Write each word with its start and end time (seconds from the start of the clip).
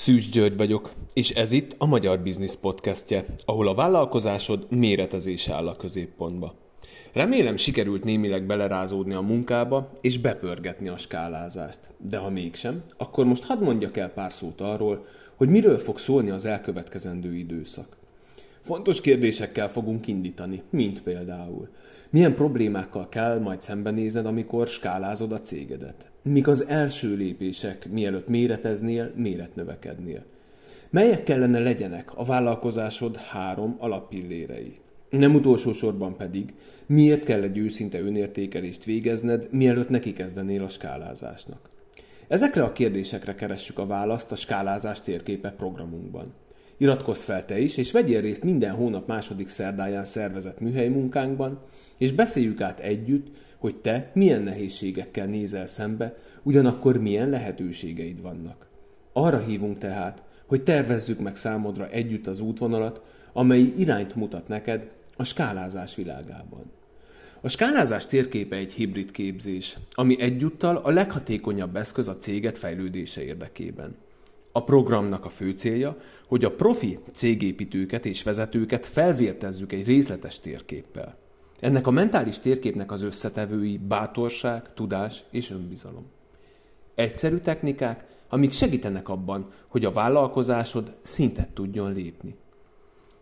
Szűcs 0.00 0.30
György 0.30 0.56
vagyok, 0.56 0.92
és 1.12 1.30
ez 1.30 1.52
itt 1.52 1.74
a 1.78 1.86
Magyar 1.86 2.20
Biznisz 2.20 2.54
podcastje, 2.54 3.24
ahol 3.44 3.68
a 3.68 3.74
vállalkozásod 3.74 4.66
méretezése 4.70 5.54
áll 5.54 5.68
a 5.68 5.76
középpontba. 5.76 6.54
Remélem 7.12 7.56
sikerült 7.56 8.04
némileg 8.04 8.46
belerázódni 8.46 9.14
a 9.14 9.20
munkába 9.20 9.90
és 10.00 10.18
bepörgetni 10.18 10.88
a 10.88 10.96
skálázást. 10.96 11.78
De 11.96 12.16
ha 12.16 12.30
mégsem, 12.30 12.82
akkor 12.96 13.24
most 13.24 13.44
hadd 13.44 13.62
mondjak 13.62 13.96
el 13.96 14.10
pár 14.10 14.32
szót 14.32 14.60
arról, 14.60 15.06
hogy 15.34 15.48
miről 15.48 15.78
fog 15.78 15.98
szólni 15.98 16.30
az 16.30 16.44
elkövetkezendő 16.44 17.34
időszak. 17.34 17.96
Fontos 18.60 19.00
kérdésekkel 19.00 19.70
fogunk 19.70 20.06
indítani, 20.06 20.62
mint 20.70 21.02
például. 21.02 21.68
Milyen 22.10 22.34
problémákkal 22.34 23.08
kell 23.08 23.38
majd 23.38 23.62
szembenézned, 23.62 24.26
amikor 24.26 24.66
skálázod 24.66 25.32
a 25.32 25.40
cégedet? 25.40 26.09
Mik 26.22 26.48
az 26.48 26.66
első 26.66 27.14
lépések, 27.16 27.88
mielőtt 27.90 28.28
méreteznél, 28.28 29.12
méretnövekednél? 29.16 30.24
Melyek 30.90 31.22
kellene 31.22 31.58
legyenek 31.58 32.10
a 32.16 32.24
vállalkozásod 32.24 33.16
három 33.16 33.76
alappillérei? 33.78 34.78
Nem 35.10 35.34
utolsó 35.34 35.72
sorban 35.72 36.16
pedig, 36.16 36.54
miért 36.86 37.24
kell 37.24 37.42
egy 37.42 37.58
őszinte 37.58 38.00
önértékelést 38.00 38.84
végezned, 38.84 39.48
mielőtt 39.50 39.88
neki 39.88 40.12
kezdenél 40.12 40.62
a 40.62 40.68
skálázásnak? 40.68 41.70
Ezekre 42.28 42.62
a 42.62 42.72
kérdésekre 42.72 43.34
keressük 43.34 43.78
a 43.78 43.86
választ 43.86 44.32
a 44.32 44.36
skálázás 44.36 45.00
térképe 45.00 45.50
programunkban. 45.50 46.32
Iratkozz 46.76 47.24
fel 47.24 47.44
te 47.44 47.58
is, 47.58 47.76
és 47.76 47.92
vegyél 47.92 48.20
részt 48.20 48.44
minden 48.44 48.74
hónap 48.74 49.06
második 49.06 49.48
szerdáján 49.48 50.04
szervezett 50.04 50.60
műhely 50.60 50.88
munkánkban, 50.88 51.58
és 51.98 52.12
beszéljük 52.12 52.60
át 52.60 52.80
együtt, 52.80 53.26
hogy 53.60 53.76
te 53.76 54.10
milyen 54.14 54.42
nehézségekkel 54.42 55.26
nézel 55.26 55.66
szembe, 55.66 56.16
ugyanakkor 56.42 56.98
milyen 56.98 57.28
lehetőségeid 57.28 58.22
vannak. 58.22 58.66
Arra 59.12 59.38
hívunk 59.38 59.78
tehát, 59.78 60.22
hogy 60.46 60.62
tervezzük 60.62 61.20
meg 61.20 61.36
számodra 61.36 61.88
együtt 61.88 62.26
az 62.26 62.40
útvonalat, 62.40 63.02
amely 63.32 63.60
irányt 63.60 64.14
mutat 64.14 64.48
neked 64.48 64.90
a 65.16 65.24
skálázás 65.24 65.94
világában. 65.94 66.70
A 67.40 67.48
skálázás 67.48 68.06
térképe 68.06 68.56
egy 68.56 68.72
hibrid 68.72 69.10
képzés, 69.10 69.76
ami 69.92 70.20
egyúttal 70.20 70.76
a 70.76 70.90
leghatékonyabb 70.90 71.76
eszköz 71.76 72.08
a 72.08 72.16
céget 72.16 72.58
fejlődése 72.58 73.22
érdekében. 73.22 73.96
A 74.52 74.64
programnak 74.64 75.24
a 75.24 75.28
fő 75.28 75.50
célja, 75.50 75.96
hogy 76.26 76.44
a 76.44 76.54
profi 76.54 76.98
cégépítőket 77.12 78.06
és 78.06 78.22
vezetőket 78.22 78.86
felvértezzük 78.86 79.72
egy 79.72 79.86
részletes 79.86 80.40
térképpel. 80.40 81.19
Ennek 81.60 81.86
a 81.86 81.90
mentális 81.90 82.38
térképnek 82.38 82.92
az 82.92 83.02
összetevői 83.02 83.78
bátorság, 83.78 84.74
tudás 84.74 85.24
és 85.30 85.50
önbizalom. 85.50 86.06
Egyszerű 86.94 87.36
technikák, 87.36 88.04
amik 88.28 88.50
segítenek 88.50 89.08
abban, 89.08 89.48
hogy 89.68 89.84
a 89.84 89.92
vállalkozásod 89.92 90.96
szintet 91.02 91.48
tudjon 91.48 91.92
lépni. 91.92 92.36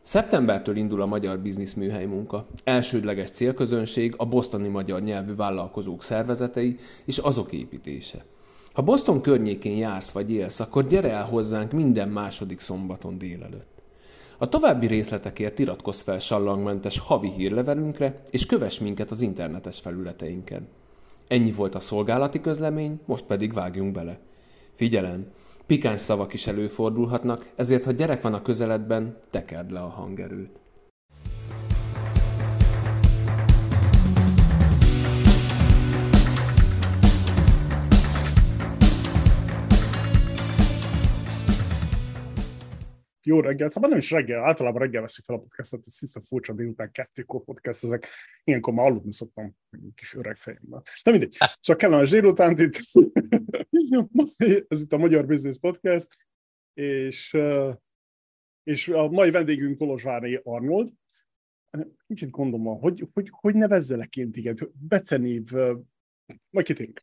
Szeptembertől 0.03 0.77
indul 0.77 1.03
a 1.03 1.06
Magyar 1.06 1.39
Biznisz 1.39 1.75
Műhely 1.75 2.05
munka. 2.05 2.47
Elsődleges 2.64 3.30
célközönség 3.30 4.14
a 4.17 4.27
bosztoni 4.27 4.69
magyar 4.69 5.02
nyelvű 5.02 5.34
vállalkozók 5.34 6.02
szervezetei 6.02 6.77
és 7.05 7.19
azok 7.19 7.52
építése. 7.52 8.25
Ha 8.73 8.83
Boston 8.83 9.20
környékén 9.20 9.77
jársz 9.77 10.11
vagy 10.11 10.30
élsz, 10.30 10.61
akkor 10.61 10.86
gyere 10.86 11.11
el 11.11 11.25
hozzánk 11.25 11.73
minden 11.73 12.08
második 12.08 12.61
szombaton 12.61 13.19
délelőtt. 13.19 13.78
A 14.41 14.48
további 14.48 14.86
részletekért 14.86 15.58
iratkozz 15.58 16.00
fel 16.00 16.19
sallangmentes 16.19 16.98
havi 16.98 17.31
hírlevelünkre, 17.31 18.22
és 18.31 18.47
kövess 18.47 18.78
minket 18.78 19.11
az 19.11 19.20
internetes 19.20 19.80
felületeinken. 19.80 20.69
Ennyi 21.28 21.53
volt 21.53 21.75
a 21.75 21.80
szolgálati 21.80 22.41
közlemény, 22.41 23.00
most 23.05 23.25
pedig 23.25 23.53
vágjunk 23.53 23.92
bele. 23.92 24.19
Figyelem! 24.72 25.27
Pikáns 25.67 26.00
szavak 26.00 26.33
is 26.33 26.47
előfordulhatnak, 26.47 27.48
ezért 27.56 27.84
ha 27.84 27.91
gyerek 27.91 28.22
van 28.22 28.34
a 28.34 28.42
közeledben, 28.42 29.17
tekerd 29.30 29.70
le 29.70 29.80
a 29.80 29.89
hangerőt. 29.89 30.58
Jó 43.28 43.40
reggelt, 43.40 43.72
ha 43.72 43.80
nem 43.80 43.98
is 43.98 44.11
reggel, 44.11 44.44
általában 44.44 44.80
reggel 44.80 45.00
veszik 45.00 45.24
fel 45.24 45.36
a 45.36 45.39
podcastot, 45.39 45.86
ez 45.86 45.94
tiszta 45.94 46.20
furcsa 46.20 46.52
délután 46.52 46.90
kettőkor 46.92 47.44
podcast, 47.44 47.84
ezek. 47.84 48.06
Ilyenkor 48.44 48.74
már 48.74 48.86
aludni 48.86 49.12
szoktam, 49.12 49.56
kis 49.94 50.14
öreg 50.14 50.36
fejemmel. 50.36 50.83
De 51.02 51.11
mindegy, 51.11 51.36
csak 51.61 51.77
kellemes 51.77 52.11
délután 52.11 52.58
itt, 52.58 52.77
ez 54.68 54.80
itt 54.80 54.92
a 54.92 54.98
Magyar 54.98 55.27
Business 55.27 55.58
Podcast, 55.58 56.16
és, 56.74 57.36
és 58.62 58.89
a 58.89 59.08
mai 59.08 59.30
vendégünk 59.30 59.78
Kolozsvári 59.78 60.40
Arnold, 60.42 60.89
kicsit 62.06 62.30
gondom 62.30 62.62
van, 62.62 62.78
hogy, 62.78 63.08
hogy, 63.12 63.28
hogy 63.30 63.55
nevezzelek 63.55 64.16
én 64.16 64.33
téged, 64.33 64.58
becenév, 64.89 65.45
majd 66.50 66.66
kitérünk. 66.66 67.00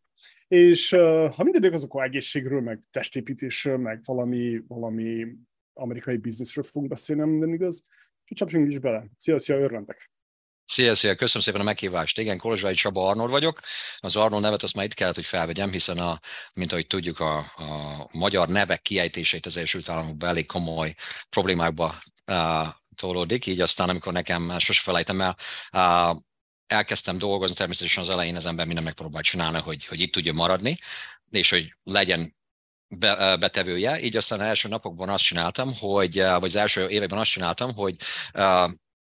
És 0.48 0.90
ha 1.36 1.44
minden 1.44 1.74
az 1.74 1.84
akkor 1.84 2.04
egészségről, 2.04 2.62
meg 2.62 2.82
testépítésről, 2.92 3.78
meg 3.78 4.02
valami, 4.06 4.64
valami 4.68 5.38
amerikai 5.76 6.18
bizniszről 6.18 6.64
fogunk 6.64 6.90
beszélni, 6.90 7.24
minden 7.24 7.54
igaz. 7.54 7.84
Úgyhogy 8.22 8.38
csapjunk 8.38 8.72
is 8.72 8.80
bele. 8.80 9.06
Szia, 9.18 9.40
szia, 9.40 9.56
örvendek! 9.60 10.12
Szia, 10.68 10.96
szia, 10.96 11.16
köszönöm 11.16 11.42
szépen 11.42 11.62
a 11.62 11.64
meghívást. 11.64 12.20
Igen, 12.20 12.38
Kolozsvai 12.38 12.74
Csaba 12.74 13.10
Arnold 13.10 13.30
vagyok. 13.30 13.60
Az 13.98 14.16
Arnold 14.16 14.42
nevet 14.42 14.64
azt 14.64 14.76
már 14.76 14.86
itt 14.86 14.94
kellett, 14.94 15.16
hogy 15.16 15.26
felvegyem, 15.26 15.72
hiszen 15.72 15.98
a, 15.98 16.20
mint 16.54 16.72
ahogy 16.72 16.88
tudjuk, 16.88 17.20
a, 17.20 17.38
a 17.38 18.08
magyar 18.12 18.48
nevek 18.48 18.82
kiejtéseit 18.82 19.46
az 19.46 19.58
Egyesült 19.58 19.90
Államokban 19.90 20.30
elég 20.30 20.46
komoly 20.46 20.96
problémákba 21.30 21.96
uh, 22.32 22.68
tolódik, 22.96 23.46
így 23.46 23.62
aztán, 23.62 23.90
amikor 23.90 24.14
nekem 24.14 24.60
sose 24.60 24.82
felejtem 24.82 25.22
el, 25.22 25.38
uh, 25.74 26.22
elkezdtem 26.68 27.18
dolgozni, 27.18 27.56
természetesen 27.56 28.04
az 28.04 28.10
elején 28.10 28.36
az 28.36 28.46
ember 28.46 28.66
minden 28.66 28.84
megpróbált 28.84 29.26
csinálni, 29.26 29.60
hogy, 29.60 29.86
hogy 29.86 30.02
itt 30.02 30.12
tudjon 30.12 30.36
maradni, 30.36 30.78
és 31.30 31.50
hogy 31.50 31.76
legyen 31.84 32.36
be, 32.88 33.38
betevője, 33.38 34.02
így 34.02 34.16
aztán 34.16 34.40
az 34.40 34.46
első 34.46 34.68
napokban 34.68 35.10
azt 35.10 35.24
csináltam, 35.24 35.74
hogy, 35.76 36.16
vagy 36.16 36.44
az 36.44 36.56
első 36.56 36.88
években 36.88 37.20
azt 37.20 37.32
csináltam, 37.32 37.74
hogy 37.74 37.96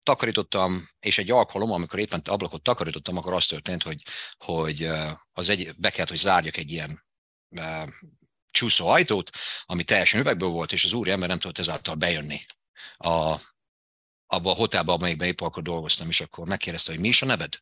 takarítottam, 0.02 0.88
és 1.00 1.18
egy 1.18 1.30
alkalom, 1.30 1.72
amikor 1.72 1.98
éppen 1.98 2.20
ablakot 2.24 2.62
takarítottam, 2.62 3.16
akkor 3.16 3.32
az 3.32 3.46
történt, 3.46 3.82
hogy, 3.82 4.02
hogy 4.38 4.90
az 5.32 5.48
egy, 5.48 5.74
be 5.76 5.90
kellett, 5.90 6.08
hogy 6.08 6.18
zárjak 6.18 6.56
egy 6.56 6.70
ilyen 6.70 7.04
uh, 7.48 7.88
csúszó 8.50 8.88
ajtót, 8.88 9.30
ami 9.64 9.84
teljesen 9.84 10.20
üvegből 10.20 10.48
volt, 10.48 10.72
és 10.72 10.84
az 10.84 10.92
úri 10.92 11.10
ember 11.10 11.28
nem 11.28 11.38
tudott 11.38 11.58
ezáltal 11.58 11.94
bejönni 11.94 12.40
a, 12.96 13.36
abba 14.26 14.50
a 14.50 14.54
hotelba, 14.54 14.92
amelyikben 14.92 15.28
épp 15.28 15.40
akkor 15.40 15.62
dolgoztam, 15.62 16.08
és 16.08 16.20
akkor 16.20 16.46
megkérdezte, 16.46 16.92
hogy 16.92 17.00
mi 17.00 17.08
is 17.08 17.22
a 17.22 17.26
neved? 17.26 17.58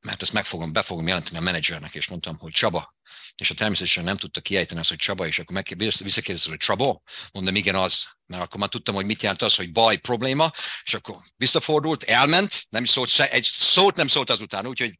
Mert 0.00 0.22
ezt 0.22 0.32
meg 0.32 0.44
fogom, 0.44 0.72
be 0.72 0.82
fogom 0.82 1.06
jelenteni 1.06 1.36
a 1.36 1.40
menedzsernek, 1.40 1.94
és 1.94 2.08
mondtam, 2.08 2.38
hogy 2.38 2.52
Csaba. 2.52 2.96
És 3.34 3.50
a 3.50 3.54
természetesen 3.54 4.04
nem 4.04 4.16
tudta 4.16 4.40
kiejteni 4.40 4.80
azt, 4.80 4.88
hogy 4.88 4.98
Csaba, 4.98 5.26
és 5.26 5.38
akkor 5.38 5.62
visszakérdezte, 5.76 6.48
hogy 6.48 6.58
Csaba? 6.58 7.02
Mondom, 7.32 7.56
igen, 7.56 7.74
az. 7.74 8.04
Mert 8.26 8.42
akkor 8.42 8.60
már 8.60 8.68
tudtam, 8.68 8.94
hogy 8.94 9.06
mit 9.06 9.22
jelent 9.22 9.42
az, 9.42 9.54
hogy 9.54 9.72
baj, 9.72 9.96
probléma, 9.96 10.50
és 10.82 10.94
akkor 10.94 11.16
visszafordult, 11.36 12.02
elment, 12.02 12.66
nem 12.68 12.82
is 12.82 12.90
szólt, 12.90 13.20
egy 13.20 13.48
szót 13.52 13.96
nem 13.96 14.08
szólt 14.08 14.30
azután, 14.30 14.66
úgyhogy 14.66 14.98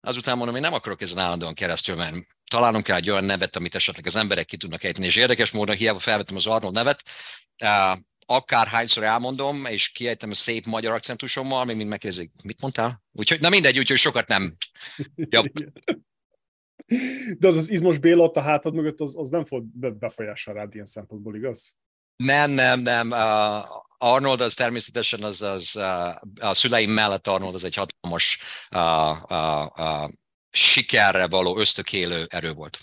azután 0.00 0.36
mondom, 0.36 0.54
én 0.54 0.60
nem 0.60 0.74
akarok 0.74 1.00
ezen 1.00 1.18
állandóan 1.18 1.54
keresztül 1.54 1.96
menni. 1.96 2.26
Találunk 2.50 2.84
kell 2.84 2.96
egy 2.96 3.10
olyan 3.10 3.24
nevet, 3.24 3.56
amit 3.56 3.74
esetleg 3.74 4.06
az 4.06 4.16
emberek 4.16 4.46
ki 4.46 4.56
tudnak 4.56 4.84
ejteni, 4.84 5.06
és 5.06 5.16
érdekes 5.16 5.50
módon 5.50 5.76
hiába 5.76 5.98
felvettem 5.98 6.36
az 6.36 6.46
Arnold 6.46 6.74
nevet, 6.74 7.02
akárhányszor 8.26 9.02
elmondom, 9.02 9.64
és 9.64 9.88
kiejtem 9.88 10.30
a 10.30 10.34
szép 10.34 10.66
magyar 10.66 10.92
akcentusommal, 10.92 11.64
még 11.64 11.76
mind 11.76 11.88
megkérdezik, 11.88 12.30
mit 12.44 12.60
mondtál? 12.60 13.02
Úgyhogy, 13.12 13.40
na 13.40 13.48
mindegy, 13.48 13.78
úgyhogy 13.78 13.96
sokat 13.96 14.28
nem. 14.28 14.56
Jobb. 15.14 15.52
De 17.38 17.48
az 17.48 17.56
az 17.56 17.70
izmos 17.70 17.98
Béla 17.98 18.22
ott 18.22 18.36
a 18.36 18.40
hátad 18.40 18.74
mögött, 18.74 19.00
az, 19.00 19.16
az 19.18 19.28
nem 19.28 19.44
fog 19.44 19.64
befolyással 19.98 20.54
rád 20.54 20.74
ilyen 20.74 20.86
szempontból, 20.86 21.36
igaz? 21.36 21.74
Nem, 22.16 22.50
nem, 22.50 22.80
nem. 22.80 23.10
Uh, 23.10 23.64
Arnold 23.98 24.40
az 24.40 24.54
természetesen 24.54 25.22
az, 25.22 25.42
az 25.42 25.72
uh, 25.76 26.48
a 26.48 26.54
szüleim 26.54 26.90
mellett 26.90 27.26
Arnold 27.26 27.54
az 27.54 27.64
egy 27.64 27.74
hatalmas 27.74 28.38
uh, 28.74 29.22
uh, 29.22 29.66
uh, 29.76 30.10
sikerre 30.50 31.26
való 31.26 31.58
ösztökélő 31.58 32.24
erő 32.28 32.52
volt. 32.52 32.78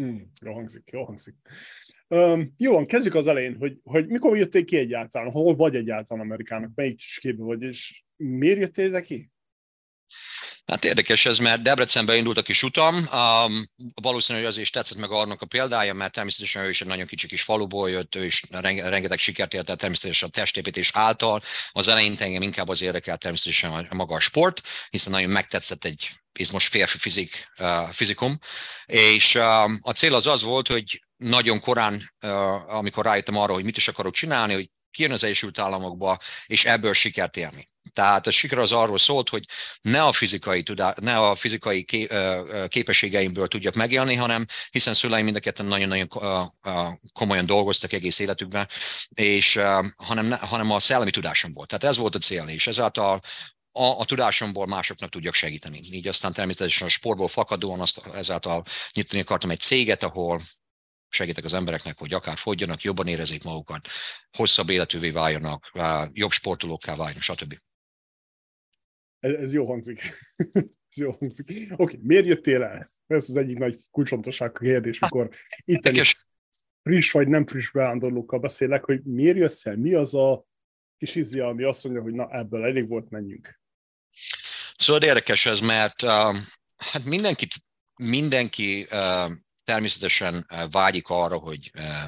Mm, 0.00 0.16
jó 0.40 0.54
hangzik, 0.54 0.88
jó 0.92 1.04
hangzik. 1.04 1.34
Um, 2.14 2.54
jó, 2.58 2.82
kezdjük 2.82 3.14
az 3.14 3.26
elején, 3.26 3.56
hogy, 3.58 3.78
hogy 3.82 4.06
mikor 4.06 4.36
jöttél 4.36 4.64
ki 4.64 4.76
egyáltalán, 4.76 5.30
hol 5.30 5.56
vagy 5.56 5.76
egyáltalán 5.76 6.24
Amerikának, 6.24 6.70
melyik 6.74 7.00
képe 7.20 7.42
vagy, 7.42 7.62
és 7.62 8.04
miért 8.16 8.58
jöttél 8.58 8.86
ide 8.86 9.00
ki? 9.00 9.30
Hát 10.66 10.84
érdekes 10.84 11.26
ez, 11.26 11.38
mert 11.38 11.62
Debrecenbe 11.62 12.16
indult 12.16 12.38
a 12.38 12.42
kis 12.42 12.62
utam. 12.62 12.96
Um, 12.96 13.64
valószínűleg 13.94 14.48
azért 14.48 14.64
is 14.64 14.70
tetszett 14.70 14.98
meg 14.98 15.10
Arnok 15.10 15.42
a 15.42 15.46
példája, 15.46 15.94
mert 15.94 16.12
természetesen 16.12 16.64
ő 16.64 16.68
is 16.68 16.80
egy 16.80 16.86
nagyon 16.86 17.06
kicsi 17.06 17.26
kis 17.26 17.42
faluból 17.42 17.90
jött, 17.90 18.14
ő 18.14 18.24
is 18.24 18.42
rengeteg 18.50 19.18
sikert 19.18 19.54
ért 19.54 19.70
el 19.70 19.76
természetesen 19.76 20.28
a 20.28 20.32
testépítés 20.32 20.90
által. 20.94 21.40
Az 21.72 21.88
elején 21.88 22.16
engem 22.18 22.42
inkább 22.42 22.68
az 22.68 22.82
érdekelt 22.82 23.20
természetesen 23.20 23.86
a 23.90 23.94
maga 23.94 24.14
a 24.14 24.20
sport, 24.20 24.60
hiszen 24.90 25.12
nagyon 25.12 25.30
megtetszett 25.30 25.84
egy 25.84 26.10
izmos 26.38 26.66
férfi 26.66 26.98
fizik, 26.98 27.50
uh, 27.60 27.88
fizikum, 27.88 28.38
és 28.86 29.34
uh, 29.34 29.72
a 29.80 29.92
cél 29.92 30.14
az 30.14 30.26
az 30.26 30.42
volt, 30.42 30.68
hogy 30.68 31.03
nagyon 31.16 31.60
korán, 31.60 32.14
amikor 32.66 33.04
rájöttem 33.04 33.36
arra, 33.36 33.52
hogy 33.52 33.64
mit 33.64 33.76
is 33.76 33.88
akarok 33.88 34.12
csinálni, 34.12 34.54
hogy 34.54 34.70
kijön 34.90 35.12
az 35.12 35.24
Egyesült 35.24 35.58
Államokba, 35.58 36.18
és 36.46 36.64
ebből 36.64 36.92
sikert 36.94 37.36
élni. 37.36 37.72
Tehát 37.92 38.26
a 38.26 38.30
siker 38.30 38.58
az 38.58 38.72
arról 38.72 38.98
szólt, 38.98 39.28
hogy 39.28 39.44
ne 39.82 40.02
a 40.02 40.12
fizikai, 40.12 40.62
tudá, 40.62 40.94
ne 41.00 41.18
a 41.18 41.34
fizikai 41.34 41.84
képességeimből 42.68 43.48
tudjak 43.48 43.74
megélni, 43.74 44.14
hanem 44.14 44.46
hiszen 44.70 44.94
szüleim 44.94 45.24
mind 45.24 45.36
a 45.36 45.40
ketten 45.40 45.66
nagyon-nagyon 45.66 46.08
komolyan 47.12 47.46
dolgoztak 47.46 47.92
egész 47.92 48.18
életükben, 48.18 48.68
és 49.14 49.60
hanem, 49.96 50.30
hanem 50.30 50.70
a 50.70 50.80
szellemi 50.80 51.10
tudásomból. 51.10 51.66
Tehát 51.66 51.84
ez 51.84 51.96
volt 51.96 52.14
a 52.14 52.18
cél, 52.18 52.48
és 52.48 52.66
ezáltal 52.66 53.20
a, 53.72 53.84
a 53.84 54.04
tudásomból 54.04 54.66
másoknak 54.66 55.10
tudjak 55.10 55.34
segíteni. 55.34 55.80
Így 55.90 56.08
aztán 56.08 56.32
természetesen 56.32 56.86
a 56.86 56.90
sportból 56.90 57.28
fakadóan 57.28 57.80
azt 57.80 58.06
ezáltal 58.14 58.62
nyitni 58.92 59.20
akartam 59.20 59.50
egy 59.50 59.60
céget, 59.60 60.02
ahol 60.02 60.40
segítek 61.14 61.44
az 61.44 61.54
embereknek, 61.54 61.98
hogy 61.98 62.12
akár 62.12 62.36
fogjanak, 62.36 62.82
jobban 62.82 63.06
érezzék 63.06 63.44
magukat, 63.44 63.88
hosszabb 64.32 64.68
életűvé 64.68 65.10
váljanak, 65.10 65.70
jobb 66.12 66.30
sportolókká 66.30 66.96
váljanak, 66.96 67.22
stb. 67.22 67.58
Ez, 69.18 69.32
ez 69.32 69.52
jó 69.52 69.66
hangzik. 69.66 70.00
ez 70.90 70.96
jó 70.96 71.10
hangzik. 71.10 71.48
Oké, 71.48 71.72
okay, 71.76 71.98
miért 72.02 72.26
jöttél 72.26 72.62
el? 72.62 72.86
Ez 73.06 73.28
az 73.28 73.36
egyik 73.36 73.58
nagy 73.58 73.78
kulcsontosság 73.90 74.52
kérdés, 74.52 74.98
mikor 74.98 75.28
itt 75.64 75.88
is 75.88 76.26
friss 76.82 77.10
vagy 77.10 77.28
nem 77.28 77.46
friss 77.46 77.70
beándorlókkal 77.70 78.38
beszélek, 78.38 78.84
hogy 78.84 79.02
miért 79.02 79.36
jössz 79.36 79.66
el? 79.66 79.76
Mi 79.76 79.94
az 79.94 80.14
a 80.14 80.44
kis 80.98 81.14
izzi, 81.14 81.40
ami 81.40 81.62
azt 81.62 81.84
mondja, 81.84 82.02
hogy 82.02 82.12
na 82.12 82.28
ebből 82.30 82.64
elég 82.64 82.88
volt, 82.88 83.10
menjünk. 83.10 83.60
Szóval 84.76 85.02
érdekes 85.02 85.46
ez, 85.46 85.60
mert 85.60 86.02
uh, 86.02 86.36
hát 86.76 87.04
mindenkit, 87.04 87.52
mindenki 87.94 88.86
uh, 88.90 89.30
természetesen 89.64 90.46
eh, 90.48 90.62
vágyik 90.70 91.08
arra, 91.08 91.36
hogy 91.36 91.70
eh, 91.72 92.04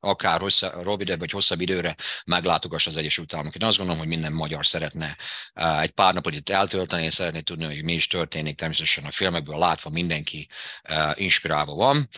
akár 0.00 0.40
hossza, 0.40 0.82
rövidebb 0.82 1.18
vagy 1.18 1.30
hosszabb 1.30 1.60
időre 1.60 1.96
meglátogass 2.24 2.86
az 2.86 2.96
Egyesült 2.96 3.34
Államok. 3.34 3.54
Én 3.54 3.68
azt 3.68 3.76
gondolom, 3.76 4.00
hogy 4.00 4.10
minden 4.10 4.32
magyar 4.32 4.66
szeretne 4.66 5.16
eh, 5.52 5.80
egy 5.82 5.90
pár 5.90 6.14
napot 6.14 6.34
itt 6.34 6.48
eltölteni, 6.48 7.04
és 7.04 7.14
szeretné 7.14 7.40
tudni, 7.40 7.64
hogy 7.64 7.84
mi 7.84 7.92
is 7.92 8.06
történik. 8.06 8.56
Természetesen 8.56 9.04
a 9.04 9.10
filmekből 9.10 9.58
látva 9.58 9.90
mindenki 9.90 10.48
inspirálva 11.14 11.74
van. 11.74 12.08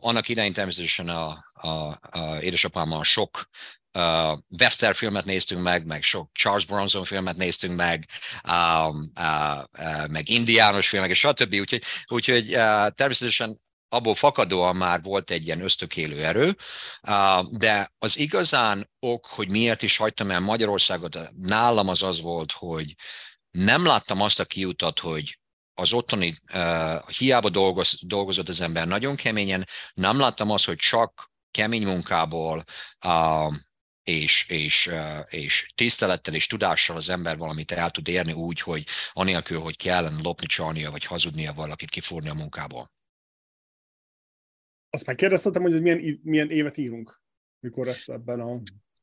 Annak 0.00 0.28
idején 0.28 0.52
természetesen 0.52 1.08
a, 1.08 1.44
a, 1.52 1.68
a 2.10 2.38
édesapámmal 2.40 3.04
sok 3.04 3.48
uh, 3.98 4.38
Western 4.58 4.94
filmet 4.94 5.24
néztünk 5.24 5.62
meg, 5.62 5.86
meg 5.86 6.02
sok 6.02 6.30
Charles 6.32 6.64
Bronson 6.64 7.04
filmet 7.04 7.36
néztünk 7.36 7.76
meg, 7.76 8.08
um, 8.48 9.12
uh, 9.20 9.62
uh, 9.78 10.08
meg 10.08 10.28
indiános 10.28 10.88
filmek, 10.88 11.10
és 11.10 11.18
stb. 11.18 11.54
Úgyhogy, 11.54 11.82
úgyhogy 12.06 12.54
uh, 12.54 12.88
természetesen 12.88 13.60
abból 13.88 14.14
fakadóan 14.14 14.76
már 14.76 15.02
volt 15.02 15.30
egy 15.30 15.46
ilyen 15.46 15.60
ösztökélő 15.60 16.24
erő, 16.24 16.56
de 17.50 17.92
az 17.98 18.18
igazán 18.18 18.90
ok, 18.98 19.26
hogy 19.26 19.50
miért 19.50 19.82
is 19.82 19.96
hagytam 19.96 20.30
el 20.30 20.40
Magyarországot, 20.40 21.18
nálam 21.36 21.88
az 21.88 22.02
az 22.02 22.20
volt, 22.20 22.52
hogy 22.52 22.94
nem 23.50 23.86
láttam 23.86 24.20
azt 24.20 24.40
a 24.40 24.44
kiutat, 24.44 24.98
hogy 24.98 25.38
az 25.74 25.92
otthoni 25.92 26.34
uh, 26.54 27.08
hiába 27.08 27.48
dolgoz, 27.48 27.98
dolgozott 28.00 28.48
az 28.48 28.60
ember 28.60 28.86
nagyon 28.86 29.16
keményen, 29.16 29.66
nem 29.94 30.18
láttam 30.18 30.50
azt, 30.50 30.64
hogy 30.64 30.76
csak 30.76 31.32
kemény 31.50 31.86
munkából 31.86 32.64
uh, 33.06 33.54
és, 34.02 34.48
és, 34.48 34.86
uh, 34.86 35.20
és 35.28 35.70
tisztelettel 35.74 36.34
és 36.34 36.46
tudással 36.46 36.96
az 36.96 37.08
ember 37.08 37.36
valamit 37.36 37.72
el 37.72 37.90
tud 37.90 38.08
érni 38.08 38.32
úgy, 38.32 38.60
hogy 38.60 38.86
anélkül, 39.12 39.60
hogy 39.60 39.76
kellene 39.76 40.18
lopni, 40.22 40.46
csalnia 40.46 40.90
vagy 40.90 41.04
hazudnia 41.04 41.52
valakit 41.52 41.90
kifúrni 41.90 42.28
a 42.28 42.34
munkából. 42.34 42.92
Azt 44.94 45.06
megkérdeztetem, 45.06 45.62
hogy 45.62 45.82
milyen, 45.82 46.20
milyen 46.22 46.50
évet 46.50 46.76
írunk, 46.76 47.22
mikor 47.60 47.88
ezt 47.88 48.08
ebben 48.08 48.40
a 48.40 48.60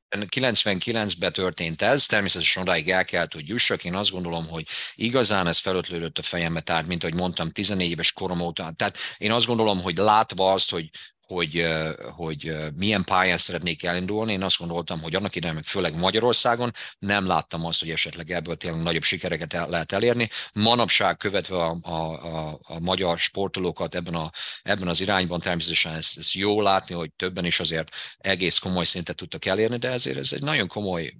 99-ben 0.10 1.34
történt 1.34 1.82
ez, 1.82 2.06
természetesen 2.06 2.64
odáig 2.64 2.90
el 2.90 3.06
kell, 3.06 3.28
hogy 3.34 3.48
jussak. 3.48 3.84
Én 3.84 3.96
azt 3.96 4.12
gondolom, 4.12 4.48
hogy 4.48 4.68
igazán 4.96 5.48
ez 5.48 5.58
felötlődött 5.58 6.18
a 6.18 6.22
fejembe, 6.22 6.62
tehát, 6.62 6.88
mint 6.88 7.04
ahogy 7.04 7.16
mondtam, 7.16 7.50
14 7.50 7.90
éves 7.90 8.12
korom 8.12 8.40
óta. 8.40 8.74
Tehát 8.76 8.98
én 9.18 9.32
azt 9.32 9.46
gondolom, 9.46 9.82
hogy 9.82 9.98
látva 9.98 10.52
azt, 10.52 10.72
hogy 10.72 10.90
hogy, 11.34 11.68
hogy 12.16 12.54
milyen 12.76 13.04
pályán 13.04 13.38
szeretnék 13.38 13.84
elindulni. 13.84 14.32
Én 14.32 14.44
azt 14.44 14.58
gondoltam, 14.58 15.02
hogy 15.02 15.16
annak 15.16 15.36
idején, 15.36 15.64
főleg 15.64 15.96
Magyarországon 15.96 16.72
nem 17.00 17.28
láttam 17.28 17.66
azt, 17.66 17.80
hogy 17.80 17.90
esetleg 17.90 18.32
ebből 18.32 18.56
tényleg 18.56 18.82
nagyobb 18.82 19.04
sikereket 19.04 19.54
el, 19.54 19.70
lehet 19.70 19.92
elérni. 19.92 20.30
Manapság 20.54 21.18
követve 21.18 21.64
a, 21.64 21.78
a, 21.82 21.92
a, 21.92 22.60
a 22.62 22.80
magyar 22.80 23.18
sportolókat 23.18 23.96
ebben, 23.96 24.16
a, 24.16 24.32
ebben 24.64 24.88
az 24.88 25.02
irányban 25.02 25.40
természetesen 25.40 25.94
ez, 25.94 26.14
ez 26.18 26.34
jó 26.34 26.62
látni, 26.62 26.96
hogy 26.96 27.12
többen 27.14 27.46
is 27.46 27.60
azért 27.60 27.96
egész 28.18 28.58
komoly 28.58 28.86
szintet 28.86 29.16
tudtak 29.16 29.46
elérni, 29.46 29.78
de 29.78 29.90
ezért 29.90 30.18
ez 30.18 30.34
egy 30.34 30.44
nagyon 30.44 30.68
komoly 30.68 31.14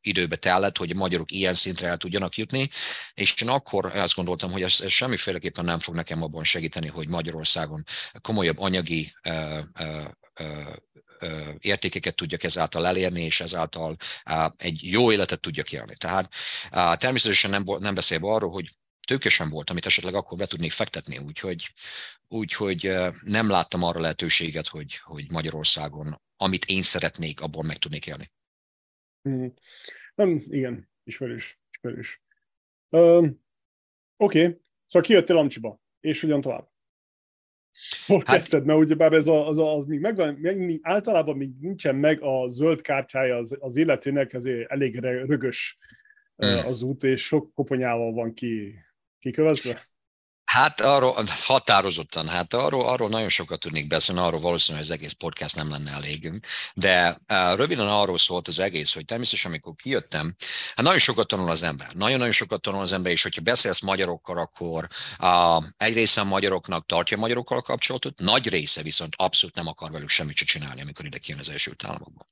időbe 0.00 0.36
tellett, 0.36 0.76
hogy 0.76 0.90
a 0.90 0.94
magyarok 0.94 1.32
ilyen 1.32 1.54
szintre 1.54 1.88
el 1.88 1.96
tudjanak 1.96 2.36
jutni, 2.36 2.68
és 3.14 3.40
én 3.42 3.48
akkor 3.48 3.96
azt 3.96 4.14
gondoltam, 4.14 4.50
hogy 4.50 4.62
ez, 4.62 4.80
ez 4.80 4.90
semmiféleképpen 4.90 5.64
nem 5.64 5.78
fog 5.78 5.94
nekem 5.94 6.22
abban 6.22 6.44
segíteni, 6.44 6.86
hogy 6.86 7.08
Magyarországon 7.08 7.84
komolyabb 8.20 8.58
anyagi 8.58 9.14
értékeket 11.58 12.14
tudjak 12.14 12.44
ezáltal 12.44 12.86
elérni, 12.86 13.22
és 13.22 13.40
ezáltal 13.40 13.96
egy 14.56 14.78
jó 14.82 15.12
életet 15.12 15.40
tudjak 15.40 15.72
élni. 15.72 15.96
Tehát 15.96 16.32
természetesen 16.98 17.50
nem, 17.50 17.64
nem 17.78 17.94
beszélve 17.94 18.28
arról, 18.28 18.50
hogy 18.50 18.76
tőkesen 19.06 19.48
volt, 19.48 19.70
amit 19.70 19.86
esetleg 19.86 20.14
akkor 20.14 20.38
be 20.38 20.46
tudnék 20.46 20.72
fektetni, 20.72 21.18
úgyhogy, 21.18 21.74
úgyhogy 22.28 22.96
nem 23.20 23.50
láttam 23.50 23.82
arra 23.82 24.00
lehetőséget, 24.00 24.68
hogy, 24.68 25.00
hogy 25.04 25.30
Magyarországon, 25.30 26.20
amit 26.36 26.64
én 26.64 26.82
szeretnék, 26.82 27.40
abból 27.40 27.62
meg 27.62 27.76
tudnék 27.76 28.06
élni. 28.06 28.30
Mm. 29.28 29.46
Nem, 30.14 30.44
igen, 30.48 30.88
ismerős, 31.04 31.60
ismerős. 31.70 32.22
Um, 32.88 33.46
Oké, 34.16 34.40
okay. 34.44 34.60
szóval 34.86 35.08
kijöttél 35.08 35.36
Amcsiba, 35.36 35.80
és 36.00 36.20
hogyan 36.20 36.40
tovább? 36.40 36.68
Hol 38.06 38.22
hát, 38.26 38.36
kezdted? 38.36 38.64
Mert 38.64 38.78
ugyebár 38.78 39.12
ez 39.12 39.26
a, 39.26 39.48
az, 39.48 39.58
a, 39.58 39.74
az 39.74 39.84
még 39.84 40.00
megvan, 40.00 40.34
még, 40.34 40.78
általában 40.82 41.36
még 41.36 41.50
nincsen 41.60 41.96
meg 41.96 42.22
a 42.22 42.48
zöld 42.48 42.80
kártyája 42.80 43.36
az, 43.36 43.56
az 43.60 43.76
illetőnek, 43.76 44.32
ezért 44.32 44.70
elég 44.70 44.98
rögös 44.98 45.78
hmm. 46.36 46.66
az 46.66 46.82
út, 46.82 47.04
és 47.04 47.24
sok 47.24 47.54
koponyával 47.54 48.12
van 48.12 48.34
ki, 48.34 48.74
kikövezve. 49.18 49.80
Hát 50.48 50.80
arról 50.80 51.24
határozottan, 51.44 52.28
hát 52.28 52.54
arról, 52.54 52.86
arról 52.86 53.08
nagyon 53.08 53.28
sokat 53.28 53.60
tudnék 53.60 53.86
beszélni, 53.86 54.20
arról 54.20 54.40
valószínűleg 54.40 54.86
az 54.86 54.92
egész 54.92 55.12
podcast 55.12 55.56
nem 55.56 55.70
lenne 55.70 55.92
elégünk, 55.92 56.46
de 56.74 57.20
uh, 57.28 57.56
röviden 57.56 57.88
arról 57.88 58.18
szólt 58.18 58.48
az 58.48 58.58
egész, 58.58 58.94
hogy 58.94 59.04
természetesen 59.04 59.50
amikor 59.50 59.74
kijöttem, 59.76 60.36
hát 60.74 60.84
nagyon 60.84 60.98
sokat 60.98 61.28
tanul 61.28 61.50
az 61.50 61.62
ember, 61.62 61.88
nagyon-nagyon 61.94 62.32
sokat 62.32 62.60
tanul 62.60 62.80
az 62.80 62.92
ember, 62.92 63.12
és 63.12 63.22
hogyha 63.22 63.40
beszélsz 63.40 63.80
magyarokkal, 63.80 64.38
akkor 64.38 64.88
uh, 65.20 65.64
egy 65.76 65.94
része 65.94 66.20
a 66.20 66.24
magyaroknak 66.24 66.86
tartja 66.86 67.16
a 67.16 67.20
magyarokkal 67.20 67.58
a 67.58 67.62
kapcsolatot, 67.62 68.20
nagy 68.20 68.48
része 68.48 68.82
viszont 68.82 69.14
abszolút 69.16 69.54
nem 69.54 69.66
akar 69.66 69.90
velük 69.90 70.08
semmit 70.08 70.36
se 70.36 70.44
csinálni, 70.44 70.80
amikor 70.80 71.04
ide 71.04 71.18
kijön 71.18 71.40
az 71.40 71.48
Egyesült 71.48 71.84
Államokba. 71.84 72.26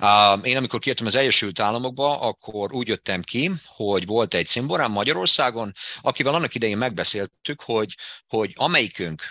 Uh, 0.00 0.48
én 0.48 0.56
amikor 0.56 0.78
kijöttem 0.78 1.06
az 1.06 1.14
Egyesült 1.14 1.60
Államokba, 1.60 2.20
akkor 2.20 2.72
úgy 2.72 2.88
jöttem 2.88 3.22
ki, 3.22 3.50
hogy 3.66 4.06
volt 4.06 4.34
egy 4.34 4.46
szimborám 4.46 4.92
Magyarországon, 4.92 5.72
akivel 6.00 6.34
annak 6.34 6.54
idején 6.54 6.78
megbeszéltük, 6.78 7.52
hogy, 7.60 7.96
hogy 8.26 8.52
amelyikünk 8.56 9.22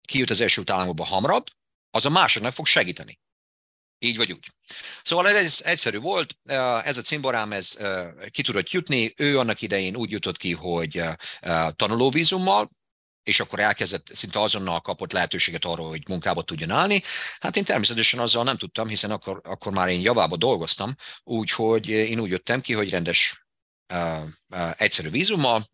kijut 0.00 0.30
az 0.30 0.40
első 0.40 0.62
Államokba 0.66 1.04
hamarabb, 1.04 1.46
az 1.90 2.06
a 2.06 2.10
másodnak 2.10 2.52
fog 2.52 2.66
segíteni. 2.66 3.20
Így 3.98 4.16
vagy 4.16 4.32
úgy. 4.32 4.46
Szóval 5.02 5.28
ez 5.28 5.60
egyszerű 5.64 5.98
volt, 5.98 6.36
ez 6.84 6.96
a 6.96 7.02
cimborám, 7.02 7.52
ez 7.52 7.76
ki 8.30 8.42
tudott 8.42 8.70
jutni, 8.70 9.14
ő 9.16 9.38
annak 9.38 9.62
idején 9.62 9.96
úgy 9.96 10.10
jutott 10.10 10.36
ki, 10.36 10.52
hogy 10.52 11.02
tanulóvízummal, 11.76 12.68
és 13.22 13.40
akkor 13.40 13.60
elkezdett, 13.60 14.06
szinte 14.14 14.40
azonnal 14.40 14.80
kapott 14.80 15.12
lehetőséget 15.12 15.64
arra, 15.64 15.82
hogy 15.82 16.08
munkába 16.08 16.42
tudjon 16.42 16.70
állni. 16.70 17.02
Hát 17.38 17.56
én 17.56 17.64
természetesen 17.64 18.20
azzal 18.20 18.44
nem 18.44 18.56
tudtam, 18.56 18.88
hiszen 18.88 19.10
akkor, 19.10 19.40
akkor 19.44 19.72
már 19.72 19.88
én 19.88 20.00
javába 20.00 20.36
dolgoztam, 20.36 20.94
úgyhogy 21.22 21.88
én 21.88 22.20
úgy 22.20 22.30
jöttem 22.30 22.60
ki, 22.60 22.72
hogy 22.72 22.90
rendes 22.90 23.46
uh, 23.94 24.22
uh, 24.48 24.70
egyszerű 24.76 25.10
vízummal, 25.10 25.70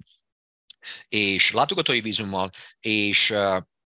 és 1.08 1.52
látogatói 1.52 2.00
vízummal, 2.00 2.50
és 2.80 3.34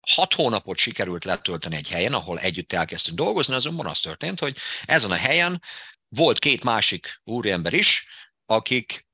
hat 0.07 0.33
hónapot 0.33 0.77
sikerült 0.77 1.23
letölteni 1.23 1.75
egy 1.75 1.89
helyen, 1.89 2.13
ahol 2.13 2.39
együtt 2.39 2.73
elkezdtünk 2.73 3.17
dolgozni, 3.17 3.53
azonban 3.53 3.87
az 3.87 3.99
történt, 3.99 4.39
hogy 4.39 4.57
ezen 4.85 5.11
a 5.11 5.15
helyen 5.15 5.61
volt 6.07 6.39
két 6.39 6.63
másik 6.63 7.21
úriember 7.23 7.73
is, 7.73 8.07
akik 8.45 9.07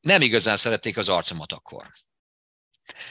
nem 0.00 0.20
igazán 0.20 0.56
szerették 0.56 0.96
az 0.96 1.08
arcomat 1.08 1.52
akkor. 1.52 1.92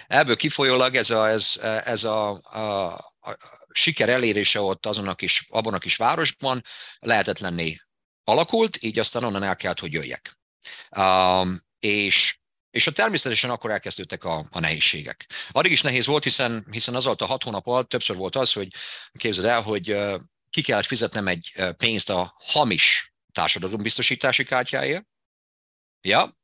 Ebből 0.07 0.35
kifolyólag 0.35 0.95
ez 0.95 1.09
a, 1.09 1.29
ez, 1.29 1.57
ez 1.83 2.03
a, 2.03 2.29
a, 2.41 2.93
a 3.19 3.37
siker 3.71 4.09
elérése 4.09 4.61
ott 4.61 4.85
azon 4.85 5.07
a 5.07 5.15
kis, 5.15 5.45
abban 5.49 5.73
a 5.73 5.77
kis 5.77 5.95
városban 5.95 6.63
lehetetlenné 6.99 7.81
alakult, 8.23 8.77
így 8.81 8.99
aztán 8.99 9.23
onnan 9.23 9.43
el 9.43 9.55
kellett, 9.55 9.79
hogy 9.79 9.93
jöjjek. 9.93 10.37
Um, 10.97 11.61
és 11.79 12.38
És 12.71 12.87
a 12.87 12.91
természetesen 12.91 13.49
akkor 13.49 13.71
elkezdődtek 13.71 14.23
a, 14.23 14.47
a 14.51 14.59
nehézségek. 14.59 15.29
Addig 15.51 15.71
is 15.71 15.81
nehéz 15.81 16.05
volt, 16.05 16.23
hiszen, 16.23 16.65
hiszen 16.71 16.95
az 16.95 17.05
alatt 17.05 17.21
a 17.21 17.25
hat 17.25 17.43
hónap 17.43 17.67
alatt 17.67 17.89
többször 17.89 18.15
volt 18.15 18.35
az, 18.35 18.53
hogy 18.53 18.67
képzeld 19.13 19.47
el, 19.47 19.61
hogy 19.61 19.97
ki 20.49 20.61
kellett 20.61 20.85
fizetnem 20.85 21.27
egy 21.27 21.53
pénzt 21.77 22.09
a 22.09 22.35
hamis 22.37 23.13
társadalombiztosítási 23.31 24.43
kártyáért. 24.43 25.05
Ja, 26.01 26.38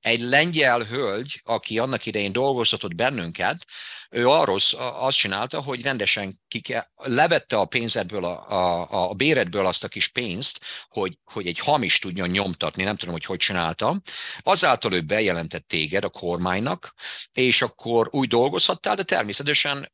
egy 0.00 0.20
lengyel 0.20 0.80
hölgy, 0.80 1.40
aki 1.44 1.78
annak 1.78 2.06
idején 2.06 2.32
dolgoztatott 2.32 2.94
bennünket, 2.94 3.66
ő 4.10 4.28
arról 4.28 4.58
azt 4.78 5.16
csinálta, 5.16 5.60
hogy 5.60 5.82
rendesen 5.82 6.40
kike, 6.48 6.90
levette 6.96 7.56
a 7.56 7.64
pénzedből, 7.64 8.24
a, 8.24 8.50
a, 8.50 9.10
a 9.10 9.14
béredből 9.14 9.66
azt 9.66 9.84
a 9.84 9.88
kis 9.88 10.08
pénzt, 10.08 10.60
hogy, 10.88 11.18
hogy 11.24 11.46
egy 11.46 11.58
hamis 11.58 11.98
tudjon 11.98 12.28
nyomtatni, 12.28 12.82
nem 12.82 12.96
tudom, 12.96 13.14
hogy 13.14 13.24
hogy 13.24 13.38
csinálta. 13.38 14.02
Azáltal 14.40 14.92
ő 14.92 15.00
bejelentett 15.00 15.68
téged 15.68 16.04
a 16.04 16.08
kormánynak, 16.08 16.94
és 17.32 17.62
akkor 17.62 18.08
úgy 18.10 18.28
dolgozhattál, 18.28 18.94
de 18.94 19.02
természetesen 19.02 19.88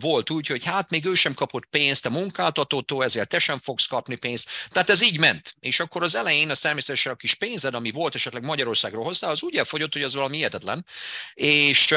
volt 0.00 0.30
úgy, 0.30 0.46
hogy 0.46 0.64
hát 0.64 0.90
még 0.90 1.04
ő 1.04 1.14
sem 1.14 1.34
kapott 1.34 1.64
pénzt 1.64 2.06
a 2.06 2.10
munkáltatótól, 2.10 3.04
ezért 3.04 3.28
te 3.28 3.38
sem 3.38 3.58
fogsz 3.58 3.86
kapni 3.86 4.16
pénzt. 4.16 4.50
Tehát 4.68 4.90
ez 4.90 5.02
így 5.02 5.18
ment. 5.18 5.54
És 5.60 5.80
akkor 5.80 6.02
az 6.02 6.14
elején 6.14 6.50
a 6.50 6.54
természetesen 6.54 7.12
a 7.12 7.16
kis 7.16 7.34
pénzed, 7.34 7.74
ami 7.74 7.90
volt 7.90 8.14
esetleg 8.14 8.44
Magyarországról 8.44 9.04
hozzá, 9.04 9.28
az 9.28 9.42
úgy 9.42 9.56
elfogyott, 9.56 9.92
hogy 9.92 10.02
az 10.02 10.14
valami 10.14 10.36
hihetetlen. 10.36 10.86
És 11.34 11.92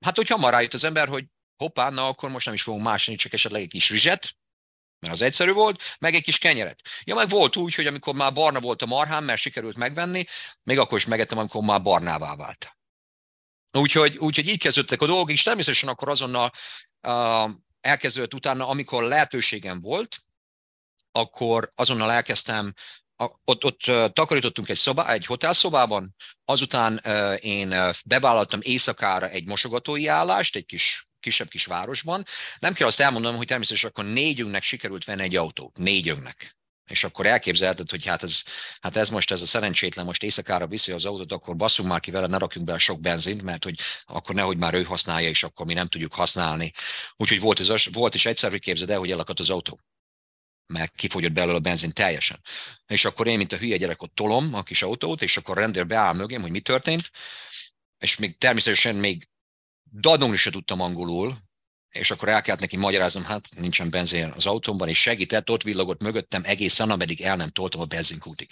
hát, 0.00 0.16
hogy 0.16 0.28
hamar 0.28 0.52
rájött 0.52 0.74
az 0.74 0.84
ember, 0.84 1.08
hogy 1.08 1.24
hoppá, 1.56 1.90
na 1.90 2.06
akkor 2.06 2.30
most 2.30 2.46
nem 2.46 2.54
is 2.54 2.62
fogunk 2.62 2.84
másni, 2.84 3.14
csak 3.14 3.32
esetleg 3.32 3.62
egy 3.62 3.68
kis 3.68 3.90
rizset, 3.90 4.36
mert 5.00 5.14
az 5.14 5.22
egyszerű 5.22 5.52
volt, 5.52 5.82
meg 6.00 6.14
egy 6.14 6.22
kis 6.22 6.38
kenyeret. 6.38 6.80
Ja, 7.04 7.14
meg 7.14 7.28
volt 7.28 7.56
úgy, 7.56 7.74
hogy 7.74 7.86
amikor 7.86 8.14
már 8.14 8.32
barna 8.32 8.60
volt 8.60 8.82
a 8.82 8.86
marhám, 8.86 9.24
mert 9.24 9.40
sikerült 9.40 9.76
megvenni, 9.76 10.24
még 10.62 10.78
akkor 10.78 10.98
is 10.98 11.06
megettem, 11.06 11.38
amikor 11.38 11.62
már 11.62 11.82
barnává 11.82 12.36
vált. 12.36 12.76
Úgyhogy, 13.72 14.16
úgyhogy 14.16 14.48
így 14.48 14.58
kezdődtek 14.58 15.02
a 15.02 15.06
dolgok, 15.06 15.30
és 15.30 15.42
természetesen 15.42 15.88
akkor 15.88 16.08
azonnal 16.08 16.50
elkezdődött 17.80 18.34
utána, 18.34 18.68
amikor 18.68 19.02
lehetőségem 19.02 19.80
volt, 19.80 20.16
akkor 21.12 21.68
azonnal 21.74 22.10
elkezdtem, 22.10 22.72
ott, 23.44 23.64
ott 23.64 23.80
takarítottunk 24.12 24.68
egy, 24.68 24.76
szobá, 24.76 25.12
egy 25.12 25.26
hotelszobában, 25.26 26.14
azután 26.44 26.96
én 27.40 27.74
bevállaltam 28.06 28.60
éjszakára 28.62 29.28
egy 29.28 29.46
mosogatói 29.46 30.06
állást, 30.06 30.56
egy 30.56 30.66
kis 30.66 31.06
kisebb 31.20 31.48
kis 31.48 31.64
városban. 31.64 32.24
Nem 32.58 32.72
kell 32.72 32.86
azt 32.86 33.00
elmondanom, 33.00 33.36
hogy 33.36 33.46
természetesen 33.46 33.90
akkor 33.90 34.04
négyünknek 34.04 34.62
sikerült 34.62 35.04
venni 35.04 35.22
egy 35.22 35.36
autót. 35.36 35.78
Négyünknek 35.78 36.56
és 36.86 37.04
akkor 37.04 37.26
elképzelheted, 37.26 37.90
hogy 37.90 38.06
hát 38.06 38.22
ez, 38.22 38.42
hát 38.80 38.96
ez 38.96 39.08
most 39.08 39.30
ez 39.30 39.42
a 39.42 39.46
szerencsétlen 39.46 40.04
most 40.04 40.22
éjszakára 40.22 40.66
viszi 40.66 40.92
az 40.92 41.04
autót, 41.04 41.32
akkor 41.32 41.56
basszunk 41.56 41.88
már 41.88 42.00
ki 42.00 42.10
vele, 42.10 42.26
ne 42.26 42.38
rakjunk 42.38 42.66
bele 42.66 42.78
sok 42.78 43.00
benzint, 43.00 43.42
mert 43.42 43.64
hogy 43.64 43.78
akkor 44.04 44.34
nehogy 44.34 44.56
már 44.56 44.74
ő 44.74 44.82
használja, 44.82 45.28
és 45.28 45.42
akkor 45.42 45.66
mi 45.66 45.74
nem 45.74 45.86
tudjuk 45.86 46.14
használni. 46.14 46.72
Úgyhogy 47.16 47.40
volt, 47.40 47.60
ez, 47.60 47.92
volt 47.92 48.14
is 48.14 48.26
egyszer, 48.26 48.50
hogy 48.50 48.60
képzeld 48.60 48.90
el, 48.90 48.98
hogy 48.98 49.10
elakadt 49.10 49.40
az 49.40 49.50
autó 49.50 49.80
mert 50.66 50.94
kifogyott 50.94 51.32
belőle 51.32 51.56
a 51.56 51.60
benzin 51.60 51.92
teljesen. 51.92 52.40
És 52.86 53.04
akkor 53.04 53.26
én, 53.26 53.36
mint 53.36 53.52
a 53.52 53.56
hülye 53.56 53.76
gyerek, 53.76 54.02
ott 54.02 54.14
tolom 54.14 54.54
a 54.54 54.62
kis 54.62 54.82
autót, 54.82 55.22
és 55.22 55.36
akkor 55.36 55.58
a 55.58 55.60
rendőr 55.60 55.86
beáll 55.86 56.14
mögém, 56.14 56.40
hogy 56.40 56.50
mi 56.50 56.60
történt, 56.60 57.10
és 57.98 58.16
még 58.16 58.38
természetesen 58.38 58.94
még 58.94 59.28
dadonul 59.90 60.36
se 60.36 60.50
tudtam 60.50 60.80
angolul, 60.80 61.38
és 61.92 62.10
akkor 62.10 62.28
el 62.28 62.42
kellett 62.42 62.60
neki 62.60 62.76
magyaráznom, 62.76 63.24
hát 63.24 63.48
nincsen 63.56 63.90
benzin 63.90 64.32
az 64.36 64.46
autómban, 64.46 64.88
és 64.88 65.00
segített, 65.00 65.50
ott 65.50 65.62
villogott 65.62 66.02
mögöttem 66.02 66.42
egészen, 66.44 66.90
ameddig 66.90 67.20
el 67.20 67.36
nem 67.36 67.48
toltam 67.48 67.80
a 67.80 67.84
benzinkútig. 67.84 68.48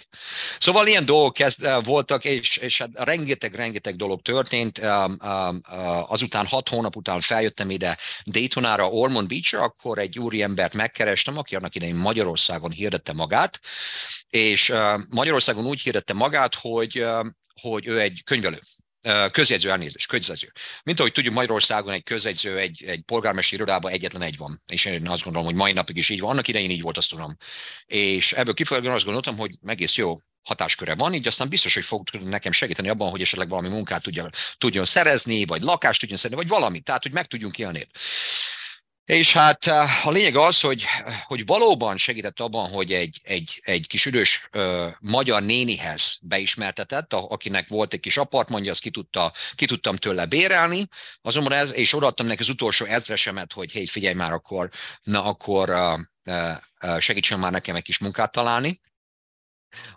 Szóval 0.59 0.87
ilyen 0.87 1.05
dolgok 1.05 1.33
kezd, 1.33 1.63
eh, 1.63 1.83
voltak, 1.83 2.25
és, 2.25 2.57
és 2.57 2.77
hát 2.77 2.89
rengeteg-rengeteg 2.93 3.95
dolog 3.95 4.21
történt. 4.21 4.77
Um, 4.77 5.17
uh, 5.21 6.11
azután 6.11 6.45
hat 6.45 6.69
hónap 6.69 6.95
után 6.95 7.21
feljöttem 7.21 7.69
ide 7.69 7.97
Daytonára, 8.25 8.89
Ormond 8.89 9.27
beach 9.27 9.61
akkor 9.61 9.99
egy 9.99 10.19
úri 10.19 10.41
embert 10.41 10.73
megkerestem, 10.73 11.37
aki 11.37 11.55
annak 11.55 11.75
idején 11.75 11.95
Magyarországon 11.95 12.71
hirdette 12.71 13.13
magát, 13.13 13.59
és 14.29 14.73
Magyarországon 15.09 15.65
úgy 15.65 15.81
hirdette 15.81 16.13
magát, 16.13 16.55
hogy, 16.55 17.05
hogy 17.61 17.87
ő 17.87 17.99
egy 17.99 18.21
könyvelő 18.23 18.59
közjegyző 19.31 19.71
elnézés, 19.71 20.05
közjegyző. 20.05 20.51
Mint 20.83 20.99
ahogy 20.99 21.11
tudjuk, 21.11 21.33
Magyarországon 21.33 21.93
egy 21.93 22.03
közjegyző, 22.03 22.57
egy, 22.57 22.83
egy 22.83 23.01
polgármester 23.01 23.53
irodában 23.53 23.91
egyetlen 23.91 24.21
egy 24.21 24.37
van. 24.37 24.63
És 24.71 24.85
én 24.85 25.07
azt 25.07 25.23
gondolom, 25.23 25.47
hogy 25.47 25.57
mai 25.57 25.71
napig 25.71 25.97
is 25.97 26.09
így 26.09 26.19
van. 26.19 26.29
Annak 26.29 26.47
idején 26.47 26.69
így 26.69 26.81
volt, 26.81 26.97
azt 26.97 27.09
tudom. 27.09 27.37
És 27.85 28.33
ebből 28.33 28.53
kifolyólag 28.53 28.93
azt 28.93 29.03
gondoltam, 29.03 29.37
hogy 29.37 29.51
egész 29.65 29.95
jó 29.95 30.21
hatásköre 30.41 30.95
van, 30.95 31.13
így 31.13 31.27
aztán 31.27 31.49
biztos, 31.49 31.73
hogy 31.73 31.83
fog 31.83 32.09
nekem 32.09 32.51
segíteni 32.51 32.89
abban, 32.89 33.09
hogy 33.09 33.21
esetleg 33.21 33.49
valami 33.49 33.67
munkát 33.67 34.03
tudja, 34.03 34.29
tudjon 34.57 34.85
szerezni, 34.85 35.45
vagy 35.45 35.61
lakást 35.61 35.99
tudjon 35.99 36.17
szerezni, 36.17 36.43
vagy 36.43 36.59
valami, 36.59 36.79
tehát, 36.79 37.03
hogy 37.03 37.13
meg 37.13 37.25
tudjunk 37.25 37.57
élni. 37.57 37.87
És 39.11 39.33
hát 39.33 39.67
eh, 39.67 40.07
a 40.07 40.11
lényeg 40.11 40.35
az, 40.35 40.59
hogy, 40.59 40.85
hogy 41.25 41.45
valóban 41.45 41.97
segített 41.97 42.39
abban, 42.39 42.69
hogy 42.69 42.93
egy, 42.93 43.19
egy, 43.23 43.61
egy 43.63 43.87
kis 43.87 44.05
üdös 44.05 44.47
ö, 44.51 44.87
magyar 44.99 45.43
nénihez 45.43 46.19
beismertetett, 46.21 47.13
a, 47.13 47.27
akinek 47.29 47.67
volt 47.67 47.93
egy 47.93 47.99
kis 47.99 48.17
apartmanja, 48.17 48.71
azt 48.71 48.81
ki, 48.81 48.89
tudta, 48.89 49.31
ki 49.55 49.65
tudtam 49.65 49.95
tőle 49.95 50.25
bérelni, 50.25 50.87
azonban 51.21 51.53
ez, 51.53 51.73
és 51.73 51.93
odaadtam 51.93 52.25
neki 52.25 52.41
az 52.41 52.49
utolsó 52.49 52.85
ezresemet, 52.85 53.53
hogy 53.53 53.71
hé, 53.71 53.85
figyelj 53.85 54.13
már 54.13 54.33
akkor, 54.33 54.69
na 55.03 55.23
akkor 55.23 55.69
uh, 55.69 55.99
uh, 56.83 56.99
segítsen 56.99 57.39
már 57.39 57.51
nekem 57.51 57.75
egy 57.75 57.83
kis 57.83 57.97
munkát 57.97 58.31
találni. 58.31 58.79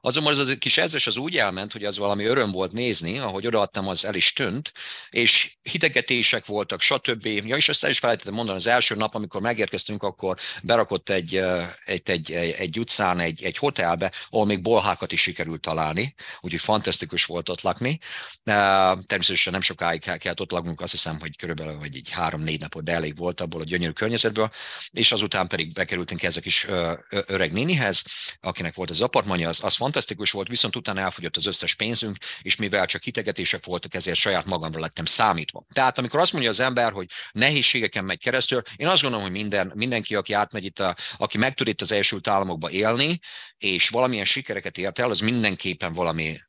Azonban 0.01 0.39
az 0.39 0.49
a 0.49 0.59
kis 0.59 0.79
ezres 0.79 1.07
az 1.07 1.17
úgy 1.17 1.39
elment, 1.39 1.73
hogy 1.73 1.85
az 1.85 1.99
valami 1.99 2.25
öröm 2.25 2.51
volt 2.51 2.73
nézni, 2.73 3.19
ahogy 3.19 3.47
odaadtam, 3.47 3.89
az 3.89 4.05
el 4.05 4.15
is 4.15 4.33
tűnt, 4.33 4.73
és 5.11 5.57
hitegetések 5.63 6.47
voltak, 6.47 6.81
stb. 6.81 7.27
Ja, 7.27 7.57
és 7.57 7.69
ezt 7.69 7.85
el 7.85 7.91
is 7.91 7.99
felejtettem 7.99 8.35
mondani, 8.35 8.59
az 8.59 8.67
első 8.67 8.95
nap, 8.95 9.15
amikor 9.15 9.41
megérkeztünk, 9.41 10.03
akkor 10.03 10.37
berakott 10.63 11.09
egy, 11.09 11.37
egy, 11.85 12.11
egy, 12.11 12.33
egy, 12.33 12.51
egy 12.51 12.79
utcán, 12.79 13.21
egy, 13.21 13.45
egy 13.45 13.59
hotelbe, 13.59 14.13
ahol 14.31 14.47
még 14.47 14.63
bolhákat 14.63 15.13
is 15.13 15.21
sikerült 15.21 15.61
találni, 15.61 16.15
úgyhogy 16.41 16.61
fantasztikus 16.61 17.25
volt 17.25 17.49
ott 17.49 17.61
lakni. 17.61 17.99
Természetesen 18.43 19.53
nem 19.53 19.61
sokáig 19.61 20.01
kellett 20.01 20.41
ott 20.41 20.51
laknunk, 20.51 20.81
azt 20.81 20.93
hiszem, 20.93 21.21
hogy 21.21 21.37
körülbelül 21.37 21.79
vagy 21.79 21.97
egy 21.97 22.11
három-négy 22.11 22.61
napot, 22.61 22.85
de 22.85 22.93
elég 22.93 23.17
volt 23.17 23.41
abból 23.41 23.61
a 23.61 23.65
gyönyörű 23.65 23.93
környezetből, 23.93 24.51
és 24.91 25.13
azután 25.13 25.47
pedig 25.47 25.73
bekerültünk 25.73 26.23
ezek 26.23 26.45
is 26.45 26.67
öreg 27.09 27.53
nénihez, 27.53 28.05
akinek 28.41 28.75
volt 28.75 28.91
az 28.91 29.01
apartmanja, 29.01 29.49
az 29.49 29.64
az 29.65 29.75
fantasztikus 29.75 30.31
volt, 30.31 30.49
viszont 30.49 30.77
utána 30.77 31.01
elfogyott 31.01 31.37
az 31.37 31.47
összes 31.47 31.75
pénzünk, 31.75 32.17
és 32.43 32.57
mivel 32.57 32.87
csak 32.87 33.03
hitegetések 33.03 33.65
voltak, 33.65 33.95
ezért 33.95 34.17
saját 34.17 34.45
magamra 34.45 34.81
lettem 34.81 35.05
számítva. 35.05 35.65
Tehát 35.73 35.99
amikor 35.99 36.21
azt 36.21 36.33
mondja 36.33 36.51
az 36.51 36.61
ember, 36.61 36.93
hogy 36.93 37.11
nehézségeken 37.33 38.05
megy 38.05 38.19
keresztül, 38.19 38.63
én 38.77 38.87
azt 38.87 39.03
gondolom, 39.03 39.27
hogy 39.27 39.35
minden, 39.35 39.73
mindenki, 39.75 40.15
aki 40.15 40.33
átmegy 40.33 40.65
itt, 40.65 40.81
a, 40.81 40.95
aki 41.17 41.39
meg 41.39 41.55
tud 41.55 41.69
itt 41.69 41.81
az 41.81 41.93
Egyesült 41.93 42.29
Államokba 42.29 42.71
élni, 42.71 43.19
és 43.59 43.89
valamilyen 43.89 44.25
sikereket 44.25 44.79
ért 44.79 44.99
el, 44.99 45.11
az 45.11 45.21
mindenképpen 45.21 45.93
valami 45.95 46.41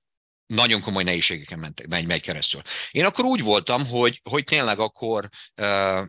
nagyon 0.47 0.81
komoly 0.81 1.03
nehézségeken 1.03 1.59
ment, 1.59 1.87
megy, 1.87 2.05
megy 2.05 2.21
keresztül. 2.21 2.61
Én 2.91 3.05
akkor 3.05 3.25
úgy 3.25 3.41
voltam, 3.41 3.85
hogy, 3.85 4.21
hogy 4.29 4.43
tényleg 4.43 4.79
akkor, 4.79 5.29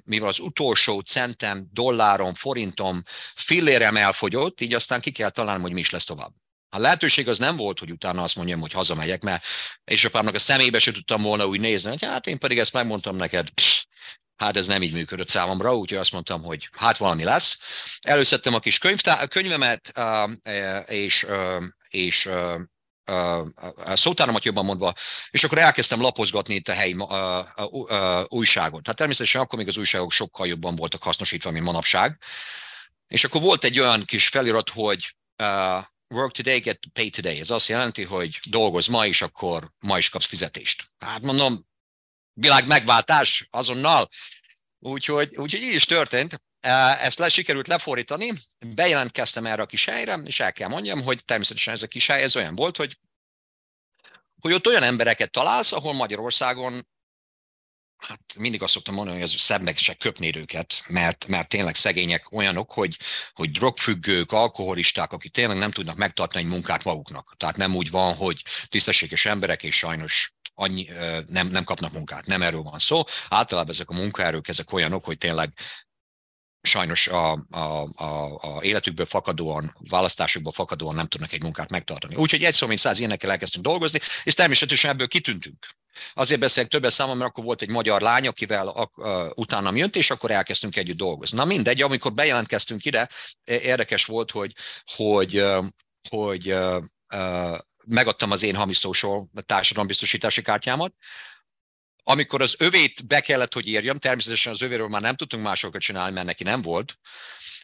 mivel 0.04 0.28
az 0.28 0.38
utolsó 0.38 1.00
centem, 1.00 1.66
dollárom, 1.72 2.34
forintom, 2.34 3.02
fillérem 3.34 3.96
elfogyott, 3.96 4.60
így 4.60 4.75
aztán 4.75 5.00
ki 5.00 5.10
kell 5.10 5.30
találnom, 5.30 5.62
hogy 5.62 5.72
mi 5.72 5.80
is 5.80 5.90
lesz 5.90 6.04
tovább. 6.04 6.32
A 6.76 6.78
lehetőség 6.78 7.28
az 7.28 7.38
nem 7.38 7.56
volt, 7.56 7.78
hogy 7.78 7.90
utána 7.90 8.23
azt 8.23 8.37
mondjam, 8.37 8.61
hogy 8.61 8.73
hazamegyek, 8.73 9.23
mert 9.23 9.45
édesapámnak 9.85 10.35
a 10.35 10.38
szemébe 10.38 10.78
se 10.78 10.92
tudtam 10.92 11.23
volna 11.23 11.47
úgy 11.47 11.61
nézni, 11.61 11.90
hogy 11.90 12.04
hát 12.04 12.26
én 12.26 12.38
pedig 12.38 12.59
ezt 12.59 12.73
megmondtam 12.73 13.16
neked, 13.16 13.50
pff, 13.50 13.83
hát 14.37 14.56
ez 14.56 14.66
nem 14.66 14.83
így 14.83 14.92
működött 14.92 15.28
számomra, 15.28 15.76
úgyhogy 15.76 15.99
azt 15.99 16.12
mondtam, 16.12 16.42
hogy 16.42 16.68
hát 16.73 16.97
valami 16.97 17.25
lesz. 17.25 17.59
Előszedtem 18.00 18.54
a 18.54 18.59
kis 18.59 18.78
könyvtá- 18.78 19.28
könyvemet, 19.28 19.92
és, 20.87 21.26
és 21.88 22.28
a 23.04 23.97
szótáramat 23.97 24.45
jobban 24.45 24.64
mondva, 24.64 24.95
és 25.30 25.45
akkor 25.45 25.59
elkezdtem 25.59 26.00
lapozgatni 26.00 26.54
itt 26.54 26.68
a 26.68 26.73
helyi 26.73 26.92
uh, 26.92 27.11
uh, 27.56 27.73
uh, 27.73 28.25
újságot. 28.26 28.83
Tehát 28.83 28.99
természetesen 28.99 29.40
akkor 29.40 29.59
még 29.59 29.68
az 29.68 29.76
újságok 29.76 30.12
sokkal 30.12 30.47
jobban 30.47 30.76
voltak 30.76 31.02
hasznosítva, 31.02 31.50
mint 31.50 31.64
manapság. 31.64 32.18
És 33.06 33.25
akkor 33.25 33.40
volt 33.40 33.64
egy 33.64 33.78
olyan 33.78 34.04
kis 34.04 34.28
felirat, 34.28 34.71
hogy 34.71 35.14
work 36.08 36.32
today, 36.32 36.58
get 36.58 36.78
paid 36.92 37.12
today. 37.12 37.38
Ez 37.38 37.50
azt 37.50 37.68
jelenti, 37.68 38.02
hogy 38.04 38.40
dolgoz 38.50 38.86
ma 38.86 39.06
is, 39.06 39.22
akkor 39.22 39.72
ma 39.78 39.98
is 39.98 40.08
kapsz 40.08 40.26
fizetést. 40.26 40.84
Hát 40.98 41.22
mondom, 41.22 41.66
világ 42.32 42.66
megváltás 42.66 43.48
azonnal. 43.50 44.08
Úgyhogy, 44.78 45.36
úgyhogy 45.36 45.62
így 45.62 45.75
is 45.75 45.84
történt. 45.84 46.44
Ezt 47.00 47.18
le 47.18 47.28
sikerült 47.28 47.68
lefordítani, 47.68 48.32
bejelentkeztem 48.58 49.46
erre 49.46 49.62
a 49.62 49.66
kis 49.66 49.84
helyre, 49.84 50.14
és 50.14 50.40
el 50.40 50.52
kell 50.52 50.68
mondjam, 50.68 51.02
hogy 51.02 51.25
természetesen 51.25 51.75
ez 51.75 51.82
a 51.82 51.86
kis 51.86 52.06
hely 52.06 52.22
ez 52.22 52.36
olyan 52.36 52.54
volt, 52.54 52.76
hogy, 52.76 52.98
hogy 54.40 54.52
ott 54.52 54.66
olyan 54.66 54.82
embereket 54.82 55.30
találsz, 55.30 55.72
ahol 55.72 55.92
Magyarországon 55.92 56.88
hát 58.08 58.20
mindig 58.38 58.62
azt 58.62 58.72
szoktam 58.72 58.94
mondani, 58.94 59.20
hogy 59.20 59.28
szebb 59.28 59.62
meg 59.62 59.76
se 59.76 59.94
köpni 59.94 60.36
őket, 60.36 60.82
mert, 60.86 61.26
mert 61.26 61.48
tényleg 61.48 61.75
szegények 61.75 62.32
olyanok, 62.32 62.72
hogy, 62.72 62.96
hogy 63.32 63.50
drogfüggők, 63.50 64.32
alkoholisták, 64.32 65.12
akik 65.12 65.32
tényleg 65.32 65.58
nem 65.58 65.70
tudnak 65.70 65.96
megtartani 65.96 66.44
egy 66.44 66.50
munkát 66.50 66.84
maguknak. 66.84 67.34
Tehát 67.36 67.56
nem 67.56 67.75
úgy 67.75 67.90
van, 67.90 68.14
hogy 68.14 68.42
tisztességes 68.68 69.26
emberek, 69.26 69.62
és 69.62 69.76
sajnos 69.76 70.34
annyi, 70.54 70.88
nem, 71.26 71.48
nem 71.48 71.64
kapnak 71.64 71.92
munkát. 71.92 72.26
Nem 72.26 72.42
erről 72.42 72.62
van 72.62 72.78
szó. 72.78 73.02
Általában 73.28 73.70
ezek 73.70 73.90
a 73.90 73.94
munkaerők, 73.94 74.48
ezek 74.48 74.72
olyanok, 74.72 75.04
hogy 75.04 75.18
tényleg 75.18 75.52
sajnos 76.66 77.08
a, 77.08 77.32
a, 77.50 77.88
a, 77.94 78.38
a 78.40 78.62
életükből 78.62 79.06
fakadóan, 79.06 79.75
választásukból 79.88 80.52
fakadóan 80.52 80.94
nem 80.94 81.06
tudnak 81.06 81.32
egy 81.32 81.42
munkát 81.42 81.70
megtartani. 81.70 82.14
Úgyhogy 82.14 82.44
egy 82.44 82.54
szó, 82.54 82.66
mint 82.66 82.78
száz 82.80 82.99
ilyenekkel 82.99 83.30
elkezdtünk 83.30 83.64
dolgozni, 83.64 84.00
és 84.25 84.35
természetesen 84.35 84.90
ebből 84.90 85.08
kitűntünk. 85.08 85.66
Azért 86.14 86.40
beszélek 86.40 86.70
többes 86.70 86.92
számom, 86.92 87.18
mert 87.18 87.30
akkor 87.30 87.44
volt 87.44 87.62
egy 87.62 87.70
magyar 87.70 88.00
lány, 88.00 88.26
akivel 88.26 88.68
a, 88.68 88.90
a, 89.08 89.32
utána 89.35 89.76
jött, 89.76 89.96
és 89.96 90.11
akkor 90.11 90.30
elkezdtünk 90.30 90.76
együtt 90.76 90.96
dolgozni. 90.96 91.37
Na 91.37 91.44
mindegy, 91.44 91.82
amikor 91.82 92.12
bejelentkeztünk 92.12 92.85
ide, 92.85 93.08
érdekes 93.44 94.04
volt, 94.04 94.30
hogy, 94.30 94.52
hogy, 94.96 95.44
hogy, 96.08 96.54
hogy 96.54 96.54
megadtam 97.87 98.30
az 98.30 98.42
én 98.42 98.54
hamis 98.54 98.78
social 98.78 99.30
társadalombiztosítási 99.46 100.42
kártyámat, 100.42 100.92
amikor 102.08 102.42
az 102.42 102.54
övét 102.58 103.06
be 103.06 103.20
kellett, 103.20 103.54
hogy 103.54 103.66
írjam, 103.66 103.96
természetesen 103.96 104.52
az 104.52 104.62
övéről 104.62 104.88
már 104.88 105.00
nem 105.00 105.16
tudtunk 105.16 105.42
másokat 105.42 105.80
csinálni, 105.80 106.12
mert 106.12 106.26
neki 106.26 106.44
nem 106.44 106.62
volt, 106.62 106.98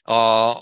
a, 0.02 0.12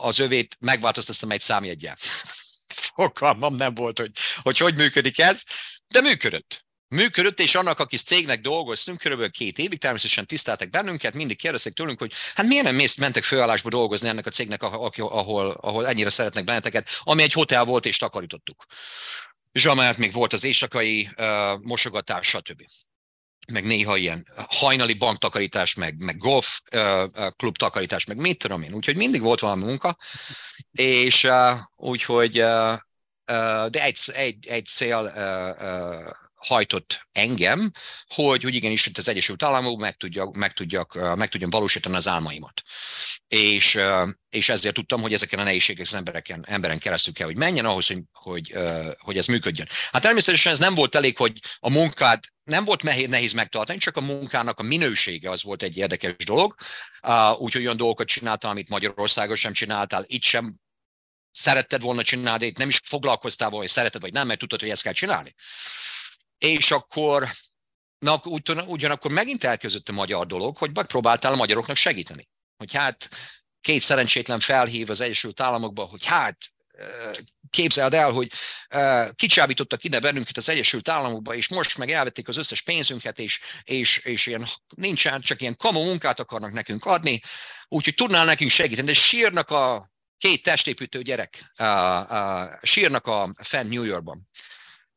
az 0.04 0.18
övét 0.18 0.56
megváltoztattam 0.60 1.30
egy 1.30 1.40
számjegyel. 1.40 1.96
Fogalmam 2.94 3.54
nem 3.54 3.74
volt, 3.74 3.98
hogy, 3.98 4.10
hogy 4.42 4.58
hogy 4.58 4.74
működik 4.74 5.18
ez, 5.18 5.44
de 5.88 6.00
működött. 6.00 6.64
Működött, 6.88 7.40
és 7.40 7.54
annak, 7.54 7.78
akik 7.78 8.00
cégnek 8.00 8.40
dolgoztunk, 8.40 8.98
körülbelül 8.98 9.32
két 9.32 9.58
évig 9.58 9.78
természetesen 9.78 10.26
tiszteltek 10.26 10.70
bennünket, 10.70 11.14
mindig 11.14 11.36
kérdezték 11.38 11.72
tőlünk, 11.72 11.98
hogy 11.98 12.12
hát 12.34 12.46
miért 12.46 12.64
nem 12.64 12.74
mész, 12.74 12.96
mentek 12.96 13.22
főállásba 13.22 13.68
dolgozni 13.68 14.08
ennek 14.08 14.26
a 14.26 14.30
cégnek, 14.30 14.62
ahol, 14.62 15.50
ahol 15.60 15.86
ennyire 15.86 16.10
szeretnek 16.10 16.44
benneteket, 16.44 16.88
ami 17.00 17.22
egy 17.22 17.32
hotel 17.32 17.64
volt, 17.64 17.86
és 17.86 17.96
takarítottuk. 17.96 18.64
És 19.52 19.64
amellett 19.64 19.96
még 19.96 20.12
volt 20.12 20.32
az 20.32 20.44
éjszakai 20.44 21.08
uh, 21.16 21.60
mosogatás, 21.60 22.26
stb 22.26 22.62
meg 23.50 23.64
néha 23.64 23.96
ilyen 23.96 24.26
hajnali 24.48 24.94
banktakarítás, 24.94 25.74
meg, 25.74 26.04
meg 26.04 26.16
golf 26.16 26.60
klub 27.36 27.56
takarítás, 27.56 28.04
meg 28.04 28.16
mit 28.16 28.38
tudom 28.38 28.62
én. 28.62 28.72
Úgyhogy 28.72 28.96
mindig 28.96 29.20
volt 29.20 29.40
valami 29.40 29.64
munka, 29.64 29.96
és 30.72 31.28
úgyhogy, 31.76 32.32
de 33.68 33.82
egy, 33.82 33.98
egy, 34.12 34.46
egy 34.46 34.66
cél 34.66 35.12
hajtott 36.46 37.06
engem, 37.12 37.70
hogy, 38.06 38.42
hogy 38.42 38.54
igenis 38.54 38.90
az 38.94 39.08
Egyesült 39.08 39.42
Államok 39.42 39.80
meg, 39.80 39.96
tudjak, 39.96 40.36
meg, 40.36 40.52
tudjak, 40.52 41.16
meg 41.16 41.28
tudjam 41.28 41.50
valósítani 41.50 41.96
az 41.96 42.08
álmaimat. 42.08 42.62
És, 43.28 43.78
és 44.28 44.48
ezért 44.48 44.74
tudtam, 44.74 45.00
hogy 45.00 45.12
ezeken 45.12 45.38
a 45.38 45.42
nehézségek 45.42 45.86
az 45.86 45.94
embereken, 45.94 46.44
emberen 46.48 46.78
keresztül 46.78 47.12
kell, 47.12 47.26
hogy 47.26 47.36
menjen 47.36 47.64
ahhoz, 47.64 47.86
hogy, 47.86 48.02
hogy, 48.12 48.54
hogy 48.98 49.16
ez 49.16 49.26
működjön. 49.26 49.66
Hát 49.92 50.02
természetesen 50.02 50.52
ez 50.52 50.58
nem 50.58 50.74
volt 50.74 50.94
elég, 50.94 51.16
hogy 51.16 51.38
a 51.58 51.70
munkát 51.70 52.32
nem 52.44 52.64
volt 52.64 52.82
nehéz 52.82 53.32
megtartani, 53.32 53.78
csak 53.78 53.96
a 53.96 54.00
munkának 54.00 54.58
a 54.58 54.62
minősége 54.62 55.30
az 55.30 55.42
volt 55.42 55.62
egy 55.62 55.76
érdekes 55.76 56.24
dolog. 56.24 56.54
Úgyhogy 57.38 57.62
olyan 57.62 57.76
dolgokat 57.76 58.06
csináltam, 58.06 58.50
amit 58.50 58.68
Magyarországon 58.68 59.36
sem 59.36 59.52
csináltál, 59.52 60.04
itt 60.06 60.22
sem 60.22 60.54
szeretted 61.30 61.82
volna 61.82 62.02
csinálni, 62.02 62.46
itt 62.46 62.58
nem 62.58 62.68
is 62.68 62.80
foglalkoztál 62.84 63.48
volna, 63.48 63.64
hogy 63.64 63.74
szereted 63.74 64.00
vagy 64.00 64.12
nem, 64.12 64.26
mert 64.26 64.38
tudtad, 64.38 64.60
hogy 64.60 64.70
ezt 64.70 64.82
kell 64.82 64.92
csinálni. 64.92 65.34
És 66.44 66.70
akkor, 66.70 67.28
na, 67.98 68.20
ugyanakkor 68.66 69.10
megint 69.10 69.44
elkezdődött 69.44 69.88
a 69.88 69.92
magyar 69.92 70.26
dolog, 70.26 70.56
hogy 70.56 70.70
megpróbáltál 70.74 71.32
a 71.32 71.36
magyaroknak 71.36 71.76
segíteni. 71.76 72.28
Hogy 72.56 72.74
hát 72.74 73.08
két 73.60 73.82
szerencsétlen 73.82 74.40
felhív 74.40 74.90
az 74.90 75.00
Egyesült 75.00 75.40
Államokba, 75.40 75.84
hogy 75.84 76.04
hát 76.04 76.36
képzeld 77.50 77.94
el, 77.94 78.10
hogy 78.10 78.32
kicsábítottak 79.14 79.84
ide 79.84 79.98
bennünket 80.00 80.36
az 80.36 80.48
Egyesült 80.48 80.88
Államokba, 80.88 81.34
és 81.34 81.48
most 81.48 81.78
meg 81.78 81.90
elvették 81.90 82.28
az 82.28 82.36
összes 82.36 82.62
pénzünket, 82.62 83.18
és, 83.18 83.40
és, 83.62 83.98
és 83.98 84.26
ilyen, 84.26 84.46
nincsen, 84.76 85.20
csak 85.20 85.40
ilyen 85.40 85.56
kamu 85.56 85.84
munkát 85.84 86.20
akarnak 86.20 86.52
nekünk 86.52 86.84
adni, 86.84 87.20
úgyhogy 87.68 87.94
tudnál 87.94 88.24
nekünk 88.24 88.50
segíteni, 88.50 88.86
de 88.86 88.94
sírnak 88.94 89.50
a 89.50 89.90
két 90.18 90.42
testépítő 90.42 91.02
gyerek, 91.02 91.52
sírnak 92.62 93.06
a 93.06 93.34
fenn 93.42 93.68
New 93.68 93.82
Yorkban. 93.82 94.28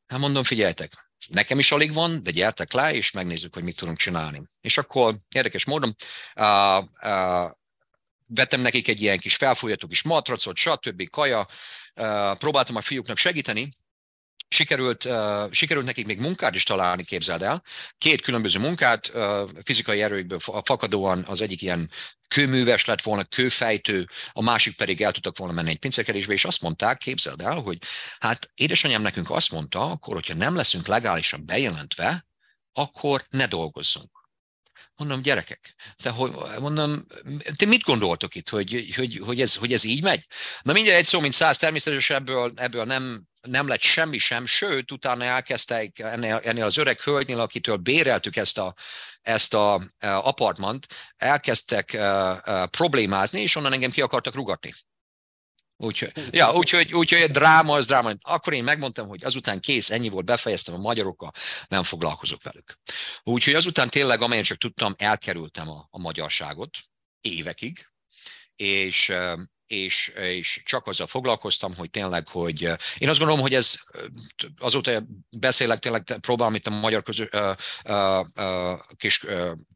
Hát 0.07 0.19
mondom, 0.19 0.43
figyeljetek, 0.43 1.11
nekem 1.29 1.59
is 1.59 1.71
alig 1.71 1.93
van, 1.93 2.23
de 2.23 2.31
gyertek 2.31 2.71
le, 2.71 2.93
és 2.93 3.11
megnézzük, 3.11 3.53
hogy 3.53 3.63
mit 3.63 3.75
tudunk 3.75 3.97
csinálni. 3.97 4.43
És 4.61 4.77
akkor 4.77 5.17
érdekes 5.35 5.65
módon 5.65 5.95
uh, 6.35 6.77
uh, 6.77 7.51
vettem 8.25 8.61
nekik 8.61 8.87
egy 8.87 9.01
ilyen 9.01 9.17
kis 9.17 9.35
felfújható 9.35 9.87
kis 9.87 10.01
matracot, 10.01 10.55
stb. 10.55 11.09
kaja, 11.09 11.39
uh, 11.95 12.37
próbáltam 12.37 12.75
a 12.75 12.81
fiúknak 12.81 13.17
segíteni, 13.17 13.69
sikerült, 14.53 15.05
uh, 15.05 15.51
sikerült 15.51 15.85
nekik 15.85 16.05
még 16.05 16.19
munkát 16.19 16.55
is 16.55 16.63
találni, 16.63 17.03
képzeld 17.03 17.41
el. 17.41 17.63
Két 17.97 18.21
különböző 18.21 18.59
munkát, 18.59 19.11
uh, 19.13 19.49
fizikai 19.63 20.01
erőkből 20.01 20.39
fakadóan 20.39 21.23
az 21.27 21.41
egyik 21.41 21.61
ilyen 21.61 21.89
kőműves 22.27 22.85
lett 22.85 23.01
volna, 23.01 23.23
kőfejtő, 23.23 24.07
a 24.31 24.43
másik 24.43 24.75
pedig 24.75 25.01
el 25.01 25.11
tudtak 25.11 25.37
volna 25.37 25.53
menni 25.53 25.69
egy 25.69 25.79
pincérkedésbe, 25.79 26.33
és 26.33 26.45
azt 26.45 26.61
mondták, 26.61 26.97
képzeld 26.97 27.41
el, 27.41 27.55
hogy 27.55 27.77
hát 28.19 28.51
édesanyám 28.53 29.01
nekünk 29.01 29.29
azt 29.29 29.51
mondta, 29.51 29.91
akkor, 29.91 30.13
hogyha 30.13 30.33
nem 30.33 30.55
leszünk 30.55 30.87
legálisan 30.87 31.45
bejelentve, 31.45 32.25
akkor 32.73 33.25
ne 33.29 33.47
dolgozzunk. 33.47 34.11
Mondom, 34.95 35.21
gyerekek, 35.21 35.75
te, 36.03 36.09
hogy, 36.09 36.31
mondom, 36.59 37.05
te 37.55 37.65
mit 37.65 37.81
gondoltok 37.81 38.35
itt, 38.35 38.49
hogy, 38.49 38.93
hogy, 38.95 39.21
hogy, 39.25 39.41
ez, 39.41 39.55
hogy 39.55 39.73
ez 39.73 39.83
így 39.83 40.03
megy? 40.03 40.25
Na 40.61 40.73
mindjárt 40.73 40.99
egy 40.99 41.05
szó, 41.05 41.19
mint 41.19 41.33
száz, 41.33 41.57
természetesen 41.57 42.17
ebből, 42.17 42.53
ebből 42.55 42.85
nem, 42.85 43.27
nem 43.47 43.67
lett 43.67 43.81
semmi 43.81 44.17
sem, 44.17 44.45
sőt, 44.45 44.91
utána 44.91 45.23
elkezdtek 45.23 45.99
ennél, 45.99 46.41
ennél 46.43 46.65
az 46.65 46.77
öreg 46.77 47.01
hölgynél, 47.01 47.39
akitől 47.39 47.77
béreltük 47.77 48.35
ezt 48.35 48.57
a, 48.57 48.73
ezt 49.21 49.53
a, 49.53 49.73
a 49.73 49.81
apartmant, 49.99 50.87
elkezdtek 51.17 51.91
uh, 51.93 52.37
uh, 52.47 52.65
problémázni, 52.65 53.41
és 53.41 53.55
onnan 53.55 53.73
engem 53.73 53.91
ki 53.91 54.01
akartak 54.01 54.35
rugatni. 54.35 54.73
Úgyhogy, 55.77 56.11
ja, 56.31 56.53
úgyhogy, 56.53 56.93
úgyhogy 56.93 57.31
dráma 57.31 57.75
az 57.75 57.85
dráma. 57.85 58.11
Akkor 58.21 58.53
én 58.53 58.63
megmondtam, 58.63 59.07
hogy 59.07 59.23
azután 59.23 59.59
kész, 59.59 59.89
ennyi 59.89 60.09
volt, 60.09 60.25
befejeztem 60.25 60.73
a 60.73 60.77
magyarokkal, 60.77 61.31
nem 61.67 61.83
foglalkozok 61.83 62.43
velük. 62.43 62.79
Úgyhogy 63.23 63.53
azután 63.53 63.89
tényleg, 63.89 64.21
amelyen 64.21 64.43
csak 64.43 64.57
tudtam, 64.57 64.93
elkerültem 64.97 65.69
a, 65.69 65.87
a 65.89 65.99
magyarságot 65.99 66.77
évekig, 67.21 67.87
és 68.55 69.13
és, 69.73 70.07
és 70.07 70.61
csak 70.65 70.87
azzal 70.87 71.07
foglalkoztam, 71.07 71.75
hogy 71.75 71.89
tényleg, 71.89 72.27
hogy 72.27 72.61
én 72.97 73.09
azt 73.09 73.17
gondolom, 73.17 73.41
hogy 73.41 73.53
ez 73.53 73.75
azóta 74.59 75.03
beszélek, 75.29 75.79
tényleg 75.79 76.17
próbálom 76.21 76.55
itt 76.55 76.67
a 76.67 76.79
magyar 76.79 77.03
közö, 77.03 77.23
uh, 77.31 77.55
uh, 77.85 78.25
uh, 78.35 78.79
kis 78.97 79.25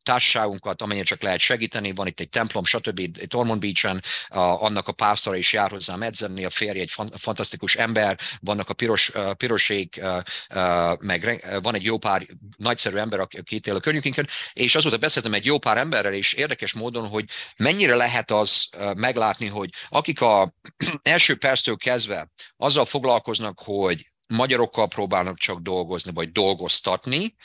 társaságunkat, 0.08 0.82
amennyire 0.82 1.06
csak 1.06 1.22
lehet 1.22 1.40
segíteni, 1.40 1.94
van 1.94 2.08
itt 2.08 2.20
egy 2.20 2.30
templom, 2.30 2.64
stb. 2.64 3.00
Itt 3.00 3.36
Ormond 3.36 3.62
Beach-en, 3.62 4.02
uh, 4.30 4.64
annak 4.64 4.88
a 4.88 4.92
pásztora 4.92 5.36
is 5.36 5.54
jár 5.54 5.70
hozzám 5.70 6.02
edzeni, 6.02 6.46
a 6.46 6.50
férje 6.50 6.82
egy 6.82 6.92
fan, 6.92 7.12
fantasztikus 7.18 7.76
ember, 7.76 8.20
vannak 8.42 8.70
a 8.70 8.74
piros, 8.74 9.10
uh, 9.10 9.34
pirosék, 9.34 10.00
uh, 10.02 10.18
uh, 10.56 11.02
meg 11.02 11.46
van 11.62 11.76
egy 11.76 11.84
jó 11.84 11.98
pár 11.98 12.28
nagyszerű 12.58 12.98
ember, 12.98 13.20
aki 13.20 13.56
itt 13.56 13.68
él 13.68 13.76
a 13.76 13.80
környékünkön, 13.80 14.28
és 14.54 14.76
azóta 14.76 14.98
beszéltem 14.98 15.34
egy 15.34 15.46
jó 15.46 15.58
pár 15.58 15.78
emberrel, 15.78 16.14
és 16.14 16.34
érdekes 16.34 16.74
módon, 16.74 17.08
hogy 17.08 17.26
mennyire 17.58 17.96
lehet 17.96 18.32
az 18.32 18.70
meglátni, 18.96 19.46
hogy 19.48 19.70
akik 19.90 20.22
a 20.22 20.54
első 21.02 21.36
perctől 21.36 21.78
kezdve 21.78 22.30
azzal 22.58 22.86
foglalkoznak, 22.86 23.60
hogy 23.64 24.12
magyarokkal 24.28 24.88
próbálnak 24.88 25.38
csak 25.38 25.60
dolgozni, 25.60 26.12
vagy 26.14 26.32
dolgoztatni, 26.32 27.36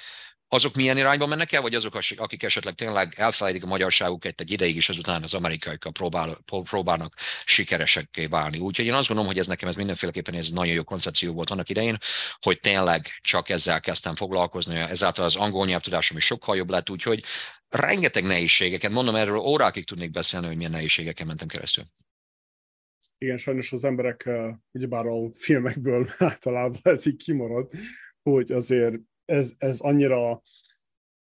azok 0.52 0.74
milyen 0.74 0.98
irányba 0.98 1.26
mennek 1.26 1.52
el, 1.52 1.60
vagy 1.60 1.74
azok, 1.74 1.98
akik 2.16 2.42
esetleg 2.42 2.74
tényleg 2.74 3.14
elfelejtik 3.16 3.62
a 3.64 3.66
magyarságukat 3.66 4.40
egy 4.40 4.50
ideig, 4.50 4.76
és 4.76 4.88
azután 4.88 5.22
az 5.22 5.34
amerikaiakkal 5.34 5.92
próbál, 5.92 6.38
próbálnak 6.44 7.14
sikeresekké 7.44 8.26
válni. 8.26 8.58
Úgyhogy 8.58 8.86
én 8.86 8.92
azt 8.92 9.06
gondolom, 9.06 9.30
hogy 9.30 9.40
ez 9.40 9.46
nekem 9.46 9.68
ez 9.68 9.76
mindenféleképpen 9.76 10.34
ez 10.34 10.50
nagyon 10.50 10.74
jó 10.74 10.82
koncepció 10.82 11.32
volt 11.32 11.50
annak 11.50 11.68
idején, 11.68 11.98
hogy 12.40 12.60
tényleg 12.60 13.06
csak 13.20 13.48
ezzel 13.48 13.80
kezdtem 13.80 14.14
foglalkozni, 14.14 14.76
ezáltal 14.76 15.24
az 15.24 15.36
angol 15.36 15.66
nyelvtudásom 15.66 16.16
is 16.16 16.24
sokkal 16.24 16.56
jobb 16.56 16.70
lett, 16.70 16.90
úgyhogy 16.90 17.24
rengeteg 17.68 18.24
nehézségeket, 18.24 18.90
mondom 18.90 19.14
erről 19.14 19.38
órákig 19.38 19.86
tudnék 19.86 20.10
beszélni, 20.10 20.46
hogy 20.46 20.56
milyen 20.56 20.70
nehézségeken 20.70 21.26
mentem 21.26 21.48
keresztül 21.48 21.84
igen, 23.18 23.38
sajnos 23.38 23.72
az 23.72 23.84
emberek, 23.84 24.30
ugyebár 24.70 25.06
a 25.06 25.30
filmekből 25.34 26.08
általában 26.18 26.80
ez 26.82 27.06
így 27.06 27.16
kimarad, 27.16 27.70
hogy 28.22 28.52
azért 28.52 28.94
ez, 29.32 29.52
ez 29.58 29.80
annyira 29.80 30.42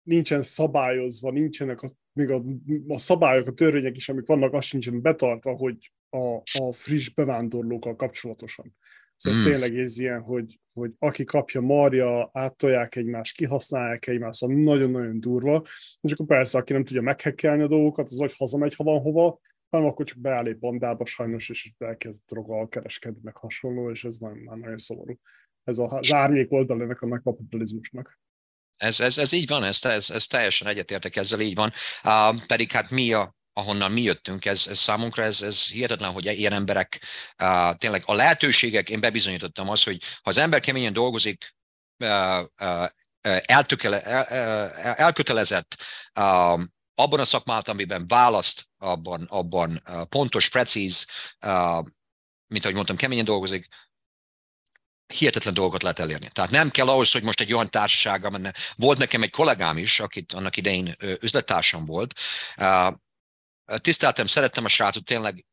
nincsen 0.02 0.42
szabályozva, 0.42 1.30
nincsenek 1.30 1.82
a, 1.82 1.90
még 2.12 2.30
a, 2.30 2.42
a 2.88 2.98
szabályok, 2.98 3.46
a 3.46 3.52
törvények 3.52 3.96
is, 3.96 4.08
amik 4.08 4.26
vannak, 4.26 4.52
azt 4.52 4.68
sincsen 4.68 5.00
betartva, 5.00 5.54
hogy 5.54 5.92
a, 6.10 6.36
a 6.36 6.72
friss 6.72 7.08
bevándorlókkal 7.08 7.96
kapcsolatosan. 7.96 8.76
Szóval 9.16 9.40
mm. 9.40 9.44
tényleg 9.44 9.78
ez 9.78 9.98
ilyen, 9.98 10.20
hogy, 10.20 10.60
hogy 10.72 10.92
aki 10.98 11.24
kapja 11.24 11.60
marja, 11.60 12.30
áttolják 12.32 12.96
egymást, 12.96 13.36
kihasználják 13.36 14.06
egymást, 14.06 14.38
szóval 14.38 14.56
nagyon-nagyon 14.56 15.20
durva. 15.20 15.62
És 16.00 16.12
akkor 16.12 16.26
persze, 16.26 16.58
aki 16.58 16.72
nem 16.72 16.84
tudja 16.84 17.02
meghekkelni 17.02 17.62
a 17.62 17.68
dolgokat, 17.68 18.08
az 18.08 18.18
vagy 18.18 18.34
hazamegy, 18.36 18.74
ha 18.74 18.84
van 18.84 19.00
hova, 19.00 19.40
hanem 19.70 19.86
akkor 19.86 20.04
csak 20.04 20.18
beáll 20.18 20.46
egy 20.46 20.58
bandába 20.58 21.06
sajnos, 21.06 21.48
és 21.48 21.72
elkezd 21.78 22.22
droggal 22.26 22.68
kereskedni, 22.68 23.20
meg 23.22 23.36
hasonló, 23.36 23.90
és 23.90 24.04
ez 24.04 24.16
nagyon, 24.16 24.58
nagyon 24.60 24.78
szomorú. 24.78 25.18
Ez 25.66 25.78
az 25.78 26.12
árnyék 26.12 26.52
oldal 26.52 26.82
ennek 26.82 27.02
a 27.02 27.20
kapitalizmusnak. 27.24 28.18
Ez, 28.76 29.00
ez, 29.00 29.18
ez 29.18 29.32
így 29.32 29.48
van, 29.48 29.64
ez, 29.64 29.84
ez, 29.84 30.10
ez 30.10 30.26
teljesen 30.26 30.68
egyetértek 30.68 31.16
ezzel, 31.16 31.40
így 31.40 31.54
van. 31.54 31.72
Uh, 32.04 32.46
pedig 32.46 32.72
hát 32.72 32.90
mi 32.90 33.12
a, 33.12 33.34
ahonnan 33.52 33.92
mi 33.92 34.00
jöttünk, 34.00 34.44
ez, 34.44 34.66
ez 34.66 34.78
számunkra 34.78 35.22
ez, 35.22 35.42
ez 35.42 35.70
hihetetlen, 35.70 36.12
hogy 36.12 36.24
ilyen 36.24 36.52
emberek 36.52 37.02
uh, 37.42 37.76
tényleg 37.76 38.02
a 38.06 38.14
lehetőségek, 38.14 38.90
én 38.90 39.00
bebizonyítottam 39.00 39.68
azt, 39.68 39.84
hogy 39.84 40.02
ha 40.02 40.30
az 40.30 40.38
ember 40.38 40.60
keményen 40.60 40.92
dolgozik, 40.92 41.54
uh, 42.04 42.42
uh, 42.60 42.88
eltökele, 43.44 44.02
el, 44.02 44.24
el, 44.24 44.70
elkötelezett 44.94 45.76
uh, 46.20 46.60
abban 46.94 47.20
a 47.20 47.24
szakmát, 47.24 47.68
amiben 47.68 48.06
választ, 48.06 48.68
abban, 48.78 49.24
abban 49.28 49.82
uh, 49.88 50.04
pontos, 50.04 50.48
precíz, 50.48 51.06
uh, 51.46 51.84
mint 52.46 52.64
ahogy 52.64 52.74
mondtam, 52.74 52.96
keményen 52.96 53.24
dolgozik, 53.24 53.68
hihetetlen 55.06 55.54
dolgot 55.54 55.82
lehet 55.82 55.98
elérni. 55.98 56.28
Tehát 56.28 56.50
nem 56.50 56.70
kell 56.70 56.88
ahhoz, 56.88 57.12
hogy 57.12 57.22
most 57.22 57.40
egy 57.40 57.52
olyan 57.52 57.70
társasággal 57.70 58.30
menne. 58.30 58.52
Volt 58.76 58.98
nekem 58.98 59.22
egy 59.22 59.30
kollégám 59.30 59.78
is, 59.78 60.00
akit 60.00 60.32
annak 60.32 60.56
idején 60.56 60.96
üzlettársam 61.20 61.86
volt. 61.86 62.14
Tiszteltem, 63.76 64.26
szerettem 64.26 64.64
a 64.64 64.68
srácot, 64.68 65.04
tényleg 65.04 65.44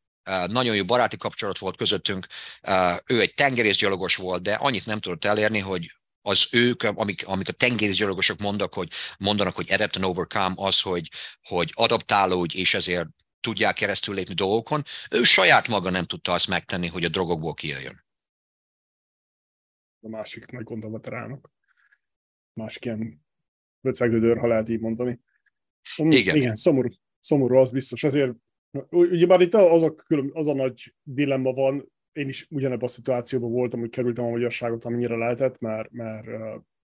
nagyon 0.46 0.74
jó 0.74 0.84
baráti 0.84 1.16
kapcsolat 1.16 1.58
volt 1.58 1.76
közöttünk. 1.76 2.26
Ő 3.06 3.20
egy 3.20 3.34
tengerészgyalogos 3.34 4.16
volt, 4.16 4.42
de 4.42 4.54
annyit 4.54 4.86
nem 4.86 5.00
tudott 5.00 5.24
elérni, 5.24 5.58
hogy 5.58 5.96
az 6.22 6.46
ők, 6.50 6.82
amik, 6.82 7.26
amik 7.26 7.48
a 7.48 7.52
tengerészgyalogosok 7.52 8.38
mondanak, 8.38 8.74
hogy, 8.74 8.88
mondanak, 9.18 9.54
hogy 9.54 9.72
adapt 9.72 9.96
and 9.96 10.04
overcome, 10.04 10.54
az, 10.54 10.80
hogy, 10.80 11.10
hogy 11.42 11.72
adaptálódj, 11.74 12.58
és 12.58 12.74
ezért 12.74 13.08
tudják 13.40 13.74
keresztül 13.74 14.14
lépni 14.14 14.34
dolgokon. 14.34 14.84
Ő 15.10 15.24
saját 15.24 15.68
maga 15.68 15.90
nem 15.90 16.04
tudta 16.04 16.32
azt 16.32 16.48
megtenni, 16.48 16.86
hogy 16.86 17.04
a 17.04 17.08
drogokból 17.08 17.54
kijöjjön 17.54 18.03
a 20.04 20.08
másik 20.08 20.50
nagy 20.50 20.64
veteránok. 20.80 21.52
Másik 22.52 22.84
ilyen 22.84 23.20
böcegődőr, 23.80 24.38
ha 24.38 24.46
lehet 24.46 24.68
így 24.68 24.80
mondani. 24.80 25.20
Igen. 25.96 26.36
Igen, 26.36 26.56
szomorú, 26.56 26.88
szomorú 27.20 27.56
az 27.56 27.70
biztos. 27.70 28.04
Ezért, 28.04 28.34
ugye 28.90 29.26
már 29.26 29.40
itt 29.40 29.54
az 29.54 29.82
a, 29.82 29.94
külön, 29.94 30.30
az 30.32 30.46
a 30.46 30.54
nagy 30.54 30.94
dilemma 31.02 31.52
van, 31.52 31.92
én 32.12 32.28
is 32.28 32.46
ugyanebben 32.50 32.84
a 32.84 32.88
szituációban 32.88 33.50
voltam, 33.50 33.80
hogy 33.80 33.90
kerültem 33.90 34.24
a 34.24 34.30
magyarságot, 34.30 34.84
amennyire 34.84 35.16
lehetett, 35.16 35.58
mert, 35.58 35.90
mert 35.90 36.26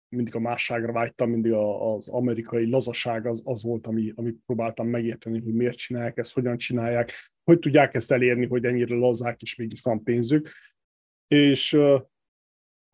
mindig 0.08 0.34
a 0.34 0.40
másságra 0.40 0.92
vágytam, 0.92 1.30
mindig 1.30 1.52
az 1.52 2.08
amerikai 2.08 2.70
lazaság 2.70 3.26
az, 3.26 3.42
az 3.44 3.62
volt, 3.62 3.86
ami, 3.86 4.12
ami 4.14 4.34
próbáltam 4.46 4.88
megérteni, 4.88 5.40
hogy 5.40 5.54
miért 5.54 5.76
csinálják 5.76 6.18
ezt, 6.18 6.34
hogyan 6.34 6.56
csinálják, 6.56 7.12
hogy 7.44 7.58
tudják 7.58 7.94
ezt 7.94 8.12
elérni, 8.12 8.46
hogy 8.46 8.64
ennyire 8.64 8.94
lazák, 8.94 9.42
és 9.42 9.56
mégis 9.56 9.82
van 9.82 10.02
pénzük. 10.02 10.48
És 11.28 11.78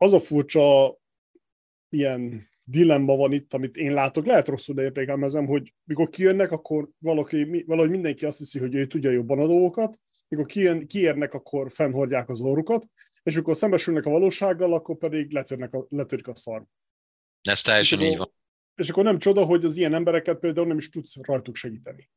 az 0.02 0.12
a 0.12 0.20
furcsa 0.20 0.96
ilyen 1.88 2.48
dilemma 2.64 3.16
van 3.16 3.32
itt, 3.32 3.54
amit 3.54 3.76
én 3.76 3.92
látok, 3.92 4.26
lehet 4.26 4.48
rosszul, 4.48 4.80
értékelmezem, 4.80 5.46
hogy 5.46 5.74
mikor 5.84 6.08
kijönnek, 6.08 6.50
akkor 6.50 6.88
valaki, 6.98 7.64
valahogy 7.66 7.90
mindenki 7.90 8.24
azt 8.24 8.38
hiszi, 8.38 8.58
hogy 8.58 8.74
ő 8.74 8.86
tudja 8.86 9.10
jobban 9.10 9.38
a 9.38 9.46
dolgokat, 9.46 10.00
mikor 10.28 10.46
kijön, 10.46 10.86
kiérnek, 10.86 11.34
akkor 11.34 11.72
fennhordják 11.72 12.28
az 12.28 12.40
orrukat, 12.40 12.86
és 13.22 13.34
mikor 13.34 13.56
szembesülnek 13.56 14.06
a 14.06 14.10
valósággal, 14.10 14.74
akkor 14.74 14.96
pedig 14.96 15.32
letörnek 15.32 15.74
a, 15.74 15.86
letörik 15.88 16.28
a 16.28 16.36
szar. 16.36 16.64
Ez 17.42 17.62
teljesen 17.62 18.00
így 18.00 18.16
van. 18.16 18.32
És 18.74 18.90
akkor 18.90 19.04
nem 19.04 19.18
csoda, 19.18 19.44
hogy 19.44 19.64
az 19.64 19.76
ilyen 19.76 19.94
embereket 19.94 20.38
például 20.38 20.66
nem 20.66 20.76
is 20.76 20.88
tudsz 20.88 21.16
rajtuk 21.20 21.56
segíteni. 21.56 22.10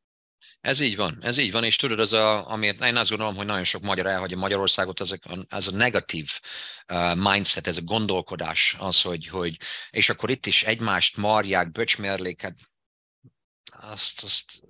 Ez 0.61 0.79
így 0.79 0.95
van, 0.95 1.17
ez 1.21 1.37
így 1.37 1.51
van, 1.51 1.63
és 1.63 1.75
tudod, 1.75 1.99
az 1.99 2.13
a, 2.13 2.51
amiért 2.51 2.83
én 2.83 2.95
azt 2.95 3.09
gondolom, 3.09 3.35
hogy 3.35 3.45
nagyon 3.45 3.63
sok 3.63 3.81
magyar 3.81 4.05
elhagyja 4.05 4.37
Magyarországot, 4.37 4.99
az 4.99 5.11
a, 5.11 5.17
az 5.49 5.67
a 5.67 5.71
negatív 5.71 6.29
uh, 6.93 7.15
mindset, 7.15 7.67
ez 7.67 7.77
a 7.77 7.81
gondolkodás, 7.81 8.75
az, 8.79 9.01
hogy, 9.01 9.27
hogy, 9.27 9.57
és 9.89 10.09
akkor 10.09 10.29
itt 10.29 10.45
is 10.45 10.63
egymást 10.63 11.17
marják, 11.17 11.71
böcsmérléket, 11.71 12.55
azt, 13.71 14.23
azt, 14.23 14.61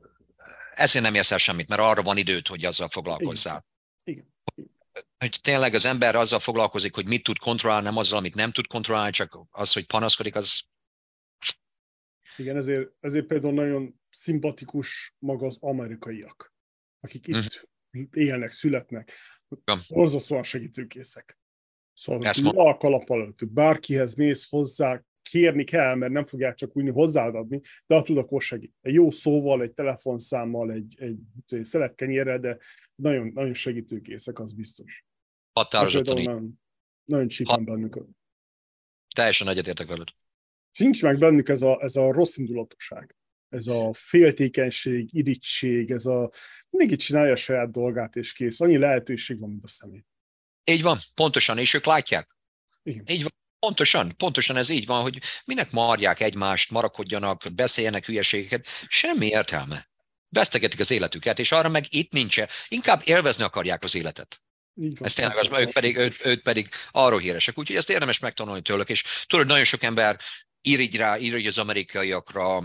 ezért 0.74 1.04
nem 1.04 1.16
érsz 1.16 1.32
el 1.32 1.38
semmit, 1.38 1.68
mert 1.68 1.82
arra 1.82 2.02
van 2.02 2.18
időt, 2.18 2.48
hogy 2.48 2.66
azzal 2.66 2.90
foglalkozzál. 2.90 3.66
Igen. 4.04 4.34
Igen. 4.56 4.74
Hogy 5.18 5.40
tényleg 5.42 5.74
az 5.74 5.86
ember 5.86 6.16
azzal 6.16 6.40
foglalkozik, 6.40 6.96
hogy 6.96 7.08
mit 7.08 7.24
tud 7.24 7.38
kontrollálni, 7.38 7.86
nem 7.86 7.98
azzal, 7.98 8.18
amit 8.18 8.36
nem 8.36 8.52
tud 8.52 8.68
kontrollálni, 8.68 9.12
csak 9.12 9.40
az, 9.52 9.74
hogy 9.74 9.86
panaszkodik, 9.86 10.36
az 10.36 10.64
igen, 12.38 12.56
ezért, 12.56 12.92
ezért 13.00 13.26
például 13.26 13.54
nagyon 13.54 14.02
szimpatikus 14.16 15.16
maga 15.20 15.46
az 15.46 15.58
amerikaiak, 15.60 16.54
akik 17.00 17.28
itt 17.28 17.68
mm. 17.98 18.04
élnek, 18.12 18.52
születnek. 18.52 19.12
Borzasztóan 19.88 20.44
segítőkészek. 20.44 21.40
Szóval 21.94 22.70
a 22.70 22.78
kalap 22.78 23.12
előtt, 23.12 23.48
bárkihez 23.48 24.16
mész 24.16 24.50
hozzá, 24.50 25.04
kérni 25.30 25.64
kell, 25.64 25.96
mert 25.96 26.12
nem 26.12 26.26
fogják 26.26 26.56
csak 26.56 26.78
úgy 26.78 26.90
hozzáad 26.90 27.36
adni, 27.36 27.62
de 27.86 27.96
ha 27.96 28.02
tud, 28.02 28.18
akkor 28.18 28.42
segít. 28.42 28.74
Egy 28.82 28.94
jó 28.94 29.12
szóval, 29.12 29.62
egy 29.62 29.74
telefonszámmal, 29.74 30.72
egy, 30.72 30.96
egy, 30.98 31.18
egy 31.48 31.64
szeletkenyérrel, 31.64 32.40
de 32.40 32.58
nagyon, 32.96 33.32
nagyon 33.34 33.54
segítőkészek, 33.54 34.40
az 34.40 34.54
biztos. 34.54 35.06
Határozottan 35.54 36.16
Nagyon, 36.16 36.62
nagyon 37.04 37.28
csípem 37.28 37.66
bennük. 37.66 37.98
Teljesen 39.16 39.48
egyetértek 39.48 39.88
veled. 39.88 40.08
Nincs 40.78 41.02
meg 41.02 41.18
bennük 41.18 41.50
ez 41.50 41.62
a, 41.62 41.82
ez 41.82 41.96
a 41.96 42.12
rossz 42.12 42.38
indulatosság, 42.38 43.16
ez 43.50 43.68
a 43.68 43.94
féltékenység, 43.94 45.10
irítség, 45.14 45.92
ez 45.92 46.06
a 46.06 46.32
mindenki 46.70 46.96
csinálja 46.96 47.32
a 47.32 47.36
saját 47.36 47.72
dolgát, 47.72 48.16
és 48.16 48.34
kész. 48.34 48.60
Annyi 48.60 48.78
lehetőség 48.78 49.40
van, 49.40 49.50
mint 49.50 49.64
a 49.64 49.68
személy. 49.68 50.04
Így 50.64 50.82
van, 50.82 50.98
pontosan, 51.14 51.58
és 51.58 51.74
ők 51.74 51.86
látják. 51.86 52.38
Igen. 52.84 53.04
Így 53.08 53.22
van. 53.22 53.34
Pontosan, 53.60 54.18
pontosan 54.18 54.58
ez 54.58 54.70
így 54.70 54.86
van, 54.86 55.02
hogy 55.02 55.20
minek 55.46 55.72
marják 55.72 56.20
egymást, 56.20 56.72
marakodjanak, 56.72 57.44
beszéljenek 57.56 58.06
hülyeségeket, 58.06 58.68
semmi 58.88 59.28
értelme. 59.28 59.90
Vesztegetik 60.30 60.80
az 60.80 60.92
életüket, 60.92 61.40
és 61.40 61.52
arra 61.52 61.70
meg 61.70 61.86
itt 61.90 62.12
nincs. 62.12 62.42
Inkább 62.68 63.02
élvezni 63.04 63.44
akarják 63.44 63.84
az 63.84 63.96
életet. 63.96 64.44
Így 64.82 64.98
van. 64.98 65.08
Ez 65.08 65.14
tényleg 65.14 65.38
az, 65.38 65.60
ők 65.60 65.72
pedig, 65.72 65.98
ők, 65.98 66.26
ők 66.26 66.42
pedig 66.42 66.70
arról 66.92 67.20
híresek. 67.20 67.58
Úgyhogy 67.58 67.76
ezt 67.76 67.90
érdemes 67.90 68.20
megtanulni 68.20 68.62
tőlük, 68.62 68.90
és 68.90 69.04
tudod, 69.28 69.48
nagyon 69.48 69.64
sok 69.64 69.84
ember 69.84 70.20
irigy 70.66 70.96
rá, 70.96 71.18
irigy 71.18 71.48
az 71.48 71.58
amerikaiakra, 71.58 72.62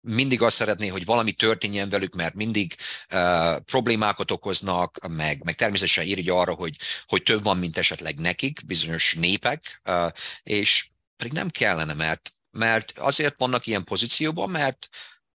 mindig 0.00 0.42
azt 0.42 0.56
szeretné, 0.56 0.86
hogy 0.86 1.04
valami 1.04 1.32
történjen 1.32 1.88
velük, 1.88 2.14
mert 2.14 2.34
mindig 2.34 2.76
uh, 3.12 3.56
problémákat 3.58 4.30
okoznak, 4.30 4.98
meg, 5.08 5.44
meg 5.44 5.54
természetesen 5.54 6.04
írja 6.04 6.40
arra, 6.40 6.54
hogy, 6.54 6.76
hogy 7.06 7.22
több 7.22 7.42
van, 7.42 7.58
mint 7.58 7.78
esetleg 7.78 8.18
nekik, 8.18 8.66
bizonyos 8.66 9.14
népek, 9.14 9.80
uh, 9.88 10.10
és 10.42 10.90
pedig 11.16 11.32
nem 11.32 11.48
kellene, 11.48 11.94
mert, 11.94 12.34
mert 12.50 12.98
azért 12.98 13.34
vannak 13.38 13.66
ilyen 13.66 13.84
pozícióban, 13.84 14.50
mert 14.50 14.88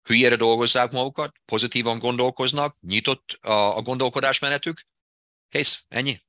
hülyére 0.03 0.37
dolgozzák 0.37 0.91
magukat, 0.93 1.35
pozitívan 1.45 1.99
gondolkoznak, 1.99 2.77
nyitott 2.81 3.39
a, 3.41 3.77
a 3.77 3.83
gondolkodásmenetük, 3.83 4.87
kész, 5.49 5.85
ennyi. 5.89 6.21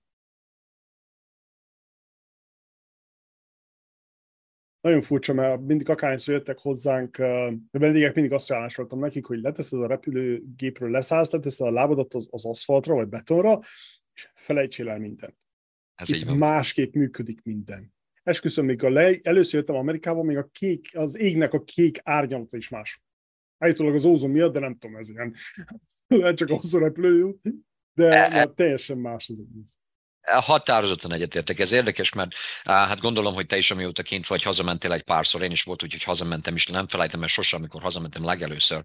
Nagyon 4.81 5.01
furcsa, 5.01 5.33
mert 5.33 5.61
mindig 5.61 5.89
akárhányszor 5.89 6.33
jöttek 6.33 6.59
hozzánk, 6.59 7.17
a 7.17 7.53
vendégek 7.71 8.15
mindig 8.15 8.33
azt 8.33 8.49
javasoltam 8.49 8.99
nekik, 8.99 9.25
hogy 9.25 9.41
leteszed 9.41 9.81
a 9.81 9.87
repülőgépről, 9.87 10.89
leszállsz, 10.89 11.31
leteszed 11.31 11.67
a 11.67 11.71
lábadat 11.71 12.13
az, 12.13 12.27
az 12.31 12.45
aszfaltra 12.45 12.93
vagy 12.93 13.07
betonra, 13.07 13.59
és 14.13 14.29
felejtsél 14.33 14.89
el 14.89 14.99
mindent. 14.99 15.37
Ez 15.95 16.09
Itt 16.09 16.15
így 16.15 16.25
van. 16.25 16.37
másképp 16.37 16.93
működik 16.93 17.41
minden. 17.43 17.93
Esküszöm, 18.23 18.65
még 18.65 18.83
a 18.83 18.89
le, 18.89 19.19
először 19.23 19.59
jöttem 19.59 19.75
Amerikába, 19.75 20.23
még 20.23 20.37
a 20.37 20.49
kék, 20.51 20.89
az 20.93 21.17
égnek 21.17 21.53
a 21.53 21.63
kék 21.63 21.99
árnyalata 22.03 22.57
is 22.57 22.69
más. 22.69 23.01
Állítólag 23.57 23.93
az 23.93 24.05
ózon 24.05 24.29
miatt, 24.29 24.53
de 24.53 24.59
nem 24.59 24.77
tudom, 24.77 24.95
ez 24.95 25.09
ilyen, 25.09 25.35
lehet 26.07 26.37
csak 26.37 26.49
a 26.49 26.79
repülő, 26.79 27.35
de, 27.41 28.07
de 28.07 28.31
e, 28.31 28.39
e- 28.39 28.45
teljesen 28.45 28.97
más 28.97 29.29
az 29.29 29.39
egész. 29.39 29.75
Határozottan 30.21 31.13
egyetértek, 31.13 31.59
ez 31.59 31.71
érdekes, 31.71 32.13
mert 32.13 32.35
hát 32.63 32.99
gondolom, 32.99 33.33
hogy 33.33 33.45
te 33.45 33.57
is, 33.57 33.71
amióta 33.71 34.03
kint 34.03 34.27
vagy, 34.27 34.43
hazamentél 34.43 34.93
egy 34.93 35.03
párszor, 35.03 35.41
én 35.41 35.51
is 35.51 35.63
volt, 35.63 35.83
úgyhogy 35.83 36.03
hazamentem, 36.03 36.55
és 36.55 36.65
nem 36.65 36.87
felejtem 36.87 37.21
el 37.21 37.27
sosem, 37.27 37.59
amikor 37.59 37.81
hazamentem 37.81 38.25
legelőször, 38.25 38.83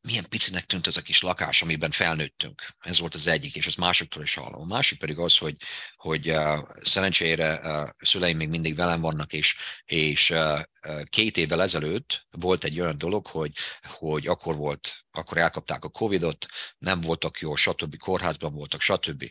milyen 0.00 0.28
picinek 0.28 0.64
tűnt 0.64 0.86
ez 0.86 0.96
a 0.96 1.02
kis 1.02 1.22
lakás, 1.22 1.62
amiben 1.62 1.90
felnőttünk. 1.90 2.62
Ez 2.80 2.98
volt 2.98 3.14
az 3.14 3.26
egyik, 3.26 3.54
és 3.54 3.66
ezt 3.66 3.78
másoktól 3.78 4.22
is 4.22 4.34
hallom. 4.34 4.60
A 4.60 4.74
másik 4.74 4.98
pedig 4.98 5.18
az, 5.18 5.38
hogy, 5.38 5.56
hogy 5.96 6.30
uh, 6.30 6.58
szerencsére 6.82 7.60
uh, 7.62 7.88
szüleim 7.98 8.36
még 8.36 8.48
mindig 8.48 8.76
velem 8.76 9.00
vannak, 9.00 9.32
és, 9.32 9.56
és 9.84 10.30
uh, 10.30 10.60
két 11.04 11.36
évvel 11.36 11.62
ezelőtt 11.62 12.26
volt 12.30 12.64
egy 12.64 12.80
olyan 12.80 12.98
dolog, 12.98 13.26
hogy, 13.26 13.52
hogy 13.82 14.26
akkor 14.26 14.56
volt, 14.56 15.04
akkor 15.10 15.38
elkapták 15.38 15.84
a 15.84 15.88
Covid-ot, 15.88 16.46
nem 16.78 17.00
voltak 17.00 17.38
jó, 17.38 17.54
stb. 17.54 17.96
kórházban 17.96 18.54
voltak, 18.54 18.80
stb 18.80 19.30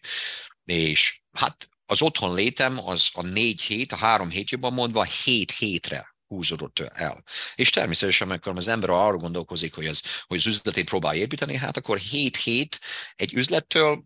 és 0.65 1.23
hát 1.34 1.69
az 1.86 2.02
otthon 2.02 2.36
létem 2.36 2.88
az 2.88 3.10
a 3.13 3.22
négy 3.22 3.62
hét, 3.62 3.91
a 3.91 3.96
három 3.96 4.30
hét 4.30 4.50
jobban 4.50 4.74
mondva, 4.74 5.04
hét 5.04 5.52
hétre 5.52 6.15
húzódott 6.28 6.80
el. 6.80 7.24
És 7.56 7.69
természetesen, 7.69 8.30
amikor 8.30 8.58
az 8.58 8.67
ember 8.67 8.89
arra 8.89 9.17
gondolkozik, 9.17 9.74
hogy 9.74 9.88
az, 9.88 10.04
hogy 10.22 10.38
az 10.38 10.46
üzletét 10.46 10.86
próbál 10.86 11.15
építeni, 11.15 11.56
hát 11.56 11.78
akkor 11.78 11.98
hét 11.98 12.38
hét 12.38 12.80
egy 13.15 13.34
üzlettől 13.34 14.04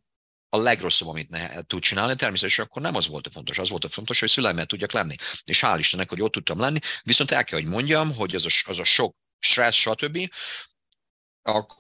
a 0.49 0.57
legrosszabb, 0.57 1.07
amit 1.07 1.29
ne, 1.29 1.61
tud 1.61 1.81
csinálni, 1.81 2.15
természetesen 2.15 2.65
akkor 2.65 2.81
nem 2.81 2.95
az 2.95 3.07
volt 3.07 3.27
a 3.27 3.29
fontos, 3.29 3.57
az 3.57 3.69
volt 3.69 3.83
a 3.83 3.89
fontos, 3.89 4.19
hogy 4.19 4.29
szüleimmel 4.29 4.65
tudjak 4.65 4.91
lenni. 4.91 5.15
És 5.43 5.63
hál' 5.65 5.75
Istennek, 5.79 6.09
hogy 6.09 6.21
ott 6.21 6.31
tudtam 6.31 6.59
lenni, 6.59 6.79
viszont 7.03 7.31
el 7.31 7.43
kell, 7.43 7.59
hogy 7.59 7.67
mondjam, 7.67 8.15
hogy 8.15 8.35
az 8.35 8.45
a, 8.45 8.69
az 8.69 8.79
a 8.79 8.83
sok 8.83 9.15
stressz, 9.39 9.75
stb., 9.75 10.29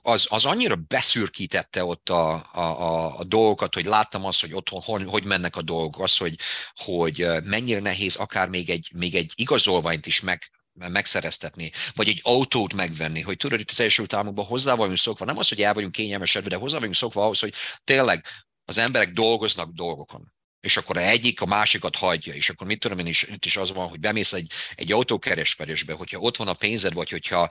az, 0.01 0.27
az 0.29 0.45
annyira 0.45 0.75
beszürkítette 0.75 1.83
ott 1.83 2.09
a, 2.09 2.33
a, 2.53 2.59
a, 2.61 3.19
a 3.19 3.23
dolgokat, 3.23 3.73
hogy 3.73 3.85
láttam 3.85 4.25
azt, 4.25 4.41
hogy 4.41 4.53
otthon 4.53 4.81
hogy, 4.81 5.03
hogy 5.07 5.23
mennek 5.23 5.55
a 5.55 5.61
dolgok, 5.61 6.03
az, 6.03 6.17
hogy, 6.17 6.35
hogy 6.75 7.27
mennyire 7.43 7.79
nehéz 7.79 8.15
akár 8.15 8.49
még 8.49 8.69
egy, 8.69 8.91
még 8.95 9.15
egy 9.15 9.31
igazolványt 9.35 10.05
is 10.05 10.21
meg, 10.21 10.51
megszereztetni, 10.73 11.71
vagy 11.95 12.07
egy 12.07 12.19
autót 12.23 12.73
megvenni, 12.73 13.21
hogy 13.21 13.37
tudod, 13.37 13.59
itt 13.59 13.69
az 13.69 13.79
Egyesült 13.79 14.13
Államokban 14.13 14.45
hozzá 14.45 14.75
vagyunk 14.75 14.97
szokva, 14.97 15.25
nem 15.25 15.37
az, 15.37 15.49
hogy 15.49 15.61
el 15.61 15.73
vagyunk 15.73 15.91
kényelmesedve, 15.91 16.49
de 16.49 16.55
hozzá 16.55 16.77
vagyunk 16.77 16.95
szokva 16.95 17.23
ahhoz, 17.23 17.39
hogy 17.39 17.53
tényleg 17.83 18.25
az 18.65 18.77
emberek 18.77 19.13
dolgoznak 19.13 19.71
dolgokon 19.71 20.35
és 20.67 20.77
akkor 20.77 20.97
egyik 20.97 21.41
a 21.41 21.45
másikat 21.45 21.95
hagyja, 21.95 22.33
és 22.33 22.49
akkor 22.49 22.67
mit 22.67 22.79
tudom 22.79 22.99
én 22.99 23.05
is, 23.05 23.23
itt 23.23 23.45
is 23.45 23.57
az 23.57 23.71
van, 23.71 23.87
hogy 23.87 23.99
bemész 23.99 24.33
egy, 24.33 24.51
egy 24.75 24.91
autókereskedésbe, 24.91 25.93
hogyha 25.93 26.19
ott 26.19 26.37
van 26.37 26.47
a 26.47 26.53
pénzed, 26.53 26.93
vagy 26.93 27.09
hogyha 27.09 27.49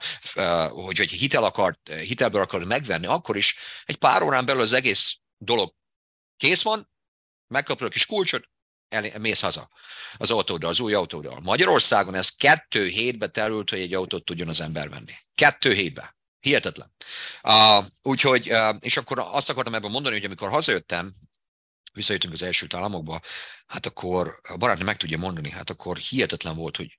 hogy, 0.69 0.97
hogy 0.97 1.09
hitel 1.09 1.43
akart, 1.43 1.93
hitelből 1.93 2.41
akarod 2.41 2.67
megvenni, 2.67 3.05
akkor 3.05 3.37
is 3.37 3.55
egy 3.85 3.95
pár 3.95 4.21
órán 4.21 4.45
belül 4.45 4.61
az 4.61 4.73
egész 4.73 5.17
dolog 5.37 5.73
kész 6.37 6.61
van, 6.61 6.89
megkapod 7.47 7.87
a 7.87 7.89
kis 7.89 8.05
kulcsot, 8.05 8.49
el, 8.89 9.19
mész 9.19 9.41
haza 9.41 9.69
az 10.17 10.31
autóddal, 10.31 10.69
az 10.69 10.79
új 10.79 10.93
autóddal. 10.93 11.39
Magyarországon 11.43 12.15
ez 12.15 12.29
kettő 12.29 12.87
hétbe 12.87 13.27
terült, 13.27 13.69
hogy 13.69 13.79
egy 13.79 13.93
autót 13.93 14.25
tudjon 14.25 14.47
az 14.47 14.61
ember 14.61 14.89
venni. 14.89 15.13
Kettő 15.35 15.73
hétbe. 15.73 16.15
Hihetetlen. 16.39 16.91
Uh, 17.43 17.85
úgyhogy, 18.01 18.51
uh, 18.51 18.75
és 18.79 18.97
akkor 18.97 19.19
azt 19.19 19.49
akartam 19.49 19.73
ebben 19.73 19.91
mondani, 19.91 20.15
hogy 20.15 20.25
amikor 20.25 20.49
hazajöttem, 20.49 21.15
visszajöttünk 21.97 22.33
az 22.33 22.41
első 22.41 22.67
államokba, 22.75 23.21
hát 23.67 23.85
akkor 23.85 24.39
a 24.43 24.57
barátnő 24.57 24.83
meg 24.83 24.97
tudja 24.97 25.17
mondani, 25.17 25.49
hát 25.49 25.69
akkor 25.69 25.97
hihetetlen 25.97 26.55
volt, 26.55 26.77
hogy 26.77 26.95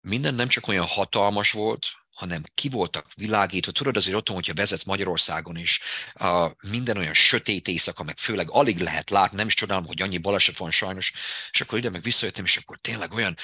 minden 0.00 0.34
nem 0.34 0.48
csak 0.48 0.68
olyan 0.68 0.86
hatalmas 0.86 1.52
volt, 1.52 1.86
hanem 2.14 2.42
ki 2.54 2.68
voltak 2.68 3.06
világítva. 3.14 3.72
Tudod, 3.72 3.96
azért 3.96 4.16
otthon, 4.16 4.34
hogyha 4.36 4.54
vezetsz 4.54 4.84
Magyarországon 4.84 5.56
is, 5.56 5.80
uh, 6.20 6.50
minden 6.70 6.96
olyan 6.96 7.14
sötét 7.14 7.68
éjszaka, 7.68 8.02
meg 8.02 8.18
főleg 8.18 8.50
alig 8.50 8.78
lehet 8.78 9.10
látni, 9.10 9.36
nem 9.36 9.46
is 9.46 9.54
csodálom, 9.54 9.86
hogy 9.86 10.02
annyi 10.02 10.18
baleset 10.18 10.56
van 10.56 10.70
sajnos, 10.70 11.12
és 11.50 11.60
akkor 11.60 11.78
ide 11.78 11.90
meg 11.90 12.02
visszajöttem, 12.02 12.44
és 12.44 12.56
akkor 12.56 12.78
tényleg 12.80 13.12
olyan, 13.12 13.36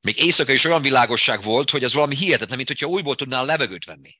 még 0.00 0.18
éjszaka 0.18 0.52
is 0.52 0.64
olyan 0.64 0.82
világosság 0.82 1.42
volt, 1.42 1.70
hogy 1.70 1.84
az 1.84 1.92
valami 1.92 2.16
hihetetlen, 2.16 2.56
mint 2.56 2.68
hogyha 2.68 2.86
újból 2.86 3.14
tudnál 3.14 3.44
levegőt 3.44 3.84
venni. 3.84 4.18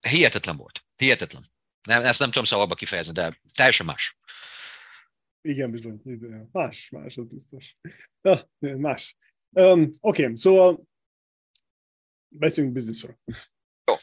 Hihetetlen 0.00 0.56
volt. 0.56 0.84
Hihetetlen. 0.96 1.52
Nem, 1.82 2.02
ezt 2.02 2.18
nem 2.18 2.28
tudom 2.28 2.44
szavakba 2.44 2.74
kifejezni, 2.74 3.12
de 3.12 3.40
teljesen 3.54 3.86
más. 3.86 4.16
Igen, 5.46 5.70
bizony. 5.70 6.00
Más, 6.52 6.90
más, 6.90 7.16
az 7.16 7.26
biztos. 7.26 7.76
Na, 8.20 8.48
más. 8.58 9.16
Um, 9.50 9.90
Oké, 10.00 10.22
okay, 10.22 10.36
szóval 10.36 10.86
beszéljünk 12.28 12.74
bizniszről. 12.74 13.18
Jó. 13.84 13.94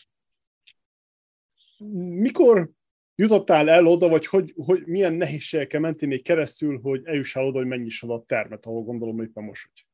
Mikor 1.97 2.71
jutottál 3.15 3.69
el 3.69 3.86
oda, 3.86 4.08
vagy 4.08 4.25
hogy, 4.25 4.53
hogy 4.56 4.86
milyen 4.86 5.13
nehézségekkel 5.13 5.79
mentél 5.79 6.08
még 6.08 6.21
keresztül, 6.21 6.79
hogy 6.82 7.06
eljussál 7.06 7.45
oda, 7.45 7.58
hogy 7.58 7.67
mennyised 7.67 8.10
a 8.10 8.23
termet, 8.25 8.65
ahol 8.65 8.84
gondolom, 8.84 9.17
hogy 9.17 9.32
nem 9.34 9.43
most 9.43 9.67
vagy? 9.67 9.86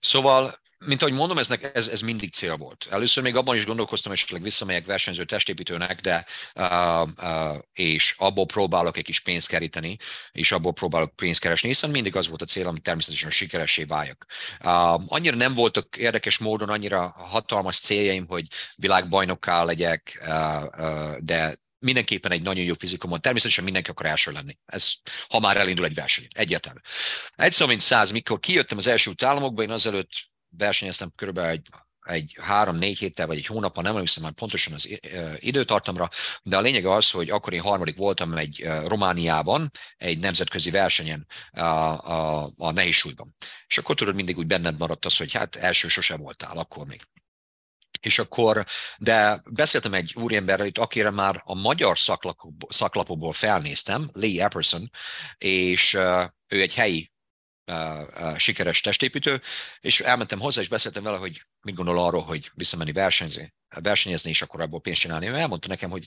Szóval 0.00 0.50
mint 0.86 1.02
ahogy 1.02 1.14
mondom, 1.14 1.38
ez, 1.38 1.50
ez, 1.72 1.88
ez 1.88 2.00
mindig 2.00 2.32
cél 2.32 2.56
volt. 2.56 2.86
Először 2.90 3.22
még 3.22 3.36
abban 3.36 3.56
is 3.56 3.64
gondolkoztam, 3.64 4.10
hogy 4.10 4.20
esetleg 4.20 4.42
visszamegyek 4.42 4.86
versenyző 4.86 5.24
testépítőnek, 5.24 6.00
de 6.00 6.24
uh, 6.54 7.02
uh, 7.02 7.58
és 7.72 8.14
abból 8.18 8.46
próbálok 8.46 8.96
egy 8.96 9.04
kis 9.04 9.20
pénzt 9.20 9.48
keríteni, 9.48 9.96
és 10.32 10.52
abból 10.52 10.72
próbálok 10.72 11.16
pénzt 11.16 11.40
keresni, 11.40 11.68
hiszen 11.68 11.90
mindig 11.90 12.16
az 12.16 12.28
volt 12.28 12.42
a 12.42 12.44
célom, 12.44 12.72
hogy 12.72 12.82
természetesen 12.82 13.30
sikeressé 13.30 13.84
váljak. 13.84 14.26
Uh, 14.64 15.12
annyira 15.12 15.36
nem 15.36 15.54
voltak 15.54 15.96
érdekes 15.96 16.38
módon 16.38 16.68
annyira 16.68 17.14
hatalmas 17.16 17.78
céljaim, 17.78 18.26
hogy 18.26 18.46
világbajnokká 18.76 19.64
legyek, 19.64 20.22
uh, 20.26 20.62
uh, 20.78 21.16
de 21.18 21.62
mindenképpen 21.78 22.32
egy 22.32 22.42
nagyon 22.42 22.64
jó 22.64 22.74
fizikumon. 22.78 23.20
Természetesen 23.20 23.64
mindenki 23.64 23.90
akar 23.90 24.06
első 24.06 24.30
lenni. 24.30 24.58
Ez, 24.66 24.92
ha 25.28 25.40
már 25.40 25.56
elindul 25.56 25.84
egy 25.84 25.94
verseny. 25.94 26.26
Egyértelmű. 26.30 26.78
Egyszer, 27.36 27.66
mint 27.66 27.80
száz, 27.80 28.10
mikor 28.10 28.40
kijöttem 28.40 28.78
az 28.78 28.86
első 28.86 29.12
államokba, 29.22 29.62
én 29.62 29.70
azelőtt 29.70 30.10
versenyeztem 30.56 31.12
körülbelül 31.16 31.50
egy 31.50 31.68
egy 32.04 32.36
három-négy 32.40 32.98
héttel, 32.98 33.26
vagy 33.26 33.36
egy 33.36 33.46
hónappal, 33.46 33.82
nem 33.82 33.92
emlékszem 33.92 34.22
már 34.22 34.32
pontosan 34.32 34.72
az 34.72 34.88
időtartamra, 35.38 36.08
de 36.42 36.56
a 36.56 36.60
lényeg 36.60 36.86
az, 36.86 37.10
hogy 37.10 37.30
akkor 37.30 37.52
én 37.52 37.60
harmadik 37.60 37.96
voltam 37.96 38.36
egy 38.36 38.64
Romániában, 38.86 39.70
egy 39.96 40.18
nemzetközi 40.18 40.70
versenyen 40.70 41.26
a, 41.50 41.60
a, 41.60 42.50
a 42.56 42.70
nehézsúlyban. 42.70 43.36
És 43.66 43.78
akkor 43.78 43.94
tudod, 43.94 44.14
mindig 44.14 44.38
úgy 44.38 44.46
benned 44.46 44.78
maradt 44.78 45.04
az, 45.04 45.16
hogy 45.16 45.32
hát 45.32 45.56
első 45.56 45.88
sose 45.88 46.16
voltál, 46.16 46.56
akkor 46.56 46.86
még. 46.86 47.00
És 48.00 48.18
akkor, 48.18 48.64
de 48.98 49.42
beszéltem 49.50 49.94
egy 49.94 50.14
úriemberrel, 50.16 50.70
akire 50.74 51.10
már 51.10 51.42
a 51.44 51.54
magyar 51.54 51.98
szaklapokból 52.68 53.32
felnéztem, 53.32 54.10
Lee 54.12 54.44
Epperson, 54.44 54.90
és 55.38 55.94
ő 56.48 56.60
egy 56.60 56.74
helyi 56.74 57.12
sikeres 58.36 58.80
testépítő, 58.80 59.40
és 59.80 60.00
elmentem 60.00 60.40
hozzá, 60.40 60.60
és 60.60 60.68
beszéltem 60.68 61.02
vele, 61.02 61.16
hogy 61.16 61.46
mit 61.60 61.74
gondol 61.74 61.98
arról, 61.98 62.22
hogy 62.22 62.50
visszamenni 62.54 62.92
versenyezni, 62.92 63.54
versenyezni, 63.82 64.30
és 64.30 64.42
akkor 64.42 64.60
abból 64.60 64.80
pénzt 64.80 65.00
csinálni. 65.00 65.26
Elmondta 65.26 65.68
nekem, 65.68 65.90
hogy 65.90 66.04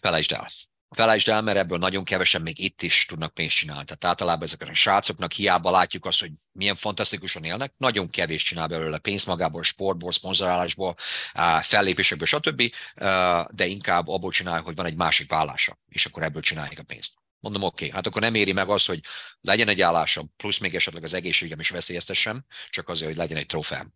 felejtsd 0.00 0.32
el. 0.32 0.48
Felejtsd 0.90 1.28
el, 1.28 1.42
mert 1.42 1.58
ebből 1.58 1.78
nagyon 1.78 2.04
kevesen 2.04 2.42
még 2.42 2.58
itt 2.58 2.82
is 2.82 3.04
tudnak 3.04 3.34
pénzt 3.34 3.56
csinálni. 3.56 3.84
Tehát 3.84 4.04
általában 4.04 4.42
ezeknek 4.42 4.68
a 4.68 4.74
srácoknak 4.74 5.32
hiába 5.32 5.70
látjuk 5.70 6.04
azt, 6.04 6.20
hogy 6.20 6.30
milyen 6.52 6.76
fantasztikusan 6.76 7.44
élnek, 7.44 7.72
nagyon 7.76 8.10
kevés 8.10 8.42
csinál 8.42 8.66
belőle 8.66 8.98
pénzt 8.98 9.26
magából, 9.26 9.62
sportból, 9.62 10.12
szponzorálásból, 10.12 10.96
fellépésekből, 11.60 12.26
stb., 12.26 12.72
de 13.50 13.66
inkább 13.66 14.08
abból 14.08 14.30
csinál, 14.30 14.60
hogy 14.60 14.74
van 14.74 14.86
egy 14.86 14.96
másik 14.96 15.30
vállása, 15.30 15.78
és 15.88 16.06
akkor 16.06 16.22
ebből 16.22 16.42
csinálják 16.42 16.78
a 16.78 16.82
pénzt. 16.82 17.12
Mondom, 17.46 17.68
oké, 17.68 17.84
okay, 17.84 17.96
hát 17.96 18.06
akkor 18.06 18.22
nem 18.22 18.34
éri 18.34 18.52
meg 18.52 18.68
az, 18.68 18.84
hogy 18.84 19.00
legyen 19.40 19.68
egy 19.68 19.80
állásom, 19.80 20.32
plusz 20.36 20.58
még 20.58 20.74
esetleg 20.74 21.04
az 21.04 21.14
egészségem 21.14 21.60
is 21.60 21.70
veszélyeztessem, 21.70 22.44
csak 22.70 22.88
azért, 22.88 23.08
hogy 23.08 23.16
legyen 23.16 23.36
egy 23.36 23.46
trófeám. 23.46 23.94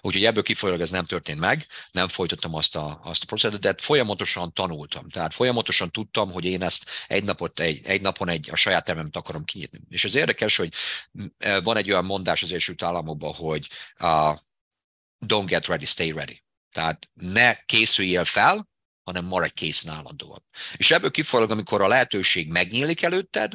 Úgyhogy 0.00 0.24
ebből 0.24 0.42
kifolyólag 0.42 0.80
ez 0.80 0.90
nem 0.90 1.04
történt 1.04 1.38
meg, 1.38 1.66
nem 1.90 2.08
folytattam 2.08 2.54
azt 2.54 2.76
a, 2.76 3.00
azt 3.04 3.22
a 3.22 3.26
procedúrát, 3.26 3.62
de 3.62 3.82
folyamatosan 3.82 4.52
tanultam. 4.52 5.08
Tehát 5.08 5.34
folyamatosan 5.34 5.90
tudtam, 5.90 6.32
hogy 6.32 6.44
én 6.44 6.62
ezt 6.62 6.90
egy, 7.06 7.24
napot, 7.24 7.60
egy, 7.60 7.86
egy 7.86 8.00
napon 8.00 8.28
egy, 8.28 8.50
a 8.50 8.56
saját 8.56 8.84
termemet 8.84 9.16
akarom 9.16 9.44
kinyitni. 9.44 9.80
És 9.88 10.04
ez 10.04 10.14
érdekes, 10.14 10.56
hogy 10.56 10.72
e, 11.38 11.60
van 11.60 11.76
egy 11.76 11.90
olyan 11.90 12.04
mondás 12.04 12.42
az 12.42 12.48
Egyesült 12.48 12.82
Államokban, 12.82 13.34
hogy 13.34 13.68
uh, 14.00 14.38
don't 15.26 15.46
get 15.46 15.66
ready, 15.66 15.84
stay 15.84 16.12
ready. 16.12 16.42
Tehát 16.72 17.10
ne 17.14 17.54
készüljél 17.54 18.24
fel, 18.24 18.68
hanem 19.08 19.24
maradj 19.24 19.52
készen 19.52 19.94
állandóan. 19.94 20.44
És 20.76 20.90
ebből 20.90 21.10
kifolyólag, 21.10 21.50
amikor 21.50 21.82
a 21.82 21.88
lehetőség 21.88 22.48
megnyílik 22.48 23.02
előtted, 23.02 23.52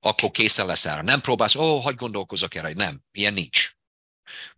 akkor 0.00 0.30
készen 0.30 0.66
lesz 0.66 0.84
erre. 0.84 1.02
Nem 1.02 1.20
próbálsz, 1.20 1.54
ó, 1.54 1.76
oh, 1.76 1.82
hagyd 1.82 1.98
gondolkozok 1.98 2.54
erre, 2.54 2.72
nem, 2.72 3.00
ilyen 3.12 3.32
nincs. 3.32 3.70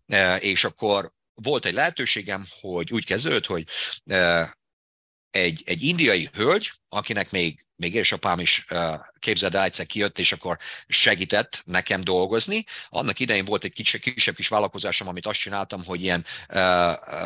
E, 0.07 0.37
és 0.37 0.65
akkor 0.65 1.13
volt 1.35 1.65
egy 1.65 1.73
lehetőségem, 1.73 2.47
hogy 2.61 2.93
úgy 2.93 3.05
kezdődött, 3.05 3.47
hogy 3.47 3.65
e, 4.05 4.57
egy, 5.31 5.63
egy 5.67 5.83
indiai 5.83 6.29
hölgy, 6.33 6.73
akinek 6.89 7.31
még, 7.31 7.67
még 7.77 7.95
édesapám 7.95 8.41
is 8.41 8.65
e, 8.69 9.11
képzeld 9.19 9.55
el, 9.55 9.63
egyszer 9.63 9.87
kijött, 9.87 10.19
és 10.19 10.33
akkor 10.33 10.59
segített 10.87 11.63
nekem 11.65 12.01
dolgozni. 12.01 12.65
Annak 12.89 13.21
idején 13.21 13.45
volt 13.45 13.65
egy 13.65 13.73
kisebb, 13.73 14.01
kisebb 14.01 14.35
kis 14.35 14.49
vállalkozásom, 14.49 15.09
amit 15.09 15.27
azt 15.27 15.41
csináltam, 15.41 15.85
hogy 15.85 16.03
ilyen 16.03 16.25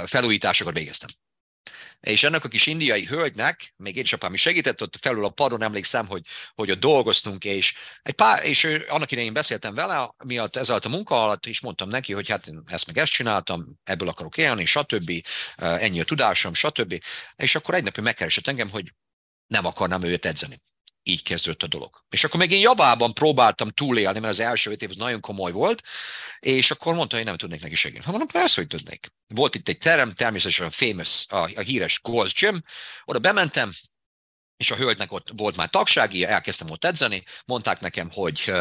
felújításokat 0.07 0.75
végeztem. 0.75 1.09
És 2.01 2.23
ennek 2.23 2.45
a 2.45 2.49
kis 2.49 2.67
indiai 2.67 3.05
hölgynek, 3.05 3.75
még 3.77 3.97
édesapám 3.97 4.35
is 4.35 4.41
segített, 4.41 4.83
ott 4.83 4.97
felül 5.01 5.25
a 5.25 5.29
padon 5.31 5.63
emlékszem, 5.63 6.07
hogy, 6.07 6.27
hogy 6.55 6.71
ott 6.71 6.81
dolgoztunk, 6.81 7.45
és, 7.45 7.75
egy 8.03 8.15
pár, 8.15 8.45
és 8.45 8.65
annak 8.89 9.13
idején 9.13 9.33
beszéltem 9.33 9.75
vele, 9.75 10.15
miatt 10.25 10.57
ezáltal 10.57 10.93
a 10.93 10.95
munka 10.95 11.23
alatt, 11.23 11.47
és 11.47 11.61
mondtam 11.61 11.89
neki, 11.89 12.13
hogy 12.13 12.29
hát 12.29 12.51
ezt 12.67 12.87
meg 12.87 12.99
ezt 12.99 13.13
csináltam, 13.13 13.81
ebből 13.85 14.09
akarok 14.09 14.37
élni, 14.37 14.65
stb., 14.65 15.13
ennyi 15.57 16.01
a 16.01 16.05
tudásom, 16.05 16.55
stb. 16.55 17.03
És 17.37 17.55
akkor 17.55 17.75
egy 17.75 17.85
napja 17.85 18.03
megkeresett 18.03 18.49
engem, 18.49 18.71
hogy 18.71 18.95
nem 19.47 19.67
akarnám 19.67 20.03
őt 20.03 20.25
edzeni 20.25 20.61
így 21.03 21.23
kezdődött 21.23 21.63
a 21.63 21.67
dolog. 21.67 22.05
És 22.09 22.25
akkor 22.25 22.41
még 22.41 22.51
én 22.51 22.61
Javában 22.61 23.15
próbáltam 23.15 23.69
túlélni, 23.69 24.19
mert 24.19 24.33
az 24.33 24.41
első 24.41 24.71
öt 24.71 24.83
év 24.83 24.91
nagyon 24.91 25.21
komoly 25.21 25.53
volt, 25.53 25.83
és 26.39 26.71
akkor 26.71 26.95
mondta, 26.95 27.17
hogy 27.17 27.25
nem 27.25 27.37
tudnék 27.37 27.61
neki 27.61 27.75
segíteni. 27.75 28.05
Ha 28.05 28.11
mondom, 28.11 28.29
persze, 28.29 28.61
hogy 28.61 28.67
tudnék. 28.67 29.13
Volt 29.27 29.55
itt 29.55 29.69
egy 29.69 29.79
terem, 29.79 30.13
természetesen 30.13 30.67
a 30.67 30.71
famous, 30.71 31.27
a, 31.29 31.51
a 31.55 31.61
híres 31.61 32.01
Gold's 32.09 32.33
Gym, 32.41 32.63
oda 33.05 33.19
bementem, 33.19 33.73
és 34.57 34.71
a 34.71 34.77
hölgynek 34.77 35.13
ott 35.13 35.29
volt 35.37 35.57
már 35.57 35.71
tagsági, 35.71 36.25
elkezdtem 36.25 36.71
ott 36.71 36.85
edzeni, 36.85 37.25
mondták 37.45 37.81
nekem, 37.81 38.11
hogy 38.11 38.53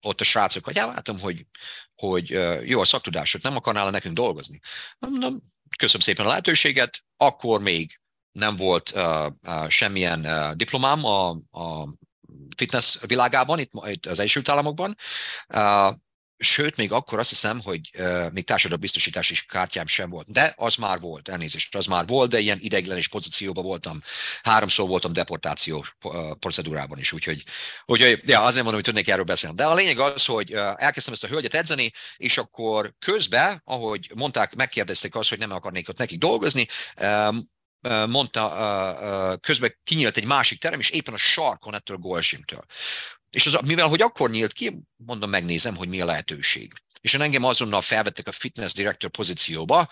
ott 0.00 0.20
a 0.20 0.24
srácok, 0.24 0.64
hogy 0.64 0.74
látom, 0.74 1.20
hogy, 1.20 1.46
hogy 1.94 2.28
jó 2.68 2.80
a 2.80 2.84
szaktudásod, 2.84 3.42
nem 3.42 3.56
akarnál 3.56 3.90
nekünk 3.90 4.14
dolgozni. 4.14 4.60
Mondom, 4.98 5.42
köszönöm 5.78 6.00
szépen 6.00 6.24
a 6.24 6.28
lehetőséget, 6.28 7.04
akkor 7.16 7.60
még 7.60 8.00
nem 8.32 8.56
volt 8.56 8.92
uh, 8.94 9.26
uh, 9.42 9.68
semmilyen 9.68 10.20
uh, 10.20 10.52
diplomám 10.52 11.04
a, 11.04 11.28
a 11.50 11.88
fitness 12.56 12.96
világában, 13.06 13.58
itt, 13.58 13.70
itt 13.84 14.06
az 14.06 14.18
Egyesült 14.18 14.48
Államokban. 14.48 14.96
Uh, 15.54 15.94
sőt, 16.36 16.76
még 16.76 16.92
akkor 16.92 17.18
azt 17.18 17.28
hiszem, 17.28 17.60
hogy 17.60 17.90
uh, 17.98 18.30
még 18.30 18.44
társadalombiztosítási 18.44 19.34
kártyám 19.48 19.86
sem 19.86 20.10
volt. 20.10 20.32
De 20.32 20.52
az 20.56 20.74
már 20.74 21.00
volt, 21.00 21.28
elnézést, 21.28 21.76
az 21.76 21.86
már 21.86 22.06
volt, 22.06 22.30
de 22.30 22.38
ilyen 22.38 22.58
ideiglenes 22.60 23.08
pozícióban 23.08 23.64
voltam. 23.64 24.02
Háromszor 24.42 24.88
voltam 24.88 25.12
deportációs 25.12 25.96
procedúrában 26.38 26.98
is, 26.98 27.12
úgyhogy, 27.12 27.44
úgyhogy 27.84 28.20
ja, 28.24 28.40
azért 28.40 28.64
mondom, 28.64 28.74
hogy 28.74 28.84
tudnék 28.84 29.08
erről 29.08 29.24
beszélni. 29.24 29.56
De 29.56 29.66
a 29.66 29.74
lényeg 29.74 29.98
az, 29.98 30.24
hogy 30.24 30.54
uh, 30.54 30.60
elkezdtem 30.76 31.12
ezt 31.14 31.24
a 31.24 31.28
hölgyet 31.28 31.54
edzeni, 31.54 31.92
és 32.16 32.38
akkor 32.38 32.94
közben, 32.98 33.60
ahogy 33.64 34.10
mondták, 34.14 34.54
megkérdezték 34.54 35.14
azt, 35.14 35.28
hogy 35.28 35.38
nem 35.38 35.52
akarnék 35.52 35.88
ott 35.88 35.98
nekik 35.98 36.18
dolgozni, 36.18 36.66
um, 37.00 37.50
mondta, 38.08 39.38
közben 39.40 39.78
kinyílt 39.84 40.16
egy 40.16 40.24
másik 40.24 40.60
terem, 40.60 40.80
és 40.80 40.90
éppen 40.90 41.14
a 41.14 41.18
sarkon 41.18 41.74
ettől 41.74 41.96
a 41.96 42.00
Golsimtől. 42.00 42.64
És 43.30 43.46
az, 43.46 43.58
mivel 43.64 43.88
hogy 43.88 44.02
akkor 44.02 44.30
nyílt 44.30 44.52
ki, 44.52 44.78
mondom, 44.96 45.30
megnézem, 45.30 45.76
hogy 45.76 45.88
mi 45.88 46.00
a 46.00 46.04
lehetőség. 46.04 46.72
És 47.00 47.14
engem 47.14 47.44
azonnal 47.44 47.82
felvettek 47.82 48.28
a 48.28 48.32
fitness 48.32 48.72
director 48.72 49.10
pozícióba, 49.10 49.88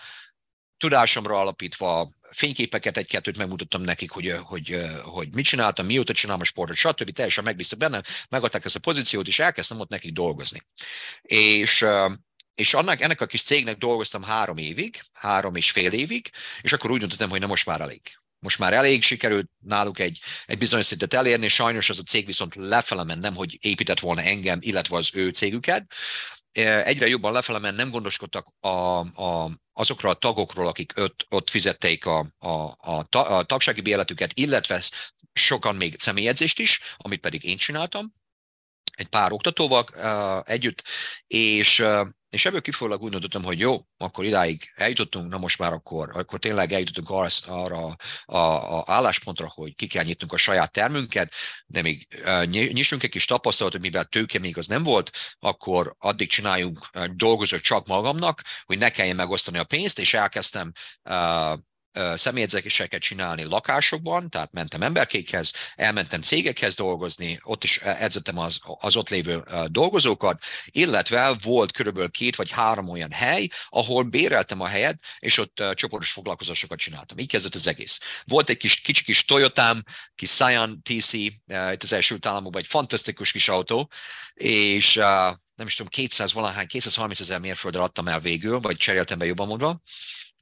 tudásomra 0.77 1.39
alapítva 1.39 2.11
fényképeket, 2.29 2.97
egy-kettőt 2.97 3.37
megmutattam 3.37 3.81
nekik, 3.81 4.11
hogy, 4.11 4.35
hogy, 4.43 4.83
hogy 5.03 5.33
mit 5.33 5.45
csináltam, 5.45 5.85
mióta 5.85 6.13
csinálom 6.13 6.41
a 6.41 6.45
sportot, 6.45 6.75
stb. 6.75 7.09
Teljesen 7.11 7.43
megbíztak 7.43 7.79
benne, 7.79 8.01
megadták 8.29 8.65
ezt 8.65 8.75
a 8.75 8.79
pozíciót, 8.79 9.27
és 9.27 9.39
elkezdtem 9.39 9.79
ott 9.79 9.89
nekik 9.89 10.13
dolgozni. 10.13 10.59
És 11.21 11.85
és 12.55 12.73
annak, 12.73 13.01
ennek 13.01 13.21
a 13.21 13.25
kis 13.25 13.43
cégnek 13.43 13.77
dolgoztam 13.77 14.23
három 14.23 14.57
évig, 14.57 15.01
három 15.13 15.55
és 15.55 15.71
fél 15.71 15.91
évig, 15.91 16.29
és 16.61 16.73
akkor 16.73 16.91
úgy 16.91 16.99
döntöttem, 16.99 17.29
hogy 17.29 17.39
na 17.39 17.47
most 17.47 17.65
már 17.65 17.81
elég. 17.81 18.01
Most 18.39 18.59
már 18.59 18.73
elég 18.73 19.03
sikerült 19.03 19.49
náluk 19.59 19.99
egy, 19.99 20.19
egy 20.45 20.57
bizonyos 20.57 20.85
szintet 20.85 21.13
elérni, 21.13 21.47
sajnos 21.47 21.89
az 21.89 21.99
a 21.99 22.03
cég 22.03 22.25
viszont 22.25 22.55
lefele 22.55 23.03
ment, 23.03 23.21
nem 23.21 23.35
hogy 23.35 23.57
épített 23.61 23.99
volna 23.99 24.21
engem, 24.21 24.59
illetve 24.61 24.95
az 24.95 25.15
ő 25.15 25.29
cégüket. 25.29 25.93
Egyre 26.83 27.07
jobban 27.07 27.31
lefele 27.31 27.59
ment, 27.59 27.77
nem 27.77 27.89
gondoskodtak 27.89 28.47
a, 28.59 28.67
a, 28.99 29.51
azokra 29.73 30.09
a 30.09 30.13
tagokról, 30.13 30.67
akik 30.67 30.93
ott, 30.95 31.25
ott 31.29 31.49
fizették 31.49 32.05
a, 32.05 32.19
a, 32.37 32.49
a, 32.49 33.07
a 33.09 33.43
tagsági 33.43 33.81
béletüket, 33.81 34.31
illetve 34.33 34.83
sokan 35.33 35.75
még 35.75 35.95
személyedzést 35.99 36.59
is, 36.59 36.79
amit 36.97 37.19
pedig 37.19 37.43
én 37.43 37.57
csináltam, 37.57 38.13
egy 38.91 39.07
pár 39.07 39.31
oktatóval 39.31 39.85
uh, 39.93 40.51
együtt, 40.53 40.83
és, 41.27 41.79
uh, 41.79 42.07
és 42.31 42.45
ebből 42.45 42.61
kifolyólag 42.61 43.01
úgy 43.01 43.11
döntöttem, 43.11 43.43
hogy 43.43 43.59
jó, 43.59 43.85
akkor 43.97 44.25
idáig 44.25 44.71
eljutottunk, 44.75 45.29
na 45.29 45.37
most 45.37 45.59
már 45.59 45.73
akkor, 45.73 46.09
akkor 46.13 46.39
tényleg 46.39 46.71
eljutottunk 46.71 47.09
arra, 47.09 47.29
arra 47.47 47.95
a, 48.25 48.77
a 48.77 48.83
álláspontra, 48.87 49.51
hogy 49.53 49.75
ki 49.75 49.87
kell 49.87 50.03
nyitnunk 50.03 50.33
a 50.33 50.37
saját 50.37 50.71
termünket, 50.71 51.33
de 51.65 51.81
még 51.81 52.07
nyissunk 52.47 53.03
egy 53.03 53.09
kis 53.09 53.25
tapasztalatot, 53.25 53.81
mivel 53.81 54.05
tőke 54.05 54.39
még 54.39 54.57
az 54.57 54.67
nem 54.67 54.83
volt, 54.83 55.11
akkor 55.39 55.95
addig 55.99 56.29
csináljunk, 56.29 56.89
dolgozok 57.15 57.61
csak 57.61 57.87
magamnak, 57.87 58.41
hogy 58.65 58.77
ne 58.77 58.89
kelljen 58.89 59.15
megosztani 59.15 59.57
a 59.57 59.63
pénzt, 59.63 59.99
és 59.99 60.13
elkezdtem 60.13 60.71
uh, 61.03 61.59
személyedzéseket 62.15 63.01
csinálni 63.01 63.43
lakásokban, 63.43 64.29
tehát 64.29 64.51
mentem 64.51 64.81
emberkékhez, 64.81 65.53
elmentem 65.75 66.21
cégekhez 66.21 66.75
dolgozni, 66.75 67.39
ott 67.43 67.63
is 67.63 67.77
edzettem 67.77 68.37
az, 68.37 68.59
az 68.79 68.95
ott 68.95 69.09
lévő 69.09 69.43
dolgozókat, 69.65 70.43
illetve 70.65 71.35
volt 71.43 71.71
körülbelül 71.71 72.09
két 72.09 72.35
vagy 72.35 72.49
három 72.49 72.89
olyan 72.89 73.11
hely, 73.11 73.47
ahol 73.69 74.03
béreltem 74.03 74.61
a 74.61 74.67
helyet, 74.67 74.99
és 75.19 75.37
ott 75.37 75.63
csoportos 75.73 76.11
foglalkozásokat 76.11 76.79
csináltam. 76.79 77.17
Így 77.17 77.27
kezdett 77.27 77.55
az 77.55 77.67
egész. 77.67 77.99
Volt 78.25 78.49
egy 78.49 78.57
kis, 78.57 78.75
kicsi 78.75 79.03
kis 79.03 79.25
Toyotám, 79.25 79.83
kis 80.15 80.29
Scion 80.29 80.81
TC, 80.81 81.13
itt 81.13 81.83
az 81.83 81.93
első 81.93 82.17
Államokban 82.21 82.61
egy 82.61 82.67
fantasztikus 82.67 83.31
kis 83.31 83.49
autó, 83.49 83.91
és 84.33 84.93
nem 85.55 85.67
is 85.69 85.75
tudom, 85.75 85.91
200 85.91 86.33
valahány, 86.33 86.67
230 86.67 87.19
ezer 87.19 87.39
mérföldre 87.39 87.81
adtam 87.81 88.07
el 88.07 88.19
végül, 88.19 88.59
vagy 88.59 88.77
cseréltem 88.77 89.17
be 89.17 89.25
jobban 89.25 89.47
mondva, 89.47 89.81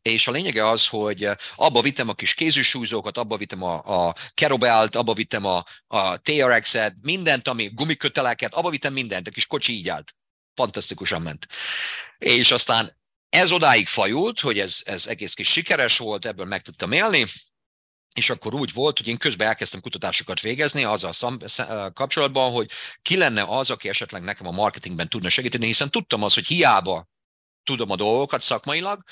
és 0.02 0.28
a 0.28 0.32
lényege 0.32 0.68
az, 0.68 0.88
hogy 0.88 1.24
eh, 1.24 1.36
abba 1.56 1.82
vittem 1.82 2.10
a 2.10 2.14
kis 2.14 2.34
kézűsúlyzókat, 2.34 3.18
abba 3.18 3.38
vittem 3.38 3.64
a, 3.64 4.08
a 4.08 4.16
kerobelt, 4.34 4.96
abba 4.96 5.14
vittem 5.14 5.46
a, 5.46 5.66
a 5.88 6.18
TRX-et, 6.18 6.96
mindent, 7.02 7.48
ami 7.48 7.70
gumiköteleket, 7.74 8.54
abba 8.54 8.70
vittem 8.70 8.94
mindent, 8.94 9.28
a 9.28 9.32
kis 9.32 9.46
kocsi 9.46 9.74
így 9.74 9.90
állt. 9.90 10.14
Fantasztikusan 10.56 11.22
ment. 11.22 11.48
És 12.18 12.52
aztán 12.52 12.98
ez 13.30 13.52
odáig 13.52 13.88
fajult, 13.88 14.40
hogy 14.40 14.60
ez, 14.60 14.82
ez 14.86 15.08
egész 15.08 15.34
kis 15.34 15.52
sikeres 15.52 15.98
volt, 15.98 16.26
ebből 16.26 16.46
meg 16.46 16.62
tudtam 16.62 16.92
élni, 16.92 17.26
és 18.14 18.30
akkor 18.30 18.54
úgy 18.54 18.74
volt, 18.74 18.98
hogy 18.98 19.08
én 19.08 19.18
közben 19.18 19.48
elkezdtem 19.48 19.82
kutatásokat 19.82 20.40
végezni 20.42 20.84
azzal 20.84 21.14
szam, 21.14 21.38
eh, 21.56 21.66
kapcsolatban, 21.94 22.52
hogy 22.52 22.70
ki 23.02 23.18
lenne 23.18 23.44
az, 23.44 23.70
aki 23.70 23.90
esetleg 23.90 24.22
nekem 24.22 24.48
a 24.48 24.52
marketingben 24.52 25.10
tudna 25.10 25.30
segíteni, 25.30 25.66
hiszen 25.66 25.90
tudtam 25.90 26.24
az, 26.24 26.34
hogy 26.34 26.48
hiába 26.48 27.08
tudom 27.64 27.92
a 27.92 27.96
dolgokat 27.96 28.42
szakmailag, 28.42 29.04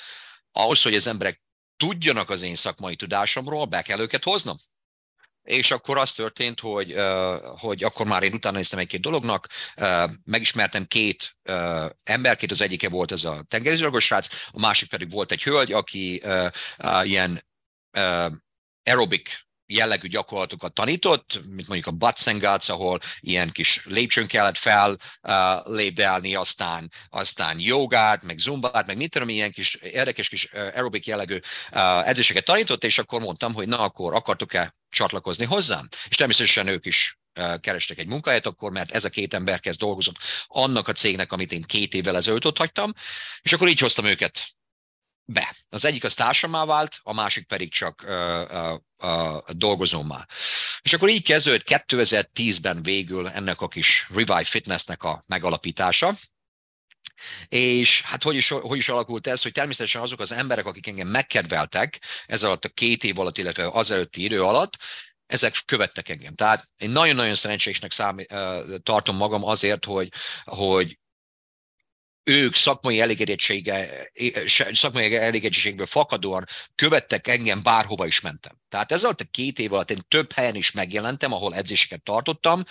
ahhoz, 0.58 0.82
hogy 0.82 0.96
az 0.96 1.08
emberek 1.08 1.42
tudjanak 1.78 2.30
az 2.30 2.42
én 2.42 2.56
szakmai 2.56 2.96
tudásomról, 2.96 3.66
be 3.66 3.82
kell 3.82 4.00
őket 4.00 4.24
hoznom. 4.24 4.58
És 5.44 5.72
akkor 5.72 5.98
az 5.98 6.14
történt, 6.14 6.60
hogy, 6.60 6.96
hogy 7.58 7.84
akkor 7.84 8.06
már 8.06 8.24
én 8.24 8.34
utána 8.34 8.56
néztem 8.56 8.80
egy-két 8.80 9.02
dolognak, 9.02 9.48
megismertem 10.24 10.86
két 10.86 11.38
emberkét, 12.04 12.52
az 12.52 12.62
egyike 12.62 12.90
volt 12.90 13.12
ez 13.12 13.24
a 13.24 13.44
tengerizőrgos 13.48 14.06
srác, 14.06 14.28
a 14.52 14.60
másik 14.60 14.90
pedig 14.90 15.12
volt 15.12 15.32
egy 15.32 15.44
hölgy, 15.44 15.72
aki 15.72 16.24
ilyen 17.04 17.46
aerobik 18.84 19.47
jellegű 19.68 20.08
gyakorlatokat 20.08 20.74
tanított, 20.74 21.40
mint 21.50 21.68
mondjuk 21.68 21.96
a 22.02 22.08
Guts, 22.32 22.70
ahol 22.70 23.00
ilyen 23.20 23.50
kis 23.50 23.82
lépcsőn 23.86 24.28
kellett 24.28 24.58
fel 24.58 24.98
uh, 25.22 25.76
lépdelni, 25.76 26.36
aztán, 26.36 26.92
aztán 27.10 27.60
jogát, 27.60 28.24
meg 28.24 28.38
zumbát, 28.38 28.88
meg 28.88 28.98
mit 28.98 29.12
tudom, 29.12 29.30
ilyen 29.30 29.52
kis 29.52 29.74
érdekes 29.76 30.30
kis 30.30 30.50
uh, 30.54 30.60
aerobik 30.60 31.06
jellegű 31.06 31.40
uh, 31.72 32.08
edzéseket 32.08 32.46
tanított, 32.46 32.84
és 32.84 32.98
akkor 32.98 33.22
mondtam, 33.22 33.54
hogy 33.54 33.68
na 33.68 33.80
akkor 33.80 34.14
akartok-e 34.16 34.76
csatlakozni 34.90 35.46
hozzám? 35.46 35.88
És 36.10 36.16
természetesen 36.16 36.68
ők 36.68 36.86
is 36.86 37.18
kerestek 37.60 37.98
egy 37.98 38.08
munkahelyet 38.08 38.46
akkor, 38.46 38.72
mert 38.72 38.92
ez 38.92 39.06
a 39.06 39.10
két 39.10 39.34
ember 39.34 39.60
kezd 39.60 39.80
dolgozott 39.80 40.16
annak 40.48 40.88
a 40.88 40.92
cégnek, 40.92 41.32
amit 41.32 41.52
én 41.52 41.62
két 41.62 41.94
évvel 41.94 42.16
ezelőtt 42.16 42.46
ott 42.46 42.58
hagytam, 42.58 42.92
és 43.42 43.54
akkor 43.54 43.68
így 43.68 43.80
hoztam 43.80 44.06
őket 44.06 44.57
be. 45.28 45.56
Az 45.70 45.86
egyik 45.86 46.04
az 46.04 46.14
társamá 46.14 46.66
vált, 46.66 47.00
a 47.04 47.14
másik 47.14 47.48
pedig 47.48 47.72
csak 47.72 48.04
uh, 48.08 48.74
uh, 48.98 49.40
dolgozómá. 49.50 50.26
És 50.82 50.94
akkor 50.94 51.10
így 51.10 51.24
kezdődött 51.24 51.86
2010-ben 51.88 52.84
végül 52.84 53.30
ennek 53.30 53.62
a 53.62 53.68
kis 53.68 54.08
Revive 54.10 54.44
Fitnessnek 54.44 55.04
a 55.04 55.24
megalapítása, 55.28 56.18
és 57.48 58.02
hát 58.02 58.24
hogy 58.24 58.36
is, 58.36 58.50
hogy 58.50 58.78
is 58.78 58.90
alakult 58.90 59.28
ez, 59.28 59.42
hogy 59.42 59.52
természetesen 59.52 60.02
azok 60.02 60.20
az 60.20 60.32
emberek, 60.32 60.66
akik 60.66 60.88
engem 60.88 61.08
megkedveltek 61.08 62.02
ez 62.26 62.44
alatt 62.44 62.66
a 62.66 62.70
két 62.70 63.04
év 63.04 63.20
alatt, 63.20 63.38
illetve 63.38 63.68
az 63.68 63.92
előtti 63.92 64.24
idő 64.24 64.44
alatt, 64.44 64.78
ezek 65.26 65.62
követtek 65.66 66.10
engem. 66.10 66.36
Tehát 66.36 66.70
én 66.78 66.90
nagyon-nagyon 66.90 67.36
szerencsésnek 67.36 67.92
számí, 67.92 68.26
tartom 68.84 69.16
magam 69.16 69.44
azért, 69.44 69.86
hogy, 69.86 70.12
hogy 70.44 70.98
ők 72.28 72.56
szakmai 72.56 73.02
elégedettsége, 73.02 74.10
szakmai 74.72 75.16
elégedettségből 75.16 75.86
fakadóan 75.86 76.46
követtek 76.76 77.28
engem, 77.28 77.64
bárhova 77.64 78.06
is 78.06 78.20
mentem. 78.22 78.60
Tehát 78.70 78.92
ez 78.92 79.04
alatt 79.04 79.22
a 79.22 79.26
két 79.32 79.60
év 79.60 79.74
alatt 79.74 79.92
én 79.92 80.06
több 80.08 80.32
helyen 80.32 80.56
is 80.56 80.72
megjelentem, 80.72 81.34
ahol 81.34 81.56
edzéseket 81.56 82.04
tartottam, 82.04 82.64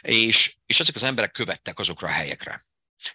és, 0.00 0.56
és 0.66 0.80
ezek 0.80 0.94
az 0.94 1.02
emberek 1.02 1.32
követtek 1.32 1.78
azokra 1.78 2.08
a 2.08 2.10
helyekre. 2.10 2.66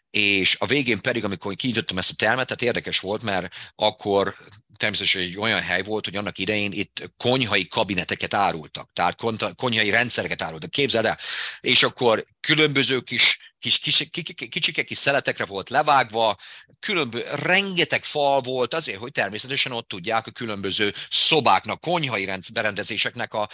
És 0.10 0.56
a 0.60 0.66
végén 0.66 1.02
pedig, 1.02 1.24
amikor 1.24 1.56
kinyitottam 1.56 1.98
ezt 1.98 2.12
a 2.12 2.16
termet, 2.16 2.46
tehát 2.46 2.62
érdekes 2.62 3.00
volt, 3.00 3.22
mert 3.22 3.56
akkor 3.76 4.36
természetesen 4.80 5.22
egy 5.22 5.38
olyan 5.38 5.62
hely 5.62 5.84
volt, 5.84 6.06
hogy 6.06 6.16
annak 6.16 6.38
idején 6.38 6.72
itt 6.72 7.12
konyhai 7.18 7.68
kabineteket 7.68 8.34
árultak, 8.34 8.90
tehát 8.94 9.22
konyhai 9.56 9.90
rendszereket 9.90 10.42
árultak, 10.42 10.70
képzeld 10.70 11.06
el, 11.06 11.18
és 11.60 11.84
akkor 11.84 12.26
különböző 12.40 13.00
kis, 13.00 13.54
kis, 13.60 13.80
kis, 13.80 14.10
kicsike 14.50 14.84
kis 14.84 14.98
szeletekre 14.98 15.46
volt 15.46 15.70
levágva, 15.70 16.38
különböző, 16.80 17.26
rengeteg 17.30 18.04
fal 18.04 18.42
volt 18.42 18.74
azért, 18.74 19.00
hogy 19.00 19.12
természetesen 19.12 19.72
ott 19.72 19.88
tudják 19.88 20.28
a 20.28 20.32
különböző 20.32 20.94
szobáknak, 21.10 21.82
konyhai 21.82 22.30
berendezéseknek 22.54 23.34
a, 23.34 23.50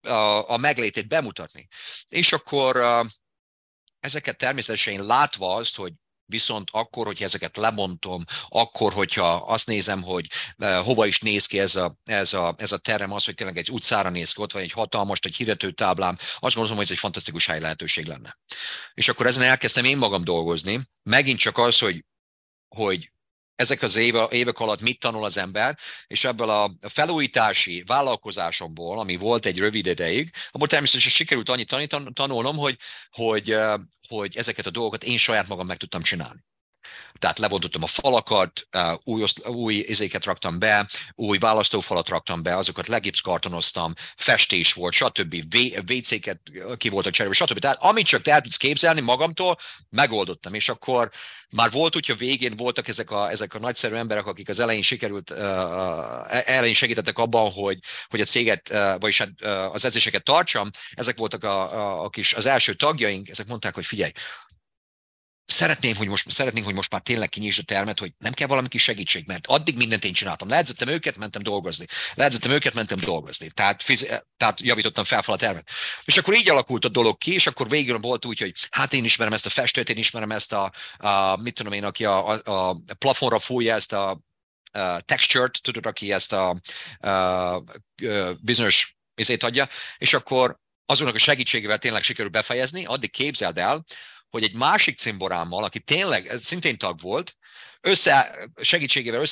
a, 0.00 0.50
a 0.50 0.56
meglétét 0.56 1.08
bemutatni. 1.08 1.68
És 2.08 2.32
akkor 2.32 2.80
ezeket 4.00 4.36
természetesen 4.36 5.06
látva 5.06 5.54
azt, 5.54 5.76
hogy 5.76 5.92
Viszont 6.30 6.68
akkor, 6.72 7.06
hogyha 7.06 7.24
ezeket 7.24 7.56
lebontom, 7.56 8.24
akkor, 8.48 8.92
hogyha 8.92 9.34
azt 9.34 9.66
nézem, 9.66 10.02
hogy 10.02 10.26
uh, 10.58 10.76
hova 10.76 11.06
is 11.06 11.20
néz 11.20 11.46
ki 11.46 11.58
ez 11.58 11.76
a, 11.76 11.98
ez, 12.04 12.32
a, 12.32 12.54
ez 12.58 12.72
a 12.72 12.78
terem, 12.78 13.12
az, 13.12 13.24
hogy 13.24 13.34
tényleg 13.34 13.56
egy 13.56 13.70
utcára 13.70 14.10
néz 14.10 14.32
ki, 14.32 14.40
ott 14.40 14.52
van 14.52 14.62
egy 14.62 14.72
hatalmas, 14.72 15.18
egy 15.22 15.36
hirdető 15.36 15.70
táblám, 15.70 16.16
azt 16.18 16.54
gondolom, 16.54 16.76
hogy 16.76 16.84
ez 16.84 16.90
egy 16.90 16.98
fantasztikus 16.98 17.46
hely 17.46 17.60
lehetőség 17.60 18.06
lenne. 18.06 18.38
És 18.94 19.08
akkor 19.08 19.26
ezen 19.26 19.42
elkezdtem 19.42 19.84
én 19.84 19.96
magam 19.96 20.24
dolgozni. 20.24 20.80
Megint 21.02 21.38
csak 21.38 21.58
az, 21.58 21.78
hogy, 21.78 22.04
hogy 22.68 23.12
ezek 23.58 23.82
az 23.82 23.96
éve, 23.96 24.26
évek 24.30 24.58
alatt 24.58 24.80
mit 24.80 25.00
tanul 25.00 25.24
az 25.24 25.36
ember, 25.36 25.78
és 26.06 26.24
ebből 26.24 26.50
a 26.50 26.72
felújítási 26.80 27.82
vállalkozásomból, 27.86 28.98
ami 28.98 29.16
volt 29.16 29.46
egy 29.46 29.58
rövid 29.58 29.86
ideig, 29.86 30.30
abból 30.50 30.68
természetesen 30.68 31.10
sikerült 31.10 31.48
annyit 31.48 31.96
tanulnom, 32.12 32.56
hogy, 32.56 32.76
hogy, 33.10 33.56
hogy 34.08 34.36
ezeket 34.36 34.66
a 34.66 34.70
dolgokat 34.70 35.04
én 35.04 35.16
saját 35.16 35.48
magam 35.48 35.66
meg 35.66 35.76
tudtam 35.76 36.02
csinálni. 36.02 36.44
Tehát 37.18 37.38
lebontottam 37.38 37.82
a 37.82 37.86
falakat, 37.86 38.68
új, 39.04 39.24
új 39.44 39.74
izéket 39.74 40.24
raktam 40.24 40.58
be, 40.58 40.88
új 41.14 41.38
választófalat 41.38 42.08
raktam 42.08 42.42
be, 42.42 42.56
azokat 42.56 42.88
legipszkartonoztam, 42.88 43.92
festés 44.16 44.72
volt, 44.72 44.92
stb. 44.92 45.34
WC-ket 45.88 46.40
ki 46.76 46.88
voltak 46.88 47.12
cserélve, 47.12 47.36
stb. 47.36 47.58
Tehát 47.58 47.78
amit 47.80 48.06
csak 48.06 48.22
te 48.22 48.32
el 48.32 48.40
tudsz 48.40 48.56
képzelni 48.56 49.00
magamtól, 49.00 49.56
megoldottam, 49.90 50.54
és 50.54 50.68
akkor 50.68 51.10
már 51.50 51.70
volt 51.70 51.96
úgy, 51.96 52.06
hogy 52.06 52.18
végén 52.18 52.56
voltak 52.56 52.88
ezek 52.88 53.10
a, 53.10 53.30
ezek 53.30 53.54
a 53.54 53.58
nagyszerű 53.58 53.94
emberek, 53.94 54.26
akik 54.26 54.48
az 54.48 54.60
elején 54.60 54.82
sikerült, 54.82 55.30
uh, 55.30 55.38
elején 56.48 56.74
segítettek 56.74 57.18
abban, 57.18 57.50
hogy, 57.50 57.78
hogy 58.08 58.20
a 58.20 58.24
céget, 58.24 58.68
uh, 58.72 59.00
vagyis 59.00 59.18
hát, 59.18 59.30
uh, 59.40 59.74
az 59.74 59.84
edzéseket 59.84 60.24
tartsam, 60.24 60.70
ezek 60.90 61.18
voltak 61.18 61.44
a, 61.44 61.72
a, 61.72 62.04
a 62.04 62.08
kis, 62.08 62.34
az 62.34 62.46
első 62.46 62.74
tagjaink, 62.74 63.28
ezek 63.28 63.46
mondták, 63.46 63.74
hogy 63.74 63.86
figyelj, 63.86 64.10
szeretném, 65.50 65.96
hogy 65.96 66.08
most, 66.08 66.30
szeretnénk, 66.30 66.66
hogy 66.66 66.74
most 66.74 66.90
már 66.90 67.00
tényleg 67.00 67.28
kinyisd 67.28 67.58
a 67.58 67.62
termet, 67.62 67.98
hogy 67.98 68.12
nem 68.18 68.32
kell 68.32 68.46
valami 68.46 68.68
kis 68.68 68.82
segítség, 68.82 69.26
mert 69.26 69.46
addig 69.46 69.76
mindent 69.76 70.04
én 70.04 70.12
csináltam. 70.12 70.48
Leedzettem 70.48 70.88
őket, 70.88 71.16
mentem 71.16 71.42
dolgozni. 71.42 71.86
Leedzettem 72.14 72.50
őket, 72.50 72.74
mentem 72.74 72.98
dolgozni. 72.98 73.50
Tehát, 73.50 73.82
fiz, 73.82 74.06
tehát 74.36 74.60
javítottam 74.60 75.04
fel, 75.04 75.22
fel 75.22 75.34
a 75.34 75.38
termet. 75.38 75.68
És 76.04 76.16
akkor 76.16 76.34
így 76.34 76.50
alakult 76.50 76.84
a 76.84 76.88
dolog 76.88 77.18
ki, 77.18 77.32
és 77.32 77.46
akkor 77.46 77.68
végül 77.68 77.98
volt 77.98 78.24
úgy, 78.24 78.38
hogy 78.38 78.52
hát 78.70 78.92
én 78.92 79.04
ismerem 79.04 79.32
ezt 79.32 79.46
a 79.46 79.50
festőt, 79.50 79.88
én 79.88 79.96
ismerem 79.96 80.30
ezt 80.30 80.52
a, 80.52 80.72
a 80.96 81.36
mit 81.36 81.54
tudom 81.54 81.72
én, 81.72 81.84
aki 81.84 82.04
a, 82.04 82.28
a, 82.28 82.42
a 82.68 82.80
plafonra 82.98 83.38
fújja 83.38 83.74
ezt 83.74 83.92
a, 83.92 84.10
a 84.70 85.00
texture-t, 85.00 85.62
tudod, 85.62 85.86
aki 85.86 86.12
ezt 86.12 86.32
a, 86.32 86.60
a, 86.98 87.08
a 87.08 87.64
bizonyos 88.40 88.96
izét 89.14 89.42
adja, 89.42 89.68
és 89.98 90.14
akkor 90.14 90.58
azonnak 90.86 91.14
a 91.14 91.18
segítségével 91.18 91.78
tényleg 91.78 92.02
sikerül 92.02 92.30
befejezni, 92.30 92.84
addig 92.84 93.10
képzeld 93.10 93.58
el, 93.58 93.84
hogy 94.30 94.42
egy 94.42 94.54
másik 94.54 94.98
cimborámmal, 94.98 95.64
aki 95.64 95.80
tényleg 95.80 96.30
szintén 96.40 96.78
tag 96.78 97.00
volt, 97.00 97.36
össze, 97.80 98.48
segítségével 98.60 99.26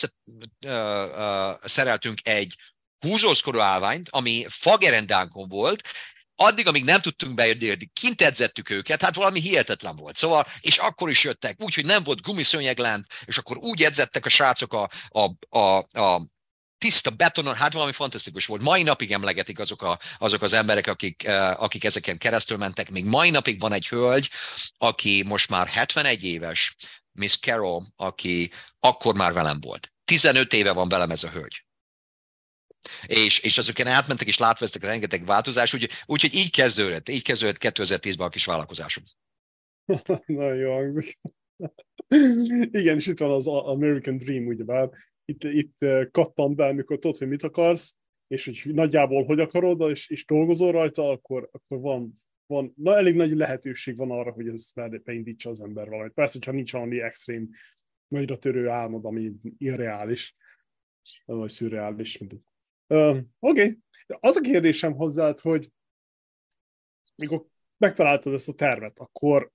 összeszereltünk 0.60 2.18
egy 2.22 2.54
húzózkodó 2.98 3.60
állványt, 3.60 4.08
ami 4.10 4.46
fagerendánkon 4.48 5.48
volt, 5.48 5.88
addig, 6.34 6.66
amíg 6.66 6.84
nem 6.84 7.00
tudtunk 7.00 7.34
bejönni, 7.34 7.90
kint 7.92 8.22
edzettük 8.22 8.70
őket, 8.70 9.02
hát 9.02 9.14
valami 9.14 9.40
hihetetlen 9.40 9.96
volt. 9.96 10.16
Szóval, 10.16 10.44
és 10.60 10.78
akkor 10.78 11.10
is 11.10 11.24
jöttek, 11.24 11.62
úgyhogy 11.62 11.84
nem 11.84 12.02
volt 12.02 12.20
gumiszőnyeglent, 12.20 13.06
és 13.24 13.38
akkor 13.38 13.56
úgy 13.56 13.82
edzettek 13.82 14.26
a 14.26 14.28
srácok 14.28 14.72
a, 14.72 14.90
a, 15.08 15.58
a, 15.58 16.00
a 16.00 16.26
tiszta 16.78 17.10
betonon, 17.10 17.54
hát 17.54 17.72
valami 17.72 17.92
fantasztikus 17.92 18.46
volt. 18.46 18.62
Mai 18.62 18.82
napig 18.82 19.12
emlegetik 19.12 19.58
azok, 19.58 19.82
a, 19.82 19.98
azok 20.18 20.42
az 20.42 20.52
emberek, 20.52 20.86
akik, 20.86 21.22
uh, 21.26 21.62
akik 21.62 21.84
ezeken 21.84 22.18
keresztül 22.18 22.56
mentek. 22.56 22.90
Még 22.90 23.04
mai 23.04 23.30
napig 23.30 23.60
van 23.60 23.72
egy 23.72 23.88
hölgy, 23.88 24.30
aki 24.78 25.22
most 25.26 25.50
már 25.50 25.66
71 25.66 26.24
éves, 26.24 26.76
Miss 27.12 27.36
Carol, 27.36 27.86
aki 27.96 28.50
akkor 28.80 29.14
már 29.14 29.32
velem 29.32 29.60
volt. 29.60 29.92
15 30.04 30.52
éve 30.52 30.72
van 30.72 30.88
velem 30.88 31.10
ez 31.10 31.24
a 31.24 31.30
hölgy. 31.30 31.64
És, 33.06 33.38
és 33.38 33.58
azokon 33.58 33.86
átmentek, 33.86 34.26
és 34.26 34.38
látvesztek 34.38 34.82
rengeteg 34.82 35.26
változás, 35.26 35.74
úgyhogy 35.74 35.92
úgy, 36.06 36.24
úgy, 36.24 36.34
így 36.34 36.50
kezdődött, 36.50 37.08
így 37.08 37.22
kezdődött 37.22 37.56
2010-ben 37.60 38.26
a 38.26 38.30
kis 38.30 38.44
vállalkozásom. 38.44 39.04
Nagyon 40.26 40.56
jó 40.56 40.74
hangzik. 40.74 41.18
Igen, 42.70 42.96
és 42.96 43.06
itt 43.06 43.18
van 43.18 43.30
az 43.30 43.46
American 43.46 44.16
Dream, 44.16 44.46
ugyebár, 44.46 44.90
itt, 45.26 45.44
itt 45.44 46.10
kattam 46.10 46.54
be, 46.54 46.66
amikor 46.66 46.98
tudod, 46.98 47.16
hogy 47.16 47.28
mit 47.28 47.42
akarsz, 47.42 47.96
és 48.26 48.62
hogy 48.62 48.74
nagyjából 48.74 49.24
hogy 49.24 49.40
akarod, 49.40 49.90
és, 49.90 50.08
és 50.08 50.24
dolgozol 50.24 50.72
rajta, 50.72 51.10
akkor, 51.10 51.48
akkor 51.52 51.80
van, 51.80 52.16
van, 52.46 52.72
na 52.76 52.96
elég 52.96 53.14
nagy 53.14 53.36
lehetőség 53.36 53.96
van 53.96 54.10
arra, 54.10 54.30
hogy 54.30 54.48
ez 54.48 54.72
beindítsa 55.04 55.50
az 55.50 55.60
ember 55.60 55.88
valamit. 55.88 56.12
Persze, 56.12 56.32
hogyha 56.32 56.52
nincs 56.52 56.72
valami 56.72 57.00
extrém, 57.00 57.48
nagyra 58.08 58.38
törő 58.38 58.68
álmod, 58.68 59.04
ami 59.04 59.32
irreális, 59.58 60.36
vagy 61.24 61.50
szürreális. 61.50 62.20
Uh, 62.20 62.28
Oké, 63.08 63.26
okay. 63.38 63.78
az 64.06 64.36
a 64.36 64.40
kérdésem 64.40 64.92
hozzád, 64.92 65.40
hogy 65.40 65.70
mikor 67.14 67.46
megtaláltad 67.76 68.32
ezt 68.32 68.48
a 68.48 68.54
tervet, 68.54 68.98
akkor 68.98 69.52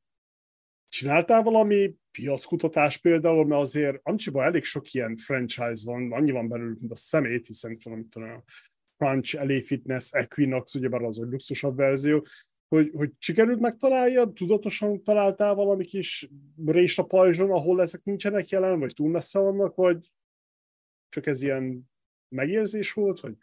csináltál 0.87 1.43
valami 1.43 1.95
piackutatás 2.11 2.97
például, 2.97 3.45
mert 3.45 3.61
azért 3.61 3.99
Amcsiban 4.03 4.43
elég 4.43 4.63
sok 4.63 4.91
ilyen 4.91 5.15
franchise 5.15 5.81
van, 5.83 6.11
annyi 6.11 6.31
van 6.31 6.47
belül, 6.47 6.77
mint 6.79 6.91
a 6.91 6.95
szemét, 6.95 7.47
hiszen 7.47 7.77
tudom, 7.77 8.09
tudom, 8.09 8.43
Crunch, 8.97 9.45
LA 9.45 9.61
Fitness, 9.61 10.11
Equinox, 10.11 10.75
ugyebár 10.75 11.01
az 11.01 11.19
a 11.19 11.23
luxusabb 11.23 11.75
verzió, 11.75 12.25
hogy, 12.67 12.91
hogy 12.93 13.11
sikerült 13.17 13.59
megtalálja, 13.59 14.25
tudatosan 14.25 15.03
találtál 15.03 15.53
valami 15.53 15.85
kis 15.85 16.29
rést 16.65 16.99
a 16.99 17.03
pajzson, 17.03 17.51
ahol 17.51 17.81
ezek 17.81 18.03
nincsenek 18.03 18.49
jelen, 18.49 18.79
vagy 18.79 18.93
túl 18.93 19.09
messze 19.09 19.39
vannak, 19.39 19.75
vagy 19.75 20.11
csak 21.09 21.25
ez 21.25 21.41
ilyen 21.41 21.91
megérzés 22.35 22.93
volt, 22.93 23.19
vagy 23.19 23.33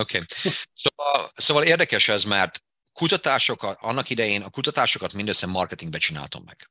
Oké. 0.00 0.16
Okay. 0.16 0.50
Szóval, 0.74 1.30
szóval 1.34 1.62
érdekes 1.62 2.08
ez, 2.08 2.24
mert 2.24 2.64
kutatásokat, 2.94 3.78
annak 3.80 4.10
idején 4.10 4.42
a 4.42 4.50
kutatásokat 4.50 5.12
mindössze 5.12 5.46
marketingbe 5.46 5.98
csináltam 5.98 6.42
meg. 6.46 6.70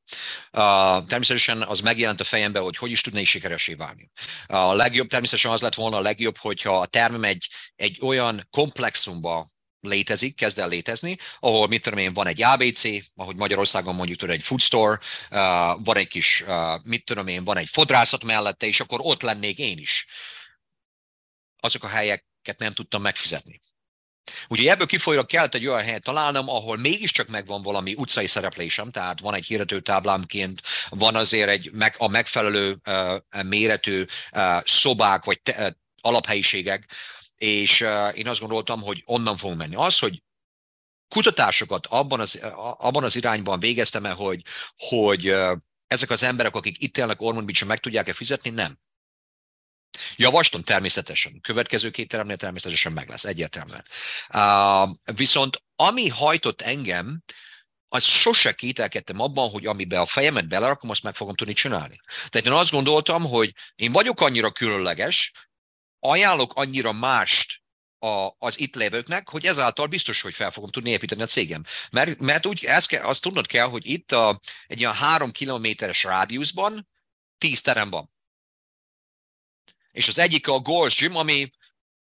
Uh, 0.52 1.08
természetesen 1.08 1.62
az 1.62 1.80
megjelent 1.80 2.20
a 2.20 2.24
fejembe, 2.24 2.60
hogy 2.60 2.78
hogy 2.78 2.92
is 2.92 3.02
tudnék 3.02 3.28
sikeresé 3.28 3.74
válni. 3.74 4.12
A 4.46 4.74
legjobb 4.74 5.08
természetesen 5.08 5.52
az 5.52 5.62
lett 5.62 5.74
volna 5.74 5.98
a 5.98 6.02
legjobb, 6.02 6.38
hogyha 6.38 6.80
a 6.80 6.86
termem 6.86 7.24
egy, 7.24 7.50
egy 7.76 7.98
olyan 8.02 8.48
komplexumba 8.50 9.52
létezik, 9.80 10.36
kezd 10.36 10.60
el 10.60 10.68
létezni, 10.68 11.18
ahol 11.40 11.68
mit 11.68 11.82
tudom 11.82 12.00
én, 12.00 12.14
van 12.14 12.28
egy 12.28 12.42
ABC, 12.42 12.84
ahogy 13.16 13.36
Magyarországon 13.36 13.96
mondjuk 13.96 14.20
tudod, 14.20 14.36
egy 14.36 14.44
food 14.44 14.62
store, 14.62 15.00
uh, 15.32 15.38
van 15.84 15.98
egy 15.98 16.08
kis, 16.08 16.44
uh, 16.48 16.84
mit 16.84 17.06
tudom 17.06 17.28
én, 17.28 17.44
van 17.44 17.58
egy 17.58 17.70
fodrászat 17.70 18.24
mellette, 18.24 18.66
és 18.66 18.80
akkor 18.80 19.00
ott 19.02 19.22
lennék 19.22 19.58
én 19.58 19.78
is. 19.78 20.06
Azok 21.60 21.84
a 21.84 21.88
helyeket 21.88 22.58
nem 22.58 22.74
tudtam 22.74 23.02
megfizetni. 23.02 23.62
Úgyhogy 24.48 24.68
ebből 24.68 24.88
kifolyólag 24.88 25.26
kellett 25.26 25.54
egy 25.54 25.68
olyan 25.68 25.84
helyet 25.84 26.04
találnom, 26.04 26.50
ahol 26.50 26.78
mégiscsak 26.78 27.28
megvan 27.28 27.62
valami 27.62 27.94
utcai 27.94 28.28
szereplésem, 28.28 28.92
tehát 28.92 29.20
van 29.20 29.34
egy 29.34 29.46
hirdető 29.46 29.80
táblámként, 29.80 30.62
van 30.90 31.16
azért 31.16 31.50
egy 31.50 31.72
meg, 31.72 31.96
a 31.98 32.08
megfelelő 32.08 32.82
uh, 32.88 33.44
méretű 33.44 34.06
uh, 34.36 34.62
szobák 34.66 35.24
vagy 35.24 35.42
te, 35.42 35.68
uh, 35.68 35.76
alaphelyiségek, 36.02 36.92
és 37.36 37.82
uh, 37.82 38.18
én 38.18 38.28
azt 38.28 38.40
gondoltam, 38.40 38.82
hogy 38.82 39.04
onnan 39.06 39.38
fogunk 39.38 39.60
menni. 39.60 39.76
Az, 39.76 40.00
hogy 40.00 40.24
kutatásokat 41.08 41.88
abban 41.88 42.20
az, 42.20 42.36
abban 42.78 43.04
az 43.04 43.16
irányban 43.16 43.60
végeztem 43.60 44.06
el, 44.06 44.16
hogy, 44.16 44.42
hogy 44.78 45.36
ezek 45.88 46.10
az 46.10 46.24
emberek, 46.24 46.56
akik 46.56 46.82
itt 46.82 46.98
élnek 46.98 47.22
Ormond 47.22 47.46
beach 47.46 47.66
meg 47.66 47.80
tudják-e 47.80 48.14
fizetni? 48.14 48.50
Nem. 48.50 48.78
Javaslom 50.16 50.62
természetesen. 50.62 51.42
Következő 51.42 51.90
két 51.90 52.08
teremnél 52.08 52.38
természetesen 52.38 52.92
meg 52.92 53.10
lesz, 53.10 53.24
egyértelműen. 53.24 53.86
Uh, 54.34 55.16
viszont 55.16 55.64
ami 55.76 56.08
hajtott 56.08 56.62
engem, 56.62 57.24
az 57.88 58.04
sose 58.04 58.52
kételkedtem 58.52 59.20
abban, 59.20 59.50
hogy 59.50 59.66
amiben 59.66 60.00
a 60.00 60.06
fejemet 60.06 60.48
belerakom, 60.48 60.90
azt 60.90 61.04
meg 61.04 61.16
fogom 61.16 61.36
tudni 61.36 61.54
csinálni. 61.54 62.00
Tehát 62.30 62.48
én 62.48 62.54
azt 62.54 62.72
gondoltam, 62.72 63.24
hogy 63.24 63.54
én 63.76 63.92
vagyok 63.92 64.22
annyira 64.22 64.52
különleges, 64.52 65.32
ajánlok 66.00 66.54
annyira 66.56 66.92
mást 66.92 67.62
a, 68.00 68.30
az 68.38 68.60
itt 68.60 68.76
lévőknek, 68.76 69.30
hogy 69.30 69.46
ezáltal 69.46 69.88
biztos, 69.88 70.22
hogy 70.22 70.34
fel 70.34 70.52
fogom 70.52 70.70
tudni 70.70 70.90
építeni 70.90 71.22
a 71.22 71.26
cégem. 71.26 71.64
Mert, 71.92 72.20
mert 72.20 72.46
úgy 72.46 72.66
ezt 72.66 72.88
kell, 72.88 73.04
azt 73.04 73.22
tudnod 73.22 73.46
kell, 73.46 73.68
hogy 73.68 73.90
itt 73.90 74.12
a, 74.12 74.40
egy 74.68 74.80
olyan 74.80 74.96
három 74.96 75.32
kilométeres 75.32 76.04
rádiuszban 76.04 76.88
tíz 77.38 77.62
terem 77.62 77.90
van 77.90 78.13
és 79.94 80.08
az 80.08 80.20
egyik 80.20 80.48
a 80.48 80.62
Gold's 80.62 80.96
Gym, 80.98 81.16
ami 81.16 81.52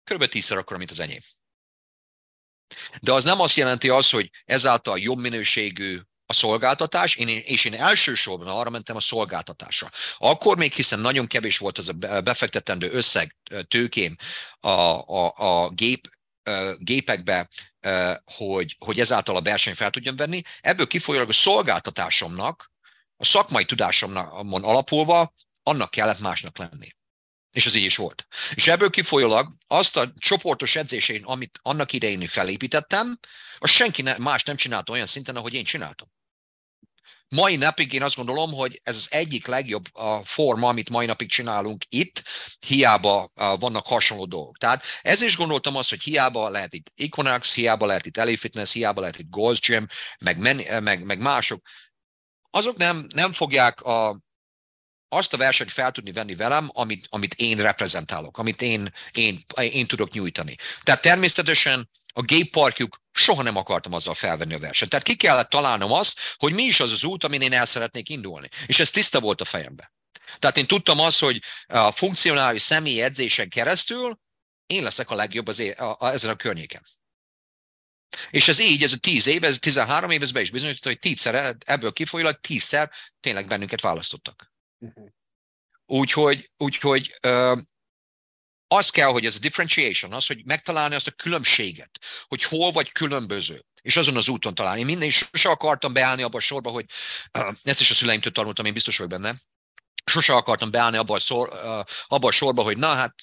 kb. 0.04 0.26
tízszer 0.26 0.58
akkora, 0.58 0.78
mint 0.78 0.92
az 0.92 1.00
enyém. 1.00 1.22
De 3.02 3.12
az 3.14 3.24
nem 3.24 3.40
azt 3.40 3.56
jelenti 3.56 3.90
az, 3.90 4.10
hogy 4.10 4.30
ezáltal 4.46 5.00
jobb 5.00 5.20
minőségű 5.20 6.00
a 6.26 6.34
szolgáltatás, 6.34 7.16
én, 7.16 7.28
és 7.28 7.66
én 7.66 7.74
elsősorban 7.74 8.48
arra 8.48 8.70
mentem 8.70 8.96
a 8.96 9.00
szolgáltatásra. 9.00 9.90
Akkor 10.18 10.58
még, 10.58 10.74
hiszen 10.74 11.00
nagyon 11.00 11.28
kevés 11.28 11.58
volt 11.58 11.78
az 11.78 11.90
a 11.90 12.22
befektetendő 12.22 12.92
összeg 12.92 13.36
tőkém 13.68 14.16
a, 14.60 14.70
a, 14.70 15.34
a 15.36 15.70
gép, 15.70 16.08
gépekbe, 16.78 17.50
hogy, 18.26 18.76
hogy 18.80 19.00
ezáltal 19.00 19.36
a 19.36 19.42
verseny 19.42 19.76
fel 19.76 19.90
tudjam 19.90 20.16
venni. 20.16 20.42
Ebből 20.62 20.88
kifolyólag 20.88 21.30
a 21.30 21.34
szolgáltatásomnak 21.34 22.72
a 23.18 23.26
szakmai 23.26 23.66
tudásomon 23.66 24.64
alapulva 24.64 25.34
annak 25.64 25.92
kellett 25.92 26.20
másnak 26.20 26.58
lenni. 26.58 26.90
És 27.52 27.66
ez 27.66 27.76
így 27.76 27.84
is 27.84 27.96
volt. 27.96 28.28
És 28.54 28.68
ebből 28.68 28.90
kifolyólag 28.90 29.48
azt 29.68 29.98
a 29.98 30.14
csoportos 30.18 30.76
edzésén, 30.76 31.24
amit 31.24 31.60
annak 31.62 31.94
idején 31.94 32.28
felépítettem, 32.28 33.20
azt 33.58 33.74
senki 33.74 34.02
ne, 34.02 34.18
más 34.18 34.44
nem 34.44 34.56
csinálta 34.56 34.92
olyan 34.92 35.06
szinten, 35.06 35.36
ahogy 35.36 35.54
én 35.54 35.64
csináltam. 35.64 36.12
Mai 37.36 37.56
napig 37.56 37.94
én 37.94 38.04
azt 38.04 38.16
gondolom, 38.16 38.54
hogy 38.54 38.82
ez 38.84 38.98
az 38.98 39.08
egyik 39.12 39.48
legjobb 39.48 39.96
a 39.96 40.26
forma, 40.26 40.68
amit 40.68 40.90
mai 40.90 41.06
napig 41.06 41.30
csinálunk 41.30 41.84
itt, 41.90 42.24
hiába 42.60 43.30
vannak 43.36 43.88
hasonló 43.88 44.26
dolgok. 44.26 44.58
Tehát 44.58 44.84
ez 45.02 45.22
is 45.22 45.36
gondoltam 45.36 45.76
azt, 45.76 45.90
hogy 45.90 46.02
hiába 46.02 46.50
lehet 46.50 46.74
itt 46.74 46.92
Equinox, 46.96 47.56
hiába 47.56 47.86
lehet 47.86 48.06
itt 48.06 48.18
Elite 48.18 48.40
Fitness, 48.40 48.74
hiába 48.74 49.02
lehet 49.02 49.20
itt 49.20 49.28
Gold's 49.32 49.60
Gym, 49.68 49.88
meg, 50.20 50.38
meg, 50.82 51.04
meg 51.04 51.20
mások, 51.20 51.68
azok 52.50 52.78
nem, 52.78 53.06
nem 53.14 53.34
fogják 53.34 53.82
a, 53.82 54.22
azt 55.14 55.34
a 55.34 55.38
versenyt 55.38 55.72
fel 55.72 55.92
tudni 55.92 56.12
venni 56.12 56.36
velem, 56.36 56.70
amit, 56.72 57.08
amit 57.10 57.34
én 57.34 57.58
reprezentálok, 57.58 58.38
amit 58.38 58.62
én, 58.62 58.94
én, 59.12 59.46
én 59.56 59.88
tudok 59.88 60.12
nyújtani. 60.12 60.56
Tehát 60.84 61.02
természetesen 61.02 61.90
a 62.14 62.22
gay 62.22 62.44
parkjuk 62.44 63.02
soha 63.12 63.42
nem 63.42 63.56
akartam 63.56 63.94
azzal 63.94 64.14
felvenni 64.14 64.54
a 64.54 64.60
versenyt. 64.60 64.92
Tehát 64.92 65.06
ki 65.06 65.16
kellett 65.16 65.50
találnom 65.50 65.92
azt, 65.92 66.20
hogy 66.36 66.54
mi 66.54 66.64
is 66.64 66.80
az 66.80 66.92
az 66.92 67.04
út, 67.04 67.24
amin 67.24 67.42
én 67.42 67.54
el 67.54 67.66
szeretnék 67.66 68.10
indulni. 68.10 68.50
És 68.66 68.80
ez 68.80 68.90
tiszta 68.90 69.20
volt 69.20 69.42
a 69.42 69.46
fejembe. 69.46 69.94
Tehát 70.40 70.58
én 70.58 70.68
tudtam 70.68 71.00
azt, 71.00 71.20
hogy 71.20 71.42
a 71.68 71.92
funkcionális 71.92 72.62
személyi 72.62 73.02
edzésen 73.02 73.50
keresztül 73.50 74.20
én 74.66 74.84
leszek 74.84 75.10
a 75.10 75.16
legjobb 75.16 75.48
az 75.48 75.60
é- 75.60 75.80
a, 75.80 75.96
a, 76.00 76.12
ezen 76.12 76.30
a 76.30 76.36
környéken. 76.36 76.84
És 78.30 78.48
ez 78.48 78.60
így, 78.60 78.84
ez 78.84 78.92
a 78.92 78.98
10 78.98 79.28
év, 79.28 79.44
ez 79.44 79.60
13 79.60 80.10
év, 80.10 80.22
ez 80.22 80.32
be 80.32 80.42
is 80.42 80.52
bizonyította, 80.52 80.88
hogy 80.88 81.00
tízszer, 81.00 81.56
ebből 81.66 81.92
kifolyólag 81.94 82.40
tízszer 82.40 82.92
tényleg 83.20 83.48
bennünket 83.48 83.82
választottak. 83.82 84.51
Uh-huh. 84.82 85.08
Úgyhogy, 85.86 86.52
úgyhogy 86.58 87.20
az 88.68 88.90
kell, 88.90 89.08
hogy 89.08 89.26
ez 89.26 89.36
a 89.36 89.40
differentiation, 89.40 90.14
az, 90.14 90.28
hogy 90.28 90.46
megtalálni 90.46 90.96
azt 90.96 91.08
a 91.08 91.12
különbséget, 91.12 92.00
hogy 92.28 92.44
hol 92.44 92.72
vagy 92.72 92.92
különböző, 92.92 93.66
és 93.82 93.96
azon 93.96 94.16
az 94.16 94.28
úton 94.28 94.56
találni. 94.56 94.84
Minden 94.84 95.08
is 95.08 95.30
sose 95.32 95.50
akartam 95.50 95.94
beállni 95.94 96.22
abba 96.22 96.38
a 96.38 96.42
sorba, 96.42 96.70
hogy 96.70 96.86
uh, 97.38 97.54
ezt 97.64 97.82
is 97.82 97.92
a 97.92 97.94
szüleimtől 97.94 98.32
tanultam, 98.32 98.66
én 98.66 98.74
biztos 98.74 98.98
vagyok 98.98 99.12
benne. 99.12 99.36
Sose 100.06 100.34
akartam 100.34 100.72
beállni 100.72 100.98
abba 100.98 101.16
a, 101.16 101.20
szor, 101.20 101.50
uh, 101.50 101.84
abba 102.08 102.28
a 102.28 102.32
sorba, 102.32 102.64
hogy 102.64 102.78
na 102.78 102.94
hát, 102.94 103.16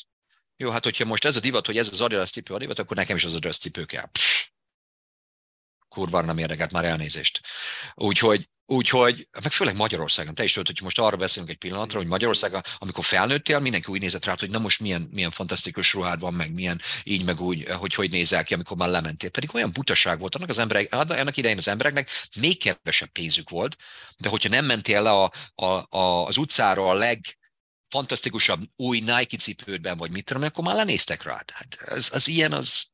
jó, 0.56 0.70
hát 0.70 0.84
hogyha 0.84 1.04
most 1.04 1.24
ez 1.24 1.36
a 1.36 1.40
divat, 1.40 1.66
hogy 1.66 1.78
ez 1.78 1.92
az 1.92 2.00
Adidas 2.00 2.30
cipő 2.30 2.54
a 2.54 2.58
divat, 2.58 2.78
akkor 2.78 2.96
nekem 2.96 3.16
is 3.16 3.24
az 3.24 3.34
Adidas 3.34 3.58
cipő 3.58 3.84
kell. 3.84 4.06
Pff, 4.12 4.46
kurva 5.98 6.20
nem 6.20 6.38
érdekelt 6.38 6.72
már 6.72 6.84
elnézést. 6.84 7.40
Úgyhogy 7.94 8.48
Úgyhogy, 8.70 9.28
meg 9.42 9.52
főleg 9.52 9.76
Magyarországon, 9.76 10.34
te 10.34 10.44
is 10.44 10.52
tudod, 10.52 10.66
hogy 10.66 10.82
most 10.82 10.98
arra 10.98 11.16
beszélünk 11.16 11.50
egy 11.50 11.58
pillanatra, 11.58 11.98
hogy 11.98 12.06
Magyarországon, 12.06 12.60
amikor 12.78 13.04
felnőttél, 13.04 13.58
mindenki 13.58 13.92
úgy 13.92 14.00
nézett 14.00 14.24
rá, 14.24 14.34
hogy 14.38 14.50
na 14.50 14.58
most 14.58 14.80
milyen, 14.80 15.08
milyen 15.10 15.30
fantasztikus 15.30 15.92
ruhád 15.92 16.20
van, 16.20 16.34
meg 16.34 16.52
milyen 16.52 16.80
így, 17.04 17.24
meg 17.24 17.40
úgy, 17.40 17.68
hogy 17.68 17.94
hogy 17.94 18.10
nézel 18.10 18.44
ki, 18.44 18.54
amikor 18.54 18.76
már 18.76 18.88
lementél. 18.88 19.30
Pedig 19.30 19.54
olyan 19.54 19.72
butaság 19.72 20.18
volt 20.18 20.34
annak 20.34 20.48
az 20.48 20.58
emberek, 20.58 20.94
annak 20.94 21.36
idején 21.36 21.56
az 21.56 21.68
embereknek 21.68 22.10
még 22.36 22.58
kevesebb 22.58 23.08
pénzük 23.08 23.50
volt, 23.50 23.76
de 24.16 24.28
hogyha 24.28 24.48
nem 24.48 24.64
mentél 24.64 25.02
le 25.02 25.10
a, 25.10 25.32
a, 25.54 25.96
a, 25.98 26.26
az 26.26 26.36
utcára 26.36 26.88
a 26.88 26.94
leg, 26.94 27.38
fantasztikusabb 27.88 28.62
új 28.76 29.00
Nike 29.00 29.36
cipődben, 29.36 29.96
vagy 29.96 30.10
mit 30.10 30.24
tudom, 30.24 30.42
akkor 30.42 30.64
már 30.64 30.74
lenéztek 30.74 31.22
rád. 31.22 31.50
Hát 31.50 31.78
az, 31.86 32.10
az 32.12 32.28
ilyen, 32.28 32.52
az, 32.52 32.90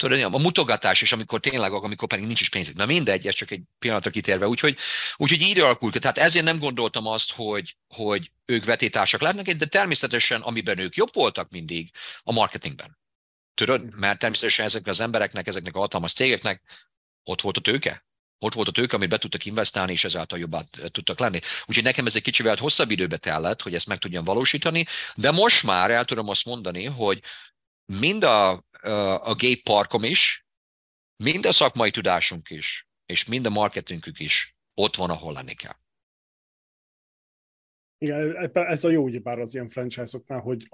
tudod, 0.00 0.34
a 0.34 0.38
mutogatás 0.38 1.02
is, 1.02 1.12
amikor 1.12 1.40
tényleg, 1.40 1.72
amikor 1.72 2.08
pedig 2.08 2.26
nincs 2.26 2.40
is 2.40 2.48
pénzük. 2.48 2.76
Na 2.76 2.86
mindegy, 2.86 3.26
ez 3.26 3.34
csak 3.34 3.50
egy 3.50 3.62
pillanatra 3.78 4.10
kitérve. 4.10 4.46
Úgyhogy, 4.46 4.76
úgyhogy 5.16 5.40
így 5.40 5.58
alakult. 5.58 6.00
Tehát 6.00 6.18
ezért 6.18 6.44
nem 6.44 6.58
gondoltam 6.58 7.06
azt, 7.06 7.32
hogy, 7.32 7.76
hogy 7.88 8.30
ők 8.44 8.64
vetétársak 8.64 9.20
lehetnek, 9.20 9.56
de 9.56 9.66
természetesen, 9.66 10.40
amiben 10.40 10.78
ők 10.78 10.94
jobb 10.94 11.14
voltak 11.14 11.50
mindig, 11.50 11.90
a 12.22 12.32
marketingben. 12.32 12.98
Tudod, 13.54 13.98
mert 13.98 14.18
természetesen 14.18 14.64
ezeknek 14.64 14.92
az 14.92 15.00
embereknek, 15.00 15.46
ezeknek 15.46 15.74
a 15.74 15.78
hatalmas 15.78 16.12
cégeknek 16.12 16.62
ott 17.24 17.40
volt 17.40 17.56
a 17.56 17.60
tőke. 17.60 18.04
Ott 18.38 18.54
volt 18.54 18.68
a 18.68 18.72
tőke, 18.72 18.96
amit 18.96 19.08
be 19.08 19.18
tudtak 19.18 19.44
investálni, 19.44 19.92
és 19.92 20.04
ezáltal 20.04 20.38
jobbá 20.38 20.62
tudtak 20.90 21.18
lenni. 21.18 21.38
Úgyhogy 21.66 21.84
nekem 21.84 22.06
ez 22.06 22.16
egy 22.16 22.22
kicsivel 22.22 22.56
hosszabb 22.56 22.90
időbe 22.90 23.16
tellett, 23.16 23.62
hogy 23.62 23.74
ezt 23.74 23.86
meg 23.86 23.98
tudjam 23.98 24.24
valósítani, 24.24 24.86
de 25.14 25.30
most 25.30 25.62
már 25.62 25.90
el 25.90 26.04
tudom 26.04 26.28
azt 26.28 26.44
mondani, 26.44 26.84
hogy 26.84 27.22
mind 27.98 28.24
a 28.24 28.68
a 29.22 29.34
gay 29.34 29.62
parkom 29.62 30.04
is, 30.04 30.46
mind 31.24 31.46
a 31.46 31.52
szakmai 31.52 31.90
tudásunk 31.90 32.50
is, 32.50 32.88
és 33.06 33.24
mind 33.24 33.46
a 33.46 33.50
marketingünk 33.50 34.18
is 34.18 34.56
ott 34.74 34.96
van, 34.96 35.10
ahol 35.10 35.32
lenni 35.32 35.54
kell. 35.54 35.76
Igen, 37.98 38.50
ez 38.52 38.84
a 38.84 38.90
jó 38.90 39.02
ugyebár 39.02 39.38
az 39.38 39.54
ilyen 39.54 39.68
franchise-oknál, 39.68 40.40
hogy 40.40 40.66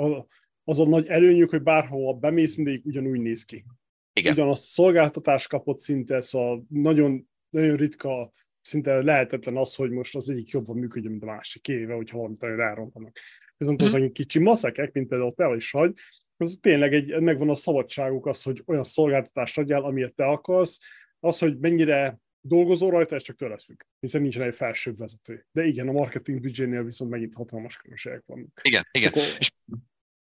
az 0.64 0.79
a 0.79 0.87
nagy 0.87 1.07
előnyük, 1.07 1.51
hogy 1.51 1.62
bárhova 1.62 2.12
bemész, 2.12 2.55
mindig 2.55 2.87
ugyanúgy 2.87 3.21
néz 3.21 3.45
ki. 3.45 3.64
Igen. 4.12 4.33
Ugyanazt 4.33 4.64
a 4.64 4.71
szolgáltatást 4.71 5.49
kapott 5.49 5.79
szinte, 5.79 6.21
szóval 6.21 6.64
nagyon, 6.69 7.29
nagyon 7.49 7.77
ritka, 7.77 8.33
szinte 8.61 9.03
lehetetlen 9.03 9.57
az, 9.57 9.75
hogy 9.75 9.91
most 9.91 10.17
az 10.17 10.31
egyik 10.31 10.49
jobban 10.49 10.77
működjön, 10.77 11.11
mint 11.11 11.23
a 11.23 11.27
másik, 11.27 11.62
kéve, 11.62 11.95
hogyha 11.95 12.17
valamit 12.17 12.43
elrontanak. 12.43 13.19
Viszont 13.57 13.82
az 13.82 13.96
mm. 13.96 14.07
kicsi 14.07 14.38
maszekek, 14.38 14.92
mint 14.92 15.09
például 15.09 15.34
te 15.34 15.54
is 15.57 15.70
vagy, 15.70 15.92
az 16.36 16.59
tényleg 16.61 16.94
egy, 16.94 17.20
megvan 17.20 17.50
a 17.50 17.54
szabadságuk 17.54 18.26
az, 18.26 18.42
hogy 18.42 18.62
olyan 18.66 18.82
szolgáltatást 18.82 19.59
adjál, 19.59 19.82
amilyet 19.82 20.14
te 20.14 20.24
akarsz, 20.24 20.78
az, 21.20 21.38
hogy 21.38 21.59
mennyire 21.59 22.18
dolgozol 22.40 22.90
rajta, 22.90 23.14
ez 23.14 23.22
csak 23.22 23.36
tőled 23.36 23.61
függ, 23.61 23.80
hiszen 24.00 24.22
nincsen 24.22 24.42
egy 24.42 24.54
felsőbb 24.54 24.96
vezető. 24.96 25.46
De 25.52 25.64
igen, 25.64 25.88
a 25.88 25.92
marketing 25.92 26.40
büdzsénél 26.40 26.84
viszont 26.84 27.11
megint 27.11 27.34
hatalmas 27.34 27.76
különbségek 27.76 28.22
vannak. 28.26 28.61
Igen, 28.62 28.86
igen. 28.92 29.09
Akkor... 29.09 29.22
És 29.38 29.50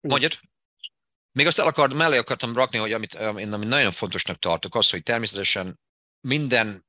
mondjad. 0.01 0.33
Még 1.33 1.47
azt 1.47 1.59
el 1.59 1.67
akart, 1.67 1.95
mellé 1.95 2.17
akartam 2.17 2.55
rakni, 2.55 2.79
hogy 2.79 2.93
amit 2.93 3.15
én 3.15 3.53
amit 3.53 3.69
nagyon 3.69 3.91
fontosnak 3.91 4.39
tartok, 4.39 4.75
az, 4.75 4.91
hogy 4.91 5.03
természetesen 5.03 5.81
minden 6.21 6.86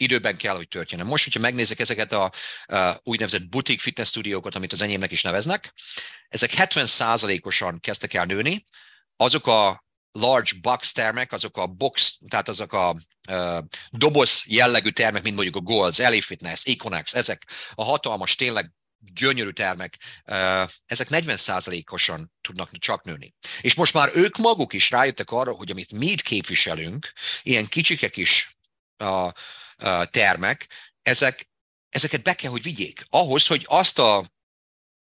időben 0.00 0.36
kell, 0.36 0.56
hogy 0.56 0.68
történjen. 0.68 1.06
Most, 1.06 1.24
hogyha 1.24 1.40
megnézek 1.40 1.78
ezeket 1.78 2.12
a, 2.12 2.32
a 2.66 3.00
úgynevezett 3.02 3.48
boutique 3.48 3.82
fitness 3.82 4.08
stúdiókat, 4.08 4.54
amit 4.54 4.72
az 4.72 4.82
enyémnek 4.82 5.12
is 5.12 5.22
neveznek, 5.22 5.74
ezek 6.28 6.52
70%-osan 6.56 7.80
kezdtek 7.80 8.14
el 8.14 8.24
nőni, 8.24 8.64
azok 9.16 9.46
a 9.46 9.84
large 10.12 10.50
box 10.60 10.92
termek, 10.92 11.32
azok 11.32 11.56
a 11.56 11.66
box, 11.66 12.18
tehát 12.28 12.48
azok 12.48 12.72
a 12.72 12.96
uh, 13.30 13.58
doboz 13.90 14.42
jellegű 14.46 14.90
termek, 14.90 15.22
mint 15.22 15.34
mondjuk 15.34 15.56
a 15.56 15.60
Golds, 15.60 15.98
LA 15.98 16.20
Fitness, 16.22 16.64
Econex, 16.64 17.14
ezek 17.14 17.46
a 17.74 17.84
hatalmas, 17.84 18.34
tényleg 18.34 18.72
gyönyörű 19.00 19.50
termek, 19.50 19.98
ezek 20.86 21.08
40%-osan 21.10 22.32
tudnak 22.40 22.70
csak 22.78 23.04
nőni. 23.04 23.34
És 23.60 23.74
most 23.74 23.94
már 23.94 24.10
ők 24.14 24.36
maguk 24.36 24.72
is 24.72 24.90
rájöttek 24.90 25.30
arra, 25.30 25.52
hogy 25.52 25.70
amit 25.70 25.92
mi 25.92 26.06
itt 26.06 26.22
képviselünk, 26.22 27.12
ilyen 27.42 27.66
kicsikek 27.66 28.16
is 28.16 28.58
a, 28.96 29.32
termek, 30.10 30.68
ezek, 31.02 31.50
ezeket 31.88 32.22
be 32.22 32.34
kell, 32.34 32.50
hogy 32.50 32.62
vigyék. 32.62 33.06
Ahhoz, 33.08 33.46
hogy 33.46 33.64
azt 33.68 33.98
a 33.98 34.24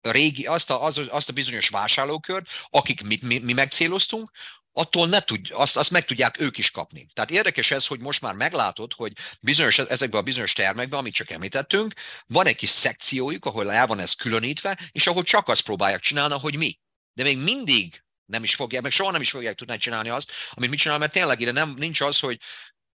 régi, 0.02 0.46
azt 0.46 0.70
a, 0.70 0.84
az, 0.84 1.02
azt 1.10 1.30
a 1.30 1.34
bizonyos 1.34 1.70
vásárlókört, 1.70 2.50
akik 2.70 3.02
mi, 3.02 3.20
mi, 3.22 3.38
mi 3.38 3.54
megcéloztunk, 3.54 4.32
attól 4.78 5.08
ne 5.08 5.20
tud, 5.20 5.48
azt, 5.52 5.78
azt 5.78 5.92
meg 5.92 6.06
tudják 6.06 6.40
ők 6.40 6.58
is 6.58 6.72
kapni. 6.72 7.08
Tehát 7.14 7.32
érdekes 7.32 7.72
ez, 7.72 7.88
hogy 7.88 8.00
most 8.00 8.22
már 8.22 8.34
meglátod, 8.34 8.94
hogy 8.94 9.14
bizonyos, 9.42 9.80
ezekben 9.80 10.20
a 10.20 10.24
bizonyos 10.24 10.54
termekben, 10.54 11.00
amit 11.00 11.14
csak 11.14 11.30
említettünk, 11.30 11.94
van 12.28 12.46
egy 12.46 12.56
kis 12.56 12.70
szekciójuk, 12.70 13.46
ahol 13.46 13.72
el 13.72 13.88
van 13.88 14.00
ez 14.00 14.14
különítve, 14.14 14.80
és 14.92 15.08
ahol 15.08 15.24
csak 15.24 15.48
azt 15.48 15.64
próbálják 15.64 16.02
csinálni, 16.02 16.40
hogy 16.40 16.58
mi. 16.58 16.80
De 17.14 17.24
még 17.24 17.38
mindig 17.38 18.04
nem 18.26 18.44
is 18.44 18.56
fogják, 18.56 18.82
meg 18.82 18.92
soha 18.92 19.12
nem 19.12 19.22
is 19.22 19.30
fogják 19.30 19.56
tudni 19.56 19.78
csinálni 19.78 20.10
azt, 20.10 20.32
amit 20.52 20.70
mit 20.70 20.80
csinál, 20.80 20.98
mert 20.98 21.12
tényleg 21.12 21.40
ide 21.40 21.52
nem, 21.52 21.74
nincs 21.78 22.02
az, 22.02 22.20
hogy, 22.20 22.40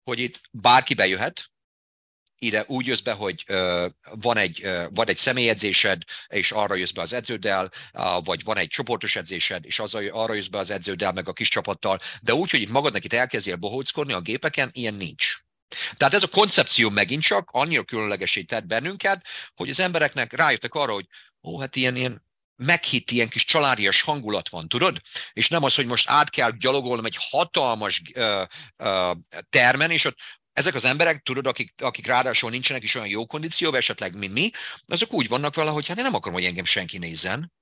hogy 0.04 0.20
itt 0.20 0.42
bárki 0.52 0.94
bejöhet, 0.94 1.52
ide 2.40 2.64
úgy 2.68 2.86
jössz 2.86 3.00
be, 3.00 3.12
hogy 3.12 3.46
van, 4.12 4.38
egy, 4.38 4.70
van 4.90 5.08
egy 5.08 5.18
személyedzésed, 5.18 6.02
és 6.28 6.52
arra 6.52 6.76
jössz 6.76 6.92
be 6.92 7.02
az 7.02 7.14
edződdel, 7.14 7.72
vagy 8.24 8.44
van 8.44 8.58
egy 8.58 8.68
csoportos 8.68 9.16
edzésed, 9.16 9.66
és 9.66 9.80
az, 9.80 9.98
arra 10.12 10.34
jössz 10.34 10.48
be 10.48 10.58
az 10.58 10.72
edződdel, 10.72 11.12
meg 11.12 11.28
a 11.28 11.34
kis 11.34 11.50
csapattal, 11.50 12.00
de 12.22 12.34
úgy, 12.34 12.50
hogy 12.50 12.62
itt 12.62 12.70
magadnak 12.70 13.04
itt 13.04 13.14
elkezdjél 13.14 13.56
bohóckodni 13.56 14.14
a 14.14 14.22
gépeken, 14.22 14.70
ilyen 14.74 14.94
nincs. 14.94 15.46
Tehát 15.98 16.14
ez 16.14 16.24
a 16.24 16.28
koncepció 16.28 16.90
megint 16.90 17.24
csak 17.24 17.50
annyira 17.52 17.84
különlegesé 17.84 18.42
tett 18.42 18.66
bennünket, 18.66 19.26
hogy 19.56 19.70
az 19.70 19.80
embereknek 19.80 20.34
rájöttek 20.34 20.74
arra, 20.74 20.94
hogy 20.94 21.06
ó, 21.44 21.60
hát 21.60 21.76
ilyen, 21.76 21.96
ilyen 21.96 22.26
meghitt 22.56 23.12
ilyen 23.12 23.30
kis 23.30 23.46
családias 23.46 24.02
hangulat 24.02 24.50
van, 24.50 24.68
tudod? 24.68 25.02
És 25.34 25.50
nem 25.50 25.64
az, 25.64 25.76
hogy 25.76 25.86
most 25.86 26.10
át 26.10 26.30
kell 26.30 26.52
gyalogolnom 26.52 27.06
egy 27.06 27.18
hatalmas 27.20 28.02
uh, 28.16 28.42
uh, 28.78 29.16
termen, 29.50 29.92
és 29.92 30.06
ott 30.06 30.18
ezek 30.58 30.76
az 30.76 30.86
emberek, 30.86 31.24
tudod, 31.24 31.48
akik, 31.48 31.74
akik 31.78 32.08
ráadásul 32.08 32.50
nincsenek 32.50 32.84
is 32.84 32.96
olyan 32.96 33.08
jó 33.08 33.26
kondícióban, 33.26 33.80
esetleg, 33.80 34.16
mint 34.16 34.34
mi, 34.34 34.50
azok 34.88 35.14
úgy 35.14 35.28
vannak 35.28 35.56
vele, 35.56 35.70
hogy 35.70 35.88
hát 35.88 35.98
én 35.98 36.04
nem 36.04 36.14
akarom, 36.14 36.34
hogy 36.34 36.46
engem 36.46 36.66
senki 36.66 36.98
nézzen. 36.98 37.54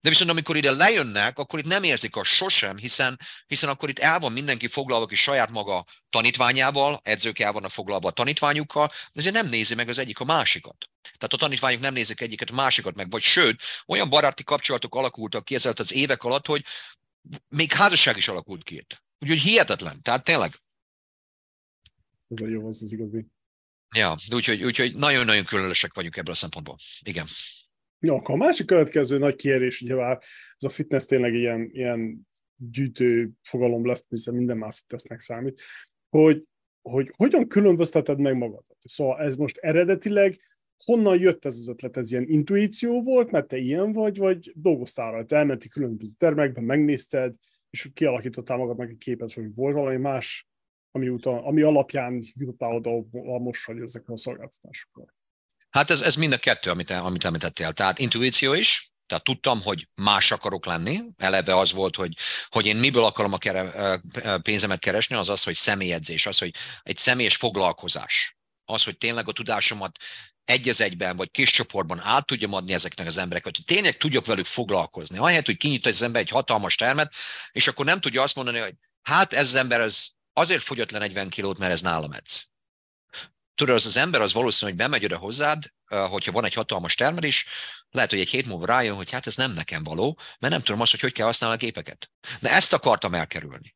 De 0.00 0.08
viszont 0.08 0.30
amikor 0.30 0.56
ide 0.56 0.70
lejönnek, 0.70 1.38
akkor 1.38 1.58
itt 1.58 1.64
nem 1.64 1.82
érzik 1.82 2.16
a 2.16 2.24
sosem, 2.24 2.76
hiszen, 2.76 3.18
hiszen 3.46 3.68
akkor 3.68 3.88
itt 3.88 3.98
el 3.98 4.18
van 4.18 4.32
mindenki 4.32 4.66
foglalva 4.66 5.06
ki 5.06 5.14
saját 5.14 5.50
maga 5.50 5.84
tanítványával, 6.10 7.00
edzők 7.02 7.38
el 7.38 7.52
vannak 7.52 7.70
foglalva 7.70 8.08
a 8.08 8.12
tanítványukkal, 8.12 8.86
de 8.86 9.20
ezért 9.20 9.34
nem 9.34 9.48
nézi 9.48 9.74
meg 9.74 9.88
az 9.88 9.98
egyik 9.98 10.20
a 10.20 10.24
másikat. 10.24 10.76
Tehát 11.02 11.34
a 11.34 11.36
tanítványok 11.36 11.80
nem 11.80 11.92
nézik 11.92 12.20
egyiket 12.20 12.50
a 12.50 12.54
másikat 12.54 12.94
meg, 12.94 13.10
vagy 13.10 13.22
sőt, 13.22 13.62
olyan 13.86 14.08
baráti 14.08 14.44
kapcsolatok 14.44 14.94
alakultak 14.94 15.44
ki 15.44 15.54
ezzel 15.54 15.72
az 15.76 15.92
évek 15.92 16.22
alatt, 16.24 16.46
hogy 16.46 16.64
még 17.48 17.72
házasság 17.72 18.16
is 18.16 18.28
alakult 18.28 18.62
ki 18.64 18.74
itt. 18.74 19.02
Úgyhogy 19.18 19.40
hihetetlen. 19.40 20.02
Tehát 20.02 20.24
tényleg. 20.24 20.52
Jó, 22.34 22.66
az 22.66 22.82
az 22.82 22.92
igazi. 22.92 23.26
Ja, 23.96 24.14
úgyhogy, 24.34 24.64
úgyhogy 24.64 24.94
nagyon-nagyon 24.94 25.44
különösek 25.44 25.94
vagyunk 25.94 26.16
ebből 26.16 26.32
a 26.32 26.36
szempontból. 26.36 26.76
Igen. 27.04 27.26
Ja, 27.98 28.14
akkor 28.14 28.34
a 28.34 28.38
másik 28.38 28.66
következő 28.66 29.18
nagy 29.18 29.34
kérdés, 29.34 29.80
ugye 29.80 29.94
már 29.94 30.18
ez 30.56 30.64
a 30.64 30.68
fitness 30.68 31.04
tényleg 31.04 31.34
ilyen, 31.34 31.68
ilyen 31.72 32.28
gyűjtő 32.56 33.30
fogalom 33.42 33.86
lesz, 33.86 34.04
hiszen 34.08 34.34
minden 34.34 34.56
már 34.56 34.72
fitnessnek 34.72 35.20
számít, 35.20 35.62
hogy, 36.08 36.44
hogy 36.82 37.12
hogyan 37.16 37.48
különbözteted 37.48 38.18
meg 38.18 38.36
magadat? 38.36 38.76
Szóval 38.78 39.20
ez 39.20 39.36
most 39.36 39.56
eredetileg 39.56 40.40
honnan 40.84 41.18
jött 41.18 41.44
ez 41.44 41.54
az 41.54 41.68
ötlet? 41.68 41.96
Ez 41.96 42.12
ilyen 42.12 42.28
intuíció 42.28 43.02
volt, 43.02 43.30
mert 43.30 43.48
te 43.48 43.56
ilyen 43.56 43.92
vagy, 43.92 44.18
vagy 44.18 44.52
dolgoztál 44.54 45.10
rajta, 45.10 45.36
elmenti 45.36 45.68
különböző 45.68 46.10
termekben, 46.18 46.64
megnézted, 46.64 47.34
és 47.70 47.90
kialakítottál 47.94 48.56
magadnak 48.56 48.88
egy 48.88 48.98
képet, 48.98 49.32
hogy 49.32 49.54
volt 49.54 49.74
valami 49.74 49.96
más, 49.96 50.48
ami, 50.92 51.08
utal, 51.08 51.44
ami 51.44 51.62
alapján 51.62 52.32
jutottál 52.34 52.74
oda, 52.74 52.90
most 53.38 53.66
vagy 53.66 53.80
ezekkel 53.80 54.14
a 54.14 54.18
szolgáltatásokkal. 54.18 55.14
Hát 55.70 55.90
ez, 55.90 56.00
ez 56.00 56.14
mind 56.14 56.32
a 56.32 56.38
kettő, 56.38 56.70
amit, 56.70 56.90
amit 56.90 57.24
említettél. 57.24 57.72
Tehát 57.72 57.98
intuíció 57.98 58.52
is, 58.52 58.92
tehát 59.06 59.24
tudtam, 59.24 59.62
hogy 59.62 59.88
más 59.94 60.30
akarok 60.30 60.66
lenni. 60.66 61.00
Eleve 61.16 61.56
az 61.56 61.72
volt, 61.72 61.96
hogy, 61.96 62.16
hogy 62.48 62.66
én 62.66 62.76
miből 62.76 63.04
akarom 63.04 63.32
a 63.32 63.38
kere, 63.38 64.00
pénzemet 64.42 64.78
keresni, 64.78 65.16
az 65.16 65.28
az, 65.28 65.42
hogy 65.42 65.54
személyedzés, 65.54 66.26
az, 66.26 66.38
hogy 66.38 66.54
egy 66.82 66.96
személyes 66.96 67.36
foglalkozás. 67.36 68.36
Az, 68.64 68.84
hogy 68.84 68.98
tényleg 68.98 69.28
a 69.28 69.32
tudásomat 69.32 69.98
egy 70.44 70.68
az 70.68 70.80
egyben, 70.80 71.16
vagy 71.16 71.30
kis 71.30 71.50
csoportban 71.50 72.00
át 72.00 72.26
tudjam 72.26 72.52
adni 72.52 72.72
ezeknek 72.72 73.06
az 73.06 73.18
embereket, 73.18 73.56
hogy 73.56 73.64
tényleg 73.64 73.96
tudjak 73.96 74.26
velük 74.26 74.46
foglalkozni. 74.46 75.18
Ahelyett, 75.18 75.46
hogy 75.46 75.56
kinyit 75.56 75.86
az 75.86 76.02
ember 76.02 76.20
egy 76.20 76.30
hatalmas 76.30 76.74
termet, 76.74 77.12
és 77.52 77.68
akkor 77.68 77.84
nem 77.84 78.00
tudja 78.00 78.22
azt 78.22 78.34
mondani, 78.34 78.58
hogy 78.58 78.74
hát 79.02 79.32
ez 79.32 79.46
az 79.46 79.54
ember 79.54 79.80
az 79.80 80.10
azért 80.32 80.62
fogyott 80.62 80.90
le 80.90 80.98
40 80.98 81.28
kilót, 81.28 81.58
mert 81.58 81.72
ez 81.72 81.80
nálam 81.80 82.12
edz 82.12 82.50
tudod, 83.54 83.74
az 83.76 83.86
az 83.86 83.96
ember 83.96 84.20
az 84.20 84.32
valószínű, 84.32 84.70
hogy 84.70 84.80
bemegy 84.80 85.04
oda 85.04 85.16
hozzád, 85.16 85.72
hogyha 85.86 86.32
van 86.32 86.44
egy 86.44 86.54
hatalmas 86.54 86.94
termelés, 86.94 87.46
lehet, 87.90 88.10
hogy 88.10 88.20
egy 88.20 88.28
hét 88.28 88.46
múlva 88.46 88.66
rájön, 88.66 88.94
hogy 88.94 89.10
hát 89.10 89.26
ez 89.26 89.36
nem 89.36 89.52
nekem 89.52 89.84
való, 89.84 90.18
mert 90.38 90.52
nem 90.52 90.62
tudom 90.62 90.80
azt, 90.80 90.90
hogy 90.90 91.00
hogy 91.00 91.12
kell 91.12 91.26
használni 91.26 91.56
a 91.56 91.58
gépeket. 91.58 92.10
De 92.40 92.50
ezt 92.50 92.72
akartam 92.72 93.14
elkerülni. 93.14 93.74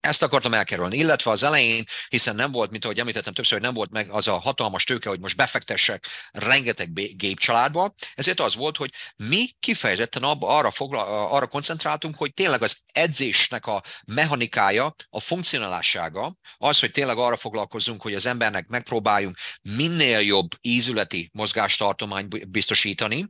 Ezt 0.00 0.22
akartam 0.22 0.54
elkerülni, 0.54 0.96
illetve 0.96 1.30
az 1.30 1.42
elején, 1.42 1.84
hiszen 2.08 2.36
nem 2.36 2.52
volt, 2.52 2.70
mint 2.70 2.84
ahogy 2.84 2.98
említettem 2.98 3.32
többször, 3.32 3.52
hogy 3.52 3.66
nem 3.66 3.74
volt 3.74 3.90
meg 3.90 4.10
az 4.10 4.28
a 4.28 4.38
hatalmas 4.38 4.84
tőke, 4.84 5.08
hogy 5.08 5.20
most 5.20 5.36
befektessek 5.36 6.06
rengeteg 6.30 7.16
gépcsaládba, 7.16 7.94
ezért 8.14 8.40
az 8.40 8.54
volt, 8.54 8.76
hogy 8.76 8.92
mi 9.16 9.50
kifejezetten 9.60 10.22
abba, 10.22 10.48
arra, 10.48 10.70
fogla, 10.70 11.28
arra 11.30 11.46
koncentráltunk, 11.46 12.16
hogy 12.16 12.34
tényleg 12.34 12.62
az 12.62 12.80
edzésnek 12.92 13.66
a 13.66 13.82
mechanikája, 14.06 14.94
a 15.10 15.20
funkcionálássága, 15.20 16.36
az, 16.56 16.78
hogy 16.78 16.90
tényleg 16.90 17.16
arra 17.18 17.36
foglalkozunk, 17.36 18.02
hogy 18.02 18.14
az 18.14 18.26
embernek 18.26 18.66
megpróbáljunk 18.66 19.36
minél 19.62 20.20
jobb 20.20 20.50
ízületi 20.60 21.30
mozgástartományt 21.32 22.50
biztosítani, 22.50 23.26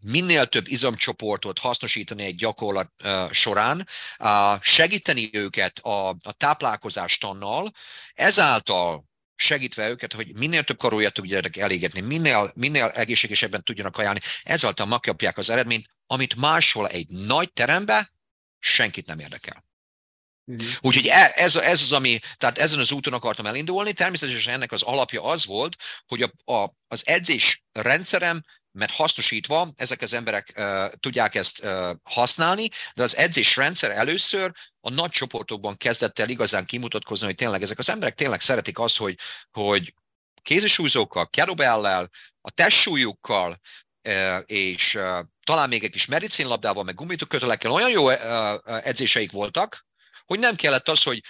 minél 0.00 0.46
több 0.46 0.68
izomcsoportot 0.68 1.58
hasznosítani 1.58 2.24
egy 2.24 2.34
gyakorlat 2.34 2.90
során, 3.30 3.86
segíteni 4.60 5.30
őket 5.32 5.56
a, 5.78 6.08
a 6.08 6.32
táplálkozástannal, 6.36 7.72
ezáltal 8.14 9.04
segítve 9.34 9.88
őket, 9.88 10.12
hogy 10.12 10.36
minél 10.36 10.64
több 10.64 10.78
karóját 10.78 11.12
tudjanak 11.12 11.56
elégetni, 11.56 12.00
minél, 12.00 12.52
minél 12.54 12.84
egészségesebben 12.84 13.64
tudjanak 13.64 13.98
ajánlani, 13.98 14.24
ezáltal 14.42 14.86
megkapják 14.86 15.38
az 15.38 15.50
eredményt, 15.50 15.86
amit 16.06 16.36
máshol 16.36 16.88
egy 16.88 17.08
nagy 17.08 17.52
terembe 17.52 18.12
senkit 18.58 19.06
nem 19.06 19.18
érdekel. 19.18 19.66
Uh-huh. 20.44 20.68
Úgyhogy 20.80 21.06
e, 21.06 21.32
ez, 21.34 21.56
ez 21.56 21.82
az, 21.82 21.92
ami, 21.92 22.18
tehát 22.36 22.58
ezen 22.58 22.78
az 22.78 22.92
úton 22.92 23.12
akartam 23.12 23.46
elindulni. 23.46 23.92
Természetesen 23.92 24.54
ennek 24.54 24.72
az 24.72 24.82
alapja 24.82 25.22
az 25.22 25.46
volt, 25.46 25.76
hogy 26.06 26.22
a, 26.22 26.52
a, 26.52 26.74
az 26.88 27.06
edzés 27.06 27.62
rendszerem 27.72 28.42
mert 28.78 28.92
hasznosítva 28.92 29.72
ezek 29.76 30.02
az 30.02 30.14
emberek 30.14 30.52
uh, 30.56 30.92
tudják 31.00 31.34
ezt 31.34 31.64
uh, 31.64 31.90
használni, 32.02 32.68
de 32.94 33.02
az 33.02 33.16
edzésrendszer 33.16 33.90
először 33.90 34.52
a 34.80 34.90
nagy 34.90 35.10
csoportokban 35.10 35.76
kezdett 35.76 36.18
el 36.18 36.28
igazán 36.28 36.66
kimutatkozni, 36.66 37.26
hogy 37.26 37.34
tényleg 37.34 37.62
ezek 37.62 37.78
az 37.78 37.88
emberek 37.88 38.14
tényleg 38.14 38.40
szeretik 38.40 38.78
azt, 38.78 38.96
hogy, 38.96 39.18
hogy 39.50 39.94
kézisúzókkal, 40.42 41.28
kettlebell 41.28 42.08
a 42.40 42.50
testsúlyukkal, 42.50 43.60
és 44.44 44.98
talán 45.44 45.68
még 45.68 45.84
egy 45.84 45.90
kis 45.90 46.06
medicinlabdával, 46.06 46.84
meg 46.84 46.94
gumitökötelekkel 46.94 47.70
olyan 47.70 47.90
jó 47.90 48.08
edzéseik 48.64 49.32
voltak, 49.32 49.86
hogy 50.26 50.38
nem 50.38 50.54
kellett 50.54 50.88
az, 50.88 51.02
hogy 51.02 51.22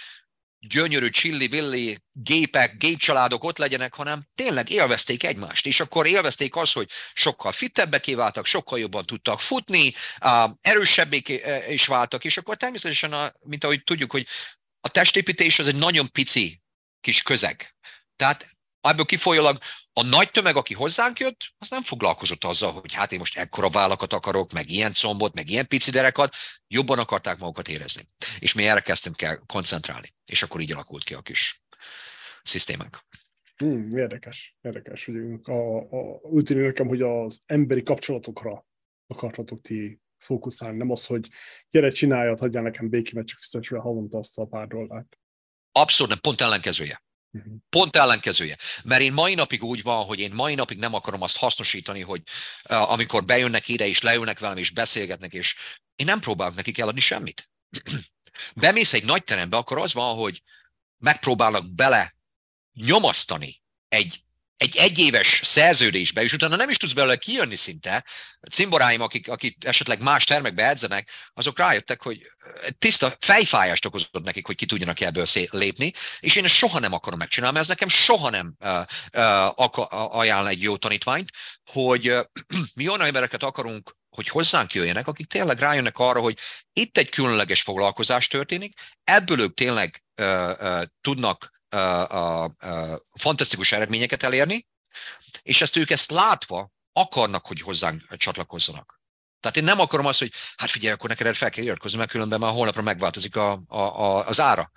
gyönyörű 0.59 1.09
csilli-villi 1.09 2.03
gépek, 2.11 2.77
gépcsaládok 2.77 3.43
ott 3.43 3.57
legyenek, 3.57 3.93
hanem 3.93 4.27
tényleg 4.35 4.69
élvezték 4.69 5.23
egymást, 5.23 5.65
és 5.65 5.79
akkor 5.79 6.07
élvezték 6.07 6.55
azt, 6.55 6.73
hogy 6.73 6.89
sokkal 7.13 7.51
fittebbek 7.51 8.15
váltak, 8.15 8.45
sokkal 8.45 8.79
jobban 8.79 9.05
tudtak 9.05 9.39
futni, 9.39 9.93
erősebbé 10.61 11.23
is 11.69 11.85
váltak, 11.85 12.25
és 12.25 12.37
akkor 12.37 12.57
természetesen, 12.57 13.13
a, 13.13 13.31
mint 13.45 13.63
ahogy 13.63 13.83
tudjuk, 13.83 14.11
hogy 14.11 14.27
a 14.81 14.89
testépítés 14.89 15.59
az 15.59 15.67
egy 15.67 15.75
nagyon 15.75 16.11
pici 16.11 16.61
kis 17.01 17.21
közeg. 17.21 17.75
Tehát 18.15 18.58
ebből 18.81 19.05
kifolyólag 19.05 19.57
a 19.93 20.03
nagy 20.03 20.31
tömeg, 20.31 20.55
aki 20.55 20.73
hozzánk 20.73 21.19
jött, 21.19 21.53
az 21.57 21.69
nem 21.69 21.83
foglalkozott 21.83 22.43
azzal, 22.43 22.71
hogy 22.71 22.93
hát 22.93 23.11
én 23.11 23.19
most 23.19 23.37
ekkora 23.37 23.69
vállakat 23.69 24.13
akarok, 24.13 24.51
meg 24.51 24.69
ilyen 24.69 24.93
combot, 24.93 25.33
meg 25.33 25.49
ilyen 25.49 25.67
pici 25.67 25.91
derekat, 25.91 26.35
jobban 26.67 26.99
akarták 26.99 27.37
magukat 27.37 27.67
érezni. 27.67 28.07
És 28.39 28.53
mi 28.53 28.67
erre 28.67 28.79
kezdtem 28.79 29.13
kell 29.13 29.35
koncentrálni. 29.45 30.13
És 30.25 30.43
akkor 30.43 30.61
így 30.61 30.71
alakult 30.71 31.03
ki 31.03 31.13
a 31.13 31.21
kis 31.21 31.63
szisztémánk. 32.43 33.03
Hmm, 33.55 33.97
érdekes, 33.97 34.57
érdekes, 34.61 35.05
hogy 35.05 35.15
a, 35.43 35.77
a, 35.77 36.19
úgy 36.21 36.43
tűnik 36.43 36.63
nekem, 36.63 36.87
hogy 36.87 37.01
az 37.01 37.39
emberi 37.45 37.83
kapcsolatokra 37.83 38.67
akartatok 39.07 39.61
ti 39.61 39.99
fókuszálni, 40.17 40.77
nem 40.77 40.91
az, 40.91 41.05
hogy 41.05 41.29
gyere, 41.69 41.89
csináljad, 41.89 42.39
hagyjál 42.39 42.63
nekem 42.63 42.89
békémet, 42.89 43.27
csak 43.27 43.39
fizess 43.39 43.69
havonta 43.69 44.17
azt 44.17 44.37
a 44.37 44.45
pár 44.45 44.67
dollárt. 44.67 45.17
Abszolút 45.71 46.11
nem, 46.11 46.21
pont 46.21 46.41
ellenkezője. 46.41 47.03
Uh-huh. 47.31 47.53
Pont 47.69 47.95
ellenkezője. 47.95 48.57
Mert 48.83 49.01
én 49.01 49.13
mai 49.13 49.33
napig 49.33 49.63
úgy 49.63 49.81
van, 49.81 50.05
hogy 50.05 50.19
én 50.19 50.31
mai 50.31 50.55
napig 50.55 50.77
nem 50.77 50.93
akarom 50.93 51.21
azt 51.21 51.37
hasznosítani, 51.37 52.01
hogy 52.01 52.21
uh, 52.69 52.91
amikor 52.91 53.25
bejönnek 53.25 53.67
ide, 53.67 53.87
és 53.87 54.01
leülnek 54.01 54.39
velem, 54.39 54.57
és 54.57 54.69
beszélgetnek, 54.69 55.33
és 55.33 55.55
én 55.95 56.05
nem 56.05 56.19
próbálok 56.19 56.55
nekik 56.55 56.77
eladni 56.77 56.99
semmit. 56.99 57.49
Bemész 58.55 58.93
egy 58.93 59.03
nagy 59.03 59.23
terembe, 59.23 59.57
akkor 59.57 59.77
az 59.77 59.93
van, 59.93 60.15
hogy 60.15 60.41
megpróbálnak 60.97 61.73
bele 61.73 62.15
nyomasztani 62.73 63.61
egy 63.87 64.23
egy 64.59 64.75
egyéves 64.77 65.41
szerződésbe, 65.43 66.21
és 66.21 66.33
utána 66.33 66.55
nem 66.55 66.69
is 66.69 66.77
tudsz 66.77 66.93
belőle 66.93 67.15
kijönni 67.15 67.55
szinte. 67.55 68.03
A 68.39 68.47
cimboráim, 68.47 69.01
akik, 69.01 69.29
akik 69.29 69.65
esetleg 69.65 70.01
más 70.01 70.23
termekbe 70.23 70.67
edzenek, 70.67 71.09
azok 71.33 71.57
rájöttek, 71.57 72.01
hogy 72.01 72.31
tiszta 72.77 73.15
fejfájást 73.19 73.85
okozott 73.85 74.23
nekik, 74.23 74.45
hogy 74.45 74.55
ki 74.55 74.65
tudjanak 74.65 75.01
ebből 75.01 75.25
lépni, 75.49 75.93
és 76.19 76.35
én 76.35 76.43
ezt 76.43 76.53
soha 76.53 76.79
nem 76.79 76.93
akarom 76.93 77.19
megcsinálni, 77.19 77.55
mert 77.57 77.69
ez 77.69 77.77
nekem 77.77 77.97
soha 77.97 78.29
nem 78.29 78.55
uh, 78.59 78.79
uh, 79.13 80.17
ajánl 80.17 80.47
egy 80.47 80.61
jó 80.61 80.77
tanítványt, 80.77 81.29
hogy 81.71 82.09
uh, 82.09 82.23
mi 82.75 82.87
olyan 82.87 83.01
embereket 83.01 83.43
akarunk 83.43 83.97
hogy 84.09 84.27
hozzánk 84.27 84.73
jöjjenek, 84.73 85.07
akik 85.07 85.27
tényleg 85.27 85.59
rájönnek 85.59 85.97
arra, 85.97 86.19
hogy 86.19 86.37
itt 86.73 86.97
egy 86.97 87.09
különleges 87.09 87.61
foglalkozás 87.61 88.27
történik, 88.27 88.79
ebből 89.03 89.39
ők 89.39 89.53
tényleg 89.53 90.03
uh, 90.21 90.51
uh, 90.59 90.83
tudnak 91.01 91.58
a, 91.69 92.43
a, 92.43 92.51
fantasztikus 93.13 93.71
eredményeket 93.71 94.23
elérni, 94.23 94.67
és 95.41 95.61
ezt 95.61 95.75
ők 95.75 95.89
ezt 95.89 96.11
látva 96.11 96.71
akarnak, 96.93 97.45
hogy 97.45 97.61
hozzánk 97.61 98.17
csatlakozzanak. 98.17 98.99
Tehát 99.39 99.57
én 99.57 99.63
nem 99.63 99.79
akarom 99.79 100.05
azt, 100.05 100.19
hogy 100.19 100.31
hát 100.55 100.69
figyelj, 100.69 100.93
akkor 100.93 101.09
neked 101.09 101.35
fel 101.35 101.49
kell 101.49 101.63
iratkozni, 101.63 101.97
mert 101.97 102.09
különben 102.09 102.39
már 102.39 102.51
holnapra 102.51 102.81
megváltozik 102.81 103.35
a, 103.35 103.61
a, 103.67 103.77
a, 103.77 104.27
az 104.27 104.39
ára. 104.39 104.71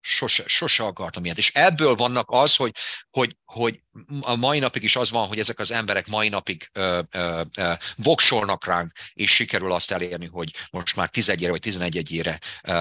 Sose, 0.00 0.48
sose 0.48 0.82
akartam 0.82 1.24
ilyet. 1.24 1.38
És 1.38 1.50
ebből 1.54 1.94
vannak 1.94 2.30
az, 2.30 2.56
hogy, 2.56 2.74
hogy, 3.10 3.36
hogy 3.44 3.82
a 4.20 4.34
mai 4.34 4.58
napig 4.58 4.82
is 4.82 4.96
az 4.96 5.10
van, 5.10 5.28
hogy 5.28 5.38
ezek 5.38 5.58
az 5.58 5.70
emberek 5.70 6.06
mai 6.06 6.28
napig 6.28 6.68
ö, 6.72 7.00
ö, 7.10 7.42
ö, 7.56 7.72
voksolnak 7.96 8.66
ránk, 8.66 8.92
és 9.12 9.34
sikerül 9.34 9.72
azt 9.72 9.90
elérni, 9.90 10.26
hogy 10.26 10.54
most 10.70 10.96
már 10.96 11.08
11 11.08 11.48
vagy 11.48 11.60
11 11.60 12.12
ére 12.12 12.38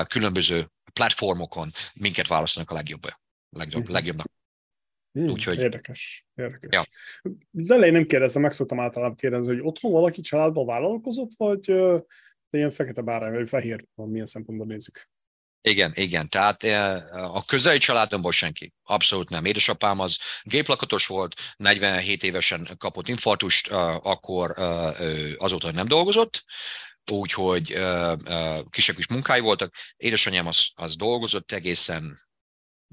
különböző 0.08 0.72
platformokon 0.94 1.70
minket 1.94 2.28
választanak 2.28 2.72
a 2.72 2.74
legjobb, 2.74 3.02
legjobb, 3.50 3.90
legjobbnak. 3.90 4.28
Hmm, 5.12 5.30
Úgyhogy... 5.30 5.60
Érdekes, 5.60 6.26
érdekes. 6.36 6.70
Ja. 6.72 6.84
Az 7.58 7.72
elején 7.72 7.94
nem 7.94 8.06
kérdeztem, 8.06 8.42
meg 8.42 8.52
szoktam 8.52 8.80
általában 8.80 9.16
kérdezni, 9.16 9.54
hogy 9.54 9.66
otthon 9.66 9.92
valaki 9.92 10.22
családban 10.22 10.66
vállalkozott, 10.66 11.32
vagy 11.38 11.70
uh, 11.72 12.02
ilyen 12.50 12.72
fekete 12.72 13.02
bárány, 13.02 13.34
vagy 13.34 13.50
fehér, 13.50 13.86
milyen 13.96 14.26
szempontból 14.26 14.68
nézzük. 14.68 15.10
Igen, 15.70 15.92
igen. 15.96 16.30
Tehát 16.30 16.64
a 17.12 17.46
közeli 17.46 17.78
családomból 17.78 18.32
senki. 18.32 18.74
Abszolút 18.84 19.30
nem. 19.30 19.46
Édesapám 19.46 20.00
az 20.00 20.18
géplakatos 20.42 21.08
volt, 21.08 21.36
47 21.58 22.24
évesen 22.24 22.68
kapott 22.78 23.08
infartust, 23.08 23.68
akkor 24.02 24.54
azóta 25.38 25.72
nem 25.72 25.88
dolgozott, 25.88 26.44
úgyhogy 27.12 27.80
kisebb 28.70 28.98
is 28.98 29.08
munkái 29.08 29.40
voltak. 29.40 29.76
Édesanyám 29.98 30.48
az, 30.48 30.70
az 30.74 30.96
dolgozott 30.96 31.52
egészen 31.52 32.22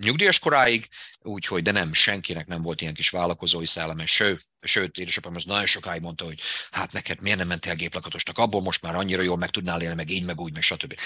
nyugdíjas 0.03 0.39
koráig, 0.39 0.89
úgyhogy, 1.19 1.63
de 1.63 1.71
nem, 1.71 1.93
senkinek 1.93 2.47
nem 2.47 2.63
volt 2.63 2.81
ilyen 2.81 2.95
kis 2.95 3.11
vállalkozói 3.11 3.67
szelleme, 3.67 4.07
sőt, 4.07 4.49
sőt, 4.61 4.99
édesapám 4.99 5.35
az 5.35 5.45
nagyon 5.45 5.67
sokáig 5.67 6.01
mondta, 6.01 6.25
hogy 6.25 6.41
hát 6.71 6.93
neked 6.93 7.21
miért 7.21 7.39
nem 7.39 7.47
mentél 7.47 7.75
géplakatosnak, 7.75 8.39
abból 8.39 8.61
most 8.63 8.83
már 8.83 8.95
annyira 8.95 9.23
jól 9.23 9.37
meg 9.37 9.51
tudnál 9.51 9.83
élni, 9.83 9.95
meg 9.95 10.11
így, 10.11 10.25
meg 10.25 10.41
úgy, 10.41 10.53
meg 10.53 10.63
stb. 10.63 11.01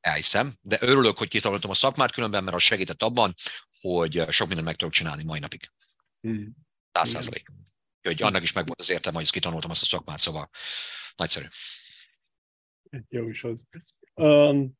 Elhiszem, 0.00 0.58
de 0.60 0.78
örülök, 0.80 1.18
hogy 1.18 1.28
kitanultam 1.28 1.70
a 1.70 1.74
szakmát 1.74 2.12
különben, 2.12 2.44
mert 2.44 2.56
az 2.56 2.62
segített 2.62 3.02
abban, 3.02 3.34
hogy 3.80 4.24
sok 4.30 4.46
mindent 4.46 4.66
meg 4.66 4.76
tudok 4.76 4.94
csinálni 4.94 5.22
mai 5.24 5.38
napig. 5.38 5.70
Hmm. 6.20 6.52
Száz 6.92 7.08
százalék. 7.08 7.46
Hogy 8.02 8.22
annak 8.22 8.42
is 8.42 8.52
megvolt 8.52 8.80
az 8.80 8.90
értelme, 8.90 9.18
hogy 9.18 9.30
kitanultam 9.30 9.70
azt 9.70 9.82
a 9.82 9.86
szakmát, 9.86 10.18
szóval 10.18 10.50
nagyszerű. 11.16 11.46
Jó 13.08 13.28
is 13.28 13.44
az. 13.44 13.64
Um, 14.14 14.76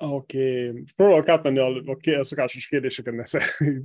Oké, 0.00 0.68
okay. 0.68 0.82
próbálok 0.96 1.28
átmenni 1.28 1.58
a, 1.58 1.66
a, 1.66 2.18
a 2.18 2.24
szokásos 2.24 2.66
kérdéseken, 2.66 3.14
mert 3.14 3.30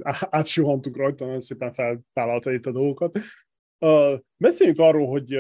átsuhantuk 0.39 0.97
rajta, 0.97 1.25
nagyon 1.25 1.41
szépen 1.41 1.73
feltállalta 1.73 2.51
itt 2.51 2.65
a 2.65 2.71
dolgokat. 2.71 3.17
Uh, 3.79 4.19
beszéljünk 4.37 4.79
arról, 4.79 5.07
hogy, 5.07 5.35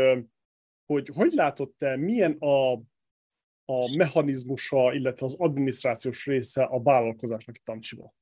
hogy 0.85 1.09
hogy 1.13 1.31
látod 1.31 1.71
te, 1.77 1.95
milyen 1.95 2.31
a, 2.31 2.71
a 3.65 3.95
mechanizmusa, 3.95 4.93
illetve 4.93 5.25
az 5.25 5.35
adminisztrációs 5.37 6.25
része 6.25 6.63
a 6.63 6.81
vállalkozásnak 6.81 7.57
itt 7.57 7.69
Amcsiba. 7.69 8.13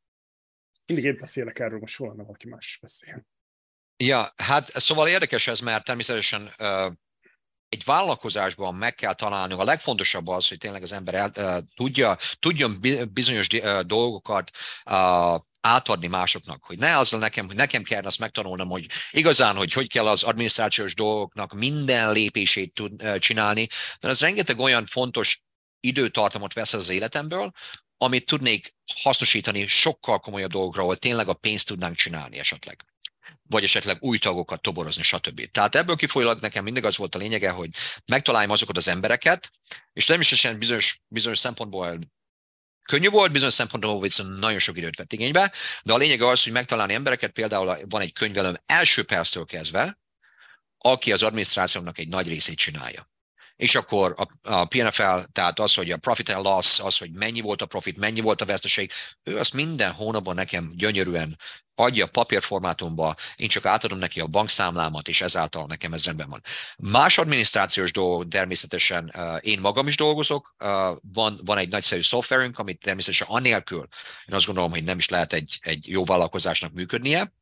Mindig 0.86 1.06
én 1.06 1.18
beszélek 1.20 1.60
erről, 1.60 1.80
most 1.80 1.94
soha 1.94 2.14
nem 2.14 2.26
valaki 2.26 2.48
más 2.48 2.78
beszél. 2.82 3.26
Ja, 3.98 4.34
hát 4.36 4.68
szóval 4.68 5.08
érdekes 5.08 5.48
ez, 5.48 5.60
mert 5.60 5.86
természetesen 5.86 6.42
uh, 6.42 6.94
egy 7.70 7.84
vállalkozásban 7.84 8.76
meg 8.76 8.96
kell 8.96 9.14
találni, 9.14 9.54
a 9.54 9.64
legfontosabb 9.64 10.28
az, 10.28 10.48
hogy 10.48 10.58
tényleg 10.58 10.84
az 10.84 10.92
ember 10.92 11.14
el, 11.14 11.32
uh, 11.36 11.58
tudja, 11.76 12.18
tudjon 12.40 12.80
bizonyos 13.12 13.48
uh, 13.48 13.80
dolgokat 13.80 14.52
uh, 14.86 15.42
átadni 15.62 16.08
másoknak, 16.08 16.64
hogy 16.64 16.78
ne 16.78 16.98
azzal 16.98 17.20
nekem, 17.20 17.46
hogy 17.46 17.56
nekem 17.56 17.84
kell 17.84 18.04
azt 18.04 18.20
megtanulnom, 18.20 18.70
hogy 18.70 18.86
igazán, 19.12 19.56
hogy 19.56 19.74
hogy 19.74 19.90
kell 19.90 20.08
az 20.08 20.24
adminisztrációs 20.24 20.96
dolgoknak 20.96 21.54
minden 21.54 22.12
lépését 22.12 22.74
tud, 22.74 23.20
csinálni, 23.20 23.68
de 24.00 24.08
ez 24.08 24.20
rengeteg 24.20 24.60
olyan 24.60 24.86
fontos 24.86 25.42
időtartamot 25.80 26.54
vesz 26.54 26.74
az 26.74 26.90
életemből, 26.90 27.52
amit 27.98 28.26
tudnék 28.26 28.76
hasznosítani 29.02 29.68
sokkal 29.68 30.20
komolyabb 30.20 30.52
dolgokra, 30.52 30.82
ahol 30.82 30.98
tényleg 30.98 31.28
a 31.28 31.34
pénzt 31.34 31.68
tudnánk 31.68 31.96
csinálni 31.96 32.38
esetleg 32.38 32.89
vagy 33.50 33.64
esetleg 33.64 33.98
új 34.00 34.18
tagokat 34.18 34.62
toborozni, 34.62 35.04
stb. 35.04 35.52
Tehát 35.52 35.76
ebből 35.76 35.96
kifolyólag 35.96 36.40
nekem 36.40 36.64
mindig 36.64 36.86
az 36.86 36.98
volt 36.98 37.16
a 37.16 37.18
lényege, 37.18 37.50
hogy 37.50 37.70
megtaláljam 38.06 38.52
azokat 38.52 38.78
az 38.78 38.88
embereket, 38.88 39.52
és 39.94 40.06
természetesen 40.06 40.60
bizonyos, 40.60 41.00
bizonyos 41.08 41.40
szempontból 41.40 42.00
könnyű 42.84 43.10
volt, 43.10 43.32
bizonyos 43.32 43.54
szempontból 43.54 44.02
viszont 44.02 44.40
nagyon 44.40 44.60
sok 44.60 44.78
időt 44.78 44.98
vett 44.98 45.14
igénybe, 45.14 45.52
de 45.84 45.94
a 45.94 45.98
lényeg 45.98 46.22
az, 46.22 46.44
hogy 46.44 46.52
megtalálni 46.52 46.94
embereket, 46.94 47.32
például 47.32 47.78
van 47.90 48.02
egy 48.02 48.14
könyvelőm 48.14 48.56
első 48.66 49.04
perctől 49.04 49.46
kezdve, 49.46 50.00
aki 50.78 51.12
az 51.12 51.24
adminisztrációnak 51.24 51.98
egy 51.98 52.08
nagy 52.08 52.28
részét 52.28 52.58
csinálja 52.58 53.10
és 53.60 53.76
akkor 53.76 54.16
a, 54.18 54.52
a 54.52 54.66
PNFL, 54.66 55.20
tehát 55.32 55.60
az, 55.60 55.74
hogy 55.74 55.92
a 55.92 55.98
profit 55.98 56.30
and 56.30 56.46
loss, 56.46 56.80
az, 56.80 56.98
hogy 56.98 57.12
mennyi 57.12 57.42
volt 57.42 57.62
a 57.62 57.66
profit, 57.66 57.98
mennyi 57.98 58.20
volt 58.20 58.42
a 58.42 58.46
veszteség, 58.46 58.92
ő 59.24 59.38
azt 59.38 59.54
minden 59.54 59.92
hónapban 59.92 60.36
nekem 60.36 60.72
gyönyörűen 60.76 61.38
adja 61.80 62.08
papírformátumba, 62.08 63.16
én 63.36 63.48
csak 63.48 63.66
átadom 63.66 63.98
neki 63.98 64.20
a 64.20 64.28
bankszámlámat, 64.28 65.08
és 65.08 65.22
ezáltal 65.22 65.66
nekem 65.66 65.94
ez 65.94 66.06
rendben 66.06 66.30
van. 66.30 66.42
Más 66.78 67.18
adminisztrációs 67.18 67.92
dolog, 67.92 68.28
természetesen 68.28 69.14
én 69.42 69.60
magam 69.60 69.88
is 69.88 69.96
dolgozok, 69.96 70.56
van, 71.14 71.40
van 71.44 71.58
egy 71.58 71.70
nagyszerű 71.70 72.02
szoftverünk, 72.02 72.60
amit 72.60 72.80
természetesen 72.80 73.28
anélkül, 73.30 73.88
én 74.26 74.36
azt 74.36 74.46
gondolom, 74.46 74.72
hogy 74.72 74.84
nem 74.84 74.98
is 74.98 75.10
lehet 75.10 75.34
egy, 75.34 75.60
egy 75.62 75.88
jó 75.88 76.04
vállalkozásnak 76.06 76.74
működnie. 76.74 77.34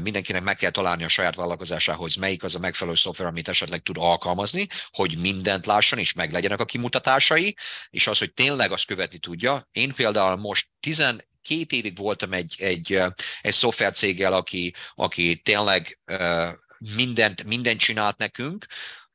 Mindenkinek 0.00 0.42
meg 0.42 0.56
kell 0.56 0.70
találni 0.70 1.04
a 1.04 1.08
saját 1.08 1.34
vállalkozásához, 1.34 2.14
melyik 2.14 2.42
az 2.42 2.54
a 2.54 2.58
megfelelő 2.58 2.96
szoftver, 2.96 3.26
amit 3.26 3.48
esetleg 3.48 3.82
tud 3.82 3.96
alkalmazni, 3.98 4.66
hogy 4.90 5.18
mindent 5.18 5.66
lásson, 5.66 5.98
és 5.98 6.12
meglegyenek 6.12 6.60
a 6.60 6.64
kimutatásai, 6.64 7.56
és 7.90 8.06
az, 8.06 8.18
hogy 8.18 8.32
tényleg 8.32 8.72
azt 8.72 8.86
követni 8.86 9.18
tudja. 9.18 9.68
Én 9.72 9.92
például 9.92 10.36
most 10.36 10.68
10, 10.80 11.02
két 11.48 11.72
évig 11.72 11.98
voltam 11.98 12.32
egy, 12.32 12.54
egy, 12.58 13.02
egy 13.40 13.52
szoftvercéggel, 13.52 14.32
aki, 14.32 14.74
aki 14.94 15.40
tényleg 15.40 16.00
mindent, 16.78 17.44
mindent 17.44 17.80
csinált 17.80 18.16
nekünk, 18.16 18.66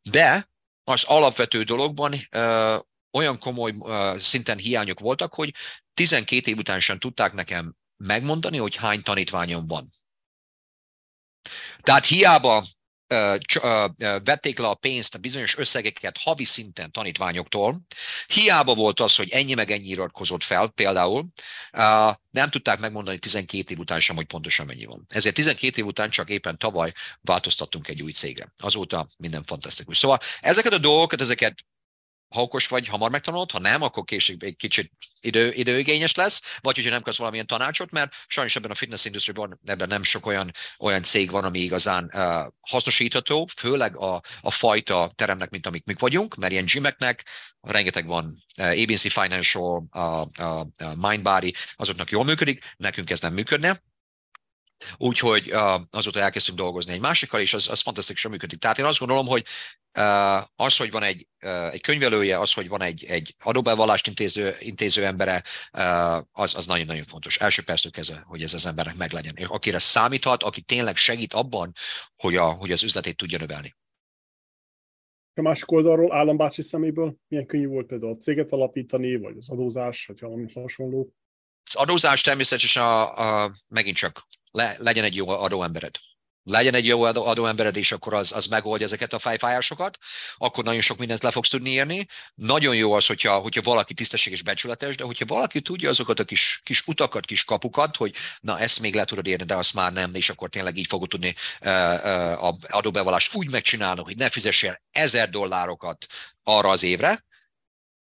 de 0.01 0.49
az 0.83 1.03
alapvető 1.03 1.63
dologban 1.63 2.13
olyan 3.11 3.39
komoly 3.39 3.73
szinten 4.17 4.57
hiányok 4.57 4.99
voltak, 4.99 5.33
hogy 5.33 5.53
12 5.93 6.51
év 6.51 6.57
után 6.57 6.79
sem 6.79 6.99
tudták 6.99 7.33
nekem 7.33 7.75
megmondani, 7.97 8.57
hogy 8.57 8.75
hány 8.75 9.01
tanítványom 9.01 9.67
van. 9.67 9.93
Tehát 11.81 12.05
hiába 12.05 12.65
vették 14.23 14.59
le 14.59 14.67
a 14.67 14.73
pénzt, 14.73 15.15
a 15.15 15.17
bizonyos 15.17 15.57
összegeket 15.57 16.17
havi 16.17 16.43
szinten 16.43 16.91
tanítványoktól. 16.91 17.81
Hiába 18.27 18.75
volt 18.75 18.99
az, 18.99 19.15
hogy 19.15 19.29
ennyi 19.29 19.53
meg 19.53 19.71
ennyi 19.71 19.87
iratkozott 19.87 20.43
fel, 20.43 20.67
például, 20.67 21.25
nem 22.31 22.49
tudták 22.49 22.79
megmondani 22.79 23.17
12 23.17 23.73
év 23.73 23.79
után 23.79 23.99
sem, 23.99 24.15
hogy 24.15 24.25
pontosan 24.25 24.65
mennyi 24.65 24.85
van. 24.85 25.05
Ezért 25.07 25.35
12 25.35 25.81
év 25.81 25.85
után 25.85 26.09
csak 26.09 26.29
éppen 26.29 26.57
tavaly 26.57 26.93
változtattunk 27.21 27.87
egy 27.87 28.01
új 28.01 28.11
cégre. 28.11 28.53
Azóta 28.57 29.07
minden 29.17 29.43
fantasztikus. 29.43 29.97
Szóval 29.97 30.19
ezeket 30.39 30.73
a 30.73 30.77
dolgokat, 30.77 31.21
ezeket 31.21 31.65
ha 32.33 32.41
okos 32.41 32.67
vagy, 32.67 32.87
hamar 32.87 33.11
megtanulod, 33.11 33.51
ha 33.51 33.59
nem, 33.59 33.81
akkor 33.81 34.03
később 34.03 34.43
egy 34.43 34.55
kicsit 34.55 34.91
idő, 35.21 35.51
időigényes 35.51 36.15
lesz, 36.15 36.57
vagy 36.61 36.75
hogyha 36.75 36.91
nem 36.91 37.01
kapsz 37.01 37.17
valamilyen 37.17 37.47
tanácsot, 37.47 37.91
mert 37.91 38.13
sajnos 38.27 38.55
ebben 38.55 38.71
a 38.71 38.75
fitness 38.75 39.05
industry 39.05 39.33
ebben 39.65 39.87
nem 39.87 40.03
sok 40.03 40.25
olyan, 40.25 40.51
olyan 40.79 41.03
cég 41.03 41.31
van, 41.31 41.43
ami 41.43 41.59
igazán 41.59 42.11
uh, 42.13 42.53
hasznosítható, 42.61 43.47
főleg 43.57 43.97
a, 43.97 44.21
a 44.41 44.51
fajta 44.51 45.11
teremnek, 45.15 45.49
mint 45.49 45.67
amik 45.67 45.85
mik 45.85 45.99
vagyunk, 45.99 46.35
mert 46.35 46.51
ilyen 46.51 46.65
gymeknek 46.65 47.25
rengeteg 47.61 48.05
van, 48.05 48.43
uh, 48.57 48.81
ABC 48.81 49.11
Financial, 49.11 49.85
uh, 49.93 50.21
uh, 50.39 50.95
Mindbody, 50.95 51.53
azoknak 51.75 52.11
jól 52.11 52.23
működik, 52.23 52.73
nekünk 52.77 53.09
ez 53.09 53.19
nem 53.19 53.33
működne, 53.33 53.81
Úgyhogy 54.97 55.51
uh, 55.51 55.81
azóta 55.91 56.19
elkezdtünk 56.19 56.57
dolgozni 56.57 56.93
egy 56.93 57.01
másikkal, 57.01 57.39
és 57.39 57.53
az, 57.53 57.69
az 57.69 57.81
fantasztikusan 57.81 58.31
működik. 58.31 58.59
Tehát 58.59 58.79
én 58.79 58.85
azt 58.85 58.99
gondolom, 58.99 59.27
hogy 59.27 59.45
az, 60.55 60.77
hogy 60.77 60.91
van 60.91 61.03
egy, 61.03 61.27
egy 61.71 61.81
könyvelője, 61.81 62.39
az, 62.39 62.53
hogy 62.53 62.67
van 62.67 62.81
egy, 62.81 63.03
egy 63.03 63.35
adóbevallást 63.43 64.07
intéző, 64.07 64.55
intéző 64.59 65.05
embere, 65.05 65.43
az, 66.31 66.55
az 66.55 66.67
nagyon-nagyon 66.67 67.03
fontos. 67.03 67.37
Első 67.37 67.61
perctől 67.61 67.91
kezdve, 67.91 68.23
hogy 68.25 68.43
ez 68.43 68.53
az 68.53 68.65
embernek 68.65 68.95
meglegyen. 68.95 69.35
Akire 69.47 69.79
számíthat, 69.79 70.43
aki 70.43 70.61
tényleg 70.61 70.95
segít 70.95 71.33
abban, 71.33 71.71
hogy, 72.15 72.35
a, 72.35 72.45
hogy 72.45 72.71
az 72.71 72.83
üzletét 72.83 73.17
tudja 73.17 73.37
növelni. 73.37 73.75
A 75.35 75.41
másik 75.41 75.71
oldalról 75.71 76.13
állambácsi 76.13 76.61
szeméből 76.61 77.15
milyen 77.27 77.45
könnyű 77.45 77.67
volt 77.67 77.85
például 77.85 78.11
a 78.11 78.17
céget 78.17 78.51
alapítani, 78.51 79.15
vagy 79.15 79.37
az 79.37 79.49
adózás, 79.49 80.05
vagy 80.05 80.19
valami 80.19 80.51
hasonló? 80.53 81.13
Az 81.65 81.75
adózás 81.75 82.21
természetesen 82.21 82.83
a, 82.83 83.43
a, 83.43 83.53
megint 83.67 83.97
csak 83.97 84.27
le, 84.51 84.75
legyen 84.79 85.03
egy 85.03 85.15
jó 85.15 85.29
adóembered. 85.29 85.95
Legyen 86.45 86.73
egy 86.73 86.85
jó 86.85 87.03
adó, 87.03 87.25
adóembered, 87.25 87.75
és 87.75 87.91
akkor 87.91 88.13
az, 88.13 88.31
az 88.31 88.45
megoldja 88.45 88.85
ezeket 88.85 89.13
a 89.13 89.19
fejfájásokat, 89.19 89.97
akkor 90.37 90.63
nagyon 90.63 90.81
sok 90.81 90.97
mindent 90.97 91.23
le 91.23 91.31
fogsz 91.31 91.49
tudni 91.49 91.69
írni. 91.69 92.07
Nagyon 92.35 92.75
jó 92.75 92.93
az, 92.93 93.05
hogyha, 93.05 93.39
hogyha 93.39 93.61
valaki 93.61 93.93
tisztességes, 93.93 94.41
becsületes, 94.41 94.95
de 94.95 95.03
hogyha 95.03 95.25
valaki 95.25 95.61
tudja 95.61 95.89
azokat 95.89 96.19
a 96.19 96.23
kis, 96.23 96.61
kis 96.63 96.83
utakat, 96.87 97.25
kis 97.25 97.43
kapukat, 97.43 97.95
hogy 97.95 98.15
na 98.39 98.59
ezt 98.59 98.79
még 98.79 98.95
le 98.95 99.05
tudod 99.05 99.27
érni, 99.27 99.45
de 99.45 99.55
azt 99.55 99.73
már 99.73 99.93
nem, 99.93 100.15
és 100.15 100.29
akkor 100.29 100.49
tényleg 100.49 100.77
így 100.77 100.87
fogod 100.87 101.09
tudni 101.09 101.35
uh, 101.61 101.93
uh, 102.39 102.53
adóbevallást 102.69 103.35
úgy 103.35 103.49
megcsinálni, 103.49 104.01
hogy 104.01 104.17
ne 104.17 104.29
fizessél 104.29 104.81
ezer 104.91 105.29
dollárokat 105.29 106.05
arra 106.43 106.69
az 106.69 106.83
évre, 106.83 107.25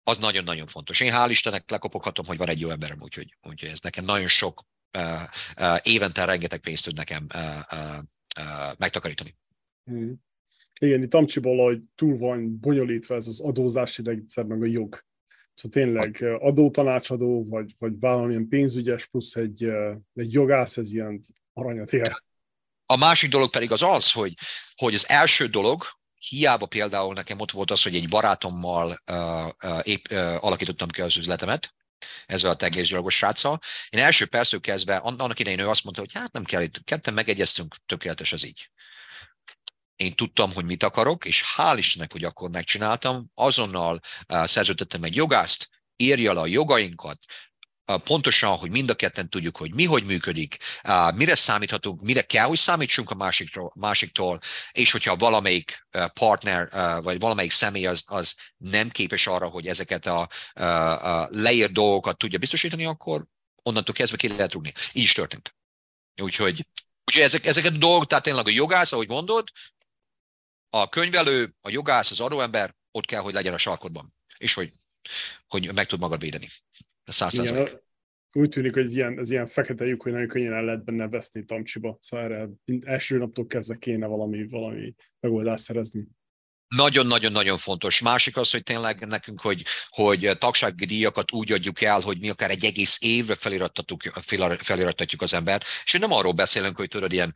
az 0.08 0.18
nagyon-nagyon 0.18 0.66
fontos. 0.66 1.00
Én 1.00 1.12
hál' 1.14 1.26
Istennek 1.30 1.70
lekopoghatom, 1.70 2.26
hogy 2.26 2.36
van 2.36 2.48
egy 2.48 2.60
jó 2.60 2.70
emberem, 2.70 2.98
úgyhogy, 3.00 3.36
úgyhogy 3.42 3.68
ez 3.68 3.80
nekem 3.80 4.04
nagyon 4.04 4.28
sok 4.28 4.64
uh, 4.98 5.22
uh, 5.60 5.78
évente 5.82 6.24
rengeteg 6.24 6.60
pénzt 6.60 6.84
tud 6.84 6.96
nekem 6.96 7.26
uh, 7.34 7.42
uh, 7.72 7.98
uh, 8.38 8.78
megtakarítani. 8.78 9.36
Hmm. 9.84 10.24
Igen, 10.80 11.02
itt 11.02 11.14
Amcsiból, 11.14 11.64
hogy 11.64 11.80
túl 11.94 12.18
van 12.18 12.60
bonyolítva 12.60 13.14
ez 13.14 13.26
az 13.26 13.40
adózási 13.40 14.02
rendszer, 14.02 14.44
meg 14.44 14.62
a 14.62 14.66
jog. 14.66 15.04
Szóval 15.54 15.82
tényleg 15.82 16.38
adótanácsadó, 16.40 17.44
vagy, 17.48 17.74
vagy 17.78 17.98
valamilyen 17.98 18.48
pénzügyes 18.48 19.06
plusz 19.06 19.36
egy, 19.36 19.64
egy 20.14 20.32
jogász, 20.32 20.76
ez 20.76 20.92
ilyen 20.92 21.26
aranyat 21.52 21.92
ér. 21.92 22.24
A 22.86 22.96
másik 22.96 23.30
dolog 23.30 23.50
pedig 23.50 23.72
az 23.72 23.82
az, 23.82 24.12
hogy, 24.12 24.34
hogy 24.74 24.94
az 24.94 25.08
első 25.08 25.46
dolog, 25.46 25.84
hiába 26.18 26.66
például 26.66 27.14
nekem 27.14 27.40
ott 27.40 27.50
volt 27.50 27.70
az, 27.70 27.82
hogy 27.82 27.94
egy 27.94 28.08
barátommal 28.08 29.02
uh, 29.10 29.46
uh, 29.46 29.80
épp 29.82 30.04
uh, 30.10 30.44
alakítottam 30.44 30.88
ki 30.88 31.00
az 31.00 31.16
üzletemet, 31.16 31.74
ezzel 32.26 32.50
a 32.50 32.56
tegészgyalogos 32.56 33.14
sráccal. 33.14 33.60
Én 33.88 34.00
első 34.00 34.26
perctől 34.26 34.60
kezdve, 34.60 34.96
annak 34.96 35.38
idején 35.38 35.58
ő 35.58 35.68
azt 35.68 35.84
mondta, 35.84 36.02
hogy 36.02 36.12
hát 36.12 36.32
nem 36.32 36.44
kell 36.44 36.62
itt, 36.62 36.84
ketten 36.84 37.14
megegyeztünk, 37.14 37.76
tökéletes 37.86 38.32
az 38.32 38.44
így. 38.44 38.70
Én 39.96 40.14
tudtam, 40.14 40.52
hogy 40.52 40.64
mit 40.64 40.82
akarok, 40.82 41.24
és 41.24 41.44
hál' 41.56 41.74
Istennek, 41.76 42.12
hogy 42.12 42.24
akkor 42.24 42.50
megcsináltam, 42.50 43.30
azonnal 43.34 44.00
uh, 44.28 44.44
szerződtettem 44.44 45.02
egy 45.02 45.14
jogást, 45.14 45.68
írja 45.96 46.32
le 46.32 46.40
a 46.40 46.46
jogainkat, 46.46 47.18
pontosan, 48.04 48.56
hogy 48.56 48.70
mind 48.70 48.90
a 48.90 48.94
ketten 48.94 49.28
tudjuk, 49.28 49.56
hogy 49.56 49.74
mi 49.74 49.84
hogy 49.84 50.04
működik, 50.04 50.56
mire 51.14 51.34
számíthatunk, 51.34 52.00
mire 52.00 52.22
kell, 52.22 52.46
hogy 52.46 52.58
számítsunk 52.58 53.10
a 53.10 53.14
másiktól, 53.14 53.72
másiktól 53.74 54.40
és 54.72 54.92
hogyha 54.92 55.16
valamelyik 55.16 55.86
partner, 56.12 56.68
vagy 57.02 57.18
valamelyik 57.18 57.50
személy 57.50 57.86
az, 57.86 58.04
az 58.06 58.36
nem 58.56 58.88
képes 58.88 59.26
arra, 59.26 59.48
hogy 59.48 59.66
ezeket 59.66 60.06
a, 60.06 60.28
a 60.52 61.28
leírt 61.30 61.72
dolgokat 61.72 62.18
tudja 62.18 62.38
biztosítani, 62.38 62.84
akkor 62.84 63.26
onnantól 63.62 63.94
kezdve 63.94 64.16
ki 64.16 64.28
lehet 64.28 64.52
rúgni. 64.52 64.72
Így 64.92 65.02
is 65.02 65.12
történt. 65.12 65.54
Úgyhogy, 66.22 66.66
úgyhogy 67.04 67.22
ezek, 67.22 67.46
ezeket 67.46 67.74
a 67.74 67.78
dolgok, 67.78 68.06
tehát 68.06 68.24
tényleg 68.24 68.46
a 68.46 68.50
jogász, 68.50 68.92
ahogy 68.92 69.08
mondod, 69.08 69.48
a 70.70 70.88
könyvelő, 70.88 71.54
a 71.60 71.70
jogász, 71.70 72.10
az 72.10 72.20
adóember 72.20 72.74
ott 72.90 73.04
kell, 73.04 73.20
hogy 73.20 73.34
legyen 73.34 73.54
a 73.54 73.58
sarkodban, 73.58 74.14
és 74.36 74.54
hogy, 74.54 74.72
hogy 75.48 75.72
meg 75.74 75.86
tud 75.86 76.00
magad 76.00 76.20
védeni. 76.20 76.48
Száz 77.06 77.38
úgy 78.36 78.48
tűnik, 78.48 78.74
hogy 78.74 78.84
ez 78.84 78.92
ilyen, 78.92 79.18
ez 79.18 79.30
ilyen 79.30 79.46
fekete 79.46 79.84
lyuk, 79.84 80.02
hogy 80.02 80.12
nagyon 80.12 80.28
könnyen 80.28 80.52
el 80.52 80.64
lehet 80.64 80.84
benne 80.84 81.08
veszni 81.08 81.44
tamcsiba. 81.44 81.98
Szóval 82.00 82.24
erre 82.26 82.48
első 82.84 83.18
naptól 83.18 83.46
kezdve 83.46 83.76
kéne 83.76 84.06
valami, 84.06 84.48
valami 84.48 84.94
megoldást 85.20 85.62
szerezni. 85.62 86.06
Nagyon-nagyon-nagyon 86.76 87.58
fontos. 87.58 88.00
Másik 88.00 88.36
az, 88.36 88.50
hogy 88.50 88.62
tényleg 88.62 89.06
nekünk, 89.06 89.40
hogy, 89.40 89.64
hogy 89.88 90.30
tagsági 90.38 90.84
díjakat 90.84 91.32
úgy 91.32 91.52
adjuk 91.52 91.80
el, 91.80 92.00
hogy 92.00 92.18
mi 92.18 92.28
akár 92.28 92.50
egy 92.50 92.64
egész 92.64 92.98
évre 93.00 93.34
felirattatjuk 93.34 95.22
az 95.22 95.34
embert, 95.34 95.64
és 95.84 95.92
nem 95.92 96.12
arról 96.12 96.32
beszélünk, 96.32 96.76
hogy 96.76 96.88
tudod, 96.88 97.12
ilyen 97.12 97.34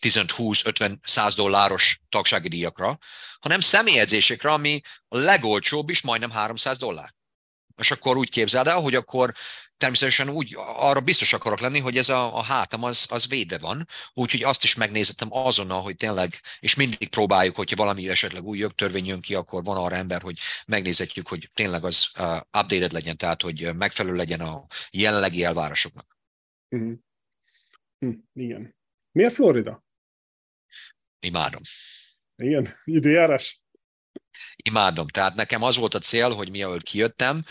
10-20-50-100 0.00 1.32
dolláros 1.36 2.00
tagsági 2.08 2.48
díjakra, 2.48 2.98
hanem 3.40 3.60
személyedzésekre, 3.60 4.52
ami 4.52 4.80
a 5.08 5.18
legolcsóbb 5.18 5.90
is 5.90 6.02
majdnem 6.02 6.30
300 6.30 6.78
dollár. 6.78 7.14
És 7.76 7.90
akkor 7.90 8.16
úgy 8.16 8.30
képzeld 8.30 8.66
el, 8.66 8.80
hogy 8.80 8.94
akkor 8.94 9.32
természetesen 9.76 10.28
úgy 10.28 10.54
arra 10.56 11.00
biztos 11.00 11.32
akarok 11.32 11.60
lenni, 11.60 11.78
hogy 11.78 11.96
ez 11.96 12.08
a, 12.08 12.36
a 12.36 12.42
hátam 12.42 12.82
az, 12.82 13.06
az 13.10 13.28
védve 13.28 13.58
van, 13.58 13.86
úgyhogy 14.14 14.42
azt 14.42 14.64
is 14.64 14.74
megnézettem 14.74 15.28
azonnal, 15.30 15.82
hogy 15.82 15.96
tényleg, 15.96 16.40
és 16.60 16.74
mindig 16.74 17.08
próbáljuk, 17.08 17.56
hogyha 17.56 17.76
valami 17.76 18.08
esetleg 18.08 18.44
új 18.44 18.58
jogtörvény 18.58 19.06
jön 19.06 19.20
ki, 19.20 19.34
akkor 19.34 19.64
van 19.64 19.76
arra 19.76 19.96
ember, 19.96 20.22
hogy 20.22 20.38
megnézetjük, 20.66 21.28
hogy 21.28 21.50
tényleg 21.54 21.84
az 21.84 22.10
uh, 22.18 22.36
updated 22.36 22.92
legyen, 22.92 23.16
tehát 23.16 23.42
hogy 23.42 23.70
megfelelő 23.74 24.16
legyen 24.16 24.40
a 24.40 24.66
jelenlegi 24.90 25.44
elvárásoknak. 25.44 26.18
Mm. 26.76 26.92
Hm, 27.98 28.12
igen. 28.32 28.76
Miért 29.12 29.34
Florida? 29.34 29.84
Imádom. 31.20 31.62
Igen, 32.36 32.68
időjárás? 32.84 33.63
Imádom. 34.56 35.08
Tehát 35.08 35.34
nekem 35.34 35.62
az 35.62 35.76
volt 35.76 35.94
a 35.94 35.98
cél, 35.98 36.30
hogy 36.30 36.50
mielőtt 36.50 36.82
kijöttem, 36.82 37.44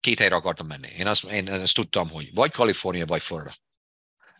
két 0.00 0.18
helyre 0.18 0.34
akartam 0.34 0.66
menni. 0.66 0.88
Én 0.98 1.06
azt, 1.06 1.24
én 1.24 1.48
ezt 1.48 1.74
tudtam, 1.74 2.10
hogy 2.10 2.34
vagy 2.34 2.50
Kalifornia, 2.50 3.06
vagy 3.06 3.22
Florida. 3.22 3.52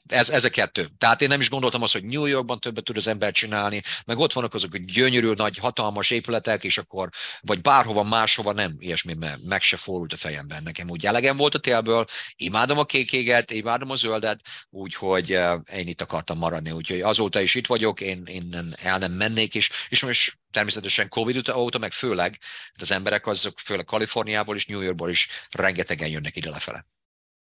Ez, 0.09 0.29
ez 0.29 0.45
a 0.45 0.51
kettő. 0.51 0.89
Tehát 0.99 1.23
én 1.23 1.29
nem 1.29 1.41
is 1.41 1.51
gondoltam 1.51 1.83
azt, 1.83 1.93
hogy 1.93 2.05
New 2.05 2.25
Yorkban 2.25 2.59
többet 2.59 2.85
tud 2.85 2.97
az 2.97 3.07
ember 3.07 3.33
csinálni, 3.33 3.83
meg 4.07 4.19
ott 4.19 4.33
vannak 4.33 4.55
azok 4.55 4.75
a 4.75 4.79
gyönyörű, 4.79 5.33
nagy, 5.33 5.59
hatalmas 5.59 6.11
épületek, 6.11 6.65
és 6.65 6.79
akkor, 6.79 7.09
vagy 7.41 7.61
bárhova 7.61 8.03
máshova 8.03 8.53
nem, 8.53 8.77
ilyesmi, 8.79 9.17
meg 9.43 9.63
se 9.63 9.77
fordult 9.77 10.13
a 10.13 10.17
fejemben. 10.17 10.63
Nekem 10.63 10.91
úgy 10.91 11.07
elegem 11.07 11.37
volt 11.37 11.55
a 11.55 11.59
télből, 11.59 12.05
imádom 12.37 12.79
a 12.79 12.85
kékéget, 12.85 13.51
imádom 13.51 13.91
a 13.91 13.95
zöldet, 13.95 14.41
úgyhogy 14.71 15.31
én 15.73 15.89
itt 15.89 16.01
akartam 16.01 16.39
maradni. 16.39 16.71
Úgyhogy 16.71 17.01
azóta 17.01 17.41
is 17.41 17.55
itt 17.55 17.67
vagyok, 17.67 18.01
én 18.01 18.23
innen 18.27 18.77
el 18.81 18.99
nem 18.99 19.13
mennék, 19.13 19.55
és, 19.55 19.71
és 19.89 20.03
most 20.03 20.39
természetesen 20.51 21.09
Covid 21.09 21.49
óta, 21.49 21.79
meg 21.79 21.93
főleg, 21.93 22.39
az 22.75 22.91
emberek 22.91 23.27
azok 23.27 23.59
főleg 23.59 23.85
Kaliforniából 23.85 24.57
és 24.57 24.67
New 24.67 24.81
Yorkból 24.81 25.11
is 25.11 25.29
rengetegen 25.51 26.09
jönnek 26.09 26.37
ide 26.37 26.51
lefele. 26.51 26.87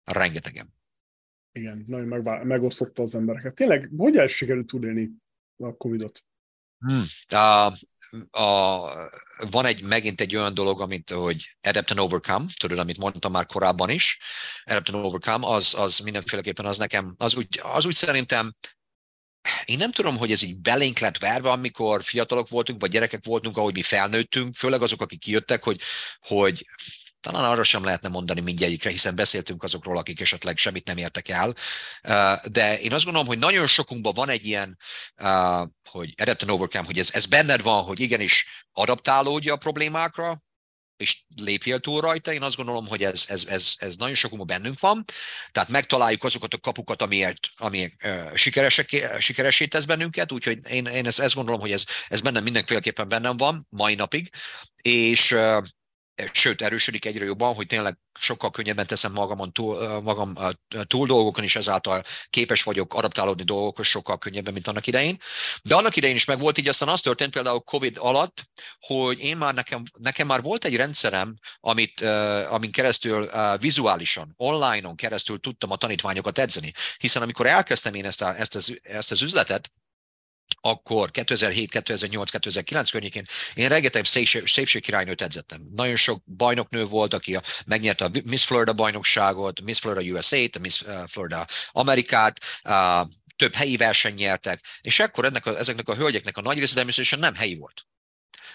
Rengetegen. 0.03 0.79
Igen, 1.51 1.83
nagyon 1.87 2.07
megbá- 2.07 2.43
megosztotta 2.43 3.01
az 3.01 3.15
embereket. 3.15 3.55
Tényleg, 3.55 3.89
hogy 3.97 4.17
el 4.17 4.27
sikerült 4.27 4.67
túlélni 4.67 5.09
a 5.57 5.73
Covid-ot? 5.77 6.25
Hmm. 6.77 7.03
A, 7.27 7.73
a, 8.41 8.79
van 9.49 9.65
egy, 9.65 9.83
megint 9.83 10.21
egy 10.21 10.35
olyan 10.35 10.53
dolog, 10.53 10.81
amit, 10.81 11.09
hogy 11.09 11.57
adapt 11.61 11.91
and 11.91 11.99
overcome, 11.99 12.45
tudod, 12.59 12.77
amit 12.77 12.97
mondtam 12.97 13.31
már 13.31 13.45
korábban 13.45 13.89
is, 13.89 14.19
adapt 14.63 14.89
and 14.89 15.05
overcome, 15.05 15.47
az, 15.47 15.75
az 15.77 15.99
mindenféleképpen 15.99 16.65
az 16.65 16.77
nekem, 16.77 17.15
az 17.17 17.35
úgy, 17.35 17.59
az 17.63 17.85
úgy 17.85 17.95
szerintem 17.95 18.55
én 19.65 19.77
nem 19.77 19.91
tudom, 19.91 20.17
hogy 20.17 20.31
ez 20.31 20.41
így 20.41 20.57
belénk 20.57 20.99
lett 20.99 21.17
verve, 21.17 21.49
amikor 21.49 22.03
fiatalok 22.03 22.49
voltunk, 22.49 22.81
vagy 22.81 22.91
gyerekek 22.91 23.25
voltunk, 23.25 23.57
ahogy 23.57 23.73
mi 23.73 23.81
felnőttünk, 23.81 24.55
főleg 24.55 24.81
azok, 24.81 25.01
akik 25.01 25.19
kijöttek, 25.19 25.63
hogy, 25.63 25.81
hogy 26.19 26.65
talán 27.21 27.43
arra 27.43 27.63
sem 27.63 27.83
lehetne 27.83 28.09
mondani 28.09 28.41
mindegyikre, 28.41 28.89
hiszen 28.89 29.15
beszéltünk 29.15 29.63
azokról, 29.63 29.97
akik 29.97 30.21
esetleg 30.21 30.57
semmit 30.57 30.85
nem 30.85 30.97
értek 30.97 31.27
el. 31.27 31.53
De 32.43 32.79
én 32.79 32.93
azt 32.93 33.03
gondolom, 33.03 33.27
hogy 33.27 33.39
nagyon 33.39 33.67
sokunkban 33.67 34.13
van 34.13 34.29
egy 34.29 34.45
ilyen, 34.45 34.77
hogy 35.89 36.13
adapt 36.21 36.41
and 36.41 36.51
overcome, 36.51 36.85
hogy 36.85 36.99
ez, 36.99 37.09
ez 37.13 37.25
benned 37.25 37.61
van, 37.61 37.83
hogy 37.83 37.99
igenis 37.99 38.65
adaptálódja 38.71 39.53
a 39.53 39.57
problémákra, 39.57 40.41
és 41.01 41.23
lépjél 41.35 41.79
túl 41.79 42.01
rajta. 42.01 42.33
Én 42.33 42.41
azt 42.41 42.55
gondolom, 42.55 42.87
hogy 42.87 43.03
ez, 43.03 43.25
ez, 43.27 43.45
ez, 43.45 43.73
ez 43.77 43.95
nagyon 43.95 44.15
sokunkban 44.15 44.57
bennünk 44.57 44.79
van. 44.79 45.05
Tehát 45.51 45.69
megtaláljuk 45.69 46.23
azokat 46.23 46.53
a 46.53 46.57
kapukat, 46.57 47.01
amiért, 47.01 47.47
ami 47.57 47.93
uh, 48.03 48.35
sikeresé 49.19 49.65
tesz 49.65 49.85
bennünket, 49.85 50.31
úgyhogy 50.31 50.59
én, 50.69 50.85
én 50.85 51.05
ezt, 51.07 51.19
ezt 51.19 51.35
gondolom, 51.35 51.59
hogy 51.59 51.71
ez, 51.71 51.83
ez 52.07 52.21
bennem 52.21 52.43
mindenféleképpen 52.43 53.07
bennem 53.07 53.37
van 53.37 53.67
mai 53.69 53.95
napig, 53.95 54.29
és 54.81 55.35
sőt, 56.31 56.61
erősödik 56.61 57.05
egyre 57.05 57.25
jobban, 57.25 57.53
hogy 57.53 57.67
tényleg 57.67 57.97
sokkal 58.19 58.51
könnyebben 58.51 58.87
teszem 58.87 59.11
magamon 59.11 59.51
túl, 59.51 60.01
magam 60.01 60.33
túl 60.87 61.07
dolgokon, 61.07 61.43
és 61.43 61.55
ezáltal 61.55 62.03
képes 62.29 62.63
vagyok 62.63 62.93
adaptálódni 62.93 63.43
dolgokhoz 63.43 63.87
sokkal 63.87 64.17
könnyebben, 64.17 64.53
mint 64.53 64.67
annak 64.67 64.87
idején. 64.87 65.17
De 65.63 65.75
annak 65.75 65.95
idején 65.95 66.15
is 66.15 66.25
meg 66.25 66.39
volt 66.39 66.57
így, 66.57 66.67
aztán 66.67 66.89
az 66.89 67.01
történt 67.01 67.33
például 67.33 67.59
COVID 67.59 67.97
alatt, 67.99 68.49
hogy 68.79 69.19
én 69.19 69.37
már 69.37 69.53
nekem, 69.53 69.83
nekem 69.97 70.27
már 70.27 70.41
volt 70.41 70.65
egy 70.65 70.75
rendszerem, 70.75 71.35
amit, 71.59 72.01
amin 72.49 72.71
keresztül 72.71 73.29
vizuálisan, 73.57 74.33
online-on 74.37 74.95
keresztül 74.95 75.39
tudtam 75.39 75.71
a 75.71 75.75
tanítványokat 75.75 76.39
edzeni. 76.39 76.71
Hiszen 76.97 77.21
amikor 77.21 77.45
elkezdtem 77.45 77.93
én 77.93 78.05
ezt, 78.05 78.21
a, 78.21 78.39
ezt, 78.39 78.55
az, 78.55 78.79
ezt 78.81 79.11
az 79.11 79.21
üzletet, 79.21 79.71
akkor 80.61 81.11
2007, 81.11 81.69
2008, 81.69 82.31
2009 82.31 82.89
környékén 82.89 83.23
én 83.53 83.67
rengeteg 83.67 84.05
szépségkirálynőt 84.45 85.21
edzettem. 85.21 85.61
Nagyon 85.75 85.95
sok 85.95 86.23
bajnoknő 86.25 86.85
volt, 86.85 87.13
aki 87.13 87.35
a, 87.35 87.41
megnyerte 87.65 88.05
a 88.05 88.11
Miss 88.23 88.43
Florida 88.43 88.73
bajnokságot, 88.73 89.61
Miss 89.61 89.79
Florida 89.79 90.17
USA-t, 90.17 90.59
Miss 90.59 90.81
uh, 90.81 91.07
Florida 91.07 91.47
Amerikát, 91.71 92.39
uh, 92.63 93.09
több 93.35 93.53
helyi 93.53 93.77
verseny 93.77 94.13
nyertek, 94.13 94.65
és 94.81 94.99
ekkor 94.99 95.25
ennek 95.25 95.45
a, 95.45 95.57
ezeknek 95.57 95.89
a 95.89 95.95
hölgyeknek 95.95 96.37
a 96.37 96.41
nagy 96.41 96.59
része 96.59 96.75
természetesen 96.75 97.19
nem 97.19 97.35
helyi 97.35 97.55
volt. 97.55 97.85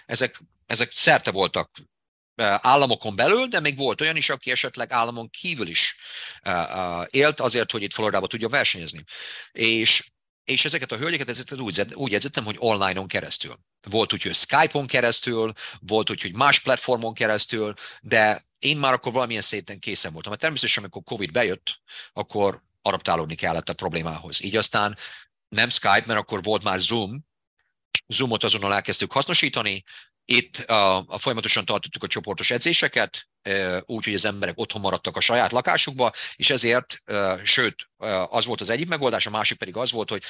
Ezek, 0.07 0.43
ezek 0.67 0.91
szerte 0.95 1.31
voltak 1.31 1.71
uh, 1.79 1.87
államokon 2.61 3.17
belül, 3.17 3.47
de 3.47 3.61
még 3.61 3.77
volt 3.77 4.01
olyan 4.01 4.17
is, 4.17 4.31
aki 4.31 4.51
esetleg 4.51 4.93
államon 4.93 5.31
kívül 5.31 5.69
is 5.69 5.97
élt 7.07 7.41
azért, 7.41 7.71
hogy 7.71 7.83
itt 7.83 7.93
Floridába 7.93 8.27
tudja 8.27 8.49
versenyezni. 8.49 9.05
És 9.53 10.11
és 10.47 10.65
ezeket 10.65 10.93
a 10.93 10.97
hölgyeket 10.97 11.29
ezeket 11.29 11.61
úgy, 11.61 11.87
úgy 11.95 12.15
edzettem, 12.15 12.45
hogy 12.45 12.57
online-on 12.59 13.07
keresztül. 13.07 13.59
Volt 13.89 14.13
úgy, 14.13 14.23
hogy 14.23 14.35
Skype-on 14.35 14.87
keresztül, 14.87 15.53
volt 15.81 16.11
úgy, 16.11 16.23
hogy 16.23 16.35
más 16.35 16.61
platformon 16.61 17.15
keresztül, 17.15 17.75
de 18.01 18.47
én 18.59 18.77
már 18.77 18.93
akkor 18.93 19.13
valamilyen 19.13 19.43
széten 19.43 19.79
készen 19.79 20.13
voltam. 20.13 20.31
Mert 20.31 20.43
természetesen, 20.43 20.83
amikor 20.83 21.03
Covid 21.03 21.33
bejött, 21.33 21.81
akkor 22.13 22.63
adaptálódni 22.83 23.35
kellett 23.35 23.69
a 23.69 23.75
problémához. 23.75 24.43
Így 24.43 24.57
aztán 24.57 24.97
nem 25.49 25.69
Skype, 25.69 26.03
mert 26.07 26.19
akkor 26.19 26.43
volt 26.43 26.63
már 26.63 26.81
Zoom, 26.81 27.27
Zoomot 28.07 28.45
azonnal 28.45 28.75
elkezdtük 28.75 29.13
hasznosítani, 29.13 29.85
itt 30.29 30.57
a, 30.57 30.97
a 30.97 31.19
folyamatosan 31.19 31.65
tartottuk 31.65 32.03
a 32.03 32.07
csoportos 32.07 32.51
edzéseket, 32.51 33.29
úgy, 33.85 34.05
hogy 34.05 34.15
az 34.15 34.25
emberek 34.25 34.59
otthon 34.59 34.81
maradtak 34.81 35.17
a 35.17 35.21
saját 35.21 35.53
lakásukba, 35.53 36.13
és 36.37 36.51
ezért, 36.51 37.03
sőt, 37.43 37.91
az 38.29 38.45
volt 38.45 38.61
az 38.61 38.71
egyik 38.71 38.89
megoldás, 38.89 39.27
a 39.27 39.31
másik 39.31 39.59
pedig 39.59 39.77
az 39.77 39.91
volt, 39.91 40.11
hogy 40.11 40.23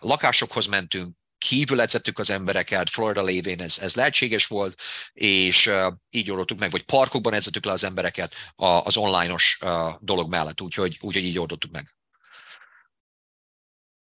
lakásokhoz 0.00 0.66
mentünk, 0.66 1.16
kívül 1.38 1.80
edzettük 1.80 2.18
az 2.18 2.30
embereket, 2.30 2.90
Florida 2.90 3.22
lévén 3.22 3.60
ez, 3.60 3.78
ez 3.78 3.94
lehetséges 3.94 4.46
volt, 4.46 4.80
és 5.12 5.70
így 6.10 6.30
oldottuk 6.30 6.58
meg, 6.58 6.70
vagy 6.70 6.82
parkokban 6.82 7.34
edzettük 7.34 7.64
le 7.64 7.72
az 7.72 7.84
embereket 7.84 8.34
az 8.56 8.96
online-os 8.96 9.58
dolog 10.00 10.30
mellett, 10.30 10.60
úgyhogy, 10.60 10.98
úgyhogy 11.00 11.24
így 11.24 11.38
oldottuk 11.38 11.70
meg. 11.70 11.94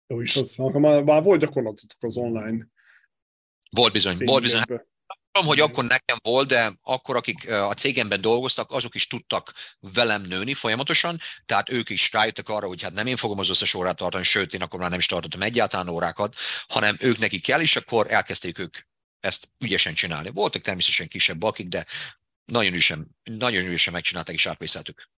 Jó 0.08 0.22
is 0.22 0.36
az, 0.36 0.56
már, 0.56 1.04
már 1.04 1.24
volt 1.24 1.40
gyakorlatotok 1.40 2.04
az 2.04 2.18
online. 2.18 2.68
Volt 3.70 3.94
bizony, 3.94 4.18
volt 4.18 4.42
bizony 4.42 4.64
tudom, 5.40 5.58
hogy 5.58 5.70
akkor 5.70 5.84
nekem 5.84 6.18
volt, 6.24 6.48
de 6.48 6.72
akkor, 6.82 7.16
akik 7.16 7.52
a 7.52 7.74
cégemben 7.74 8.22
dolgoztak, 8.22 8.72
azok 8.72 8.96
is 8.96 9.08
tudtak 9.08 9.54
velem 9.80 10.22
nőni 10.22 10.54
folyamatosan, 10.54 11.18
tehát 11.46 11.72
ők 11.72 11.90
is 11.90 12.12
rájöttek 12.12 12.50
arra, 12.50 12.68
hogy 12.68 12.82
hát 12.82 12.94
nem 12.94 13.08
én 13.08 13.16
fogom 13.16 13.40
az 13.40 13.50
összes 13.50 13.74
órát 13.74 13.98
tartani, 13.98 14.24
sőt, 14.24 14.54
én 14.54 14.62
akkor 14.62 14.80
már 14.80 14.90
nem 14.90 15.00
is 15.00 15.06
tartottam 15.06 15.42
egyáltalán 15.42 15.90
órákat, 15.90 16.36
hanem 16.68 16.96
ők 17.00 17.18
neki 17.18 17.40
kell, 17.40 17.62
és 17.62 17.76
akkor 17.76 18.12
elkezdték 18.12 18.60
ők 18.60 18.78
ezt 19.20 19.52
ügyesen 19.60 19.94
csinálni. 19.94 20.30
Voltak 20.34 20.62
természetesen 20.62 21.08
kisebb 21.08 21.44
akik, 21.44 21.68
de 21.68 21.86
nagyon 22.46 22.74
ügyesen, 22.74 23.16
nagyon 23.24 23.66
ügyesen 23.66 23.94
megcsinálták 23.94 24.36
és 24.36 24.46
átvészeltük. 24.46 25.10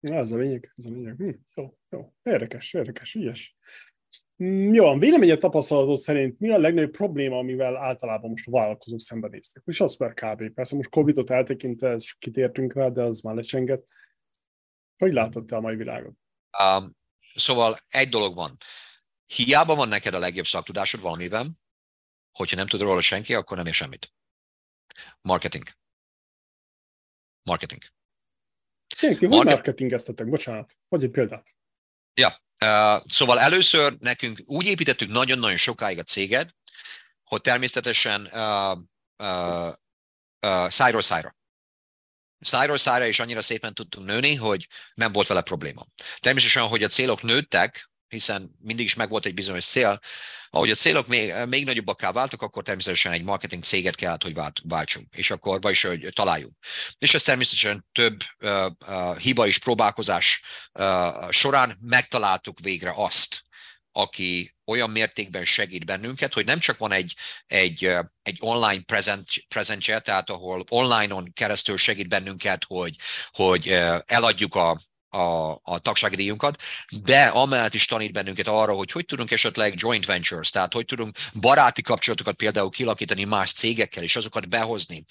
Ja, 0.00 0.14
ez 0.14 0.30
a 0.30 0.36
lényeg, 0.36 0.72
ez 0.76 0.84
a 0.84 0.90
lényeg. 0.90 1.16
Hm, 1.16 1.30
jó, 1.54 1.78
jó. 1.90 2.12
Érdekes, 2.22 2.72
érdekes, 2.72 3.14
ügyes. 3.14 3.56
Mm, 4.44 4.74
jó, 4.74 4.98
véleményed 4.98 5.38
tapasztalatod 5.38 5.96
szerint 5.96 6.38
mi 6.38 6.50
a 6.50 6.58
legnagyobb 6.58 6.90
probléma, 6.90 7.38
amivel 7.38 7.76
általában 7.76 8.30
most 8.30 8.46
a 8.46 8.50
vállalkozók 8.50 9.00
szembenéztek? 9.00 9.62
És 9.66 9.80
az 9.80 9.96
per 9.96 10.14
kb. 10.14 10.54
Persze 10.54 10.76
most 10.76 10.88
Covid-ot 10.88 11.30
eltekintve 11.30 11.90
ezt 11.90 12.18
kitértünk 12.18 12.74
rá, 12.74 12.88
de 12.88 13.02
az 13.02 13.20
már 13.20 13.34
lecsenget. 13.34 13.88
Hogy 14.96 15.12
látod 15.12 15.44
te 15.44 15.56
a 15.56 15.60
mai 15.60 15.76
világot? 15.76 16.14
Um, 16.64 16.96
szóval 17.34 17.76
egy 17.88 18.08
dolog 18.08 18.34
van. 18.34 18.56
Hiába 19.26 19.74
van 19.74 19.88
neked 19.88 20.14
a 20.14 20.18
legjobb 20.18 20.46
szaktudásod 20.46 21.00
valamiben, 21.00 21.58
hogyha 22.32 22.56
nem 22.56 22.66
tud 22.66 22.80
róla 22.80 23.00
senki, 23.00 23.34
akkor 23.34 23.56
nem 23.56 23.66
ér 23.66 23.74
semmit. 23.74 24.14
Marketing. 25.20 25.64
Marketing. 27.42 27.82
Tényleg, 28.98 29.18
ti 29.18 29.26
Market... 29.26 29.44
hogy 29.44 29.54
marketingeztetek? 29.54 30.28
Bocsánat, 30.28 30.76
vagy 30.88 31.04
egy 31.04 31.10
példát. 31.10 31.54
Ja, 32.14 32.44
szóval 33.06 33.40
először 33.40 33.96
nekünk 33.98 34.40
úgy 34.44 34.66
építettük 34.66 35.08
nagyon-nagyon 35.08 35.56
sokáig 35.56 35.98
a 35.98 36.02
céget, 36.02 36.54
hogy 37.24 37.40
természetesen 37.40 38.20
uh, 38.32 38.78
uh, 39.16 39.72
uh, 40.40 40.70
szájról 40.70 41.02
szájra. 41.02 41.36
Szájról 42.40 42.78
szájra 42.78 43.06
is 43.06 43.18
annyira 43.18 43.42
szépen 43.42 43.74
tudtunk 43.74 44.06
nőni, 44.06 44.34
hogy 44.34 44.68
nem 44.94 45.12
volt 45.12 45.26
vele 45.26 45.40
probléma. 45.40 45.84
Természetesen, 46.18 46.68
hogy 46.68 46.82
a 46.82 46.88
célok 46.88 47.22
nőttek, 47.22 47.90
hiszen 48.08 48.56
mindig 48.60 48.84
is 48.84 48.94
megvolt 48.94 49.26
egy 49.26 49.34
bizonyos 49.34 49.64
cél. 49.64 50.00
Ahogy 50.50 50.70
a 50.70 50.74
célok 50.74 51.06
még, 51.06 51.34
még 51.48 51.64
nagyobbakká 51.64 52.12
váltak, 52.12 52.42
akkor 52.42 52.62
természetesen 52.62 53.12
egy 53.12 53.22
marketing 53.22 53.64
céget 53.64 53.94
kellett, 53.94 54.22
hogy 54.22 54.34
vált, 54.34 54.60
váltsunk, 54.64 55.14
és 55.16 55.30
akkor, 55.30 55.60
vagyis, 55.60 55.82
hogy 55.82 56.08
találjunk. 56.12 56.54
És 56.98 57.14
ez 57.14 57.22
természetesen 57.22 57.86
több 57.92 58.22
uh, 58.40 58.66
uh, 58.86 59.18
hiba 59.18 59.46
és 59.46 59.58
próbálkozás 59.58 60.42
uh, 60.72 61.30
során 61.30 61.78
megtaláltuk 61.80 62.60
végre 62.60 62.92
azt, 62.96 63.44
aki 63.92 64.54
olyan 64.64 64.90
mértékben 64.90 65.44
segít 65.44 65.84
bennünket, 65.84 66.34
hogy 66.34 66.44
nem 66.44 66.58
csak 66.58 66.78
van 66.78 66.92
egy, 66.92 67.14
egy, 67.46 67.84
egy 68.22 68.36
online 68.40 68.82
present, 68.82 69.28
presentje, 69.48 70.00
tehát 70.00 70.30
ahol 70.30 70.64
online-on 70.68 71.32
keresztül 71.32 71.76
segít 71.76 72.08
bennünket, 72.08 72.64
hogy, 72.66 72.96
hogy 73.30 73.68
eladjuk 74.06 74.54
a, 74.54 74.80
a, 75.16 75.60
a 75.62 75.78
tagsági 75.78 76.34
de 77.04 77.24
amellett 77.24 77.74
is 77.74 77.84
tanít 77.84 78.12
bennünket 78.12 78.48
arra, 78.48 78.72
hogy 78.72 78.90
hogy 78.90 79.04
tudunk 79.04 79.30
esetleg 79.30 79.74
joint 79.76 80.06
ventures, 80.06 80.50
tehát 80.50 80.72
hogy 80.72 80.84
tudunk 80.84 81.16
baráti 81.40 81.82
kapcsolatokat 81.82 82.34
például 82.34 82.70
kilakítani 82.70 83.24
más 83.24 83.52
cégekkel, 83.52 84.02
és 84.02 84.16
azokat 84.16 84.48
behozni. 84.48 85.04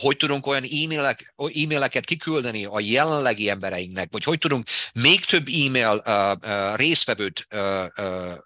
Hogy 0.00 0.16
tudunk 0.16 0.46
olyan 0.46 0.62
e-mailek, 0.62 1.34
e-maileket 1.36 2.04
kiküldeni 2.04 2.64
a 2.64 2.80
jelenlegi 2.80 3.48
embereinknek, 3.48 4.08
vagy 4.12 4.24
hogy 4.24 4.38
tudunk 4.38 4.68
még 4.92 5.24
több 5.24 5.48
e-mail 5.66 6.02
részvevőt 6.76 7.48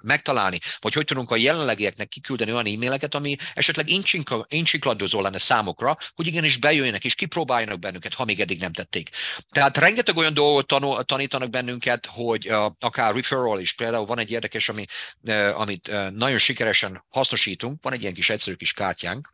megtalálni, 0.00 0.58
vagy 0.80 0.92
hogy 0.92 1.04
tudunk 1.04 1.30
a 1.30 1.36
jelenlegieknek 1.36 2.08
kiküldeni 2.08 2.52
olyan 2.52 2.66
e-maileket, 2.66 3.14
ami 3.14 3.36
esetleg 3.54 3.88
incsikladozó 4.48 5.20
lenne 5.20 5.38
számokra, 5.38 5.96
hogy 6.14 6.26
igenis 6.26 6.56
bejöjjenek 6.56 7.04
és 7.04 7.14
kipróbáljanak 7.14 7.78
bennünket, 7.78 8.14
ha 8.14 8.24
még 8.24 8.40
eddig 8.40 8.60
nem 8.60 8.72
tették. 8.72 9.10
Tehát 9.52 9.76
rengeteg 9.76 10.16
olyan 10.16 10.34
dolgot 10.34 10.66
tanul, 10.66 10.83
tanítanak 11.04 11.50
bennünket, 11.50 12.06
hogy 12.06 12.50
uh, 12.50 12.64
akár 12.78 13.14
referral 13.14 13.60
is, 13.60 13.72
például 13.72 14.06
van 14.06 14.18
egy 14.18 14.30
érdekes, 14.30 14.68
ami, 14.68 14.84
amit 15.54 15.90
nagyon 16.10 16.38
sikeresen 16.38 17.04
hasznosítunk, 17.08 17.82
van 17.82 17.92
egy 17.92 18.00
ilyen 18.00 18.14
kis 18.14 18.30
egyszerű 18.30 18.56
kis 18.56 18.72
kártyánk, 18.72 19.30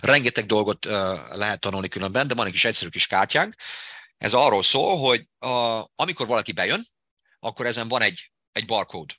rengeteg 0.00 0.46
dolgot 0.46 0.84
lehet 1.30 1.60
tanulni 1.60 1.88
különben, 1.88 2.26
de 2.26 2.34
van 2.34 2.46
egy 2.46 2.52
kis 2.52 2.64
egyszerű 2.64 2.90
kis 2.90 3.06
kártyánk, 3.06 3.54
ez 4.18 4.32
arról 4.32 4.62
szól, 4.62 4.98
hogy 4.98 5.28
uh, 5.40 5.84
amikor 5.94 6.26
valaki 6.26 6.52
bejön, 6.52 6.86
akkor 7.40 7.66
ezen 7.66 7.88
van 7.88 8.02
egy, 8.02 8.30
egy 8.52 8.64
barcode 8.64 9.14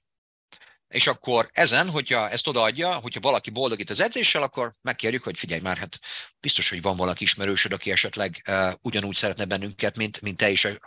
és 0.88 1.08
akkor 1.08 1.50
ezen, 1.52 1.90
hogyha 1.90 2.30
ezt 2.30 2.48
odaadja, 2.48 2.94
hogyha 2.94 3.20
valaki 3.20 3.50
boldog 3.50 3.80
itt 3.80 3.90
az 3.90 4.00
edzéssel, 4.00 4.44
akkor 4.44 4.76
megkérjük, 4.82 5.24
hogy 5.24 5.40
figyelj 5.40 5.62
már, 5.62 5.78
hát 5.78 6.00
biztos, 6.40 6.70
hogy 6.70 6.82
van 6.82 6.98
valaki 6.98 7.24
ismerősöd, 7.24 7.72
aki 7.72 7.92
esetleg 7.92 8.44
uh, 8.48 8.74
ugyanúgy 8.82 9.16
szeretne 9.16 9.46
bennünket, 9.46 9.96
mint, 9.96 10.22
mint 10.22 10.38
te 10.38 10.50
is 10.50 10.64
uh, 10.64 10.78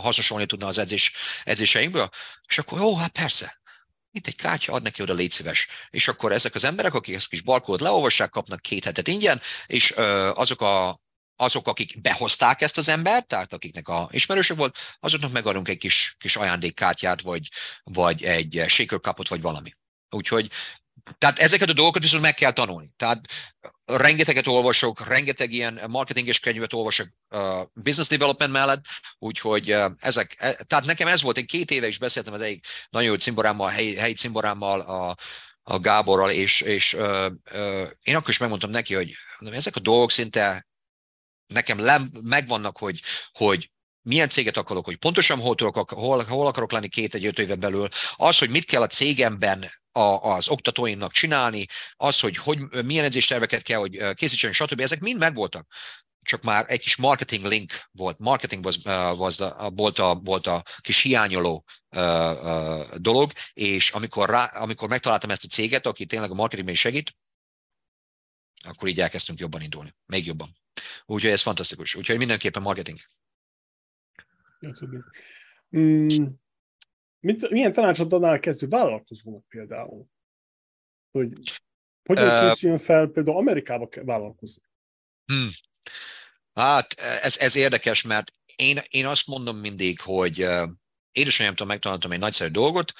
hasznosulni 0.00 0.46
tudna 0.46 0.66
az 0.66 0.78
edzés, 0.78 1.12
edzéseinkből, 1.44 2.08
és 2.48 2.58
akkor 2.58 2.78
jó, 2.78 2.96
hát 2.96 3.12
persze, 3.12 3.60
itt 4.10 4.26
egy 4.26 4.36
kártya, 4.36 4.72
ad 4.72 4.82
neki 4.82 5.02
oda, 5.02 5.14
légy 5.14 5.30
szíves. 5.30 5.68
És 5.90 6.08
akkor 6.08 6.32
ezek 6.32 6.54
az 6.54 6.64
emberek, 6.64 6.94
akik 6.94 7.14
ezt 7.14 7.28
kis 7.28 7.40
barkót 7.40 7.80
leolvassák, 7.80 8.30
kapnak 8.30 8.60
két 8.60 8.84
hetet 8.84 9.08
ingyen, 9.08 9.40
és 9.66 9.90
uh, 9.90 10.38
azok 10.38 10.60
a 10.60 10.98
azok, 11.40 11.68
akik 11.68 12.00
behozták 12.00 12.60
ezt 12.60 12.78
az 12.78 12.88
embert, 12.88 13.26
tehát 13.26 13.52
akiknek 13.52 13.88
a 13.88 14.08
ismerősök 14.10 14.56
volt, 14.56 14.78
azoknak 15.00 15.32
megadunk 15.32 15.68
egy 15.68 15.78
kis, 15.78 16.16
kis 16.18 16.36
ajándékkártyát, 16.36 17.20
vagy, 17.20 17.48
vagy 17.82 18.24
egy 18.24 18.64
shaker 18.66 19.00
cupot, 19.00 19.28
vagy 19.28 19.40
valami. 19.40 19.72
Úgyhogy 20.10 20.50
tehát 21.18 21.38
ezeket 21.38 21.68
a 21.68 21.72
dolgokat 21.72 22.02
viszont 22.02 22.22
meg 22.22 22.34
kell 22.34 22.52
tanulni. 22.52 22.90
Tehát 22.96 23.20
rengeteget 23.84 24.46
olvasok, 24.46 25.06
rengeteg 25.06 25.52
ilyen 25.52 25.80
marketinges 25.88 26.40
könyvet 26.40 26.72
olvasok 26.72 27.08
uh, 27.28 27.62
business 27.74 28.08
development 28.08 28.52
mellett, 28.52 28.84
úgyhogy 29.18 29.72
uh, 29.72 29.90
ezek, 29.98 30.34
e, 30.38 30.52
tehát 30.52 30.84
nekem 30.84 31.08
ez 31.08 31.22
volt, 31.22 31.38
én 31.38 31.46
két 31.46 31.70
éve 31.70 31.86
is 31.86 31.98
beszéltem 31.98 32.32
az 32.32 32.40
egyik 32.40 32.66
nagyon 32.90 33.08
jó 33.08 33.14
cimborámmal, 33.14 33.68
helyi, 33.68 33.96
helyi 33.96 34.14
cimborámmal, 34.14 34.80
a, 34.80 35.16
a 35.62 35.78
Gáborral, 35.78 36.30
és, 36.30 36.60
és 36.60 36.94
uh, 36.94 37.26
uh, 37.52 37.90
én 38.02 38.16
akkor 38.16 38.28
is 38.28 38.38
megmondtam 38.38 38.70
neki, 38.70 38.94
hogy 38.94 39.14
ezek 39.52 39.76
a 39.76 39.80
dolgok 39.80 40.10
szinte 40.10 40.67
nekem 41.48 41.78
lem, 41.78 42.10
megvannak, 42.22 42.78
hogy, 42.78 43.00
hogy 43.32 43.70
milyen 44.02 44.28
céget 44.28 44.56
akarok, 44.56 44.84
hogy 44.84 44.96
pontosan 44.96 45.40
hol, 45.40 45.54
tudok, 45.54 45.90
hol, 45.90 46.24
hol 46.24 46.46
akarok 46.46 46.72
lenni 46.72 46.88
két 46.88 47.14
egy 47.14 47.26
öt 47.26 47.38
éven 47.38 47.58
belül, 47.58 47.88
az, 48.16 48.38
hogy 48.38 48.50
mit 48.50 48.64
kell 48.64 48.82
a 48.82 48.86
cégemben 48.86 49.70
a, 49.92 50.32
az 50.32 50.48
oktatóimnak 50.48 51.12
csinálni, 51.12 51.66
az, 51.96 52.20
hogy, 52.20 52.36
hogy 52.36 52.84
milyen 52.84 53.04
edzésterveket 53.04 53.62
kell, 53.62 53.78
hogy 53.78 54.14
készítsen, 54.14 54.52
stb. 54.52 54.80
Ezek 54.80 55.00
mind 55.00 55.18
megvoltak. 55.18 55.66
Csak 56.22 56.42
már 56.42 56.64
egy 56.68 56.80
kis 56.80 56.96
marketing 56.96 57.44
link 57.44 57.72
volt. 57.92 58.18
Marketing 58.18 58.64
was, 58.64 58.76
was 59.16 59.36
the, 59.36 59.70
volt, 59.74 59.98
a, 59.98 60.14
volt 60.14 60.46
a 60.46 60.62
kis 60.80 61.02
hiányoló 61.02 61.64
uh, 61.96 62.02
uh, 62.02 62.96
dolog, 62.96 63.32
és 63.52 63.90
amikor, 63.90 64.30
rá, 64.30 64.44
amikor 64.44 64.88
megtaláltam 64.88 65.30
ezt 65.30 65.44
a 65.44 65.48
céget, 65.48 65.86
aki 65.86 66.06
tényleg 66.06 66.30
a 66.30 66.34
marketingben 66.34 66.74
segít, 66.74 67.16
akkor 68.64 68.88
így 68.88 69.00
elkezdtünk 69.00 69.38
jobban 69.38 69.62
indulni. 69.62 69.94
Még 70.06 70.26
jobban. 70.26 70.56
Úgyhogy 71.06 71.30
ez 71.30 71.42
fantasztikus. 71.42 71.94
Úgyhogy 71.94 72.18
mindenképpen 72.18 72.62
marketing. 72.62 72.98
Mm, 75.76 76.06
mit, 77.20 77.50
milyen 77.50 77.72
tanácsot 77.72 78.12
adnál 78.12 78.40
kezdő 78.40 78.66
vállalkozónak 78.66 79.48
például? 79.48 80.06
Hogy 81.10 81.32
hogyan 82.04 82.48
készüljön 82.48 82.78
fel 82.78 83.06
például 83.06 83.36
Amerikába 83.36 83.88
vállalkozni? 84.02 84.62
Hmm. 85.24 85.50
Hát 86.54 86.92
ez, 87.00 87.38
ez 87.38 87.56
érdekes, 87.56 88.02
mert 88.02 88.34
én, 88.56 88.78
én 88.88 89.06
azt 89.06 89.26
mondom 89.26 89.56
mindig, 89.56 90.00
hogy 90.00 90.46
édesanyámtól 91.12 91.66
megtanultam 91.66 92.12
egy 92.12 92.18
nagyszerű 92.18 92.50
dolgot, 92.50 92.92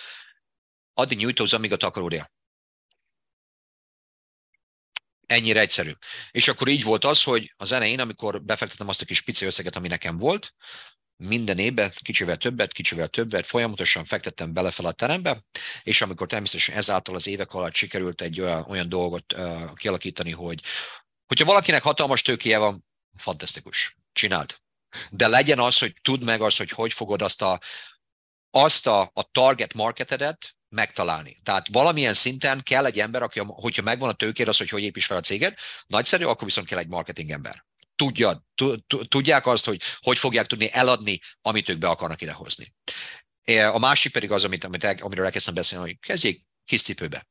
addig 0.92 1.18
nyújtózz, 1.18 1.52
amíg 1.52 1.72
a 1.72 1.76
takaród 1.76 2.12
él. 2.12 2.30
Ennyire 5.28 5.60
egyszerű. 5.60 5.92
És 6.30 6.48
akkor 6.48 6.68
így 6.68 6.82
volt 6.82 7.04
az, 7.04 7.22
hogy 7.22 7.54
az 7.56 7.72
elején, 7.72 8.00
amikor 8.00 8.42
befektetem 8.42 8.88
azt 8.88 9.02
a 9.02 9.04
kis 9.04 9.20
pici 9.20 9.44
összeget, 9.44 9.76
ami 9.76 9.88
nekem 9.88 10.16
volt, 10.16 10.54
minden 11.16 11.58
évben 11.58 11.92
kicsivel 12.02 12.36
többet, 12.36 12.72
kicsivel 12.72 13.08
többet, 13.08 13.46
folyamatosan 13.46 14.04
fektettem 14.04 14.52
bele 14.52 14.70
fel 14.70 14.86
a 14.86 14.92
terembe, 14.92 15.44
és 15.82 16.00
amikor 16.00 16.26
természetesen 16.26 16.76
ezáltal 16.76 17.14
az 17.14 17.26
évek 17.26 17.54
alatt 17.54 17.74
sikerült 17.74 18.20
egy 18.20 18.40
olyan, 18.40 18.64
olyan 18.68 18.88
dolgot 18.88 19.32
uh, 19.32 19.74
kialakítani, 19.74 20.30
hogy 20.30 20.62
hogyha 21.26 21.44
valakinek 21.44 21.82
hatalmas 21.82 22.22
tőkéje 22.22 22.58
van, 22.58 22.84
fantasztikus, 23.16 23.96
csináld. 24.12 24.58
De 25.10 25.26
legyen 25.28 25.58
az, 25.58 25.78
hogy 25.78 25.94
tudd 26.02 26.24
meg 26.24 26.40
azt, 26.40 26.56
hogy 26.56 26.70
hogy 26.70 26.92
fogod 26.92 27.22
azt 27.22 27.42
a, 27.42 27.60
azt 28.50 28.86
a, 28.86 29.10
a 29.14 29.22
target 29.22 29.74
marketedet, 29.74 30.56
megtalálni. 30.68 31.40
Tehát 31.42 31.68
valamilyen 31.72 32.14
szinten 32.14 32.62
kell 32.62 32.86
egy 32.86 33.00
ember, 33.00 33.22
aki, 33.22 33.40
hogyha 33.44 33.82
megvan 33.82 34.08
a 34.08 34.12
tőkéd, 34.12 34.48
az, 34.48 34.58
hogy 34.58 34.68
hogy 34.68 34.82
építs 34.82 35.06
fel 35.06 35.16
a 35.16 35.20
céged, 35.20 35.54
nagyszerű, 35.86 36.24
akkor 36.24 36.44
viszont 36.44 36.66
kell 36.66 36.78
egy 36.78 36.88
marketing 36.88 37.30
ember. 37.30 37.66
Tudja, 37.94 38.46
tudják 39.08 39.46
azt, 39.46 39.64
hogy 39.64 39.80
hogy 39.98 40.18
fogják 40.18 40.46
tudni 40.46 40.72
eladni, 40.72 41.20
amit 41.40 41.68
ők 41.68 41.78
be 41.78 41.88
akarnak 41.88 42.22
idehozni. 42.22 42.74
A 43.72 43.78
másik 43.78 44.12
pedig 44.12 44.30
az, 44.30 44.44
amit, 44.44 44.64
amit 44.64 44.84
amiről 44.84 45.24
elkezdtem 45.24 45.54
beszélni, 45.54 45.84
hogy 45.84 45.98
kezdjék 46.00 46.46
kis 46.64 46.82
cipőbe. 46.82 47.28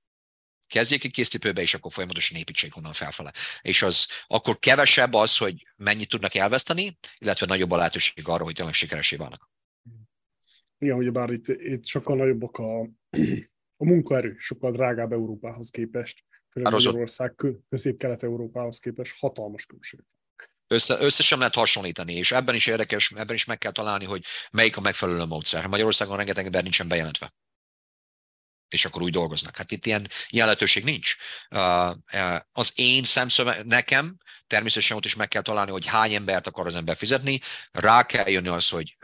Kezdjék 0.68 1.04
egy 1.04 1.12
kis 1.12 1.28
cipőbe, 1.28 1.62
és 1.62 1.74
akkor 1.74 1.92
folyamatosan 1.92 2.38
építsék 2.38 2.78
onnan 2.78 2.94
felfele. 2.94 3.34
És 3.62 3.82
az 3.82 4.08
akkor 4.28 4.60
kevesebb 4.60 5.14
az, 5.14 5.38
hogy 5.38 5.68
mennyit 5.76 6.10
tudnak 6.10 6.36
elveszteni, 6.36 6.98
illetve 7.18 7.46
nagyobb 7.46 7.72
a 7.72 7.78
lehetőség 7.78 8.28
arra, 8.28 8.44
hogy 8.44 8.54
tényleg 8.54 8.74
sikeresé 8.74 9.16
válnak. 9.16 9.50
Igen, 10.80 10.96
hogy 10.96 11.12
bár 11.12 11.30
itt, 11.30 11.48
itt 11.48 11.86
sokkal 11.86 12.16
nagyobbak 12.16 12.58
a, 12.58 12.88
a 13.78 13.86
munkaerő, 13.86 14.36
sokkal 14.38 14.72
drágább 14.72 15.11
Európához 15.11 15.70
képest, 15.70 16.24
főleg 16.51 16.72
Magyarország, 16.72 17.36
közép-kelet-európához 17.70 18.80
képest 18.80 19.20
hatalmas 19.20 19.65
különbség. 19.65 19.99
Össze, 20.68 20.97
össze 20.99 21.24
sem 21.24 21.39
lehet 21.39 21.55
hasonlítani, 21.55 22.13
és 22.13 22.32
ebben 22.32 22.55
is 22.55 22.68
érdekes, 22.68 23.11
ebben 23.11 23.36
is 23.36 23.45
meg 23.45 23.57
kell 23.57 23.72
találni, 23.72 24.05
hogy 24.05 24.24
melyik 24.51 24.78
a 24.78 24.82
megfelelő 24.82 25.26
módszer. 25.26 25.68
Magyarországon 25.68 26.18
rengeteg 26.18 26.45
ember 26.45 26.63
nincsen 26.63 26.88
bejelentve 26.88 27.34
és 28.70 28.86
akkor 28.86 29.01
úgy 29.01 29.11
dolgoznak. 29.11 29.57
Hát 29.57 29.72
itt 29.72 29.86
ilyen, 29.86 30.07
ilyen 30.28 30.45
lehetőség 30.45 30.84
nincs. 30.84 31.15
Az 32.51 32.72
én 32.76 33.03
szemszöve, 33.03 33.61
nekem 33.63 34.18
természetesen 34.47 34.97
ott 34.97 35.05
is 35.05 35.15
meg 35.15 35.28
kell 35.28 35.41
találni, 35.41 35.72
hogy 35.72 35.86
hány 35.86 36.13
embert 36.13 36.47
akar 36.47 36.68
az 36.68 36.76
ember 36.76 36.95
fizetni, 36.95 37.39
rá 37.72 38.05
kell 38.05 38.30
jönni 38.30 38.47
az, 38.47 38.70
hogy 38.70 38.97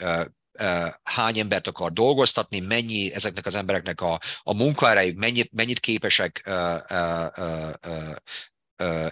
hány 1.04 1.39
embert 1.39 1.68
akar 1.68 1.93
dolgoztatni, 1.93 2.60
mennyi 2.60 3.14
ezeknek 3.14 3.45
az 3.45 3.56
embereknek 3.56 4.01
a, 4.01 4.20
a 4.43 4.54
munkaerejük, 4.54 5.18
mennyit, 5.18 5.51
mennyit 5.51 5.80
képesek 5.80 6.49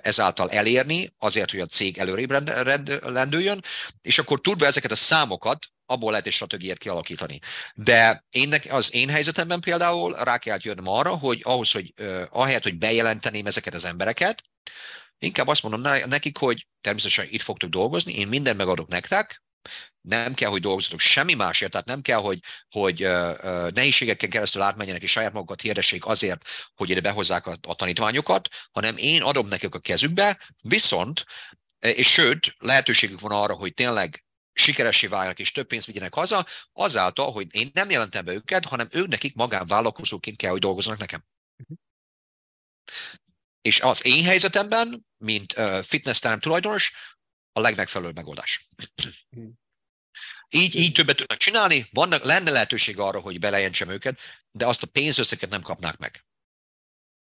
ezáltal 0.01 0.49
elérni, 0.49 1.13
azért, 1.17 1.51
hogy 1.51 1.59
a 1.59 1.65
cég 1.65 1.97
előrébb 1.97 2.31
rend, 2.31 2.49
rend, 2.49 2.99
lendüljön, 3.03 3.61
és 4.01 4.19
akkor 4.19 4.41
tud 4.41 4.57
be 4.57 4.65
ezeket 4.65 4.91
a 4.91 4.95
számokat, 4.95 5.65
abból 5.85 6.11
lehet 6.11 6.25
egy 6.25 6.33
stratégiát 6.33 6.77
kialakítani. 6.77 7.39
De 7.75 8.25
én, 8.29 8.55
az 8.69 8.93
én 8.93 9.09
helyzetemben 9.09 9.59
például 9.59 10.13
rá 10.13 10.37
kell 10.37 10.57
jönnöm 10.61 10.87
arra, 10.87 11.17
hogy 11.17 11.41
ahhoz, 11.43 11.71
hogy 11.71 11.93
uh, 11.99 12.23
ahelyett, 12.29 12.63
hogy 12.63 12.77
bejelenteném 12.77 13.45
ezeket 13.45 13.73
az 13.73 13.85
embereket, 13.85 14.43
inkább 15.19 15.47
azt 15.47 15.63
mondom 15.63 15.81
nekik, 16.07 16.37
hogy 16.37 16.67
természetesen 16.81 17.27
itt 17.29 17.41
fogtok 17.41 17.69
dolgozni, 17.69 18.13
én 18.13 18.27
mindent 18.27 18.57
megadok 18.57 18.87
nektek, 18.87 19.41
nem 20.01 20.33
kell, 20.33 20.49
hogy 20.49 20.61
dolgozzatok 20.61 20.99
semmi 20.99 21.33
másért, 21.33 21.71
tehát 21.71 21.85
nem 21.85 22.01
kell, 22.01 22.19
hogy, 22.19 22.39
hogy 22.69 22.99
nehézségeken 23.73 24.29
keresztül 24.29 24.61
átmenjenek 24.61 25.01
és 25.01 25.11
saját 25.11 25.33
magukat 25.33 25.61
hirdessék 25.61 26.05
azért, 26.05 26.47
hogy 26.75 26.89
ide 26.89 27.01
behozzák 27.01 27.47
a, 27.47 27.57
a 27.61 27.75
tanítványokat, 27.75 28.47
hanem 28.71 28.97
én 28.97 29.21
adom 29.21 29.47
nekik 29.47 29.75
a 29.75 29.79
kezükbe, 29.79 30.39
viszont, 30.61 31.25
és 31.79 32.11
sőt, 32.11 32.55
lehetőségük 32.57 33.19
van 33.19 33.31
arra, 33.31 33.53
hogy 33.53 33.73
tényleg 33.73 34.25
sikeressé 34.53 35.07
váljanak 35.07 35.39
és 35.39 35.51
több 35.51 35.67
pénzt 35.67 35.85
vigyenek 35.85 36.13
haza, 36.13 36.45
azáltal, 36.73 37.31
hogy 37.31 37.55
én 37.55 37.69
nem 37.73 37.89
jelentem 37.89 38.25
be 38.25 38.33
őket, 38.33 38.65
hanem 38.65 38.87
ők 38.91 39.07
nekik 39.07 39.35
magánvállalkozóként 39.35 40.37
kell, 40.37 40.51
hogy 40.51 40.59
dolgozzanak 40.59 40.99
nekem. 40.99 41.23
Uh-huh. 41.57 41.77
És 43.61 43.81
az 43.81 44.05
én 44.05 44.23
helyzetemben, 44.23 45.05
mint 45.17 45.57
uh, 45.57 45.83
fitness 45.83 46.19
terem 46.19 46.39
tulajdonos, 46.39 46.93
a 47.51 47.59
legmegfelelőbb 47.59 48.15
megoldás. 48.15 48.69
Uh-huh. 49.35 49.53
Így, 50.53 50.75
így 50.75 50.93
többet 50.93 51.15
tudnak 51.15 51.37
csinálni, 51.37 51.87
vannak, 51.91 52.23
lenne 52.23 52.51
lehetőség 52.51 52.99
arra, 52.99 53.19
hogy 53.19 53.39
belejentsem 53.39 53.89
őket, 53.89 54.19
de 54.51 54.65
azt 54.67 54.83
a 54.83 54.87
pénzösszeget 54.87 55.49
nem 55.49 55.61
kapnák 55.61 55.97
meg. 55.97 56.25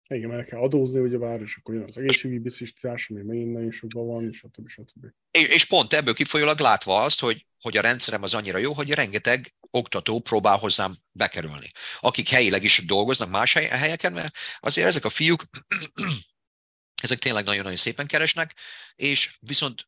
Igen, 0.07 0.30
mert 0.30 0.47
kell 0.47 0.59
adózni, 0.59 0.99
ugye 0.99 1.18
vár, 1.18 1.41
és 1.41 1.55
akkor 1.55 1.76
jön 1.76 1.84
az 1.84 1.97
egészségügyi 1.97 2.39
biztosítás, 2.39 3.09
ami 3.09 3.22
megint 3.22 3.53
nagyon 3.53 3.72
sokban 3.72 4.07
van, 4.07 4.28
és 4.30 4.38
stb. 4.38 4.70
stb. 4.70 5.05
És, 5.32 5.47
és 5.47 5.66
pont 5.66 5.93
ebből 5.93 6.13
kifolyólag 6.13 6.59
látva 6.59 7.01
azt, 7.01 7.20
hogy, 7.20 7.45
hogy 7.61 7.78
a 7.78 7.82
rendszerem 7.82 8.24
az 8.24 8.34
annyira 8.34 8.57
jó, 8.57 8.74
hogy 8.74 8.91
rengeteg 8.91 9.55
oktató 9.70 10.20
próbál 10.20 10.57
hozzám 10.57 10.93
bekerülni. 11.11 11.72
Akik 11.99 12.30
helyileg 12.30 12.63
is 12.63 12.86
dolgoznak 12.86 13.30
más 13.30 13.53
helyeken, 13.53 14.13
mert 14.13 14.36
azért 14.59 14.88
ezek 14.88 15.05
a 15.05 15.09
fiúk, 15.09 15.43
ezek 17.06 17.20
tényleg 17.20 17.43
nagyon-nagyon 17.45 17.78
szépen 17.78 18.08
keresnek, 18.08 18.56
és 18.95 19.38
viszont 19.39 19.88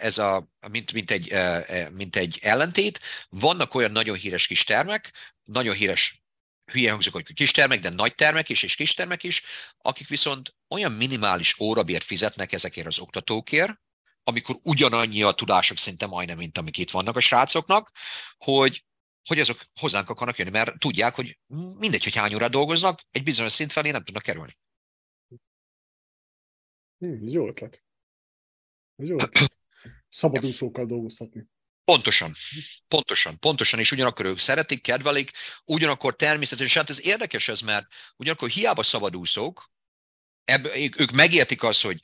ez 0.00 0.18
a, 0.18 0.50
mint, 0.68 0.92
mint, 0.92 1.10
egy, 1.10 1.34
mint 1.92 2.16
egy 2.16 2.38
ellentét, 2.42 3.00
vannak 3.28 3.74
olyan 3.74 3.90
nagyon 3.90 4.16
híres 4.16 4.46
kis 4.46 4.64
termek, 4.64 5.12
nagyon 5.44 5.74
híres 5.74 6.22
hülye 6.72 6.90
hangzik, 6.90 7.12
hogy 7.12 7.32
kis 7.34 7.50
termek, 7.50 7.80
de 7.80 7.88
nagy 7.88 8.14
termek 8.14 8.48
is, 8.48 8.62
és 8.62 8.74
kis 8.74 8.94
termek 8.94 9.22
is, 9.22 9.42
akik 9.78 10.08
viszont 10.08 10.54
olyan 10.68 10.92
minimális 10.92 11.60
órabért 11.60 12.04
fizetnek 12.04 12.52
ezekért 12.52 12.86
az 12.86 12.98
oktatókért, 12.98 13.80
amikor 14.22 14.56
ugyanannyi 14.62 15.22
a 15.22 15.32
tudások 15.32 15.78
szinte 15.78 16.06
majdnem, 16.06 16.36
mint 16.36 16.58
amik 16.58 16.78
itt 16.78 16.90
vannak 16.90 17.16
a 17.16 17.20
srácoknak, 17.20 17.90
hogy, 18.38 18.84
hogy 19.28 19.40
azok 19.40 19.64
hozzánk 19.80 20.10
akarnak 20.10 20.38
jönni, 20.38 20.50
mert 20.50 20.78
tudják, 20.78 21.14
hogy 21.14 21.38
mindegy, 21.78 22.04
hogy 22.04 22.14
hány 22.14 22.34
órát 22.34 22.50
dolgoznak, 22.50 23.00
egy 23.10 23.22
bizonyos 23.22 23.52
szint 23.52 23.72
felé 23.72 23.90
nem 23.90 24.04
tudnak 24.04 24.22
kerülni. 24.22 24.56
Hmm, 27.00 27.28
jó 27.28 27.48
ötlet. 27.48 27.82
Ez 28.96 29.08
jó 29.08 29.16
ötlet. 29.20 29.58
Szabadúszókkal 30.08 30.86
dolgoztatni. 30.86 31.48
Pontosan, 31.84 32.32
pontosan, 32.88 33.38
pontosan, 33.38 33.80
és 33.80 33.92
ugyanakkor 33.92 34.24
ők 34.24 34.38
szeretik, 34.38 34.82
kedvelik, 34.82 35.30
ugyanakkor 35.64 36.16
természetesen, 36.16 36.80
hát 36.80 36.90
ez 36.90 37.04
érdekes 37.04 37.48
ez, 37.48 37.60
mert 37.60 37.86
ugyanakkor 38.16 38.48
hiába 38.48 38.82
szabadúszók, 38.82 39.70
ebb, 40.44 40.64
ők 40.74 41.10
megértik 41.10 41.62
azt, 41.62 41.82
hogy 41.82 42.00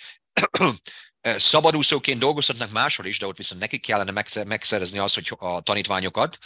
szabadúszóként 1.20 2.18
dolgozhatnak 2.18 2.70
máshol 2.70 3.07
is, 3.07 3.18
de 3.18 3.26
ott 3.26 3.36
viszont 3.36 3.61
nekik 3.61 3.82
kellene 3.82 4.22
megszerezni 4.47 4.99
azt, 4.99 5.14
hogy 5.14 5.32
a 5.38 5.61
tanítványokat, 5.61 6.38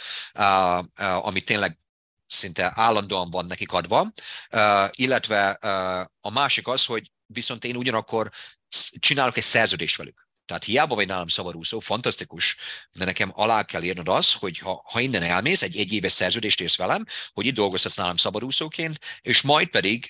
amit 1.21 1.45
tényleg 1.45 1.77
szinte 2.27 2.71
állandóan 2.75 3.29
van 3.29 3.45
nekik 3.45 3.71
adva, 3.71 4.13
illetve 4.91 5.49
a 6.21 6.31
másik 6.31 6.67
az, 6.67 6.85
hogy 6.85 7.11
viszont 7.33 7.65
én 7.65 7.75
ugyanakkor 7.75 8.31
csinálok 8.99 9.37
egy 9.37 9.43
szerződést 9.43 9.97
velük. 9.97 10.29
Tehát 10.45 10.63
hiába 10.63 10.95
vagy 10.95 11.07
nálam 11.07 11.27
szabadúszó, 11.27 11.79
fantasztikus, 11.79 12.55
de 12.91 13.05
nekem 13.05 13.31
alá 13.33 13.63
kell 13.63 13.83
írnod 13.83 14.07
az, 14.07 14.33
hogy 14.33 14.57
ha, 14.57 14.81
ha 14.85 14.99
innen 14.99 15.21
elmész, 15.21 15.61
egy 15.61 15.77
egyéves 15.77 16.11
szerződést 16.11 16.61
érsz 16.61 16.77
velem, 16.77 17.05
hogy 17.33 17.45
itt 17.45 17.53
dolgozhatsz 17.53 17.95
nálam 17.95 18.15
szabadúszóként, 18.15 18.99
és 19.21 19.41
majd 19.41 19.67
pedig 19.67 20.09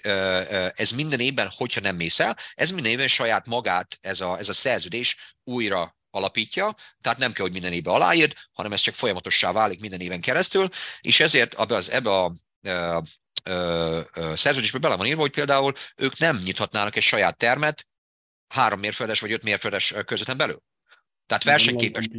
ez 0.75 0.91
minden 0.91 1.19
évben, 1.19 1.49
hogyha 1.55 1.81
nem 1.81 1.95
mész 1.95 2.19
el, 2.19 2.37
ez 2.53 2.71
minden 2.71 2.91
évben 2.91 3.07
saját 3.07 3.45
magát, 3.45 3.97
ez 4.01 4.21
a, 4.21 4.37
ez 4.37 4.49
a 4.49 4.53
szerződés 4.53 5.17
újra 5.43 5.97
alapítja, 6.09 6.75
tehát 7.01 7.17
nem 7.17 7.31
kell, 7.31 7.43
hogy 7.43 7.53
minden 7.53 7.73
évben 7.73 7.93
aláírd, 7.93 8.33
hanem 8.51 8.73
ez 8.73 8.79
csak 8.79 8.95
folyamatossá 8.95 9.51
válik 9.51 9.79
minden 9.79 10.01
éven 10.01 10.21
keresztül, 10.21 10.69
és 11.01 11.19
ezért 11.19 11.59
ebbe, 11.59 11.75
az, 11.75 11.89
ebbe 11.89 12.09
a 12.09 12.33
szerződésbe 14.33 14.79
bele 14.79 14.95
van 14.95 15.05
írva, 15.05 15.21
hogy 15.21 15.31
például 15.31 15.73
ők 15.95 16.17
nem 16.17 16.37
nyithatnának 16.43 16.95
egy 16.95 17.03
saját 17.03 17.37
termet 17.37 17.87
három 18.47 18.79
mérföldes 18.79 19.19
vagy 19.19 19.31
öt 19.31 19.43
mérföldes 19.43 19.93
közötten 20.05 20.37
belül. 20.37 20.61
Tehát 21.25 21.43
versenyképes. 21.43 22.09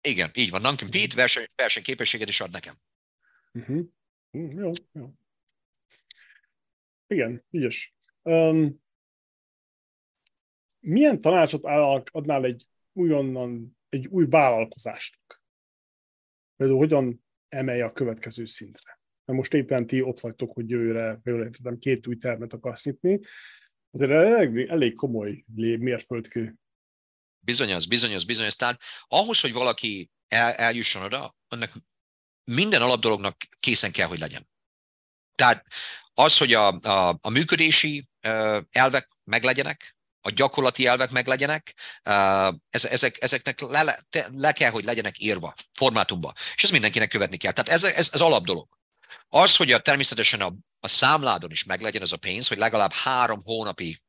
Igen, 0.00 0.30
így 0.34 0.50
van, 0.50 0.60
non-compete, 0.60 1.14
verseny, 1.14 1.46
versenyképességet 1.54 2.28
is 2.28 2.40
ad 2.40 2.50
nekem. 2.50 2.74
Uh-huh. 3.52 3.84
Uh, 4.30 4.54
jó, 4.54 4.72
jó. 4.92 5.12
Igen, 7.06 7.44
ügyes. 7.50 7.94
Um, 8.22 8.84
milyen 10.80 11.20
tanácsot 11.20 11.64
adnál 12.10 12.44
egy 12.44 12.68
újonnan, 12.92 13.78
egy 13.88 14.06
új 14.06 14.26
vállalkozásnak? 14.28 15.42
Például 16.56 16.78
hogyan 16.78 17.24
emelje 17.48 17.84
a 17.84 17.92
következő 17.92 18.44
szintre? 18.44 18.95
Mert 19.26 19.38
most 19.38 19.54
éppen 19.54 19.86
ti 19.86 20.02
ott 20.02 20.20
vagytok, 20.20 20.52
hogy 20.52 20.70
jövőre, 20.70 21.20
jól 21.24 21.42
értettem, 21.42 21.78
két 21.78 22.06
új 22.06 22.16
termet 22.16 22.52
akarsz 22.52 22.84
nyitni 22.84 23.20
azért 23.90 24.10
elég, 24.10 24.68
elég 24.68 24.94
komoly 24.94 25.44
mérföldkő. 25.54 26.54
Bizonyos, 27.38 27.86
bizonyos, 27.86 28.24
bizonyos. 28.24 28.56
Tehát 28.56 28.80
ahhoz, 29.08 29.40
hogy 29.40 29.52
valaki 29.52 30.10
el, 30.28 30.52
eljusson 30.52 31.02
oda, 31.02 31.36
annak 31.48 31.72
minden 32.44 32.82
alapdolognak 32.82 33.36
készen 33.60 33.92
kell, 33.92 34.06
hogy 34.06 34.18
legyen. 34.18 34.48
Tehát 35.34 35.66
az, 36.14 36.38
hogy 36.38 36.52
a, 36.52 36.78
a, 36.78 37.18
a 37.20 37.30
működési 37.30 38.08
elvek 38.70 39.08
meglegyenek, 39.24 39.96
a 40.20 40.30
gyakorlati 40.30 40.86
elvek 40.86 41.10
meglegyenek, 41.10 41.74
ezek, 42.70 43.22
ezeknek 43.22 43.60
le, 43.60 43.98
le 44.32 44.52
kell, 44.52 44.70
hogy 44.70 44.84
legyenek 44.84 45.20
írva, 45.20 45.54
formátumba. 45.72 46.32
És 46.54 46.62
ez 46.62 46.70
mindenkinek 46.70 47.08
követni 47.08 47.36
kell. 47.36 47.52
Tehát 47.52 47.70
ez, 47.70 47.84
ez, 47.84 48.10
ez 48.12 48.20
alapdolog. 48.20 48.68
Az, 49.28 49.56
hogy 49.56 49.72
a, 49.72 49.78
természetesen 49.78 50.40
a, 50.40 50.54
a 50.80 50.88
számládon 50.88 51.50
is 51.50 51.64
meglegyen 51.64 52.02
az 52.02 52.12
a 52.12 52.16
pénz, 52.16 52.48
hogy 52.48 52.58
legalább 52.58 52.92
három 52.92 53.42
hónapi 53.44 54.00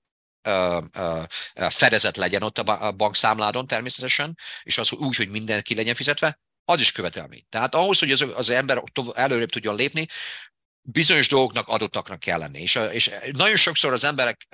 fedezet 1.53 2.17
legyen 2.17 2.43
ott 2.43 2.57
a 2.57 2.91
bankszámládon 2.91 3.67
természetesen, 3.67 4.37
és 4.63 4.77
az 4.77 4.91
úgy, 4.91 5.15
hogy 5.15 5.29
mindenki 5.29 5.75
legyen 5.75 5.95
fizetve, 5.95 6.39
az 6.65 6.79
is 6.79 6.91
követelmény. 6.91 7.45
Tehát 7.49 7.75
ahhoz, 7.75 7.99
hogy 7.99 8.11
az, 8.11 8.25
az 8.35 8.49
ember 8.49 8.83
előrébb 9.13 9.49
tudjon 9.49 9.75
lépni, 9.75 10.07
bizonyos 10.81 11.27
dolgoknak 11.27 11.67
adottaknak 11.67 12.19
kell 12.19 12.39
lenni. 12.39 12.61
És, 12.61 12.79
és 12.91 13.11
nagyon 13.31 13.55
sokszor 13.55 13.93
az 13.93 14.03
emberek, 14.03 14.47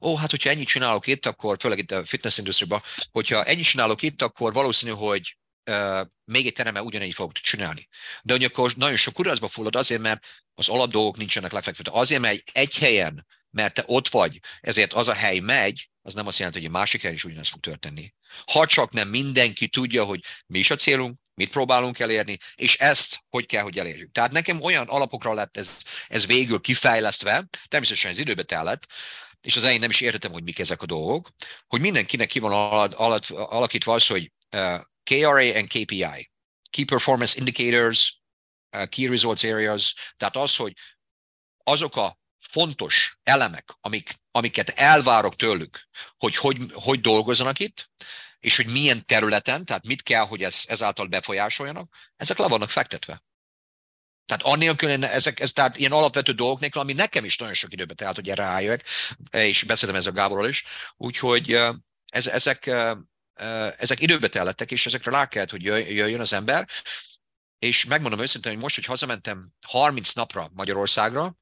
ó, 0.00 0.16
hát 0.16 0.30
hogyha 0.30 0.50
ennyit 0.50 0.68
csinálok 0.68 1.06
itt, 1.06 1.26
akkor 1.26 1.56
főleg 1.60 1.78
itt 1.78 1.90
a 1.90 2.04
fitness 2.04 2.38
industriában, 2.38 2.82
hogyha 3.10 3.44
ennyit 3.44 3.64
csinálok 3.64 4.02
itt, 4.02 4.22
akkor 4.22 4.52
valószínű, 4.52 4.92
hogy 4.92 5.36
még 6.24 6.46
egy 6.46 6.52
teremmel 6.52 6.82
ugyanígy 6.82 7.14
fogok 7.14 7.32
csinálni. 7.32 7.88
De 8.22 8.38
akkor 8.44 8.72
nagyon 8.76 8.96
sok 8.96 9.14
kudarcba 9.14 9.48
fullad 9.48 9.76
azért, 9.76 10.00
mert 10.00 10.26
az 10.54 10.68
alapdolgok 10.68 11.16
nincsenek 11.16 11.52
lefektetve. 11.52 11.98
Azért, 11.98 12.20
mert 12.20 12.42
egy 12.52 12.78
helyen, 12.78 13.26
mert 13.50 13.74
te 13.74 13.84
ott 13.86 14.08
vagy, 14.08 14.38
ezért 14.60 14.92
az 14.92 15.08
a 15.08 15.14
hely 15.14 15.38
megy, 15.38 15.90
az 16.02 16.14
nem 16.14 16.26
azt 16.26 16.38
jelenti, 16.38 16.60
hogy 16.60 16.68
a 16.68 16.78
másik 16.78 17.00
helyen 17.00 17.16
is 17.16 17.24
ugyanezt 17.24 17.50
fog 17.50 17.60
történni. 17.60 18.14
Ha 18.52 18.66
csak 18.66 18.92
nem 18.92 19.08
mindenki 19.08 19.68
tudja, 19.68 20.04
hogy 20.04 20.20
mi 20.46 20.58
is 20.58 20.70
a 20.70 20.76
célunk, 20.76 21.20
mit 21.34 21.50
próbálunk 21.50 21.98
elérni, 21.98 22.38
és 22.54 22.76
ezt 22.76 23.18
hogy 23.28 23.46
kell, 23.46 23.62
hogy 23.62 23.78
elérjük. 23.78 24.12
Tehát 24.12 24.32
nekem 24.32 24.60
olyan 24.60 24.88
alapokra 24.88 25.34
lett 25.34 25.56
ez, 25.56 25.78
ez 26.06 26.26
végül 26.26 26.60
kifejlesztve, 26.60 27.44
természetesen 27.68 28.10
ez 28.10 28.18
időbe 28.18 28.42
tellett, 28.42 28.86
és 29.40 29.56
az 29.56 29.62
elején 29.62 29.80
nem 29.80 29.90
is 29.90 30.00
értettem, 30.00 30.32
hogy 30.32 30.42
mik 30.42 30.58
ezek 30.58 30.82
a 30.82 30.86
dolgok, 30.86 31.30
hogy 31.66 31.80
mindenkinek 31.80 32.28
ki 32.28 32.38
van 32.38 32.52
alakítva 33.28 33.94
az, 33.94 34.06
hogy 34.06 34.32
KRA 35.02 35.56
and 35.56 35.68
KPI, 35.68 36.30
Key 36.70 36.84
Performance 36.84 37.38
Indicators, 37.38 38.20
uh, 38.76 38.86
Key 38.86 39.06
Results 39.06 39.44
Areas, 39.44 39.94
tehát 40.16 40.36
az, 40.36 40.56
hogy 40.56 40.76
azok 41.64 41.96
a 41.96 42.20
fontos 42.38 43.18
elemek, 43.22 43.76
amik, 43.80 44.14
amiket 44.30 44.68
elvárok 44.68 45.36
tőlük, 45.36 45.88
hogy, 46.18 46.36
hogy 46.36 46.56
hogy 46.72 47.00
dolgozzanak 47.00 47.58
itt, 47.58 47.90
és 48.40 48.56
hogy 48.56 48.66
milyen 48.66 49.06
területen, 49.06 49.64
tehát 49.64 49.86
mit 49.86 50.02
kell, 50.02 50.26
hogy 50.26 50.42
ez, 50.42 50.62
ezáltal 50.66 51.06
befolyásoljanak, 51.06 51.94
ezek 52.16 52.38
le 52.38 52.48
vannak 52.48 52.70
fektetve. 52.70 53.22
Tehát 54.26 54.42
annélkül, 54.42 55.04
ezek, 55.04 55.40
ez, 55.40 55.52
tehát 55.52 55.76
ilyen 55.78 55.92
alapvető 55.92 56.32
dolgok 56.32 56.60
nélkül, 56.60 56.80
ami 56.80 56.92
nekem 56.92 57.24
is 57.24 57.36
nagyon 57.36 57.54
sok 57.54 57.72
időbe 57.72 57.94
telt, 57.94 58.16
hogy 58.16 58.28
erre 58.28 58.42
rájöjjek, 58.42 58.86
és 59.30 59.62
beszéltem 59.62 59.96
ezzel 59.96 60.12
Gáborral 60.12 60.48
is, 60.48 60.64
úgyhogy 60.96 61.58
ez, 62.06 62.26
ezek, 62.26 62.70
ezek 63.78 64.00
időbe 64.00 64.28
tellettek, 64.28 64.70
és 64.70 64.86
ezekre 64.86 65.10
rá 65.10 65.28
kellett, 65.28 65.50
hogy 65.50 65.62
jöjjön 65.64 66.20
az 66.20 66.32
ember, 66.32 66.68
és 67.58 67.84
megmondom 67.84 68.20
őszintén, 68.20 68.52
hogy 68.52 68.60
most, 68.60 68.74
hogy 68.74 68.84
hazamentem 68.84 69.52
30 69.66 70.12
napra 70.12 70.50
Magyarországra, 70.52 71.36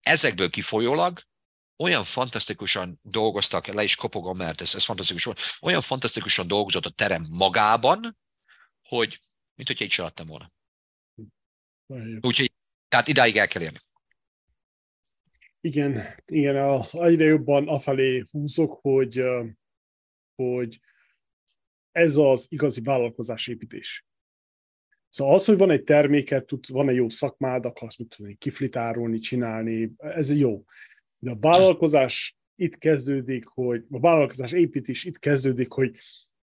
ezekből 0.00 0.50
kifolyólag 0.50 1.26
olyan 1.76 2.04
fantasztikusan 2.04 3.00
dolgoztak, 3.02 3.66
le 3.66 3.82
is 3.82 3.96
kopogom, 3.96 4.36
mert 4.36 4.60
ez, 4.60 4.74
ez 4.74 4.84
fantasztikus 4.84 5.24
volt, 5.24 5.40
olyan 5.60 5.80
fantasztikusan 5.80 6.46
dolgozott 6.46 6.86
a 6.86 6.90
terem 6.90 7.26
magában, 7.30 8.18
hogy 8.82 9.20
mint 9.54 9.68
hogyha 9.68 9.84
így 9.84 9.90
se 9.90 10.04
adtam 10.04 10.26
volna. 10.26 10.52
Úgyhogy, 12.20 12.52
tehát 12.88 13.08
idáig 13.08 13.36
el 13.36 13.46
kell 13.46 13.62
érni. 13.62 13.78
Igen, 15.60 16.14
igen, 16.26 16.56
a, 16.56 16.86
egyre 17.04 17.24
jobban 17.24 17.68
afelé 17.68 18.24
húzok, 18.30 18.78
hogy, 18.82 19.22
hogy 20.34 20.80
ez 21.98 22.16
az 22.16 22.46
igazi 22.48 22.80
vállalkozásépítés. 22.80 24.06
Szóval 25.08 25.34
az, 25.34 25.44
hogy 25.44 25.58
van 25.58 25.70
egy 25.70 25.84
terméket, 25.84 26.46
tud, 26.46 26.68
van 26.68 26.88
egy 26.88 26.96
jó 26.96 27.08
szakmád, 27.08 27.64
akarsz 27.64 27.96
mit 27.96 28.16
tudom, 28.16 28.36
kiflitárolni, 28.38 29.18
csinálni, 29.18 29.92
ez 29.96 30.36
jó. 30.36 30.64
De 31.18 31.30
a 31.30 31.38
vállalkozás 31.40 32.38
itt 32.54 32.78
kezdődik, 32.78 33.46
hogy 33.46 33.84
a 33.90 34.00
vállalkozás 34.00 34.52
építés 34.52 35.04
itt 35.04 35.18
kezdődik, 35.18 35.72
hogy 35.72 35.98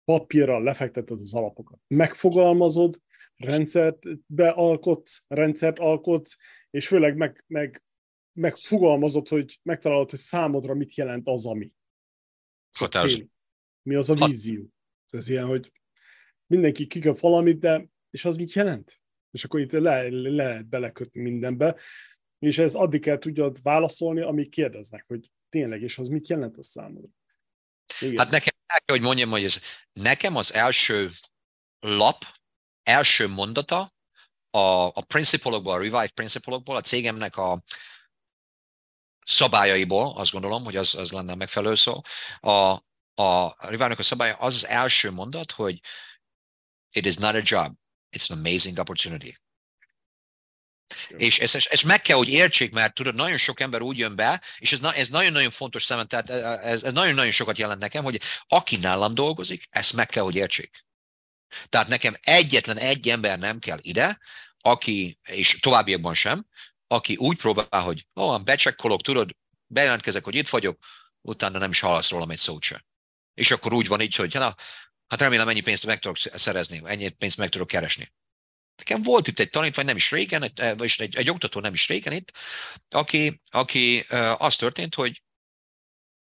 papírral 0.03 0.64
lefekteted 0.64 1.19
az 1.19 1.34
alapokat. 1.34 1.80
Megfogalmazod, 1.88 3.02
rendszert 3.36 3.99
bealkotsz, 4.26 5.24
rendszert 5.28 5.80
alkotsz, 5.80 6.38
és 6.69 6.88
főleg 6.88 7.18
meg, 7.18 7.44
meg, 7.48 7.84
megfogalmazod, 8.32 9.28
hogy 9.28 9.60
megtalálod, 9.64 10.10
hogy 10.10 10.19
számodra 10.19 10.74
mit 10.74 10.95
jelent 10.95 11.28
az, 11.28 11.45
ami. 11.45 11.72
Határos. 12.78 13.24
Mi 13.82 13.95
az 13.95 14.10
a 14.10 14.14
vízió. 14.14 14.72
Ez 15.09 15.29
ilyen, 15.29 15.45
hogy 15.45 15.71
mindenki 16.45 16.88
kikap 16.88 17.19
valamit, 17.19 17.59
de 17.59 17.88
és 18.09 18.25
az 18.25 18.35
mit 18.35 18.53
jelent? 18.53 19.01
És 19.31 19.43
akkor 19.43 19.59
itt 19.59 19.71
le, 19.71 20.09
le 20.09 20.29
lehet 20.29 20.65
belekötni 20.65 21.21
mindenbe 21.21 21.75
és 22.39 22.57
ez 22.57 22.73
addig 22.73 23.01
kell 23.01 23.17
tudjad 23.17 23.61
válaszolni, 23.61 24.21
amíg 24.21 24.49
kérdeznek, 24.49 25.05
hogy 25.07 25.31
tényleg, 25.49 25.81
és 25.81 25.97
az 25.97 26.07
mit 26.07 26.27
jelent 26.27 26.57
a 26.57 26.63
számodra. 26.63 27.09
Igen. 27.99 28.17
Hát 28.17 28.29
nekem, 28.29 28.53
hogy 28.85 29.01
mondjam, 29.01 29.29
hogy 29.29 29.43
ez, 29.43 29.59
nekem 29.93 30.35
az 30.35 30.53
első 30.53 31.09
lap, 31.79 32.25
első 32.84 33.27
mondata 33.27 33.93
a, 34.49 34.88
a 34.88 35.03
principalokból, 35.07 35.73
a 35.73 35.77
Revive 35.77 36.09
principalokból, 36.13 36.75
a 36.75 36.81
cégemnek 36.81 37.38
a 37.38 37.63
szabályaiból, 39.25 40.13
azt 40.17 40.31
gondolom, 40.31 40.63
hogy 40.63 40.75
az, 40.75 40.95
az 40.95 41.11
lenne 41.11 41.35
megfelelő 41.35 41.75
szó, 41.75 42.01
a, 42.39 42.85
a 43.19 43.56
Revive-nak 43.60 43.99
a 43.99 44.03
szabálya 44.03 44.35
az 44.35 44.56
az 44.56 44.68
első 44.68 45.11
mondat, 45.11 45.52
hogy 45.52 45.80
it 46.91 47.06
is 47.06 47.15
not 47.15 47.35
a 47.35 47.41
job, 47.44 47.76
it's 48.18 48.31
an 48.31 48.38
amazing 48.38 48.77
opportunity. 48.77 49.38
És 51.07 51.39
ezt, 51.39 51.56
ezt 51.56 51.84
meg 51.84 52.02
kell, 52.02 52.18
hogy 52.18 52.30
értsék, 52.30 52.72
mert 52.72 52.94
tudod, 52.94 53.15
nagyon 53.15 53.38
sok 53.38 53.60
ember 53.60 53.81
úgy 53.81 53.98
jön 53.98 54.15
be, 54.15 54.41
és 54.57 54.72
ez, 54.72 54.84
ez 54.84 55.10
nagyon-nagyon 55.10 55.52
fontos 55.52 55.84
szemem, 55.84 56.07
tehát 56.07 56.30
ez, 56.30 56.84
ez 56.84 56.94
nagyon-nagyon 56.94 57.31
sokat 57.31 57.57
jelent 57.57 57.80
nekem, 57.80 58.03
hogy 58.03 58.22
aki 58.48 58.76
nálam 58.76 59.14
dolgozik, 59.14 59.68
ezt 59.69 59.94
meg 59.94 60.07
kell, 60.07 60.23
hogy 60.23 60.35
értsék. 60.35 60.85
Tehát 61.69 61.88
nekem 61.88 62.15
egyetlen 62.22 62.77
egy 62.77 63.10
ember 63.10 63.39
nem 63.39 63.60
kell 63.60 63.77
ide, 63.81 64.18
aki, 64.60 65.19
és 65.23 65.60
továbbiakban 65.60 66.15
sem, 66.15 66.45
aki 66.88 67.15
úgy 67.15 67.38
próbál, 67.38 67.81
hogy 67.81 68.07
ó, 68.15 68.23
oh, 68.23 68.44
becsekkolok, 68.44 69.02
tudod, 69.02 69.31
bejelentkezek, 69.65 70.23
hogy 70.23 70.35
itt 70.35 70.49
vagyok, 70.49 70.85
utána 71.22 71.57
nem 71.57 71.69
is 71.69 71.80
hallasz 71.80 72.10
rólam 72.10 72.30
egy 72.30 72.38
szót 72.38 72.64
sem. 72.64 72.85
És 73.38 73.51
akkor 73.51 73.73
úgy 73.73 73.88
van 73.88 74.01
így, 74.01 74.15
hogy 74.15 74.34
na, 74.34 74.55
hát 75.07 75.22
remélem 75.22 75.47
ennyi 75.47 75.61
pénzt 75.61 75.85
meg 75.85 75.99
tudok 75.99 76.18
szerezni, 76.18 76.81
ennyi 76.85 77.09
pénzt 77.09 77.38
meg 77.38 77.49
tudok 77.49 77.68
keresni. 77.68 78.14
Nekem 78.76 79.01
volt 79.01 79.27
itt 79.27 79.39
egy 79.39 79.49
tanítvány, 79.49 79.85
nem 79.85 79.95
is 79.95 80.11
régen, 80.11 80.51
vagy 80.77 80.93
egy, 80.97 81.15
egy 81.15 81.30
oktató 81.30 81.59
nem 81.59 81.73
is 81.73 81.88
régen 81.88 82.14
itt, 82.14 82.31
aki, 82.89 83.41
aki 83.51 83.99
az 84.38 84.55
történt, 84.55 84.95
hogy 84.95 85.23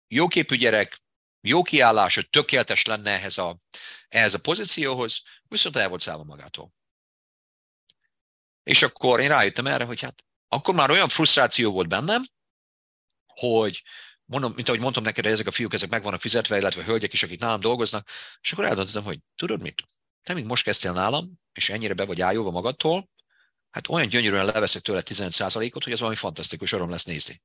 jóképű 0.08 0.56
gyerek, 0.56 1.02
jó 1.42 1.62
kiállás, 1.62 2.16
hogy 2.16 2.30
tökéletes 2.30 2.86
lenne 2.86 3.12
ehhez 3.12 3.38
a, 3.38 3.60
ehhez 4.08 4.34
a 4.34 4.40
pozícióhoz, 4.40 5.22
viszont 5.48 5.76
el 5.76 5.90
volt 5.90 6.02
szállva 6.02 6.24
magától. 6.24 6.74
És 8.64 8.82
akkor 8.82 9.20
én 9.20 9.28
rájöttem 9.28 9.68
erre, 9.68 9.84
hogy 9.84 10.02
hát 10.02 10.26
akkor 10.48 10.74
már 10.74 10.90
olyan 10.90 11.10
frusztráció 11.10 11.72
volt 11.72 11.88
bennem, 11.88 12.24
hogy 13.26 13.84
mondom, 14.32 14.54
mint 14.56 14.68
ahogy 14.68 14.80
mondtam 14.80 15.04
neked, 15.04 15.26
ezek 15.26 15.48
a 15.48 15.52
fiúk, 15.52 15.74
ezek 15.74 15.90
meg 15.90 16.04
vannak 16.04 16.22
fizetve, 16.22 16.58
illetve 16.58 16.84
hölgyek 16.84 17.14
is, 17.14 17.24
akik 17.24 17.40
nálam 17.40 17.60
dolgoznak, 17.60 18.08
és 18.42 18.52
akkor 18.52 18.66
eldöntöttem, 18.66 19.04
hogy 19.04 19.20
tudod 19.36 19.62
mit? 19.62 19.84
Te 20.24 20.34
még 20.34 20.46
most 20.46 20.64
kezdtél 20.64 20.92
nálam, 20.92 21.40
és 21.54 21.70
ennyire 21.70 21.94
be 21.94 22.06
vagy 22.06 22.22
ájulva 22.22 22.52
magadtól, 22.52 23.10
hát 23.70 23.90
olyan 23.90 24.08
gyönyörűen 24.08 24.46
leveszek 24.46 24.82
tőle 24.82 25.02
15%-ot, 25.06 25.84
hogy 25.84 25.94
ez 25.94 26.00
valami 26.00 26.18
fantasztikus 26.18 26.72
öröm 26.72 26.90
lesz 26.90 27.04
nézni. 27.04 27.42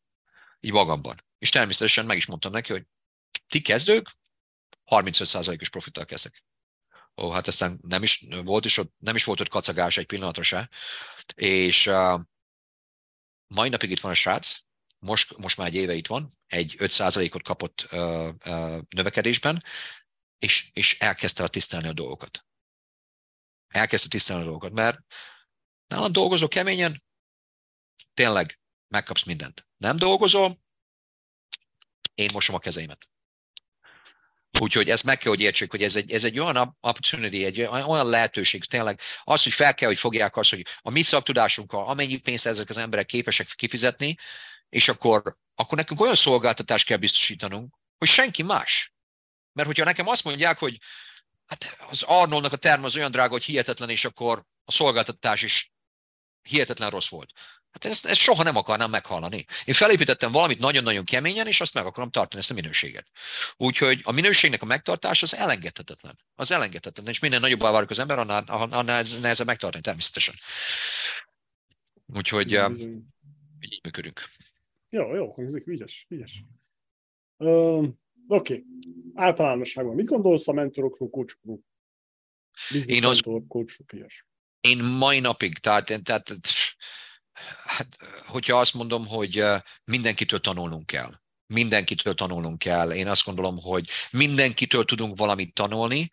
Így 0.61 0.73
magamban. 0.73 1.25
És 1.39 1.49
természetesen 1.49 2.07
meg 2.07 2.17
is 2.17 2.27
mondtam 2.27 2.53
neki, 2.53 2.73
hogy 2.73 2.87
ti 3.49 3.61
kezdők, 3.61 4.13
35%-os 4.87 5.69
profittal 5.69 6.05
kezdek. 6.05 6.45
Ó, 7.17 7.31
hát 7.31 7.47
aztán 7.47 7.79
nem 7.83 8.03
is 8.03 8.27
volt, 8.45 8.65
is 8.65 8.77
ott, 8.77 8.95
nem 8.99 9.15
is 9.15 9.25
volt 9.25 9.41
ott 9.41 9.49
kacagás 9.49 9.97
egy 9.97 10.07
pillanatra 10.07 10.43
se. 10.43 10.69
És 11.35 11.87
uh, 11.87 12.21
mai 13.47 13.69
napig 13.69 13.91
itt 13.91 14.01
van 14.01 14.13
a 14.13 14.15
srác, 14.15 14.66
most, 15.07 15.37
most 15.37 15.57
már 15.57 15.67
egy 15.67 15.75
éve 15.75 15.95
itt 15.95 16.07
van, 16.07 16.39
egy 16.47 16.75
5%-ot 16.79 17.43
kapott 17.43 17.87
uh, 17.93 18.29
uh, 18.47 18.79
növekedésben, 18.89 19.63
és, 20.39 20.71
és 20.73 20.99
elkezdte 20.99 21.43
a 21.43 21.49
tisztelni 21.49 21.89
a 21.89 21.93
dolgokat 21.93 22.47
elkezdte 23.77 24.09
tisztelni 24.09 24.43
a 24.43 24.45
dolgokat, 24.45 24.73
mert 24.73 24.99
nálam 25.87 26.13
dolgozol 26.13 26.49
keményen, 26.49 27.03
tényleg 28.15 28.61
megkapsz 28.89 29.25
mindent. 29.25 29.69
Nem 29.77 29.97
dolgozol, 29.97 30.61
én 32.15 32.31
mosom 32.33 32.55
a 32.55 32.59
kezeimet. 32.59 33.09
Úgyhogy 34.61 34.91
ezt 34.91 35.05
meg 35.05 35.19
kell, 35.19 35.31
hogy 35.31 35.41
értsék, 35.41 35.71
hogy 35.71 35.83
ez 35.83 35.97
egy, 35.97 36.13
ez 36.13 36.25
egy 36.25 36.39
olyan 36.39 36.57
opportunity, 36.57 37.45
egy 37.45 37.61
olyan 37.61 38.09
lehetőség, 38.09 38.65
tényleg 38.65 39.01
az, 39.23 39.43
hogy 39.43 39.53
fel 39.53 39.75
kell, 39.75 39.89
hogy 39.89 39.99
fogják 39.99 40.37
azt, 40.37 40.51
hogy 40.51 40.67
a 40.81 40.91
mi 40.91 41.03
szaktudásunkkal 41.03 41.87
amennyi 41.87 42.17
pénzt 42.17 42.47
ezek 42.47 42.69
az 42.69 42.77
emberek 42.77 43.07
képesek 43.07 43.47
kifizetni, 43.47 44.17
és 44.69 44.89
akkor, 44.89 45.37
akkor 45.55 45.79
nekünk 45.79 46.01
olyan 46.01 46.15
szolgáltatást 46.15 46.87
kell 46.87 46.97
biztosítanunk, 46.97 47.75
hogy 47.99 48.09
senki 48.09 48.43
más. 48.43 48.95
Mert 49.53 49.69
hogyha 49.69 49.85
nekem 49.85 50.09
azt 50.09 50.25
mondják, 50.25 50.59
hogy 50.59 50.79
hát 51.47 51.77
az 51.89 52.03
Arnoldnak 52.03 52.53
a 52.53 52.57
term 52.57 52.85
az 52.85 52.97
olyan 52.97 53.11
drága, 53.11 53.33
hogy 53.33 53.45
hihetetlen, 53.45 53.91
és 53.91 54.05
akkor 54.05 54.45
a 54.65 54.73
szolgáltatás 54.73 55.43
is 55.43 55.73
hihetetlen 56.43 56.91
rossz 56.91 57.09
volt. 57.09 57.33
Hát 57.71 57.85
ezt, 57.85 58.07
ezt 58.07 58.21
soha 58.21 58.43
nem 58.43 58.57
akarnám 58.57 58.91
meghallani. 58.91 59.45
Én 59.65 59.75
felépítettem 59.75 60.33
valamit 60.33 60.59
nagyon-nagyon 60.59 61.05
keményen, 61.05 61.47
és 61.47 61.61
azt 61.61 61.75
meg 61.75 61.87
akarom 61.87 62.11
tartani, 62.11 62.41
ezt 62.41 62.51
a 62.51 62.55
minőséget. 62.55 63.07
Úgyhogy 63.57 64.01
a 64.05 64.13
minőségnek 64.13 64.63
a 64.63 64.67
megtartás 64.67 65.23
az 65.23 65.35
elengedhetetlen. 65.35 66.19
Az 66.35 66.51
elengedhetetlen, 66.51 67.13
és 67.13 67.19
minél 67.19 67.39
nagyobb 67.39 67.61
válik 67.61 67.91
az 67.91 67.99
ember, 67.99 68.19
annál, 68.19 68.45
annál 68.47 69.05
nehezebb 69.21 69.47
megtartani, 69.47 69.83
természetesen. 69.83 70.35
Úgyhogy... 72.07 72.53
így 73.61 73.81
működünk. 73.83 74.29
Jó, 74.89 75.15
jó, 75.15 75.33
hangzik, 75.33 75.67
ügyes, 75.67 76.07
ügyes. 76.09 76.45
Oké, 77.37 77.95
okay. 78.27 78.65
általánosságban 79.15 79.95
mit 79.95 80.07
gondolsz 80.07 80.49
a 80.49 80.53
mentorokról, 80.53 81.11
coachokról? 81.11 81.61
Business 82.71 82.97
Én 82.97 83.05
az- 83.05 83.23
ilyes. 83.93 84.27
Én 84.61 84.85
mai 84.85 85.21
napig, 85.21 85.59
tehát, 85.59 86.03
tehát 86.03 86.33
hát, 87.65 87.97
hogyha 88.27 88.59
azt 88.59 88.75
mondom, 88.75 89.07
hogy 89.07 89.43
mindenkitől 89.85 90.41
tanulnunk 90.41 90.87
kell. 90.87 91.21
Mindenkitől 91.47 92.15
tanulnunk 92.15 92.59
kell. 92.59 92.93
Én 92.93 93.09
azt 93.09 93.25
gondolom, 93.25 93.59
hogy 93.61 93.91
mindenkitől 94.11 94.85
tudunk 94.85 95.19
valamit 95.19 95.55
tanulni, 95.55 96.11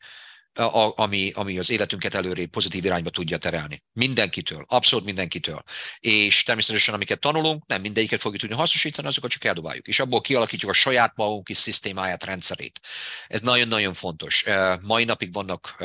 a- 0.53 0.93
ami, 0.95 1.31
ami 1.35 1.57
az 1.57 1.69
életünket 1.69 2.13
előrébb 2.13 2.49
pozitív 2.49 2.85
irányba 2.85 3.09
tudja 3.09 3.37
terelni. 3.37 3.83
Mindenkitől, 3.93 4.65
abszolút 4.67 5.05
mindenkitől. 5.05 5.63
És 5.99 6.43
természetesen, 6.43 6.93
amiket 6.93 7.19
tanulunk, 7.19 7.65
nem 7.65 7.81
mindegyiket 7.81 8.21
fogjuk 8.21 8.41
tudni 8.41 8.55
hasznosítani, 8.55 9.07
azokat 9.07 9.31
csak 9.31 9.43
eldobáljuk. 9.43 9.87
És 9.87 9.99
abból 9.99 10.21
kialakítjuk 10.21 10.71
a 10.71 10.73
saját 10.73 11.15
magunk 11.15 11.43
kis 11.43 11.57
szisztémáját, 11.57 12.23
rendszerét. 12.23 12.79
Ez 13.27 13.41
nagyon-nagyon 13.41 13.93
fontos. 13.93 14.43
Mai 14.81 15.03
napig 15.03 15.33
vannak 15.33 15.75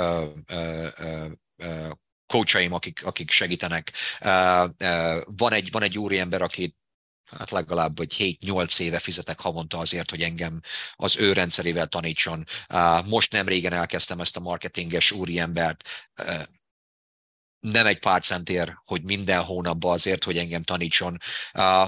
coachaim, 2.26 2.72
akik, 2.72 3.04
akik 3.04 3.30
segítenek. 3.30 3.92
Van, 5.24 5.52
egy, 5.52 5.70
van 5.70 5.82
egy 5.82 5.98
úriember, 5.98 6.42
akit 6.42 6.76
hát 7.38 7.50
legalább 7.50 7.96
vagy 7.96 8.14
7-8 8.18 8.80
éve 8.80 8.98
fizetek 8.98 9.40
havonta 9.40 9.78
azért, 9.78 10.10
hogy 10.10 10.22
engem 10.22 10.60
az 10.94 11.16
ő 11.16 11.32
rendszerével 11.32 11.86
tanítson. 11.86 12.44
Most 13.04 13.32
nem 13.32 13.46
régen 13.48 13.72
elkezdtem 13.72 14.20
ezt 14.20 14.36
a 14.36 14.40
marketinges 14.40 15.10
úriembert, 15.10 15.88
nem 17.60 17.86
egy 17.86 17.98
pár 17.98 18.22
centér, 18.22 18.78
hogy 18.84 19.02
minden 19.02 19.42
hónapban 19.42 19.92
azért, 19.92 20.24
hogy 20.24 20.38
engem 20.38 20.62
tanítson. 20.62 21.16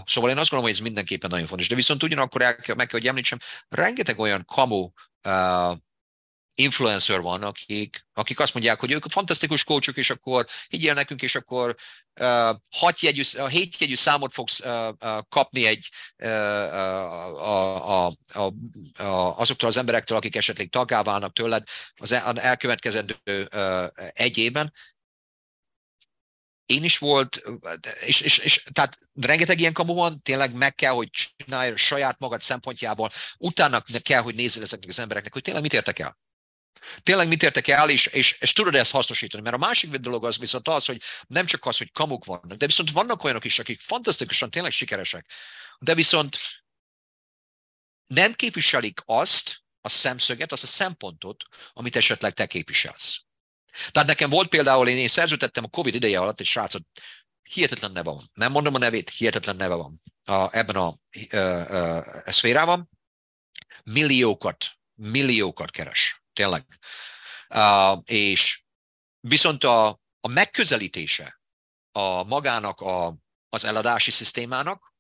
Szóval 0.05 0.31
én 0.31 0.39
azt 0.39 0.51
gondolom, 0.51 0.63
hogy 0.63 0.71
ez 0.73 0.79
mindenképpen 0.79 1.31
nagyon 1.31 1.47
fontos. 1.47 1.69
De 1.69 1.75
viszont 1.75 2.03
ugyanakkor 2.03 2.43
el 2.43 2.57
meg 2.67 2.87
kell, 2.87 2.87
hogy 2.91 3.07
említsem, 3.07 3.39
rengeteg 3.69 4.19
olyan 4.19 4.45
kamu 4.45 4.91
influencer 6.61 7.21
van, 7.21 7.43
akik, 7.43 8.07
akik 8.13 8.41
azt 8.41 8.55
mondják, 8.55 8.81
hogy 8.81 8.91
ők 8.91 9.11
fantasztikus 9.11 9.65
coachok, 9.65 9.97
és 9.97 10.11
akkor 10.11 10.47
higgyél 10.69 10.95
nekünk, 10.95 11.23
és 11.23 11.35
akkor 11.35 11.77
uh, 12.21 12.55
hat 12.71 13.01
jegyű, 13.01 13.23
uh, 13.37 13.49
hét 13.49 13.77
jegyű 13.81 13.95
számot 13.95 14.33
fogsz 14.33 14.61
uh, 14.61 14.89
uh, 14.89 15.19
kapni 15.29 15.67
egy, 15.67 15.89
uh, 16.17 16.29
a, 16.29 18.07
a, 18.07 18.13
a, 18.33 18.53
a, 19.03 19.39
azoktól 19.39 19.69
az 19.69 19.77
emberektől, 19.77 20.17
akik 20.17 20.37
esetleg 20.37 20.69
taggá 20.69 21.03
válnak 21.03 21.33
tőled 21.33 21.63
az 21.95 22.13
el, 22.13 22.39
elkövetkezendő 22.39 23.17
uh, 23.25 23.87
egy 24.13 24.39
évben. 24.39 24.73
Én 26.67 26.85
is 26.85 26.99
volt, 26.99 27.43
és, 28.05 28.21
és, 28.21 28.39
és 28.39 28.63
tehát 28.73 28.99
rengeteg 29.21 29.61
ilyen 29.61 29.73
kamu 29.73 29.95
van, 29.95 30.23
tényleg 30.23 30.53
meg 30.53 30.75
kell, 30.75 30.93
hogy 30.93 31.09
csinálj 31.11 31.77
saját 31.77 32.19
magad 32.19 32.43
szempontjából, 32.43 33.11
utána 33.39 33.83
kell, 34.03 34.21
hogy 34.23 34.35
nézzél 34.35 34.63
ezeknek 34.63 34.89
az 34.89 34.99
embereknek, 34.99 35.33
hogy 35.33 35.43
tényleg 35.43 35.63
mit 35.63 35.73
értek 35.73 35.99
el 35.99 36.19
tényleg 37.03 37.29
mit 37.29 37.43
értek 37.43 37.69
el, 37.69 37.91
és, 37.91 38.07
és, 38.07 38.37
és 38.41 38.53
tudod 38.53 38.75
ezt 38.75 38.93
hasznosítani. 38.93 39.43
Mert 39.43 39.55
a 39.55 39.59
másik 39.59 39.91
dolog 39.91 40.25
az 40.25 40.39
viszont 40.39 40.69
az, 40.69 40.85
hogy 40.85 41.03
nem 41.27 41.47
csak 41.47 41.67
az, 41.67 41.79
hogy 41.79 41.93
kamuk 41.93 42.25
vannak, 42.25 42.59
de 42.59 42.67
viszont 42.67 42.91
vannak 42.91 43.25
olyanok 43.25 43.45
is, 43.45 43.59
akik 43.59 43.81
fantasztikusan 43.81 44.51
tényleg 44.51 44.73
sikeresek, 44.73 45.27
de 45.79 45.95
viszont 45.95 46.39
nem 48.07 48.33
képviselik 48.33 49.01
azt 49.05 49.63
a 49.81 49.89
szemszöget, 49.89 50.53
azt 50.53 50.63
a 50.63 50.67
szempontot, 50.67 51.45
amit 51.73 51.97
esetleg 51.97 52.33
te 52.33 52.47
képviselsz. 52.47 53.25
Tehát 53.91 54.09
nekem 54.09 54.31
volt 54.31 54.49
például, 54.49 54.89
én, 54.89 54.97
én 54.97 55.09
szerződtettem 55.09 55.65
a 55.65 55.69
Covid 55.69 55.95
ideje 55.95 56.19
alatt 56.21 56.41
egy 56.41 56.47
srácot, 56.47 56.83
hihetetlen 57.43 57.93
neve 57.93 58.11
van. 58.11 58.23
Nem 58.35 58.53
mondom 58.53 58.75
a 58.75 58.79
nevét, 58.79 59.11
hihetetlen 59.11 59.57
neve 59.57 59.75
van 59.75 60.03
a, 60.25 60.57
ebben 60.57 60.77
a, 60.77 60.95
a, 61.31 61.37
a, 61.37 62.23
a 62.25 62.33
szférában. 62.33 62.91
Milliókat, 63.85 64.67
milliókat 64.95 65.71
keres 65.71 66.20
tényleg. 66.33 66.67
Uh, 67.55 67.99
és 68.05 68.63
viszont 69.21 69.65
a, 69.65 69.89
a 70.21 70.29
megközelítése 70.29 71.41
a 71.93 72.25
magának 72.25 72.81
a, 72.81 73.17
az 73.49 73.65
eladási 73.65 74.11
szisztémának 74.11 74.95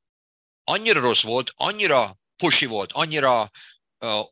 annyira 0.64 1.00
rossz 1.00 1.22
volt, 1.22 1.52
annyira 1.56 2.18
pusi 2.36 2.66
volt, 2.66 2.92
annyira 2.92 3.50
uh, 3.98 4.24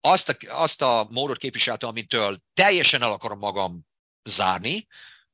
azt, 0.00 0.28
a, 0.28 0.36
azt 0.48 0.82
a 0.82 1.06
módot 1.10 1.38
képviselte, 1.38 1.86
amitől 1.86 2.38
teljesen 2.54 3.02
el 3.02 3.12
akarom 3.12 3.38
magam 3.38 3.86
zárni, 4.24 4.86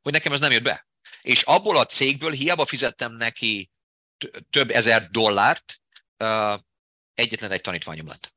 hogy 0.03 0.12
nekem 0.12 0.32
ez 0.32 0.40
nem 0.40 0.51
jött 0.53 0.62
be. 0.62 0.86
És 1.20 1.43
abból 1.43 1.77
a 1.77 1.86
cégből 1.86 2.31
hiába 2.31 2.66
fizettem 2.66 3.12
neki 3.12 3.70
több 4.51 4.70
ezer 4.70 5.11
dollárt, 5.11 5.81
uh, 6.19 6.61
egyetlen 7.15 7.51
egy 7.51 7.61
tanítványom 7.61 8.07
lett. 8.07 8.32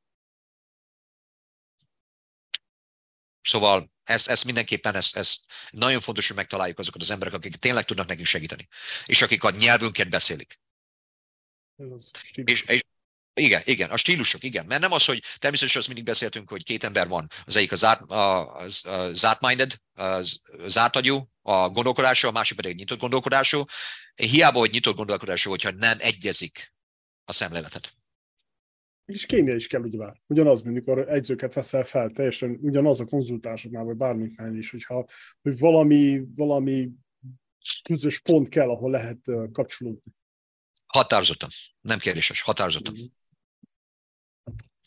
Szóval 3.46 3.90
ez, 4.04 4.28
ez 4.28 4.42
mindenképpen 4.42 4.94
ez, 4.94 5.10
ez 5.12 5.36
nagyon 5.70 6.00
fontos, 6.00 6.26
hogy 6.26 6.36
megtaláljuk 6.36 6.78
azokat 6.78 7.00
az 7.00 7.10
emberek, 7.10 7.34
akik 7.34 7.56
tényleg 7.56 7.84
tudnak 7.84 8.06
nekünk 8.06 8.26
segíteni, 8.26 8.68
és 9.04 9.22
akik 9.22 9.44
a 9.44 9.50
nyelvünket 9.50 10.08
beszélik. 10.08 10.60
És, 12.32 12.62
és 12.62 12.82
igen, 13.34 13.62
igen, 13.64 13.90
a 13.90 13.96
stílusok, 13.96 14.42
igen. 14.42 14.66
Mert 14.66 14.80
nem 14.80 14.92
az, 14.92 15.04
hogy 15.04 15.22
természetesen 15.38 15.78
azt 15.78 15.88
mindig 15.88 16.06
beszéltünk, 16.06 16.48
hogy 16.48 16.64
két 16.64 16.84
ember 16.84 17.08
van. 17.08 17.28
Az 17.44 17.56
egyik 17.56 17.72
az, 17.72 17.84
át, 17.84 18.02
az, 18.10 18.84
az 18.86 19.24
átminded, 19.24 19.74
az, 19.94 20.40
az 20.58 20.78
átagyú, 20.78 21.28
a 21.42 21.68
gondolkodású, 21.68 22.28
a 22.28 22.30
másik 22.30 22.56
pedig 22.56 22.76
nyitott 22.76 22.98
gondolkodású. 22.98 23.64
Hiába, 24.14 24.58
hogy 24.58 24.70
nyitott 24.70 24.96
gondolkodású, 24.96 25.50
hogyha 25.50 25.70
nem 25.70 25.96
egyezik 26.00 26.72
a 27.24 27.32
szemléletet. 27.32 27.94
És 29.06 29.26
kémia 29.26 29.54
is 29.54 29.66
kell 29.66 29.82
ugye 29.82 29.98
már. 29.98 30.22
Ugyanaz, 30.26 30.62
mint 30.62 30.76
amikor 30.76 31.08
egyzőket 31.08 31.54
veszel 31.54 31.84
fel, 31.84 32.10
teljesen 32.10 32.58
ugyanaz 32.62 33.00
a 33.00 33.04
konzultásoknál, 33.04 33.84
vagy 33.84 33.96
bármiknál 33.96 34.54
is, 34.54 34.70
hogyha 34.70 35.06
hogy 35.42 35.58
valami, 35.58 36.24
valami 36.34 36.90
közös 37.82 38.20
pont 38.20 38.48
kell, 38.48 38.70
ahol 38.70 38.90
lehet 38.90 39.18
kapcsolódni. 39.52 40.12
Határozottan. 40.86 41.48
Nem 41.80 41.98
kérdéses, 41.98 42.42
határozottan. 42.42 42.94
Mm. 42.94 43.04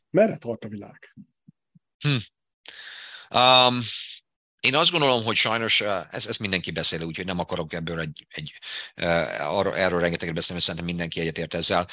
Merre 0.10 0.38
tart 0.38 0.64
a 0.64 0.68
világ? 0.68 1.16
Hm. 2.00 2.10
Um, 3.40 3.80
én 4.60 4.76
azt 4.76 4.92
gondolom, 4.92 5.24
hogy 5.24 5.36
sajnos 5.36 5.82
ez, 5.82 6.28
ez 6.28 6.38
mindenki 6.38 6.72
beszél, 6.72 7.04
úgyhogy 7.04 7.26
nem 7.26 7.40
akarok 7.40 7.74
ebből 7.74 8.00
egy, 8.00 8.26
egy 8.30 8.54
arra, 9.40 9.76
erről 9.78 10.00
rengeteget 10.00 10.34
beszélni, 10.34 10.54
mert 10.54 10.64
szerintem 10.64 10.86
mindenki 10.86 11.20
egyetért 11.20 11.54
ezzel. 11.54 11.88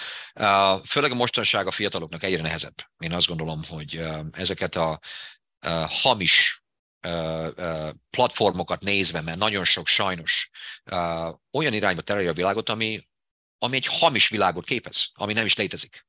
Főleg 0.85 1.11
a 1.11 1.15
mostanság 1.15 1.67
a 1.67 1.71
fiataloknak 1.71 2.23
egyre 2.23 2.43
nehezebb. 2.43 2.75
Én 2.99 3.13
azt 3.13 3.27
gondolom, 3.27 3.65
hogy 3.69 4.03
ezeket 4.33 4.77
a 4.77 5.01
hamis 5.89 6.65
platformokat 8.11 8.81
nézve, 8.81 9.21
mert 9.21 9.39
nagyon 9.39 9.65
sok 9.65 9.87
sajnos 9.87 10.51
olyan 11.53 11.73
irányba 11.73 12.03
terelje 12.03 12.31
a 12.31 12.35
világot, 12.35 12.69
ami, 12.69 13.09
ami 13.59 13.77
egy 13.77 13.87
hamis 13.87 14.29
világot 14.29 14.65
képez, 14.65 15.11
ami 15.15 15.33
nem 15.33 15.45
is 15.45 15.57
létezik 15.57 16.06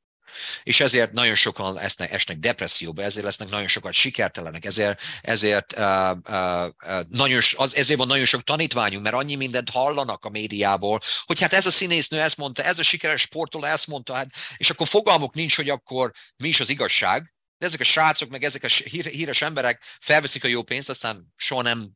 és 0.63 0.79
ezért 0.79 1.11
nagyon 1.11 1.35
sokan 1.35 1.79
esnek, 1.79 2.11
esnek 2.11 2.37
depresszióba, 2.37 3.03
ezért 3.03 3.25
lesznek 3.25 3.49
nagyon 3.49 3.67
sokan 3.67 3.91
sikertelenek, 3.91 4.65
ezért, 4.65 5.01
ezért, 5.21 5.77
uh, 5.77 6.11
uh, 6.29 7.01
nagyon, 7.09 7.41
az, 7.55 7.75
ezért 7.75 7.99
van 7.99 8.07
nagyon 8.07 8.25
sok 8.25 8.43
tanítványunk, 8.43 9.03
mert 9.03 9.15
annyi 9.15 9.35
mindent 9.35 9.69
hallanak 9.69 10.25
a 10.25 10.29
médiából, 10.29 10.99
hogy 11.25 11.41
hát 11.41 11.53
ez 11.53 11.65
a 11.65 11.71
színésznő 11.71 12.21
ezt 12.21 12.37
mondta, 12.37 12.63
ez 12.63 12.79
a 12.79 12.83
sikeres 12.83 13.21
sportoló 13.21 13.63
ezt 13.63 13.87
mondta, 13.87 14.13
hát, 14.13 14.29
és 14.57 14.69
akkor 14.69 14.87
fogalmuk 14.87 15.33
nincs, 15.33 15.55
hogy 15.55 15.69
akkor 15.69 16.11
mi 16.35 16.47
is 16.47 16.59
az 16.59 16.69
igazság, 16.69 17.33
de 17.57 17.65
ezek 17.65 17.79
a 17.79 17.83
srácok, 17.83 18.29
meg 18.29 18.43
ezek 18.43 18.63
a 18.63 18.67
híres 18.89 19.41
emberek 19.41 19.83
felveszik 19.99 20.43
a 20.43 20.47
jó 20.47 20.63
pénzt, 20.63 20.89
aztán 20.89 21.33
soha 21.35 21.61
nem 21.61 21.91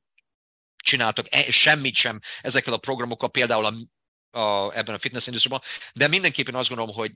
csináltak 0.83 1.25
e, 1.29 1.51
semmit 1.51 1.95
sem 1.95 2.19
ezekkel 2.41 2.73
a 2.73 2.77
programokkal, 2.77 3.29
például 3.29 3.65
a, 3.65 3.73
a, 4.39 4.77
ebben 4.77 4.95
a 4.95 4.99
fitness 4.99 5.27
industriában, 5.27 5.65
de 5.93 6.07
mindenképpen 6.07 6.55
azt 6.55 6.69
gondolom, 6.69 6.95
hogy 6.95 7.11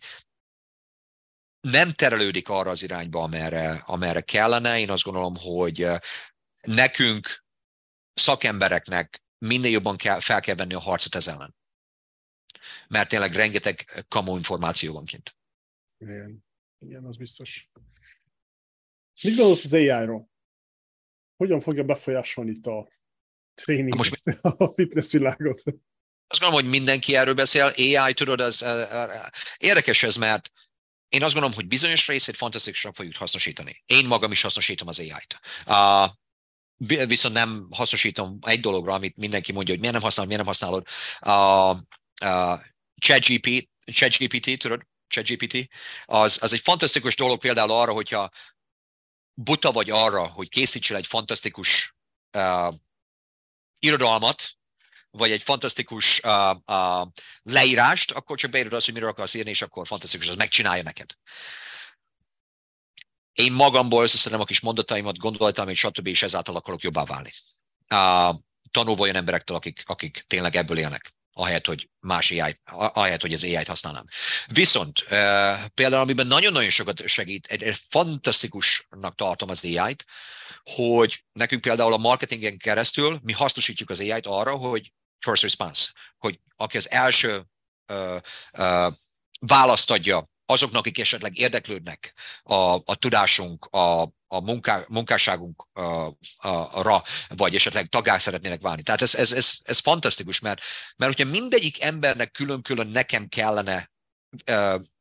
nem 1.71 1.91
terelődik 1.91 2.49
arra 2.49 2.69
az 2.69 2.83
irányba, 2.83 3.21
amerre, 3.21 3.83
amerre 3.85 4.21
kellene. 4.21 4.79
Én 4.79 4.89
azt 4.89 5.03
gondolom, 5.03 5.35
hogy 5.37 5.87
nekünk, 6.61 7.43
szakembereknek 8.13 9.23
minél 9.37 9.71
jobban 9.71 9.97
kell, 9.97 10.19
fel 10.19 10.41
kell 10.41 10.55
venni 10.55 10.73
a 10.73 10.79
harcot 10.79 11.15
ez 11.15 11.27
ellen. 11.27 11.55
Mert 12.87 13.09
tényleg 13.09 13.33
rengeteg 13.33 14.05
kamu 14.07 14.35
információ 14.35 14.93
van 14.93 15.05
kint. 15.05 15.37
Igen, 15.97 16.45
igen 16.79 17.05
az 17.05 17.17
biztos. 17.17 17.69
Mit 19.21 19.35
gondolsz 19.35 19.63
az 19.63 19.73
AI-ról? 19.73 20.29
Hogyan 21.35 21.59
fogja 21.59 21.83
befolyásolni 21.83 22.51
itt 22.51 22.65
a 22.65 22.89
tréning, 23.53 23.95
most 23.95 24.23
a 24.41 24.67
fitness 24.73 25.11
világot? 25.11 25.63
Azt 26.27 26.39
gondolom, 26.39 26.63
hogy 26.63 26.69
mindenki 26.69 27.15
erről 27.15 27.33
beszél. 27.33 27.65
AI, 27.65 28.13
tudod, 28.13 28.39
az, 28.39 28.65
érdekes 29.57 30.03
ez, 30.03 30.15
mert 30.15 30.51
én 31.09 31.23
azt 31.23 31.33
gondolom, 31.33 31.55
hogy 31.55 31.67
bizonyos 31.67 32.07
részét 32.07 32.37
fantasztikusan 32.37 32.93
fogjuk 32.93 33.15
hasznosítani. 33.15 33.83
Én 33.85 34.05
magam 34.05 34.31
is 34.31 34.41
hasznosítom 34.41 34.87
az 34.87 34.99
AI-t. 34.99 35.39
Uh, 35.65 37.07
viszont 37.07 37.33
nem 37.33 37.67
hasznosítom 37.71 38.37
egy 38.41 38.59
dologra, 38.59 38.93
amit 38.93 39.17
mindenki 39.17 39.51
mondja, 39.51 39.71
hogy 39.71 39.79
miért 39.79 39.95
nem 39.95 40.03
használod, 40.03 40.31
miért 40.31 40.45
nem 40.45 40.53
használod. 40.53 40.87
Uh, 41.21 41.79
uh, 42.29 42.59
ChatGPT, 42.95 43.69
ChatGPT, 43.91 44.59
tudod, 44.59 44.81
ChatGPT, 45.07 45.67
az, 46.05 46.39
az 46.41 46.53
egy 46.53 46.59
fantasztikus 46.59 47.15
dolog 47.15 47.39
például 47.39 47.71
arra, 47.71 47.93
hogyha 47.93 48.29
buta 49.33 49.71
vagy 49.71 49.89
arra, 49.89 50.27
hogy 50.27 50.49
készítsél 50.49 50.97
egy 50.97 51.07
fantasztikus 51.07 51.95
uh, 52.37 52.73
irodalmat, 53.79 54.57
vagy 55.17 55.31
egy 55.31 55.43
fantasztikus 55.43 56.19
uh, 56.23 56.55
uh, 56.65 57.07
leírást, 57.43 58.11
akkor 58.11 58.37
csak 58.37 58.51
beírod 58.51 58.73
azt, 58.73 58.85
hogy 58.85 58.93
miről 58.93 59.09
akarsz 59.09 59.33
írni, 59.33 59.49
és 59.49 59.61
akkor 59.61 59.87
fantasztikus, 59.87 60.27
az 60.27 60.35
megcsinálja 60.35 60.83
neked. 60.83 61.09
Én 63.33 63.51
magamból 63.51 64.03
összeszedem 64.03 64.39
a 64.39 64.45
kis 64.45 64.59
mondataimat, 64.59 65.17
gondolataimat, 65.17 65.75
stb. 65.75 66.07
és 66.07 66.23
ezáltal 66.23 66.55
akarok 66.55 66.81
jobbá 66.81 67.03
válni. 67.03 67.31
Uh, 67.93 68.39
tanulva 68.71 69.01
olyan 69.01 69.15
emberektől, 69.15 69.57
akik, 69.57 69.83
akik 69.85 70.23
tényleg 70.27 70.55
ebből 70.55 70.77
élnek 70.77 71.13
ahelyett, 71.37 71.65
hogy 71.65 71.89
más 71.99 72.31
AI, 72.31 72.59
ahelyett, 72.65 73.21
hogy 73.21 73.33
az 73.33 73.43
AI-t 73.43 73.67
használnám. 73.67 74.05
Viszont 74.47 74.99
uh, 74.99 75.09
például, 75.73 76.01
amiben 76.01 76.27
nagyon-nagyon 76.27 76.69
sokat 76.69 77.07
segít, 77.07 77.45
egy, 77.45 77.63
egy 77.63 77.77
fantasztikusnak 77.89 79.15
tartom 79.15 79.49
az 79.49 79.65
AI-t, 79.65 80.05
hogy 80.63 81.23
nekünk 81.33 81.61
például 81.61 81.93
a 81.93 81.97
marketingen 81.97 82.57
keresztül 82.57 83.19
mi 83.23 83.31
hasznosítjuk 83.31 83.89
az 83.89 83.99
AI-t 83.99 84.27
arra, 84.27 84.55
hogy 84.55 84.91
first 85.25 85.43
response, 85.43 85.91
hogy 86.17 86.39
aki 86.55 86.77
az 86.77 86.91
első 86.91 87.43
uh, 87.93 88.17
uh, 88.57 88.93
választ 89.39 89.91
adja 89.91 90.29
azoknak, 90.45 90.79
akik 90.79 90.99
esetleg 90.99 91.37
érdeklődnek 91.37 92.13
a, 92.43 92.73
a 92.73 92.95
tudásunk, 92.99 93.65
a, 93.65 94.01
a 94.27 94.39
munká, 94.39 94.85
munkásságunkra, 94.87 97.03
vagy 97.27 97.55
esetleg 97.55 97.87
tagák 97.87 98.19
szeretnének 98.19 98.61
válni. 98.61 98.81
Tehát 98.81 99.01
ez, 99.01 99.15
ez, 99.15 99.31
ez, 99.31 99.53
ez 99.63 99.79
fantasztikus, 99.79 100.39
mert, 100.39 100.61
mert 100.95 101.15
hogyha 101.15 101.31
mindegyik 101.31 101.81
embernek 101.81 102.31
külön-külön 102.31 102.87
nekem 102.87 103.27
kellene 103.27 103.93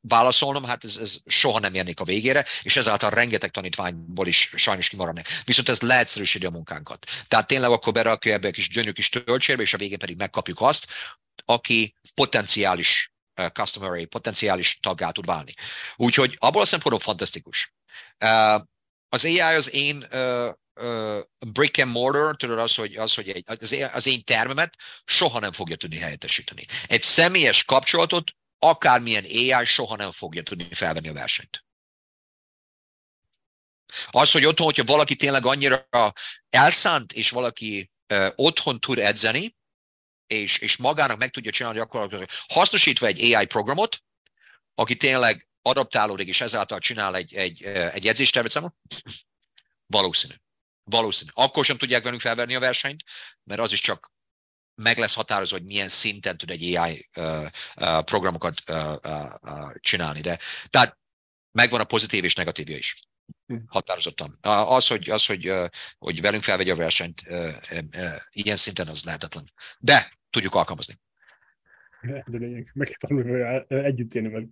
válaszolnom, 0.01 0.65
hát 0.65 0.85
ez, 0.85 0.97
ez 0.97 1.17
soha 1.27 1.59
nem 1.59 1.75
érnék 1.75 2.01
a 2.01 2.05
végére, 2.05 2.45
és 2.63 2.77
ezáltal 2.77 3.11
rengeteg 3.11 3.51
tanítványból 3.51 4.27
is 4.27 4.53
sajnos 4.57 4.89
kimaradnak. 4.89 5.27
Viszont 5.45 5.69
ez 5.69 5.81
leegyszerűsíti 5.81 6.47
a 6.47 6.51
munkánkat. 6.51 7.07
Tehát 7.29 7.47
tényleg 7.47 7.71
akkor 7.71 7.93
berakja 7.93 8.33
ebbe 8.33 8.47
egy 8.47 8.55
kis 8.55 8.69
gyönyörű 8.69 8.93
kis 8.93 9.09
töltsérbe, 9.09 9.63
és 9.63 9.75
a 9.75 9.79
végén 9.79 9.99
pedig 9.99 10.17
megkapjuk 10.17 10.61
azt, 10.61 10.87
aki 11.45 11.95
potenciális 12.15 13.13
customer 13.53 14.07
potenciális 14.07 14.79
taggá 14.83 15.11
tud 15.11 15.27
válni. 15.27 15.53
Úgyhogy 15.97 16.37
abból 16.39 16.63
a 16.63 16.65
szempontból 16.65 17.05
fantasztikus. 17.05 17.75
Az 19.09 19.25
AI 19.25 19.41
az 19.41 19.73
én 19.73 20.09
brick 21.39 21.83
and 21.83 21.91
mortar, 21.91 22.37
tudod 22.37 22.59
az, 22.59 22.75
hogy, 22.75 22.97
az, 22.97 23.15
hogy 23.15 23.29
egy, 23.29 23.45
az 23.93 24.07
én 24.07 24.25
termemet 24.25 24.77
soha 25.05 25.39
nem 25.39 25.53
fogja 25.53 25.77
tudni 25.77 25.99
helyettesíteni. 25.99 26.65
Egy 26.87 27.03
személyes 27.03 27.65
kapcsolatot 27.65 28.31
akármilyen 28.69 29.25
AI 29.25 29.65
soha 29.65 29.97
nem 29.97 30.11
fogja 30.11 30.43
tudni 30.43 30.69
felvenni 30.71 31.09
a 31.09 31.13
versenyt. 31.13 31.65
Az, 34.11 34.33
hogy 34.33 34.45
otthon, 34.45 34.67
hogyha 34.67 34.85
valaki 34.85 35.17
tényleg 35.17 35.47
annyira 35.47 35.89
elszánt, 36.51 37.13
és 37.13 37.31
valaki 37.31 37.91
uh, 38.13 38.29
otthon 38.35 38.81
tud 38.81 38.99
edzeni, 38.99 39.57
és, 40.27 40.59
és 40.59 40.77
magának 40.77 41.19
meg 41.19 41.31
tudja 41.31 41.51
csinálni 41.51 41.79
gyakorlatilag, 41.79 42.29
hasznosítva 42.49 43.07
egy 43.07 43.35
AI 43.35 43.47
programot, 43.47 44.03
aki 44.75 44.97
tényleg 44.97 45.49
adaptálódik, 45.63 46.29
és 46.29 46.41
ezáltal 46.41 46.79
csinál 46.79 47.17
egy, 47.17 47.35
egy, 47.35 47.63
egy 47.65 48.09
edzéstervet 48.09 48.51
számon, 48.51 48.75
valószínű. 49.87 50.35
Valószínű. 50.85 51.31
Akkor 51.35 51.65
sem 51.65 51.77
tudják 51.77 52.03
velünk 52.03 52.21
felverni 52.21 52.55
a 52.55 52.61
versenyt, 52.61 53.05
mert 53.45 53.61
az 53.61 53.73
is 53.73 53.81
csak 53.81 54.13
meg 54.75 54.99
lesz 54.99 55.15
határozva, 55.15 55.57
hogy 55.57 55.67
milyen 55.67 55.89
szinten 55.89 56.37
tud 56.37 56.51
egy 56.51 56.77
AI 56.77 57.09
uh, 57.17 57.47
uh, 57.77 58.03
programokat 58.03 58.55
uh, 58.69 58.93
uh, 59.03 59.75
csinálni. 59.81 60.21
De, 60.21 60.39
tehát 60.71 60.99
megvan 61.53 61.81
a 61.81 61.85
pozitív 61.85 62.25
és 62.25 62.35
negatívja 62.35 62.77
is. 62.77 63.03
Hm. 63.47 63.57
Határozottan. 63.67 64.39
Az, 64.41 64.87
hogy, 64.87 65.11
az, 65.11 65.27
hogy, 65.27 65.53
hogy 65.99 66.21
velünk 66.21 66.43
felvegye 66.43 66.73
a 66.73 66.77
versenyt, 66.77 67.23
ilyen 68.31 68.57
szinten 68.57 68.89
az 68.89 69.05
lehetetlen. 69.05 69.53
De 69.79 70.19
tudjuk 70.31 70.55
alkalmazni. 70.55 70.95
De 72.03 72.39
lényeg, 72.39 72.71
meg 72.75 72.87
kell 72.87 73.09
tanulni, 73.09 73.65
együtt 73.69 74.15
élni 74.15 74.29
meg. 74.29 74.49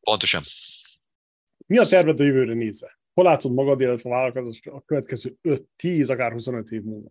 Pontosan. 0.00 0.42
Mi 1.66 1.78
a 1.78 1.86
terved 1.86 2.20
a 2.20 2.24
jövőre 2.24 2.54
nézve? 2.54 2.98
Hol 3.14 3.24
látod 3.24 3.52
magad, 3.52 3.80
illetve 3.80 4.10
a 4.10 4.12
vállalkozás 4.12 4.60
a 4.64 4.80
következő 4.80 5.36
5-10, 5.42 6.10
akár 6.10 6.32
25 6.32 6.70
év 6.70 6.82
múlva? 6.82 7.08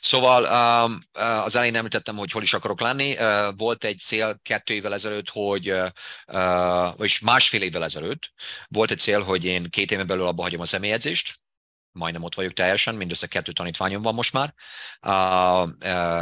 Szóval 0.00 0.42
um, 0.42 0.98
uh, 1.18 1.44
az 1.44 1.56
elején 1.56 1.76
említettem, 1.76 2.16
hogy 2.16 2.30
hol 2.30 2.42
is 2.42 2.54
akarok 2.54 2.80
lenni. 2.80 3.12
Uh, 3.12 3.56
volt 3.56 3.84
egy 3.84 3.98
cél 3.98 4.38
kettő 4.42 4.74
évvel 4.74 4.94
ezelőtt, 4.94 5.28
hogy, 5.28 5.70
uh, 5.70 5.86
vagyis 6.96 7.18
másfél 7.18 7.62
évvel 7.62 7.84
ezelőtt 7.84 8.32
volt 8.68 8.90
egy 8.90 8.98
cél, 8.98 9.22
hogy 9.22 9.44
én 9.44 9.70
két 9.70 9.90
éven 9.90 10.06
belül 10.06 10.26
abba 10.26 10.42
hagyom 10.42 10.60
a 10.60 10.66
személyedzést, 10.66 11.40
majdnem 11.92 12.22
ott 12.22 12.34
vagyok 12.34 12.52
teljesen, 12.52 12.94
mindössze 12.94 13.26
kettő 13.26 13.52
tanítványom 13.52 14.02
van 14.02 14.14
most 14.14 14.32
már, 14.32 14.54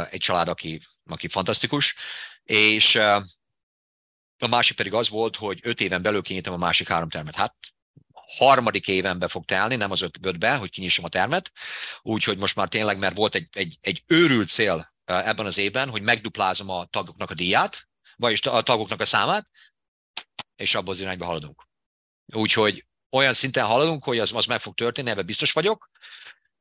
egy 0.09 0.19
család, 0.19 0.47
aki, 0.47 0.81
aki 1.09 1.27
fantasztikus, 1.27 1.95
és 2.43 2.95
a 4.37 4.47
másik 4.49 4.75
pedig 4.75 4.93
az 4.93 5.09
volt, 5.09 5.35
hogy 5.35 5.59
öt 5.63 5.81
éven 5.81 6.01
belül 6.01 6.21
kinyitom 6.21 6.53
a 6.53 6.57
másik 6.57 6.87
három 6.87 7.09
termet. 7.09 7.35
Hát 7.35 7.55
harmadik 8.27 8.87
évenbe 8.87 9.27
fog 9.27 9.45
telni, 9.45 9.75
nem 9.75 9.91
az 9.91 10.01
ötbe, 10.01 10.55
hogy 10.55 10.69
kinyissam 10.69 11.05
a 11.05 11.09
termet. 11.09 11.51
Úgyhogy 12.01 12.37
most 12.37 12.55
már 12.55 12.67
tényleg, 12.67 12.97
mert 12.97 13.15
volt 13.15 13.35
egy, 13.35 13.47
egy, 13.51 13.77
egy 13.81 14.03
őrült 14.07 14.49
cél 14.49 14.93
ebben 15.05 15.45
az 15.45 15.57
évben, 15.57 15.89
hogy 15.89 16.01
megduplázom 16.01 16.69
a 16.69 16.85
tagoknak 16.85 17.29
a 17.29 17.33
díját, 17.33 17.87
vagyis 18.15 18.41
a 18.41 18.61
tagoknak 18.61 19.01
a 19.01 19.05
számát, 19.05 19.47
és 20.55 20.75
abban 20.75 20.93
az 20.93 20.99
irányba 20.99 21.25
haladunk. 21.25 21.67
Úgyhogy 22.33 22.85
olyan 23.11 23.33
szinten 23.33 23.65
haladunk, 23.65 24.03
hogy 24.03 24.19
az, 24.19 24.31
az 24.33 24.45
meg 24.45 24.59
fog 24.59 24.73
történni, 24.73 25.09
ebben 25.09 25.25
biztos 25.25 25.51
vagyok, 25.51 25.89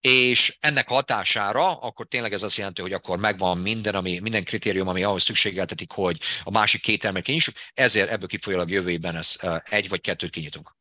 és 0.01 0.57
ennek 0.61 0.89
hatására 0.89 1.78
akkor 1.78 2.07
tényleg 2.07 2.32
ez 2.32 2.43
azt 2.43 2.57
jelenti, 2.57 2.82
hogy 2.82 2.93
akkor 2.93 3.19
megvan 3.19 3.59
minden, 3.59 3.95
ami, 3.95 4.19
minden 4.19 4.45
kritérium, 4.45 4.89
ami 4.89 5.03
ahhoz 5.03 5.23
szükségeltetik, 5.23 5.93
hogy 5.93 6.20
a 6.43 6.51
másik 6.51 6.82
két 6.82 7.01
termet 7.01 7.23
kinyissuk, 7.23 7.55
ezért 7.74 8.11
ebből 8.11 8.28
kifolyólag 8.28 8.70
jövő 8.70 8.91
évben 8.91 9.16
ez 9.16 9.36
egy 9.65 9.89
vagy 9.89 10.01
kettőt 10.01 10.31
kinyitunk. 10.31 10.77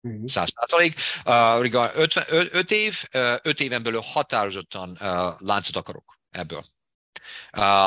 Mhm. 0.00 0.24
Száz 0.24 0.52
százalék. 0.54 1.00
Öt 2.50 2.70
év, 2.70 3.04
öt 3.42 3.60
éven 3.60 3.82
belül 3.82 4.00
határozottan 4.00 4.96
láncot 5.38 5.76
akarok 5.76 6.18
ebből. 6.30 6.64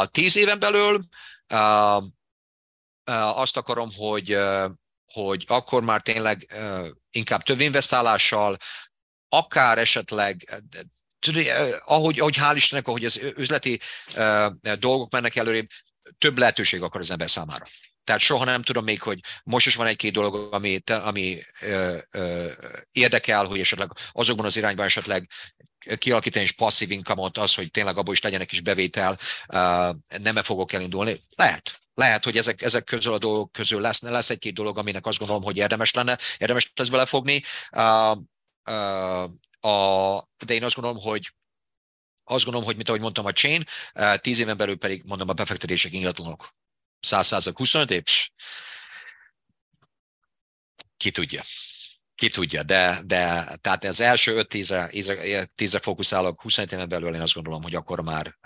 Tíz 0.06 0.36
éven 0.36 0.60
belül 0.60 1.08
azt 3.04 3.58
akarom, 3.58 3.90
hogy 3.96 4.38
hogy 5.14 5.46
akkor 5.48 5.84
már 5.84 6.02
tényleg 6.02 6.54
inkább 7.12 7.44
több 7.44 7.60
investálással, 7.60 8.58
akár 9.30 9.78
esetleg 9.78 10.64
tudod, 11.20 11.46
ahogy, 11.86 12.20
ahogy 12.20 12.38
hál' 12.38 12.54
Istennek, 12.56 12.88
ahogy 12.88 13.06
az 13.06 13.18
üzleti 13.36 13.80
dolgok 14.80 15.12
mennek 15.12 15.36
előrébb, 15.36 15.68
több 16.18 16.38
lehetőség 16.38 16.82
akar 16.82 17.02
az 17.02 17.12
ember 17.12 17.30
számára. 17.30 17.66
Tehát 18.04 18.22
soha 18.22 18.44
nem 18.44 18.62
tudom 18.62 18.84
még, 18.84 19.02
hogy 19.02 19.20
most 19.44 19.68
is 19.68 19.76
van 19.76 19.88
egy-két 19.88 20.14
dolog, 20.14 20.54
ami, 20.54 20.82
ami 20.86 21.42
ö, 21.62 21.98
ö, 22.12 22.52
érdekel, 22.92 23.46
hogy 23.46 23.60
esetleg 23.60 23.90
azokban 24.12 24.46
az 24.46 24.58
irányban 24.58 24.86
esetleg 24.86 25.30
kialakítani 25.98 26.44
is 26.44 26.52
passzív 26.52 26.92
income 26.92 27.30
az, 27.34 27.56
hogy 27.56 27.72
tényleg 27.72 27.98
abból 27.98 28.14
is 28.14 28.22
legyen 28.22 28.42
egy 28.42 28.48
kis 28.48 28.62
bevétel, 28.62 29.20
nem 30.08 30.38
-e 30.38 30.42
fogok 30.42 30.74
elindulni. 30.74 31.22
Lehet. 31.36 31.80
Lehet, 31.94 32.24
hogy 32.24 32.38
ezek, 32.38 32.62
ezek 32.62 32.84
közül 32.84 33.14
a 33.14 33.18
dolgok 33.18 33.52
közül 33.52 33.82
lesz, 33.82 34.02
lesz 34.02 34.30
egy-két 34.30 34.54
dolog, 34.54 34.78
aminek 34.78 35.06
azt 35.06 35.18
gondolom, 35.18 35.44
hogy 35.44 35.58
érdemes 35.58 35.94
lenne, 35.94 36.18
érdemes 36.38 36.72
lesz 36.76 36.88
belefogni. 36.88 37.44
Uh, 37.72 38.18
uh, 38.70 39.24
a, 39.60 40.30
de 40.46 40.54
én 40.54 40.64
azt 40.64 40.76
gondolom, 40.76 41.02
hogy 41.02 41.34
azt 42.24 42.44
gondolom, 42.44 42.68
hogy 42.68 42.76
mint 42.76 42.90
ahogy 42.90 43.02
mondtam 43.02 43.26
a 43.26 43.32
chain, 43.32 43.64
tíz 44.16 44.40
éven 44.40 44.58
belül 44.58 44.78
pedig 44.78 45.04
mondom 45.06 45.30
a 45.30 45.34
befektetések 45.34 45.92
ingatlanok. 45.92 46.54
100 47.02 47.28
százak 47.28 47.58
25 47.58 47.92
év, 47.92 48.04
ki 50.98 51.12
tudja. 51.12 51.42
Ki 52.16 52.30
tudja, 52.30 52.64
de, 52.64 53.02
de 53.06 53.56
tehát 53.62 53.84
az 53.84 54.02
első 54.02 54.46
5-10-re 54.50 54.90
10-re 55.58 55.80
fókuszálok 55.80 56.42
25 56.42 56.72
éven 56.72 56.90
belül, 56.90 57.16
én 57.16 57.22
azt 57.22 57.34
gondolom, 57.34 57.62
hogy 57.62 57.76
akkor 57.76 58.02
már 58.02 58.38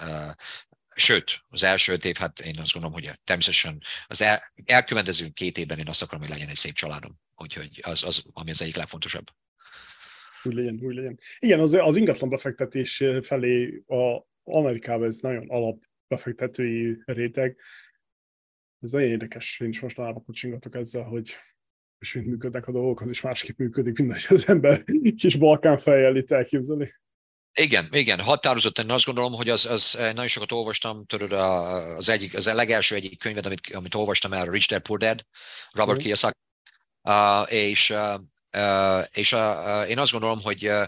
Sőt, 0.98 1.42
az 1.50 1.64
első 1.64 1.92
öt 1.92 2.06
év, 2.06 2.16
hát 2.16 2.40
én 2.40 2.60
azt 2.60 2.74
gondolom, 2.74 3.00
hogy 3.02 3.12
természetesen 3.24 3.82
az 4.08 4.22
el, 4.22 4.40
elkövetkező 4.66 5.30
két 5.30 5.58
évben 5.58 5.80
én 5.80 5.88
azt 5.88 6.02
akarom, 6.02 6.22
hogy 6.22 6.34
legyen 6.34 6.50
egy 6.50 6.56
szép 6.56 6.74
családom. 6.74 7.20
Úgyhogy 7.36 7.80
az, 7.82 8.04
az 8.04 8.24
ami 8.34 8.50
az 8.50 8.62
egyik 8.62 8.76
legfontosabb. 8.76 9.26
Úgy 10.44 10.54
legyen, 10.54 10.80
úgy 10.82 10.96
legyen. 10.96 11.20
Igen, 11.40 11.60
az, 11.60 11.74
az 11.74 11.96
ingatlan 11.96 12.30
befektetés 12.30 13.04
felé 13.22 13.84
a 13.88 14.28
Amerikában 14.44 15.08
ez 15.08 15.18
nagyon 15.18 15.50
alap 15.50 15.84
befektetői 16.08 17.02
réteg. 17.06 17.58
Ez 18.82 18.92
nagyon 18.92 19.10
érdekes, 19.10 19.60
én 19.60 19.70
is 19.70 19.80
most 19.80 20.00
állapot 20.00 20.36
ezzel, 20.72 21.04
hogy 21.04 21.38
és 22.00 22.14
mint 22.14 22.28
működnek 22.28 22.68
a 22.68 22.72
dolgok, 22.72 23.02
az 23.02 23.10
is 23.10 23.22
másképp 23.22 23.58
működik, 23.58 23.98
mint 23.98 24.26
az 24.30 24.48
ember 24.48 24.84
kis 25.18 25.36
balkán 25.36 25.78
fejjel 25.78 26.16
itt 26.16 26.32
elképzeli. 26.32 26.94
Igen, 27.60 27.88
igen, 27.92 28.20
határozottan 28.20 28.90
azt 28.90 29.06
gondolom, 29.06 29.34
hogy 29.34 29.50
az, 29.50 29.66
az 29.66 29.94
nagyon 29.94 30.28
sokat 30.28 30.52
olvastam, 30.52 31.06
tudod, 31.06 31.32
az 31.32 32.10
egyik, 32.10 32.36
az 32.36 32.54
legelső 32.54 32.96
egyik 32.96 33.20
könyvet, 33.20 33.46
amit, 33.46 33.74
amit 33.74 33.96
olvastam 33.96 34.34
el, 34.34 34.46
Rich 34.46 34.68
Dad 34.68 34.82
Poor 34.82 35.00
Dad, 35.00 35.26
Robert 35.72 35.98
mm. 35.98 36.02
Kiyosaki, 36.02 36.38
uh, 37.02 37.54
és, 37.54 37.90
uh, 37.90 39.04
és 39.12 39.32
uh, 39.32 39.90
én 39.90 40.00
azt 40.00 40.12
gondolom, 40.12 40.42
hogy 40.42 40.68
uh, 40.68 40.84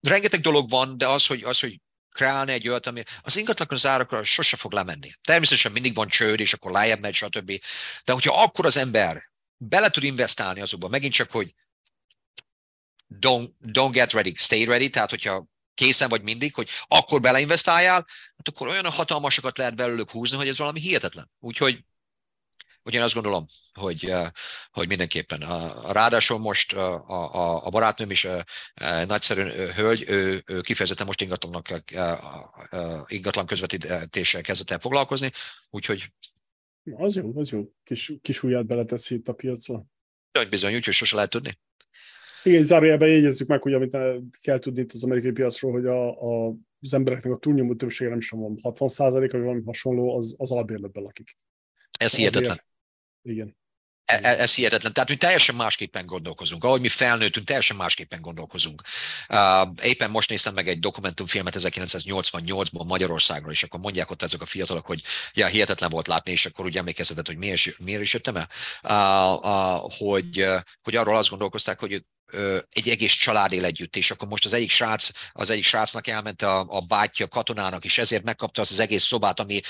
rengeteg 0.00 0.40
dolog 0.40 0.70
van, 0.70 0.98
de 0.98 1.08
az, 1.08 1.26
hogy, 1.26 1.42
az, 1.44 1.60
hogy 1.60 1.80
kreálni 2.16 2.52
egy 2.52 2.68
olyat, 2.68 2.86
ami 2.86 3.02
az 3.20 3.36
ingatlan 3.36 3.68
az 3.70 3.86
árakra 3.86 4.24
sose 4.24 4.56
fog 4.56 4.72
lemenni. 4.72 5.10
Természetesen 5.22 5.72
mindig 5.72 5.94
van 5.94 6.08
csőd, 6.08 6.40
és 6.40 6.52
akkor 6.52 6.70
lejjebb 6.70 7.00
megy, 7.00 7.14
stb. 7.14 7.60
De 8.04 8.12
hogyha 8.12 8.42
akkor 8.42 8.66
az 8.66 8.76
ember 8.76 9.30
bele 9.56 9.90
tud 9.90 10.02
investálni 10.02 10.60
azokba, 10.60 10.88
megint 10.88 11.12
csak, 11.12 11.30
hogy 11.30 11.54
don't, 13.20 13.50
don't 13.62 13.92
get 13.92 14.12
ready, 14.12 14.34
stay 14.36 14.64
ready, 14.64 14.90
tehát 14.90 15.10
hogyha 15.10 15.46
készen 15.74 16.08
vagy 16.08 16.22
mindig, 16.22 16.54
hogy 16.54 16.68
akkor 16.86 17.20
beleinvestáljál, 17.20 18.06
hát 18.36 18.48
akkor 18.48 18.68
olyan 18.68 18.90
hatalmasokat 18.90 19.58
lehet 19.58 19.76
belőlük 19.76 20.10
húzni, 20.10 20.36
hogy 20.36 20.48
ez 20.48 20.58
valami 20.58 20.80
hihetetlen. 20.80 21.30
Úgyhogy 21.40 21.84
Úgyhogy 22.86 23.00
én 23.00 23.06
azt 23.06 23.14
gondolom, 23.14 23.46
hogy, 23.72 24.12
hogy 24.70 24.88
mindenképpen. 24.88 25.38
Ráadásul 25.92 26.38
most 26.38 26.72
a, 26.72 27.08
a, 27.08 27.66
a 27.66 27.68
barátnőm 27.70 28.10
is 28.10 28.26
nagyszerű 29.06 29.42
hölgy, 29.50 30.04
ő, 30.08 30.42
ő 30.46 30.60
kifejezetten 30.60 31.06
most 31.06 31.20
ingatlannak, 31.20 31.66
ingatlan 33.06 33.46
közvetítéssel 33.46 34.42
kezdett 34.42 34.70
el 34.70 34.78
foglalkozni, 34.78 35.30
úgyhogy... 35.70 36.12
Az 36.96 37.16
jó, 37.16 37.32
az 37.36 37.50
jó. 37.50 37.72
Kis, 37.84 38.12
kis 38.22 38.42
ujját 38.42 38.66
beleteszi 38.66 39.14
itt 39.14 39.28
a 39.28 39.32
piacra. 39.32 39.84
Bizony, 40.32 40.50
bizony, 40.50 40.74
úgyhogy 40.74 40.94
sose 40.94 41.14
lehet 41.14 41.30
tudni. 41.30 41.58
Igen, 42.42 42.62
zárójelben 42.62 43.08
jegyezzük 43.08 43.48
meg, 43.48 43.62
hogy 43.62 43.72
amit 43.72 43.96
kell 44.40 44.58
tudni 44.58 44.80
itt 44.80 44.92
az 44.92 45.04
amerikai 45.04 45.30
piacról, 45.30 45.72
hogy 45.72 45.86
a, 45.86 46.08
a, 46.08 46.54
az 46.80 46.94
embereknek 46.94 47.32
a 47.32 47.38
túlnyomó 47.38 47.74
többsége 47.74 48.10
nem 48.10 48.18
is 48.18 48.30
van 48.30 48.58
60 48.62 48.88
százalék, 48.88 49.32
vagy 49.32 49.40
valami 49.40 49.62
hasonló, 49.64 50.16
az, 50.16 50.34
az 50.38 50.52
albérletben 50.52 51.02
lakik. 51.02 51.36
Ez 51.98 52.16
hihetetlen. 52.16 52.64
Igen. 53.26 53.56
E, 54.04 54.18
e, 54.22 54.28
ez 54.28 54.54
hihetetlen. 54.54 54.92
Tehát 54.92 55.08
mi 55.08 55.16
teljesen 55.16 55.54
másképpen 55.54 56.06
gondolkozunk. 56.06 56.64
Ahogy 56.64 56.80
mi 56.80 56.88
felnőttünk, 56.88 57.46
teljesen 57.46 57.76
másképpen 57.76 58.20
gondolkozunk. 58.20 58.82
Éppen 59.82 60.10
most 60.10 60.28
néztem 60.28 60.54
meg 60.54 60.68
egy 60.68 60.78
dokumentumfilmet 60.78 61.54
1988-ban 61.58 62.86
Magyarországról, 62.86 63.52
és 63.52 63.62
akkor 63.62 63.80
mondják 63.80 64.10
ott 64.10 64.22
ezek 64.22 64.40
a 64.40 64.46
fiatalok, 64.46 64.86
hogy 64.86 65.02
ja, 65.32 65.46
hihetetlen 65.46 65.90
volt 65.90 66.06
látni, 66.06 66.32
és 66.32 66.46
akkor 66.46 66.64
úgy 66.64 66.76
emlékeztetett, 66.76 67.26
hogy 67.26 67.36
miért, 67.36 67.78
miért 67.78 68.00
is 68.00 68.12
jöttem 68.12 68.36
el, 68.36 68.48
hogy, 69.98 70.46
hogy 70.82 70.96
arról 70.96 71.16
azt 71.16 71.28
gondolkozták, 71.28 71.78
hogy 71.78 72.04
egy 72.68 72.88
egész 72.88 73.12
család 73.12 73.52
él 73.52 73.64
együtt, 73.64 73.96
és 73.96 74.10
akkor 74.10 74.28
most 74.28 74.44
az 74.44 74.52
egyik 74.52 74.70
srác, 74.70 75.10
az 75.32 75.50
egyik 75.50 75.64
srácnak 75.64 76.06
elment 76.06 76.42
a, 76.42 76.66
a 76.68 76.80
bátyja 76.80 77.28
katonának, 77.28 77.84
és 77.84 77.98
ezért 77.98 78.24
megkapta 78.24 78.60
az, 78.60 78.70
az 78.70 78.80
egész 78.80 79.04
szobát, 79.04 79.40
ami 79.40 79.60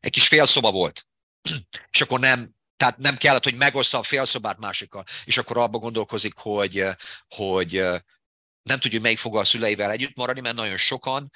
egy 0.00 0.10
kis 0.10 0.26
félszoba 0.26 0.70
volt. 0.70 1.06
és 1.92 2.00
akkor 2.00 2.20
nem 2.20 2.55
tehát 2.76 2.98
nem 2.98 3.16
kellett, 3.16 3.44
hogy 3.44 3.56
megossza 3.56 3.98
a 3.98 4.02
félszobát 4.02 4.58
másikkal, 4.58 5.04
és 5.24 5.38
akkor 5.38 5.56
abba 5.56 5.78
gondolkozik, 5.78 6.34
hogy, 6.36 6.84
hogy 7.28 7.84
nem 8.62 8.78
tudja, 8.78 9.00
melyik 9.00 9.18
fog 9.18 9.36
a 9.36 9.44
szüleivel 9.44 9.90
együtt 9.90 10.16
maradni, 10.16 10.40
mert 10.40 10.54
nagyon 10.54 10.76
sokan 10.76 11.30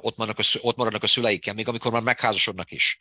ott, 0.00 0.16
maradnak 0.16 0.38
a, 0.38 0.58
ott 0.60 0.76
maradnak 0.76 1.02
a 1.02 1.06
szüleikkel, 1.06 1.54
még 1.54 1.68
amikor 1.68 1.92
már 1.92 2.02
megházasodnak 2.02 2.70
is. 2.70 2.98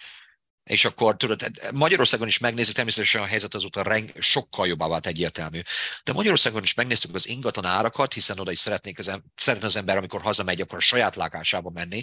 És 0.63 0.85
akkor 0.85 1.17
tudod, 1.17 1.51
Magyarországon 1.73 2.27
is 2.27 2.37
megnézzük, 2.37 2.75
természetesen 2.75 3.21
a 3.21 3.25
helyzet 3.25 3.53
azóta 3.53 3.81
reng, 3.81 4.11
sokkal 4.19 4.67
jobbá 4.67 4.87
vált 4.87 5.05
egyértelmű. 5.05 5.59
De 6.03 6.13
Magyarországon 6.13 6.63
is 6.63 6.73
megnéztük 6.73 7.15
az 7.15 7.27
ingatlan 7.27 7.65
árakat, 7.65 8.13
hiszen 8.13 8.39
oda 8.39 8.51
is 8.51 8.59
szeretnék 8.59 8.99
az, 8.99 9.21
szeretne 9.35 9.65
az 9.65 9.75
ember, 9.75 9.97
amikor 9.97 10.21
hazamegy, 10.21 10.61
akkor 10.61 10.77
a 10.77 10.81
saját 10.81 11.15
lakásába 11.15 11.69
menni. 11.69 12.01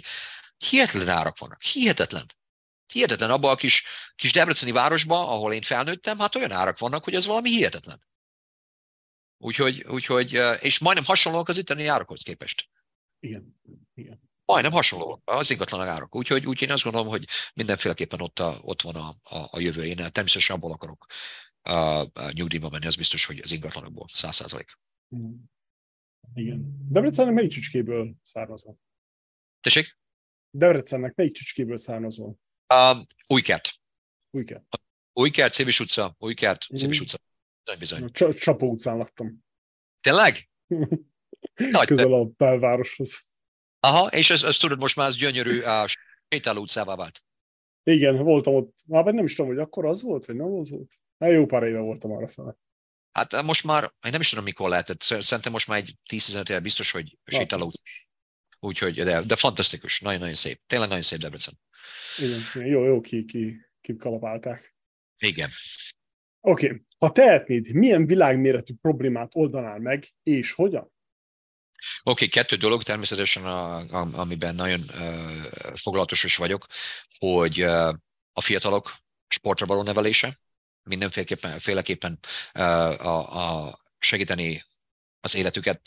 Hihetetlen 0.57 1.09
árak 1.09 1.37
vannak. 1.37 1.61
Hihetetlen. 1.61 2.38
Hihetetlen 2.93 3.29
abban 3.29 3.51
a 3.51 3.55
kis, 3.55 3.83
kis 4.15 4.31
Debreceni 4.31 4.71
városban, 4.71 5.27
ahol 5.27 5.53
én 5.53 5.61
felnőttem, 5.61 6.19
hát 6.19 6.35
olyan 6.35 6.51
árak 6.51 6.79
vannak, 6.79 7.03
hogy 7.03 7.15
ez 7.15 7.25
valami 7.25 7.49
hihetetlen. 7.49 8.07
Úgyhogy, 9.37 9.83
úgyhogy 9.83 10.39
és 10.61 10.79
majdnem 10.79 11.05
hasonlóak 11.05 11.47
az 11.47 11.57
itteni 11.57 11.85
árakhoz 11.85 12.21
képest. 12.21 12.69
Igen. 13.19 13.59
Igen. 13.93 14.21
Majdnem 14.45 14.71
hasonló 14.71 15.21
az 15.25 15.49
ingatlan 15.49 15.87
árak. 15.87 16.15
Úgyhogy, 16.15 16.45
úgyhogy 16.45 16.67
én 16.67 16.73
azt 16.73 16.83
gondolom, 16.83 17.07
hogy 17.07 17.27
mindenféleképpen 17.53 18.21
ott, 18.21 18.39
a, 18.39 18.57
ott 18.61 18.81
van 18.81 18.95
a, 18.95 19.35
a, 19.35 19.47
a 19.51 19.59
jövő. 19.59 19.85
Én 19.85 19.95
természetesen 19.95 20.55
abból 20.55 20.71
akarok 20.71 21.05
a, 21.61 21.99
a 21.99 22.31
nyugdíjba 22.31 22.69
menni, 22.69 22.85
az 22.85 22.95
biztos, 22.95 23.25
hogy 23.25 23.39
az 23.39 23.51
ingatlanokból, 23.51 24.05
száz 24.07 24.35
százalék. 24.35 24.77
Igen. 26.33 26.87
Debrecennek 26.89 27.33
melyik 27.33 27.51
csücskéből 27.51 28.13
származol? 28.23 28.79
Tessék? 29.61 29.97
Debrecennek 30.49 31.15
melyik 31.15 31.33
csücskéből 31.33 31.77
származol? 31.77 32.39
Um, 32.73 33.05
Újkert. 33.27 33.69
Újkert. 34.31 34.63
Újkert, 35.13 35.53
Szévis 35.53 35.79
utca, 35.79 36.15
Újkert, 36.17 36.65
Szévis 36.73 36.99
utca. 36.99 37.17
Nagyon 37.63 37.79
bizony. 37.79 38.11
Cs- 38.11 38.39
Csapó 38.39 38.69
utcán 38.69 38.97
laktam. 38.97 39.45
Tényleg? 40.01 40.49
Nagy 41.71 41.87
Közel 41.87 42.13
a 42.13 42.25
belvároshoz. 42.25 43.27
Aha, 43.79 44.07
és 44.07 44.29
ez, 44.29 44.43
ez 44.43 44.57
tudod, 44.57 44.79
most 44.79 44.95
már 44.95 45.07
az 45.07 45.15
gyönyörű 45.15 45.59
uh, 45.59 45.85
sétáló 46.27 46.61
utcává 46.61 46.95
vált. 46.95 47.23
Igen, 47.83 48.15
voltam 48.15 48.55
ott. 48.55 48.75
Már 48.85 49.05
nem 49.05 49.25
is 49.25 49.35
tudom, 49.35 49.51
hogy 49.51 49.59
akkor 49.59 49.85
az 49.85 50.01
volt, 50.01 50.25
vagy 50.25 50.35
nem 50.35 50.53
az 50.53 50.69
volt. 50.69 50.93
Hát 51.19 51.31
jó 51.31 51.45
pár 51.45 51.63
éve 51.63 51.79
voltam 51.79 52.11
arra 52.11 52.27
fel. 52.27 52.59
Hát 53.11 53.41
most 53.41 53.63
már, 53.63 53.83
én 53.83 54.11
nem 54.11 54.21
is 54.21 54.29
tudom, 54.29 54.43
mikor 54.43 54.69
lehetett. 54.69 55.01
Szerintem 55.01 55.51
most 55.51 55.67
már 55.67 55.77
egy 55.77 55.95
10-15 56.11 56.49
éve 56.49 56.59
biztos, 56.59 56.91
hogy 56.91 57.17
sétáló 57.25 57.65
utca. 57.65 57.81
Úgyhogy, 58.59 59.03
de, 59.03 59.21
de 59.21 59.35
fantasztikus, 59.35 59.99
nagyon-nagyon 59.99 60.35
szép. 60.35 60.61
Tényleg 60.67 60.87
nagyon 60.87 61.03
szép 61.03 61.19
Debrecen. 61.19 61.59
Igen, 62.17 62.67
jó, 62.67 62.85
jó 62.85 63.01
ki, 63.01 63.25
ki, 63.25 63.55
ki 63.81 63.95
kalapálták. 63.95 64.75
Igen. 65.17 65.49
Oké, 66.41 66.65
okay. 66.65 66.81
ha 66.97 67.11
tehetnéd, 67.11 67.73
milyen 67.73 68.05
világméretű 68.05 68.73
problémát 68.81 69.31
oldanál 69.35 69.79
meg, 69.79 70.07
és 70.23 70.51
hogyan? 70.51 70.91
Oké, 72.03 72.11
okay, 72.11 72.27
kettő 72.27 72.55
dolog 72.55 72.83
természetesen, 72.83 73.45
a, 73.45 73.77
a, 73.77 74.07
amiben 74.13 74.55
nagyon 74.55 74.79
uh, 74.79 75.75
foglalatos 75.75 76.23
is 76.23 76.35
vagyok, 76.35 76.65
hogy 77.17 77.61
uh, 77.61 77.93
a 78.33 78.41
fiatalok 78.41 78.93
sportra 79.27 79.65
való 79.65 79.83
nevelése, 79.83 80.39
mindenféleképpen 80.83 81.59
féleképpen, 81.59 82.19
uh, 82.55 83.05
a, 83.05 83.67
a 83.67 83.79
segíteni 83.99 84.65
az 85.21 85.35
életüket 85.35 85.81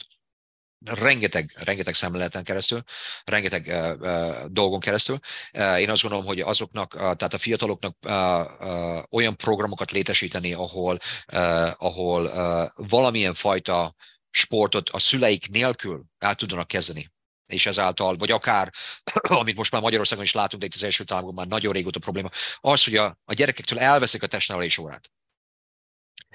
rengeteg, 0.85 1.53
rengeteg 1.57 1.95
szemléleten 1.95 2.45
keresztül, 2.45 2.83
rengeteg 3.25 3.67
uh, 3.67 3.93
uh, 4.01 4.45
dolgon 4.47 4.81
keresztül. 4.81 5.19
Uh, 5.59 5.81
én 5.81 5.91
azt 5.91 6.03
gondolom, 6.03 6.27
hogy 6.27 6.41
azoknak, 6.41 6.95
uh, 6.95 7.01
tehát 7.01 7.35
a 7.35 7.39
fiataloknak 7.39 7.97
uh, 8.07 8.13
uh, 8.61 9.03
olyan 9.11 9.37
programokat 9.37 9.91
létesíteni, 9.91 10.53
ahol, 10.53 10.99
uh, 11.33 11.71
ahol 11.79 12.25
uh, 12.25 12.89
valamilyen 12.89 13.35
fajta 13.35 13.95
sportot 14.31 14.89
a 14.89 14.99
szüleik 14.99 15.49
nélkül 15.51 16.05
el 16.19 16.35
tudnak 16.35 16.69
kezdeni 16.69 17.11
és 17.53 17.67
ezáltal, 17.67 18.17
vagy 18.17 18.31
akár, 18.31 18.73
amit 19.41 19.57
most 19.57 19.73
már 19.73 19.83
Magyarországon 19.83 20.25
is 20.25 20.33
látunk, 20.33 20.63
de 20.63 20.69
itt 20.69 20.75
az 20.75 20.83
első 20.83 21.05
távon 21.05 21.35
már 21.35 21.47
nagyon 21.47 21.73
régóta 21.73 21.99
probléma, 21.99 22.31
az, 22.61 22.85
hogy 22.85 22.97
a, 22.97 23.19
a 23.25 23.33
gyerekektől 23.33 23.79
elveszik 23.79 24.23
a 24.23 24.27
testnevelés 24.27 24.79
órát. 24.79 25.11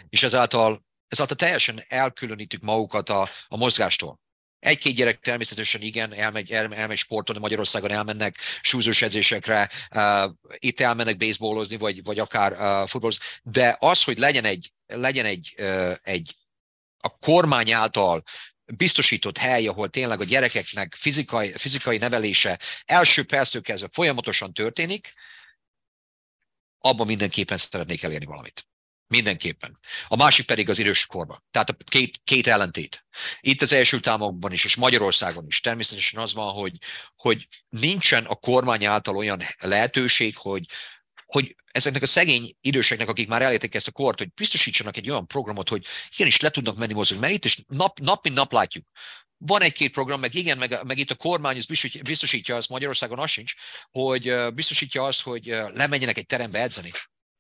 És 0.10 0.24
ezáltal, 0.24 0.86
ezáltal 1.07 1.36
teljesen 1.36 1.84
elkülönítjük 1.88 2.61
magukat 2.61 3.10
a, 3.10 3.28
a 3.48 3.57
mozgástól. 3.57 4.19
Egy-két 4.60 4.96
gyerek 4.96 5.20
természetesen 5.20 5.82
igen, 5.82 6.14
elmegy, 6.14 6.52
el, 6.52 6.74
elmegy 6.74 6.98
sportolni, 6.98 7.42
Magyarországon 7.42 7.92
elmennek 7.92 8.38
súlyos 8.62 9.02
edzésekre, 9.02 9.70
uh, 9.96 10.32
itt 10.58 10.80
elmennek 10.80 11.18
baseballozni, 11.18 11.78
vagy, 11.78 12.04
vagy 12.04 12.20
akár 12.20 12.52
uh, 12.52 12.90
futballozni, 12.90 13.24
de 13.44 13.76
az, 13.80 14.04
hogy 14.04 14.18
legyen 14.18 14.46
egy, 14.46 14.74
legyen 14.88 15.26
egy, 15.26 15.56
uh, 15.58 15.96
egy 16.04 16.36
a 16.98 17.18
kormány 17.18 17.72
által 17.72 18.24
biztosított 18.76 19.38
hely, 19.38 19.68
ahol 19.68 19.90
tényleg 19.90 20.22
a 20.22 20.24
gyerekeknek 20.24 20.96
fizikai, 20.96 21.52
fizikai 21.52 21.98
nevelése 21.98 22.60
első 22.86 23.24
perctől 23.24 23.62
kezdve 23.62 23.90
folyamatosan 23.92 24.54
történik, 24.54 25.14
abban 26.80 27.08
mindenképpen 27.08 27.58
szeretnék 27.58 28.04
elérni 28.04 28.26
valamit. 28.26 28.68
Mindenképpen. 29.08 29.80
A 30.08 30.16
másik 30.16 30.46
pedig 30.46 30.70
az 30.70 30.80
idős 30.80 31.06
korban. 31.06 31.44
Tehát 31.52 31.70
a 31.70 31.76
két, 31.84 32.22
két 32.24 32.48
ellentét. 32.48 33.06
Itt 33.40 33.62
az 33.62 33.74
első 33.74 34.00
támokban 34.00 34.52
is, 34.52 34.66
és 34.66 34.76
Magyarországon 34.76 35.46
is 35.48 35.60
természetesen 35.60 36.20
az 36.20 36.34
van, 36.34 36.52
hogy, 36.52 36.78
hogy 37.16 37.48
nincsen 37.70 38.26
a 38.26 38.36
kormány 38.36 38.86
által 38.86 39.18
olyan 39.18 39.42
lehetőség, 39.60 40.38
hogy, 40.38 40.66
hogy 41.26 41.56
ezeknek 41.72 42.02
a 42.02 42.06
szegény 42.06 42.56
időseknek, 42.62 43.10
akik 43.10 43.28
már 43.28 43.42
elérték 43.42 43.76
ezt 43.76 43.88
a 43.88 43.92
kort, 43.92 44.18
hogy 44.18 44.34
biztosítsanak 44.34 44.98
egy 44.98 45.10
olyan 45.10 45.28
programot, 45.28 45.70
hogy 45.70 45.86
igenis 46.16 46.40
le 46.40 46.50
tudnak 46.50 46.78
menni 46.78 46.94
mozogni. 46.94 47.22
Mert 47.22 47.34
itt 47.34 47.46
is 47.46 47.64
nap, 47.68 48.00
nap 48.00 48.24
mint 48.24 48.36
nap 48.36 48.52
látjuk. 48.52 48.88
Van 49.38 49.62
egy-két 49.62 49.92
program, 49.92 50.20
meg 50.20 50.36
igen, 50.36 50.58
meg, 50.58 50.80
meg 50.84 50.98
itt 50.98 51.12
a 51.12 51.16
kormány 51.16 51.62
biztosítja, 52.04 52.56
azt, 52.56 52.70
Magyarországon 52.70 53.20
az 53.20 53.30
sincs, 53.30 53.54
hogy 53.92 54.54
biztosítja 54.54 55.04
azt, 55.06 55.22
hogy 55.22 55.46
lemenjenek 55.74 56.18
egy 56.18 56.26
terembe 56.26 56.62
edzeni 56.62 56.92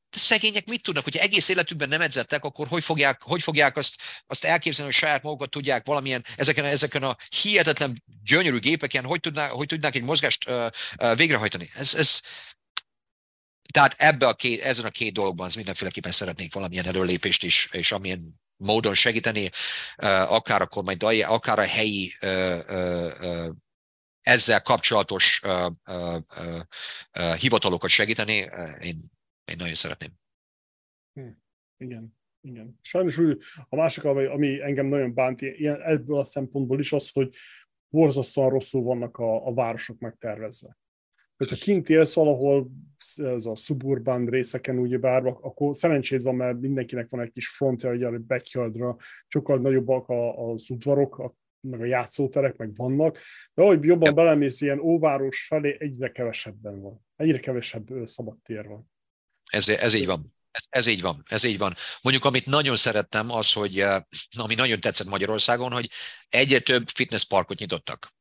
szegények 0.09 0.65
mit 0.65 0.81
tudnak, 0.81 1.03
hogyha 1.03 1.19
egész 1.19 1.49
életükben 1.49 1.89
nem 1.89 2.01
edzettek, 2.01 2.43
akkor 2.43 2.67
hogy 2.67 2.83
fogják, 2.83 3.21
hogy 3.21 3.41
fogják 3.41 3.77
azt, 3.77 4.01
azt 4.27 4.43
elképzelni, 4.43 4.91
hogy 4.91 5.01
saját 5.01 5.23
magukat 5.23 5.49
tudják 5.49 5.85
valamilyen, 5.85 6.25
ezeken, 6.35 6.65
ezeken 6.65 7.03
a 7.03 7.15
hihetetlen 7.41 8.03
gyönyörű 8.23 8.59
gépeken, 8.59 9.05
hogy, 9.05 9.19
tudná, 9.19 9.47
hogy 9.47 9.67
tudnák 9.67 9.95
egy 9.95 10.03
mozgást 10.03 10.49
uh, 10.49 10.65
uh, 11.01 11.15
végrehajtani. 11.15 11.71
Ez, 11.73 11.95
ez, 11.95 12.21
tehát 13.73 13.95
ebbe 13.97 14.27
a 14.27 14.33
két, 14.33 14.61
ezen 14.61 14.85
a 14.85 14.89
két 14.89 15.13
dologban 15.13 15.51
mindenféleképpen 15.55 16.11
szeretnék 16.11 16.53
valamilyen 16.53 16.85
előlépést 16.85 17.43
is, 17.43 17.69
és 17.71 17.91
amilyen 17.91 18.41
módon 18.55 18.93
segíteni, 18.93 19.43
uh, 19.43 20.31
akár 20.31 20.61
a 20.61 20.67
kormány, 20.67 21.23
akár 21.23 21.59
a 21.59 21.65
helyi 21.65 22.17
ezzel 24.21 24.61
kapcsolatos 24.61 25.41
uh, 25.43 25.71
uh, 25.85 26.15
uh, 27.19 27.33
hivatalokat 27.33 27.89
segíteni, 27.89 28.49
én, 28.81 29.16
én 29.47 29.55
nagyon 29.57 29.73
szeretném. 29.73 30.09
Hm, 31.13 31.29
igen, 31.77 32.17
igen. 32.41 32.79
Sajnos 32.81 33.17
úgy, 33.17 33.41
a 33.69 33.75
másik, 33.75 34.03
ami, 34.03 34.25
ami 34.25 34.61
engem 34.61 34.85
nagyon 34.85 35.13
bánt 35.13 35.41
ilyen, 35.41 35.81
ebből 35.81 36.17
a 36.17 36.23
szempontból 36.23 36.79
is 36.79 36.93
az, 36.93 37.11
hogy 37.11 37.35
borzasztóan 37.89 38.49
rosszul 38.49 38.81
vannak 38.81 39.17
a, 39.17 39.47
a 39.47 39.53
városok 39.53 39.99
megtervezve. 39.99 40.77
Hogyha 41.37 41.55
kint 41.55 41.89
élsz 41.89 42.15
valahol, 42.15 42.71
ez 43.15 43.45
a 43.45 43.55
suburban 43.55 44.25
részeken 44.25 44.77
ugyebár, 44.77 45.25
akkor 45.25 45.75
szerencséd 45.75 46.23
van, 46.23 46.35
mert 46.35 46.59
mindenkinek 46.59 47.09
van 47.09 47.21
egy 47.21 47.31
kis 47.31 47.49
frontja, 47.49 47.91
ugye 47.91 48.07
a 48.07 48.19
backyardra, 48.19 48.95
sokkal 49.27 49.59
nagyobbak 49.59 50.09
az 50.35 50.69
udvarok, 50.69 51.35
meg 51.59 51.81
a 51.81 51.85
játszóterek, 51.85 52.57
meg 52.57 52.75
vannak, 52.75 53.17
de 53.53 53.61
ahogy 53.61 53.83
jobban 53.83 54.15
belemész 54.15 54.61
ilyen 54.61 54.79
óváros 54.79 55.45
felé, 55.47 55.75
egyre 55.79 56.11
kevesebben 56.11 56.81
van. 56.81 57.05
Egyre 57.15 57.39
kevesebb 57.39 57.87
szabad 58.03 58.37
tér 58.43 58.67
van. 58.67 58.89
Ez, 59.47 59.67
ez 59.67 59.93
így 59.93 60.05
van. 60.05 60.35
Ez, 60.69 60.85
így 60.85 61.01
van, 61.01 61.23
ez 61.27 61.43
így 61.43 61.57
van. 61.57 61.75
Mondjuk, 62.01 62.25
amit 62.25 62.45
nagyon 62.45 62.77
szerettem, 62.77 63.31
az, 63.31 63.53
hogy 63.53 63.85
ami 64.37 64.55
nagyon 64.55 64.79
tetszett 64.79 65.07
Magyarországon, 65.07 65.71
hogy 65.71 65.91
egyre 66.29 66.59
több 66.59 66.89
fitnessparkot 66.89 67.57
nyitottak. 67.57 68.15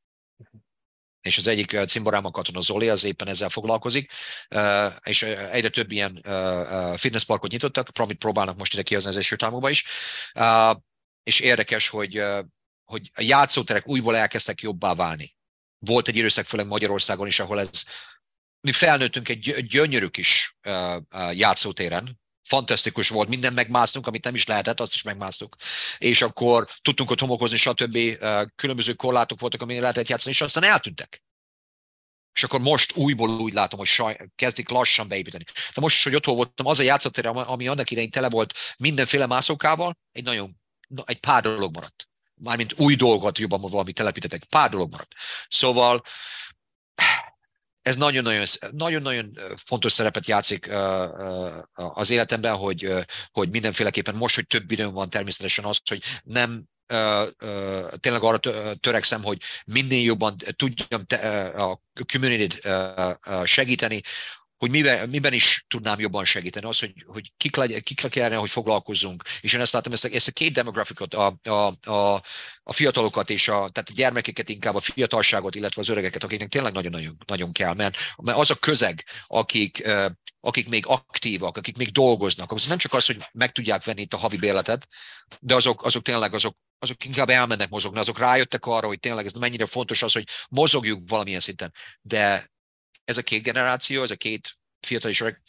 És 1.21 1.39
az 1.39 1.47
egyik 1.47 1.79
cimborám 1.87 2.25
a 2.25 2.31
katona 2.31 2.61
Zoli, 2.61 2.89
az 2.89 3.05
éppen 3.05 3.29
ezzel 3.29 3.49
foglalkozik, 3.49 4.13
és 5.03 5.23
egyre 5.23 5.69
több 5.69 5.91
ilyen 5.93 6.23
fitnessparkot 6.97 7.51
nyitottak, 7.51 7.89
amit 7.95 8.19
próbálnak 8.19 8.57
most 8.57 8.73
ide 8.73 8.83
kihozni 8.83 9.09
az 9.09 9.17
Egyesült 9.17 9.43
Államokba 9.43 9.71
is. 9.71 9.85
És 11.23 11.41
érdekes, 11.41 11.89
hogy 11.89 12.23
hogy 12.87 13.11
a 13.15 13.23
játszóterek 13.23 13.89
újból 13.89 14.17
elkezdtek 14.17 14.61
jobbá 14.61 14.95
válni. 14.95 15.37
Volt 15.79 16.09
egy 16.09 16.17
időszak 16.17 16.45
főleg 16.45 16.67
Magyarországon 16.67 17.27
is, 17.27 17.41
ahol 17.41 17.61
ez, 17.61 17.85
mi 18.67 18.73
felnőttünk 18.73 19.29
egy 19.29 19.67
gyönyörű 19.67 20.07
kis 20.07 20.57
játszótéren, 21.33 22.21
fantasztikus 22.49 23.09
volt, 23.09 23.29
minden 23.29 23.53
megmásztunk, 23.53 24.07
amit 24.07 24.25
nem 24.25 24.35
is 24.35 24.47
lehetett, 24.47 24.81
azt 24.81 24.95
is 24.95 25.03
megmásztuk. 25.03 25.57
És 25.99 26.23
akkor 26.23 26.69
tudtunk 26.83 27.11
ott 27.11 27.21
homokozni, 27.21 27.57
stb. 27.57 27.99
Különböző 28.55 28.93
korlátok 28.93 29.41
voltak, 29.41 29.63
amin 29.63 29.81
lehetett 29.81 30.09
játszani, 30.09 30.35
és 30.35 30.41
aztán 30.41 30.65
eltűntek. 30.65 31.23
És 32.33 32.43
akkor 32.43 32.61
most 32.61 32.97
újból 32.97 33.29
úgy 33.29 33.53
látom, 33.53 33.79
hogy 33.79 33.89
saj, 33.89 34.17
kezdik 34.35 34.69
lassan 34.69 35.09
beépíteni. 35.09 35.45
De 35.75 35.81
most, 35.81 36.03
hogy 36.03 36.15
otthon 36.15 36.37
voltam, 36.37 36.67
az 36.67 36.79
a 36.79 36.83
játszótér, 36.83 37.27
ami 37.27 37.69
annak 37.69 37.91
idején 37.91 38.11
tele 38.11 38.29
volt 38.29 38.55
mindenféle 38.77 39.27
mászókával, 39.27 39.99
egy 40.13 40.25
nagyon, 40.25 40.61
egy 41.05 41.21
pár 41.21 41.43
dolog 41.43 41.75
maradt 41.75 42.09
mármint 42.43 42.79
új 42.79 42.95
dolgot 42.95 43.39
jobban 43.39 43.61
valami 43.61 43.93
telepítetek, 43.93 44.45
pár 44.45 44.71
dolog 44.71 44.91
maradt. 44.91 45.15
Szóval 45.49 46.03
ez 47.87 47.97
nagyon-nagyon, 47.97 48.47
nagyon-nagyon 48.71 49.39
fontos 49.57 49.93
szerepet 49.93 50.27
játszik 50.27 50.71
az 51.75 52.11
életemben, 52.11 52.55
hogy, 52.57 52.93
hogy 53.31 53.51
mindenféleképpen 53.51 54.15
most, 54.15 54.35
hogy 54.35 54.47
több 54.47 54.71
időm 54.71 54.93
van 54.93 55.11
természetesen 55.11 55.65
az, 55.65 55.81
hogy 55.89 56.03
nem 56.23 56.65
tényleg 58.01 58.23
arra 58.23 58.39
törekszem, 58.81 59.23
hogy 59.23 59.43
minél 59.67 60.05
jobban 60.05 60.37
tudjam 60.57 61.05
a 61.57 61.81
community 62.13 62.59
segíteni, 63.45 64.01
hogy 64.59 64.71
miben, 64.71 65.09
miben 65.09 65.33
is 65.33 65.65
tudnám 65.69 66.01
jobban 66.01 66.25
segíteni, 66.25 66.67
az, 66.67 66.79
hogy, 66.79 66.93
hogy 67.07 67.33
kik, 67.37 67.57
legy, 67.57 67.83
kik 67.83 68.09
kellene, 68.09 68.37
hogy 68.37 68.51
foglalkozzunk. 68.51 69.23
És 69.41 69.53
én 69.53 69.61
ezt 69.61 69.73
látom, 69.73 69.93
ezt 69.93 70.05
a, 70.05 70.09
ezt 70.13 70.29
a 70.29 70.33
két 70.33 70.53
demografikot, 70.53 71.15
a, 71.15 71.39
a, 71.43 71.91
a, 71.91 72.23
a 72.63 72.73
fiatalokat 72.73 73.31
és 73.31 73.49
a, 73.49 73.53
tehát 73.53 73.89
a 73.89 73.95
gyermekeket 73.95 74.49
inkább, 74.49 74.75
a 74.75 74.81
fiatalságot, 74.81 75.55
illetve 75.55 75.81
az 75.81 75.89
öregeket, 75.89 76.25
akiknek 76.25 76.49
tényleg 76.49 76.73
nagyon-nagyon 76.73 77.17
nagyon 77.27 77.53
kell, 77.53 77.75
mert, 77.75 77.99
mert 78.23 78.39
az 78.39 78.51
a 78.51 78.55
közeg, 78.55 79.05
akik, 79.27 79.89
akik 80.41 80.69
még 80.69 80.87
aktívak, 80.87 81.57
akik 81.57 81.77
még 81.77 81.93
dolgoznak, 81.93 82.53
az 82.53 82.67
nem 82.67 82.79
csak 82.79 82.93
az, 82.93 83.07
hogy 83.07 83.19
meg 83.33 83.53
tudják 83.53 83.85
venni 83.85 84.01
itt 84.01 84.15
a 84.15 84.17
havi 84.17 84.37
béletet, 84.37 84.89
de 85.41 85.55
azok, 85.55 85.85
azok 85.85 86.03
tényleg 86.03 86.35
azok, 86.35 86.57
azok 86.79 87.05
inkább 87.05 87.29
elmennek 87.29 87.69
mozogni, 87.69 87.99
azok 87.99 88.19
rájöttek 88.19 88.67
arra, 88.67 88.87
hogy 88.87 89.01
tényleg 89.01 89.27
ez 89.27 89.33
mennyire 89.33 89.67
fontos 89.67 90.03
az, 90.03 90.13
hogy 90.13 90.29
mozogjuk 90.49 91.09
valamilyen 91.09 91.41
szinten. 91.41 91.73
De 92.01 92.55
ez 93.07 93.17
a 93.17 93.23
két 93.23 93.43
generáció, 93.43 94.03
ez 94.03 94.11
a 94.11 94.17
két 94.17 94.59
fiatal 94.81 95.11
és 95.11 95.21
öreg, 95.21 95.43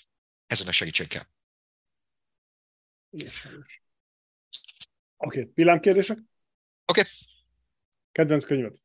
ezen 0.48 0.68
a 0.68 0.72
segítségkel. 0.72 1.30
Oké, 3.10 3.30
okay, 5.18 5.52
villámkérdések? 5.54 6.18
Oké. 6.18 7.00
Okay. 7.00 7.04
Kedvenc 8.12 8.46
könyved? 8.46 8.76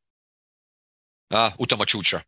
Ah, 1.27 1.53
utam 1.57 1.79
a 1.79 1.85
csúcsra. 1.85 2.23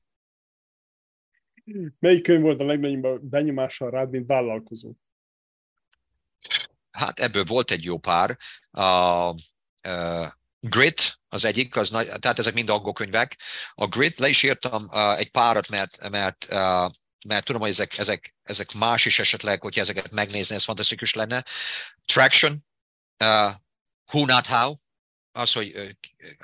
Melyik 1.99 2.23
könyv 2.23 2.41
volt 2.41 2.59
a 2.59 2.65
legnagyobb 2.65 3.21
benyomással 3.21 3.89
rád, 3.89 4.09
mint 4.09 4.27
vállalkozó? 4.27 4.93
Hát 6.91 7.19
ebből 7.19 7.43
volt 7.43 7.71
egy 7.71 7.83
jó 7.83 7.97
pár. 7.97 8.37
Uh, 8.71 9.35
uh, 9.87 10.31
Grit 10.69 11.19
az 11.29 11.45
egyik, 11.45 11.75
az 11.75 11.89
nagy, 11.89 12.07
tehát 12.19 12.39
ezek 12.39 12.53
mind 12.53 12.69
angol 12.69 12.93
könyvek. 12.93 13.37
A 13.73 13.87
Grit, 13.87 14.19
le 14.19 14.27
is 14.27 14.43
írtam 14.43 14.83
uh, 14.83 15.17
egy 15.17 15.31
párat, 15.31 15.69
mert, 15.69 16.09
mert, 16.09 16.47
uh, 16.49 16.91
mert 17.27 17.45
tudom, 17.45 17.61
hogy 17.61 17.69
ezek, 17.69 17.97
ezek, 17.97 18.35
ezek 18.43 18.73
más 18.73 19.05
is 19.05 19.19
esetleg, 19.19 19.61
hogyha 19.61 19.81
ezeket 19.81 20.11
megnézni, 20.11 20.55
ez 20.55 20.63
fantasztikus 20.63 21.13
lenne. 21.13 21.43
Traction, 22.05 22.65
uh, 23.23 23.51
Who 24.11 24.25
Not 24.25 24.47
How, 24.47 24.73
az, 25.31 25.51
hogy 25.51 25.95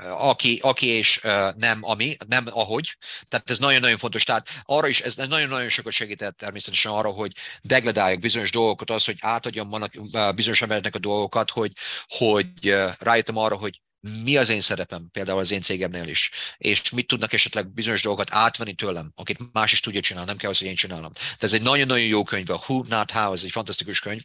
aki, 0.03 0.60
aki 0.61 0.85
és 0.88 1.19
nem 1.56 1.80
ami, 1.81 2.18
nem 2.27 2.45
ahogy. 2.49 2.98
Tehát 3.27 3.49
ez 3.49 3.60
nagyon-nagyon 3.60 3.98
fontos. 3.98 4.23
Tehát 4.23 4.49
arra 4.64 4.88
is, 4.88 5.02
ez 5.02 5.15
nagyon-nagyon 5.15 5.69
sokat 5.69 5.93
segített 5.93 6.38
természetesen 6.38 6.91
arra, 6.91 7.10
hogy 7.10 7.35
degradálják 7.61 8.19
bizonyos 8.19 8.52
dolgokat, 8.52 8.89
az, 8.89 9.06
hogy 9.06 9.18
átadjam 9.19 9.89
bizonyos 10.35 10.61
embereknek 10.61 10.95
a 10.95 10.99
dolgokat, 10.99 11.49
hogy, 11.49 11.72
hogy 12.07 12.76
rájöttem 12.99 13.38
arra, 13.38 13.56
hogy 13.56 13.81
mi 14.02 14.38
az 14.38 14.49
én 14.49 14.61
szerepem, 14.61 15.10
például 15.11 15.40
az 15.40 15.52
én 15.52 15.61
cégemnél 15.61 16.07
is, 16.07 16.32
és 16.57 16.90
mit 16.90 17.07
tudnak 17.07 17.34
esetleg 17.34 17.73
bizonyos 17.73 18.02
dolgokat 18.02 18.34
átvenni 18.34 18.73
tőlem, 18.73 19.11
akit 19.15 19.53
más 19.53 19.72
is 19.72 19.80
tudja 19.80 20.02
csinálni, 20.02 20.28
nem 20.28 20.38
kell 20.38 20.49
az, 20.49 20.57
hogy 20.57 20.68
én 20.68 20.76
csinálom. 20.76 21.11
De 21.14 21.45
ez 21.45 21.53
egy 21.53 21.61
nagyon-nagyon 21.61 22.06
jó 22.06 22.23
könyv, 22.23 22.49
a 22.49 22.64
Who 22.68 22.84
Not 22.88 23.11
How, 23.11 23.34
ez 23.34 23.44
egy 23.44 23.52
fantasztikus 23.52 23.99
könyv. 23.99 24.23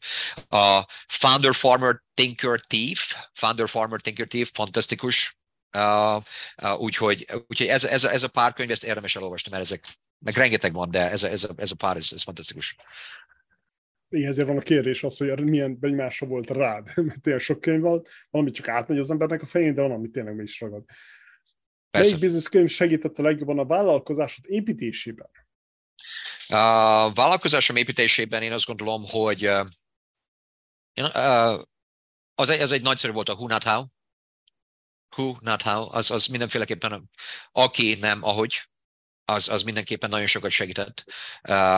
A 0.48 0.86
Founder 1.06 1.54
Farmer 1.54 2.02
Thinker 2.14 2.60
Thief, 2.60 3.14
Founder 3.32 3.68
Farmer 3.68 4.00
Thinker 4.00 4.26
Thief, 4.26 4.50
fantasztikus. 4.52 5.36
Uh, 5.76 6.22
uh, 6.62 6.80
úgyhogy 6.80 7.26
úgyhogy 7.46 7.66
ez, 7.66 7.84
ez, 7.84 8.04
ez 8.04 8.22
a 8.22 8.28
pár 8.28 8.52
könyv, 8.52 8.70
ezt 8.70 8.84
érdemes 8.84 9.16
elolvasni, 9.16 9.50
mert 9.50 9.62
ezek, 9.62 9.98
meg 10.18 10.36
rengeteg 10.36 10.72
van, 10.72 10.90
de 10.90 11.10
ez 11.10 11.22
a, 11.22 11.28
ez 11.28 11.44
a, 11.44 11.48
ez 11.56 11.70
a 11.70 11.74
pár, 11.74 11.96
ez, 11.96 12.08
ez 12.12 12.22
fantasztikus 12.22 12.76
igen, 14.08 14.30
ezért 14.30 14.48
van 14.48 14.56
a 14.56 14.60
kérdés 14.60 15.04
az, 15.04 15.16
hogy 15.16 15.44
milyen 15.44 15.78
benyomása 15.78 16.26
volt 16.26 16.50
rád, 16.50 16.90
mert 17.06 17.20
tényleg 17.20 17.42
sok 17.42 17.60
könyv 17.60 17.80
van, 17.80 18.02
valami 18.30 18.50
csak 18.50 18.68
átmegy 18.68 18.98
az 18.98 19.10
embernek 19.10 19.42
a 19.42 19.46
fején, 19.46 19.74
de 19.74 19.82
van, 19.82 19.90
ami 19.90 20.10
tényleg 20.10 20.34
meg 20.34 20.44
is 20.44 20.60
ragad. 20.60 20.84
Persze. 21.90 22.08
Melyik 22.08 22.24
bizonyos 22.24 22.48
könyv 22.48 22.68
segített 22.68 23.18
a 23.18 23.22
legjobban 23.22 23.58
a 23.58 23.66
vállalkozásod 23.66 24.44
építésében? 24.48 25.30
A 26.46 27.12
vállalkozásom 27.12 27.76
építésében 27.76 28.42
én 28.42 28.52
azt 28.52 28.66
gondolom, 28.66 29.04
hogy 29.04 29.44
az, 32.34 32.48
egy, 32.48 32.60
az 32.60 32.72
egy 32.72 32.82
nagyszerű 32.82 33.12
volt 33.12 33.28
a 33.28 33.34
Who 33.34 33.46
Not 33.46 33.62
How. 33.62 33.84
Who 35.16 35.36
Not 35.40 35.62
How, 35.62 35.88
az, 35.90 36.10
az 36.10 36.26
mindenféleképpen 36.26 37.10
aki 37.52 37.94
nem 37.94 38.22
ahogy 38.22 38.68
az, 39.28 39.48
az 39.48 39.62
mindenképpen 39.62 40.10
nagyon 40.10 40.26
sokat 40.26 40.50
segített, 40.50 41.04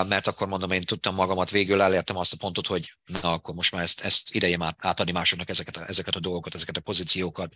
mert 0.08 0.26
akkor 0.26 0.48
mondom, 0.48 0.70
én 0.70 0.82
tudtam 0.82 1.14
magamat, 1.14 1.50
végül 1.50 1.82
elértem 1.82 2.16
azt 2.16 2.32
a 2.32 2.36
pontot, 2.36 2.66
hogy 2.66 2.94
na, 3.04 3.32
akkor 3.32 3.54
most 3.54 3.72
már 3.72 3.82
ezt, 3.82 4.00
ezt 4.00 4.34
idejem 4.34 4.62
át, 4.62 4.84
átadni 4.84 5.12
másoknak 5.12 5.48
ezeket 5.48 5.76
a, 5.76 5.88
ezeket 5.88 6.14
a 6.14 6.20
dolgokat, 6.20 6.54
ezeket 6.54 6.76
a 6.76 6.80
pozíciókat, 6.80 7.52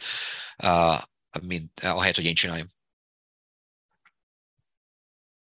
mint 1.43 1.81
ahelyett, 1.81 2.15
hogy 2.15 2.25
én 2.25 2.35
csináljam. 2.35 2.69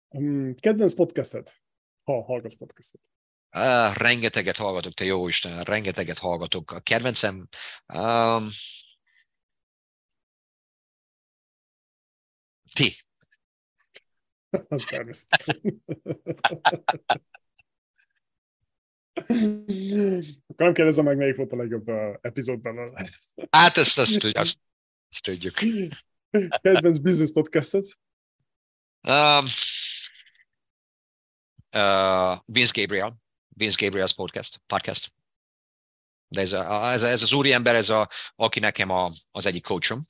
Um, 0.09 0.55
kedvenc 0.55 0.93
podcastet, 0.93 1.61
ha 2.03 2.23
hallgatsz 2.23 2.55
podcastet? 2.55 3.01
Uh, 3.51 3.93
rengeteget 3.93 4.57
hallgatok, 4.57 4.93
te 4.93 5.05
jó 5.05 5.27
Isten, 5.27 5.63
rengeteget 5.63 6.18
hallgatok. 6.18 6.72
A 6.72 6.80
kedvencem 6.80 7.47
um, 7.93 8.49
ti, 12.73 12.95
Természetesen. 14.90 15.84
Akkor 20.48 20.65
nem 20.65 20.73
kérdezem 20.73 21.06
meg, 21.06 21.18
melyik 21.18 21.36
volt 21.36 21.52
a 21.52 21.56
legjobb 21.56 21.90
uh, 21.90 22.15
epizód 22.22 22.60
belőle. 22.60 23.10
Hát 23.49 23.78
ezt, 23.78 23.99
ezt, 23.99 24.23
ezt, 24.23 24.60
ezt 25.10 25.23
tudjuk. 25.23 25.53
Kedvenc 26.61 26.98
business 26.98 27.32
podcastet? 27.32 27.99
Um, 29.07 29.45
uh, 31.76 32.38
Vince 32.45 32.82
Gabriel. 32.82 33.22
Vince 33.48 33.86
Gabriel's 33.86 34.14
podcast. 34.15 34.61
podcast. 34.65 35.14
De 36.28 36.41
ez, 36.41 36.52
a, 36.52 36.91
ez, 36.91 37.03
ez 37.03 37.22
az 37.22 37.34
úriember, 37.34 37.76
ez 37.76 37.90
a, 37.90 38.10
aki 38.36 38.60
nekem 38.60 38.90
a, 38.90 39.11
az 39.32 39.45
egyik 39.45 39.64
coachom, 39.64 40.07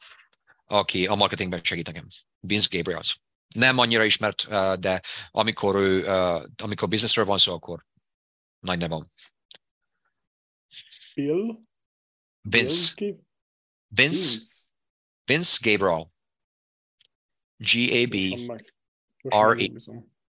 aki 0.66 1.08
a 1.08 1.16
marketingben 1.16 1.64
segít 1.64 1.88
nekem. 1.88 2.08
Vince 2.40 2.68
Gabriel. 2.72 3.02
Nem 3.54 3.78
annyira 3.78 4.04
ismert, 4.04 4.44
uh, 4.50 4.74
de 4.74 5.02
amikor 5.32 5.76
ő, 5.76 6.00
uh, 6.00 6.44
amikor 6.58 6.88
businessről 6.88 7.26
van 7.26 7.38
szó, 7.38 7.54
akkor 7.54 7.86
nagy 8.60 8.78
nevam. 8.78 9.12
Bill? 11.16 11.60
Vince. 12.42 12.94
Bill? 12.96 13.20
Vince. 13.88 14.40
Vince 15.26 15.58
Gabriel. 15.70 16.12
G-A-B. 17.58 18.16
R-E. 19.30 19.70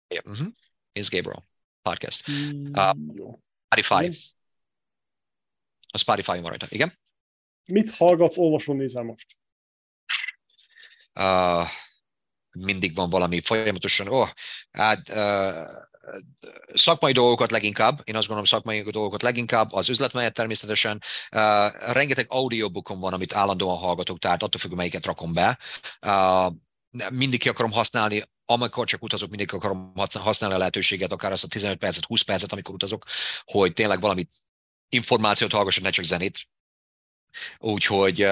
Yeah, 0.08 0.24
mm-hmm. 0.28 0.48
Vince 0.92 1.16
Gabriel. 1.16 1.44
Podcast. 1.82 2.28
Uh. 2.28 2.92
Spotify. 3.64 4.34
A 5.92 5.98
Spotify 5.98 6.40
van 6.40 6.50
rajta. 6.50 6.66
Igen? 6.68 6.98
Mit 7.64 7.90
hallgatsz, 7.90 8.36
olvasol, 8.36 8.76
nézel 8.76 9.02
most? 9.02 9.38
Uh, 11.14 11.66
mindig 12.56 12.94
van 12.94 13.10
valami 13.10 13.40
folyamatosan. 13.40 14.08
Oh, 14.08 14.28
hát, 14.70 15.12
szakmai 16.74 17.12
dolgokat 17.12 17.50
leginkább, 17.50 18.00
én 18.04 18.14
azt 18.14 18.26
gondolom 18.26 18.44
szakmai 18.44 18.82
dolgokat 18.82 19.22
leginkább, 19.22 19.72
az 19.72 19.88
üzletmenet 19.88 20.34
természetesen. 20.34 21.02
Uh, 21.36 21.92
rengeteg 21.92 22.26
audiobookon 22.28 23.00
van, 23.00 23.12
amit 23.12 23.34
állandóan 23.34 23.76
hallgatok, 23.76 24.18
tehát 24.18 24.42
attól 24.42 24.60
függ, 24.60 24.72
melyiket 24.72 25.06
rakom 25.06 25.32
be. 25.32 25.58
Uh, 26.06 26.52
mindig 27.10 27.40
ki 27.40 27.48
akarom 27.48 27.72
használni, 27.72 28.24
amikor 28.44 28.86
csak 28.86 29.02
utazok, 29.02 29.28
mindig 29.28 29.52
akarom 29.52 29.92
használni 30.12 30.54
a 30.54 30.58
lehetőséget, 30.58 31.12
akár 31.12 31.32
azt 31.32 31.44
a 31.44 31.48
15 31.48 31.78
percet, 31.78 32.04
20 32.04 32.22
percet, 32.22 32.52
amikor 32.52 32.74
utazok, 32.74 33.04
hogy 33.44 33.72
tényleg 33.72 34.00
valami 34.00 34.28
információt 34.88 35.52
hallgassak, 35.52 35.82
ne 35.82 35.90
csak 35.90 36.04
zenét. 36.04 36.38
Úgyhogy 37.58 38.22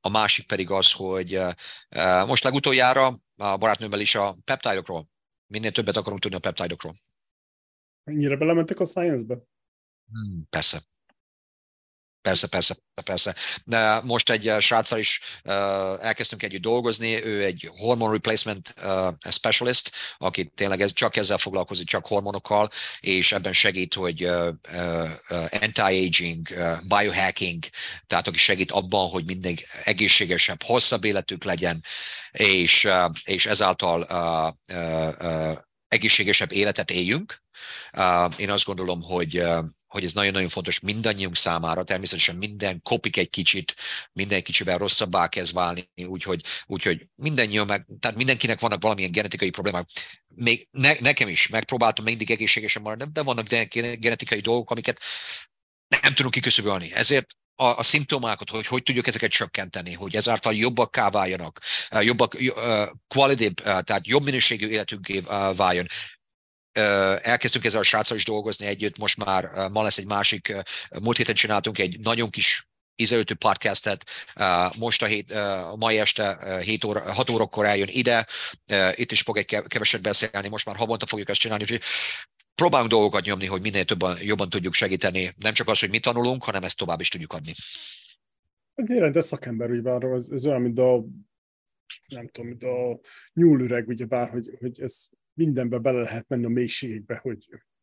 a 0.00 0.08
másik 0.10 0.46
pedig 0.46 0.70
az, 0.70 0.92
hogy 0.92 1.40
most 2.26 2.44
legutoljára 2.44 3.06
a 3.36 3.56
barátnőmmel 3.56 4.00
is 4.00 4.14
a 4.14 4.36
peptidokról, 4.44 5.08
minél 5.46 5.72
többet 5.72 5.96
akarunk 5.96 6.20
tudni 6.20 6.36
a 6.36 6.40
peptidokról. 6.40 6.94
Ennyire 8.04 8.36
belementek 8.36 8.80
a 8.80 8.84
science-be? 8.84 9.34
Hmm, 10.12 10.46
persze. 10.50 10.80
Persze, 12.22 12.46
persze, 12.46 12.74
persze. 13.04 13.34
De 13.64 14.00
most 14.04 14.30
egy 14.30 14.52
sráccal 14.60 14.98
is 14.98 15.20
uh, 15.44 15.52
elkezdtünk 16.04 16.42
együtt 16.42 16.60
dolgozni, 16.62 17.24
ő 17.24 17.44
egy 17.44 17.70
hormone 17.76 18.12
replacement 18.12 18.74
uh, 18.84 19.14
specialist, 19.30 19.92
aki 20.18 20.52
tényleg 20.54 20.80
ez, 20.80 20.92
csak 20.92 21.16
ezzel 21.16 21.38
foglalkozik, 21.38 21.86
csak 21.86 22.06
hormonokkal, 22.06 22.68
és 23.00 23.32
ebben 23.32 23.52
segít, 23.52 23.94
hogy 23.94 24.30
anti-aging, 25.50 26.48
biohacking, 26.82 27.64
tehát 28.06 28.26
aki 28.26 28.38
segít 28.38 28.70
abban, 28.70 29.08
hogy 29.08 29.24
minden 29.24 29.58
egészségesebb, 29.84 30.62
hosszabb 30.62 31.04
életük 31.04 31.44
legyen, 31.44 31.84
és, 32.30 32.88
és 33.24 33.46
ezáltal 33.46 34.06
egészségesebb 35.88 36.52
életet 36.52 36.90
éljünk. 36.90 37.42
Én 38.36 38.50
azt 38.50 38.64
gondolom, 38.64 39.02
hogy 39.02 39.42
hogy 39.90 40.04
ez 40.04 40.12
nagyon-nagyon 40.12 40.48
fontos 40.48 40.80
mindannyiunk 40.80 41.36
számára, 41.36 41.84
természetesen 41.84 42.36
minden 42.36 42.82
kopik 42.82 43.16
egy 43.16 43.30
kicsit, 43.30 43.74
minden 44.12 44.42
kicsivel 44.42 44.78
rosszabbá 44.78 45.28
kezd 45.28 45.54
válni, 45.54 45.90
úgyhogy, 46.06 46.44
úgyhogy 46.66 47.06
mindannyian 47.14 47.66
meg, 47.66 47.86
tehát 48.00 48.16
mindenkinek 48.16 48.60
vannak 48.60 48.82
valamilyen 48.82 49.10
genetikai 49.10 49.50
problémák. 49.50 49.88
Még 50.34 50.68
ne, 50.70 50.92
nekem 51.00 51.28
is 51.28 51.48
megpróbáltam 51.48 52.04
mindig 52.04 52.30
egészségesen 52.30 52.82
maradni, 52.82 53.12
de 53.12 53.22
vannak 53.22 53.48
genetikai 53.98 54.40
dolgok, 54.40 54.70
amiket 54.70 55.00
nem 56.02 56.14
tudunk 56.14 56.34
kiküszöbölni. 56.34 56.92
Ezért 56.92 57.26
a, 57.54 57.76
a 57.76 57.82
szimptomákat, 57.82 58.50
hogy 58.50 58.66
hogy 58.66 58.82
tudjuk 58.82 59.06
ezeket 59.06 59.30
csökkenteni, 59.30 59.92
hogy 59.92 60.16
ezáltal 60.16 60.54
jobbak 60.54 60.96
váljanak, 61.10 61.60
jobbak, 62.00 62.36
quality, 63.08 63.52
tehát 63.62 64.06
jobb 64.06 64.24
minőségű 64.24 64.68
életünké 64.68 65.20
váljon 65.56 65.86
elkezdtünk 66.72 67.64
ezzel 67.64 67.80
a 67.80 67.84
sráccal 67.84 68.16
is 68.16 68.24
dolgozni 68.24 68.66
együtt, 68.66 68.98
most 68.98 69.24
már 69.24 69.68
ma 69.70 69.82
lesz 69.82 69.98
egy 69.98 70.06
másik, 70.06 70.56
múlt 71.02 71.16
héten 71.16 71.34
csináltunk 71.34 71.78
egy 71.78 72.00
nagyon 72.00 72.30
kis 72.30 72.68
ízelőtő 72.96 73.34
podcastet, 73.34 74.04
most 74.78 75.02
a, 75.02 75.06
hét, 75.06 75.34
mai 75.76 75.98
este 75.98 76.58
7 76.60 76.84
óra, 76.84 77.12
6 77.12 77.30
órakor 77.30 77.64
eljön 77.64 77.88
ide, 77.90 78.26
itt 78.94 79.12
is 79.12 79.20
fog 79.20 79.36
egy 79.36 79.62
keveset 79.66 80.02
beszélni, 80.02 80.48
most 80.48 80.66
már 80.66 80.76
havonta 80.76 81.06
fogjuk 81.06 81.28
ezt 81.28 81.40
csinálni, 81.40 81.62
úgyhogy 81.62 81.82
próbálunk 82.54 82.90
dolgokat 82.90 83.24
nyomni, 83.24 83.46
hogy 83.46 83.60
minél 83.60 83.84
többen, 83.84 84.16
jobban 84.20 84.50
tudjuk 84.50 84.74
segíteni, 84.74 85.34
nem 85.36 85.52
csak 85.52 85.68
az, 85.68 85.80
hogy 85.80 85.90
mit 85.90 86.02
tanulunk, 86.02 86.44
hanem 86.44 86.62
ezt 86.62 86.76
tovább 86.76 87.00
is 87.00 87.08
tudjuk 87.08 87.32
adni. 87.32 87.52
Tényleg, 88.86 89.12
de 89.12 89.20
szakember, 89.20 89.70
ugye 89.70 89.80
bár 89.80 90.02
ez, 90.02 90.28
ez 90.30 90.46
olyan, 90.46 90.60
mint 90.60 90.78
a 90.78 91.04
nem 92.06 92.28
tudom, 92.28 92.48
mint 92.48 92.62
a 92.62 93.00
nyúlüreg, 93.32 93.88
ugye 93.88 94.04
bár, 94.04 94.30
hogy, 94.30 94.50
hogy 94.58 94.80
ez 94.80 95.06
mindenbe 95.44 95.78
bele 95.78 96.00
lehet 96.00 96.28
menni 96.28 96.44
a 96.44 96.48
mélységekbe, 96.48 97.18
hogy 97.22 97.38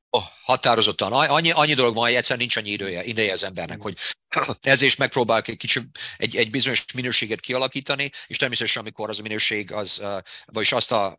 Oh, 0.09 0.23
határozottan. 0.43 1.11
Annyi, 1.11 1.51
annyi 1.51 1.73
dolog 1.73 1.93
van, 1.95 2.03
hogy 2.03 2.13
egyszer 2.13 2.37
nincs 2.37 2.55
annyi 2.55 2.69
idője, 2.69 3.03
ideje 3.03 3.33
az 3.33 3.43
embernek, 3.43 3.81
hogy 3.81 3.97
ez 4.61 4.81
is 4.81 4.95
megpróbál 4.95 5.41
egy, 5.45 5.57
kicsi, 5.57 5.79
egy, 6.17 6.35
egy 6.35 6.49
bizonyos 6.49 6.85
minőséget 6.93 7.39
kialakítani, 7.39 8.09
és 8.27 8.37
természetesen, 8.37 8.81
amikor 8.81 9.09
az 9.09 9.19
a 9.19 9.21
minőség, 9.21 9.71
az, 9.71 10.05
vagyis 10.45 10.71
azt 10.71 10.91
a 10.91 11.17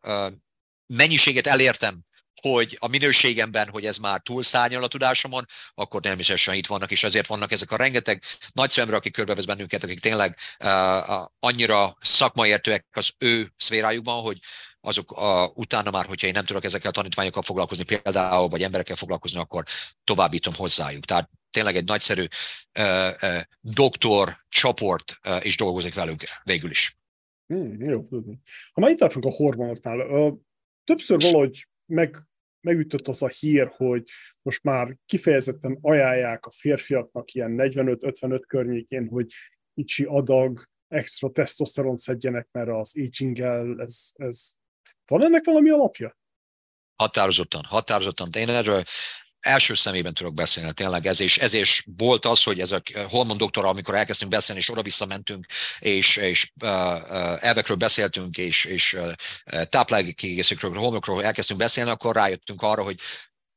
mennyiséget 0.86 1.46
elértem, 1.46 2.00
hogy 2.40 2.76
a 2.80 2.88
minőségemben, 2.88 3.68
hogy 3.68 3.86
ez 3.86 3.96
már 3.96 4.20
túlszárnyal 4.20 4.82
a 4.82 4.88
tudásomon, 4.88 5.44
akkor 5.74 6.00
természetesen 6.00 6.54
itt 6.54 6.66
vannak, 6.66 6.90
és 6.90 7.04
ezért 7.04 7.26
vannak 7.26 7.52
ezek 7.52 7.70
a 7.70 7.76
rengeteg 7.76 8.22
nagy 8.52 8.70
szemre, 8.70 8.96
akik 8.96 9.12
körbevesz 9.12 9.44
bennünket, 9.44 9.84
akik 9.84 10.00
tényleg 10.00 10.36
uh, 10.64 11.26
annyira 11.38 11.96
szakmaértőek 12.00 12.86
az 12.90 13.10
ő 13.18 13.52
szférájukban, 13.56 14.22
hogy 14.22 14.38
azok 14.80 15.12
a, 15.12 15.52
utána 15.54 15.90
már, 15.90 16.06
hogyha 16.06 16.26
én 16.26 16.32
nem 16.32 16.44
tudok 16.44 16.64
ezekkel 16.64 16.90
a 16.90 16.92
tanítványokkal 16.92 17.42
foglalkozni 17.42 17.84
például, 17.84 18.48
vagy 18.48 18.62
emberekkel 18.62 18.96
foglalkozni, 18.96 19.40
akkor 19.40 19.64
továbbítom 20.04 20.54
hozzájuk. 20.54 21.04
Tehát 21.04 21.30
tényleg 21.50 21.76
egy 21.76 21.84
nagyszerű 21.84 22.24
uh, 22.78 23.08
uh, 23.22 23.40
doktor 23.60 24.36
csoport 24.48 25.18
uh, 25.28 25.46
is 25.46 25.56
dolgozik 25.56 25.94
velük 25.94 26.20
végül 26.44 26.70
is. 26.70 26.96
Hmm, 27.46 27.84
jó, 27.84 28.04
tudni. 28.04 28.38
Ha 28.72 28.80
már 28.80 28.90
itt 28.90 28.98
tartunk 28.98 29.24
a 29.24 29.30
hormonoknál, 29.30 30.00
uh, 30.00 30.38
többször 30.84 31.20
valahogy 31.20 31.68
meg, 31.86 32.16
megütött 32.60 33.08
az 33.08 33.22
a 33.22 33.28
hír, 33.28 33.72
hogy 33.76 34.02
most 34.42 34.62
már 34.62 34.96
kifejezetten 35.06 35.78
ajánlják 35.80 36.46
a 36.46 36.50
férfiaknak 36.50 37.32
ilyen 37.32 37.54
45-55 37.56 38.42
környékén, 38.46 39.08
hogy 39.08 39.32
kicsi 39.74 40.04
adag 40.04 40.68
extra 40.88 41.30
tesztoszteron 41.30 41.96
szedjenek, 41.96 42.48
mert 42.52 42.68
az 42.68 42.92
aging 42.96 43.40
ez, 43.78 44.10
ez 44.14 44.50
van 45.08 45.22
ennek 45.22 45.44
valami 45.44 45.70
alapja? 45.70 46.16
Határozottan, 46.96 47.64
határozottan. 47.64 48.30
Én 48.32 48.48
erről 48.48 48.82
első 49.40 49.74
szemében 49.74 50.14
tudok 50.14 50.34
beszélni, 50.34 50.72
tényleg 50.72 51.06
ez, 51.06 51.20
és 51.20 51.38
ez 51.38 51.52
is 51.52 51.86
volt 51.96 52.24
az, 52.24 52.42
hogy 52.42 52.60
ez 52.60 52.72
a 52.72 52.82
hormon 53.08 53.36
doktora, 53.36 53.68
amikor 53.68 53.94
elkezdtünk 53.94 54.30
beszélni, 54.30 54.60
és 54.60 54.70
oda-vissza 54.70 55.06
mentünk, 55.06 55.46
és, 55.78 56.16
és 56.16 56.52
uh, 56.62 57.44
elvekről 57.44 57.76
beszéltünk, 57.76 58.36
és, 58.36 58.64
és 58.64 58.92
uh, 58.92 59.64
táplálékiegészítőkről, 59.64 60.70
hormonokról 60.70 61.24
elkezdtünk 61.24 61.60
beszélni, 61.60 61.90
akkor 61.90 62.14
rájöttünk 62.14 62.62
arra, 62.62 62.82
hogy 62.82 63.00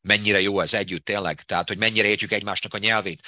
mennyire 0.02 0.42
jó 0.42 0.60
ez 0.60 0.74
együtt 0.74 1.06
tényleg, 1.06 1.42
tehát 1.42 1.68
hogy 1.68 1.78
mennyire 1.78 2.08
értjük 2.08 2.32
egymásnak 2.32 2.74
a 2.74 2.78
nyelvét. 2.78 3.22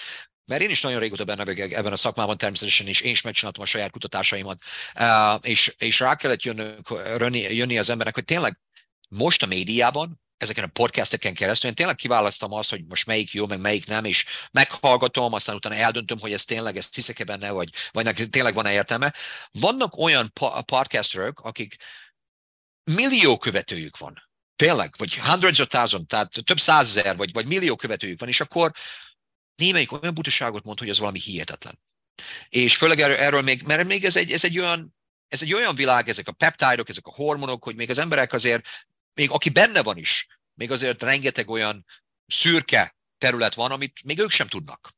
Mert 0.45 0.61
én 0.61 0.69
is 0.69 0.81
nagyon 0.81 0.99
régóta 0.99 1.23
benne 1.23 1.45
vagyok 1.45 1.71
ebben 1.71 1.91
a 1.91 1.95
szakmában 1.95 2.37
természetesen, 2.37 2.87
és 2.87 3.01
én 3.01 3.11
is 3.11 3.21
megcsináltam 3.21 3.63
a 3.63 3.65
saját 3.65 3.91
kutatásaimat, 3.91 4.59
és, 5.41 5.75
és 5.77 5.99
rá 5.99 6.15
kellett 6.15 6.43
jönni, 6.43 7.39
jönni 7.39 7.77
az 7.77 7.89
embernek, 7.89 8.13
hogy 8.13 8.25
tényleg 8.25 8.59
most 9.09 9.43
a 9.43 9.45
médiában, 9.45 10.21
ezeken 10.37 10.63
a 10.63 10.67
podcasteken 10.67 11.33
keresztül, 11.33 11.69
én 11.69 11.75
tényleg 11.75 11.95
kiválasztom 11.95 12.53
azt, 12.53 12.69
hogy 12.69 12.85
most 12.85 13.05
melyik 13.05 13.31
jó, 13.31 13.47
meg 13.47 13.59
melyik 13.59 13.87
nem, 13.87 14.05
és 14.05 14.25
meghallgatom, 14.51 15.33
aztán 15.33 15.55
utána 15.55 15.75
eldöntöm, 15.75 16.19
hogy 16.19 16.33
ez 16.33 16.45
tényleg, 16.45 16.77
ezt 16.77 16.95
hiszek-e 16.95 17.23
benne, 17.23 17.51
vagy, 17.51 17.69
vagy 17.91 18.29
tényleg 18.29 18.53
van-e 18.53 18.71
értelme. 18.71 19.13
Vannak 19.51 19.97
olyan 19.97 20.33
podcasterök, 20.65 21.39
akik 21.39 21.75
millió 22.83 23.37
követőjük 23.37 23.97
van, 23.97 24.29
tényleg, 24.55 24.93
vagy 24.97 25.17
hundreds 25.17 25.59
of 25.59 25.67
thousand, 25.67 26.07
tehát 26.07 26.31
több 26.43 26.59
százezer, 26.59 27.15
vagy, 27.15 27.31
vagy 27.33 27.47
millió 27.47 27.75
követőjük 27.75 28.19
van, 28.19 28.29
és 28.29 28.39
akkor 28.39 28.71
némelyik 29.55 29.91
olyan 29.91 30.13
butaságot 30.13 30.63
mond, 30.63 30.79
hogy 30.79 30.89
ez 30.89 30.99
valami 30.99 31.19
hihetetlen. 31.19 31.79
És 32.49 32.77
főleg 32.77 32.99
erről, 32.99 33.15
erről 33.15 33.41
még, 33.41 33.61
mert 33.61 33.87
még 33.87 34.05
ez 34.05 34.15
egy, 34.15 34.31
ez 34.31 34.43
egy 34.43 34.59
olyan 34.59 34.95
ez 35.27 35.41
egy 35.41 35.53
olyan 35.53 35.75
világ, 35.75 36.09
ezek 36.09 36.27
a 36.27 36.31
peptidok, 36.31 36.89
ezek 36.89 37.05
a 37.07 37.13
hormonok, 37.13 37.63
hogy 37.63 37.75
még 37.75 37.89
az 37.89 37.97
emberek 37.97 38.33
azért, 38.33 38.67
még 39.13 39.31
aki 39.31 39.49
benne 39.49 39.83
van 39.83 39.97
is, 39.97 40.27
még 40.53 40.71
azért 40.71 41.01
rengeteg 41.01 41.49
olyan 41.49 41.85
szürke 42.27 42.95
terület 43.17 43.53
van, 43.53 43.71
amit 43.71 44.03
még 44.03 44.19
ők 44.19 44.31
sem 44.31 44.47
tudnak. 44.47 44.93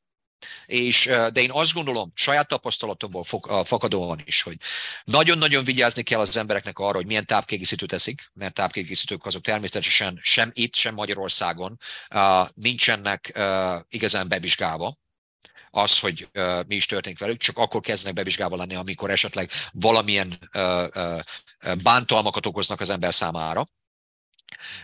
És, 0.66 1.04
de 1.04 1.40
én 1.40 1.50
azt 1.50 1.72
gondolom, 1.72 2.12
saját 2.14 2.48
tapasztalatomból 2.48 3.24
fakadóan 3.64 4.22
is, 4.24 4.42
hogy 4.42 4.56
nagyon-nagyon 5.04 5.64
vigyázni 5.64 6.02
kell 6.02 6.20
az 6.20 6.36
embereknek 6.36 6.78
arra, 6.78 6.96
hogy 6.96 7.06
milyen 7.06 7.26
tápkiegészítőt 7.26 7.88
teszik, 7.88 8.30
mert 8.32 8.54
tápkiegészítők 8.54 9.26
azok 9.26 9.42
természetesen 9.42 10.18
sem 10.22 10.50
itt, 10.52 10.74
sem 10.74 10.94
Magyarországon 10.94 11.78
nincsenek 12.54 13.38
igazán 13.88 14.28
bevizsgálva 14.28 14.96
az, 15.70 15.98
hogy 15.98 16.28
mi 16.66 16.74
is 16.74 16.86
történik 16.86 17.18
velük, 17.18 17.40
csak 17.40 17.58
akkor 17.58 17.80
kezdenek 17.80 18.14
bevizsgálva 18.14 18.56
lenni, 18.56 18.74
amikor 18.74 19.10
esetleg 19.10 19.50
valamilyen 19.72 20.38
uh, 20.54 21.20
bántalmakat 21.82 22.46
okoznak 22.46 22.80
az 22.80 22.90
ember 22.90 23.14
számára. 23.14 23.66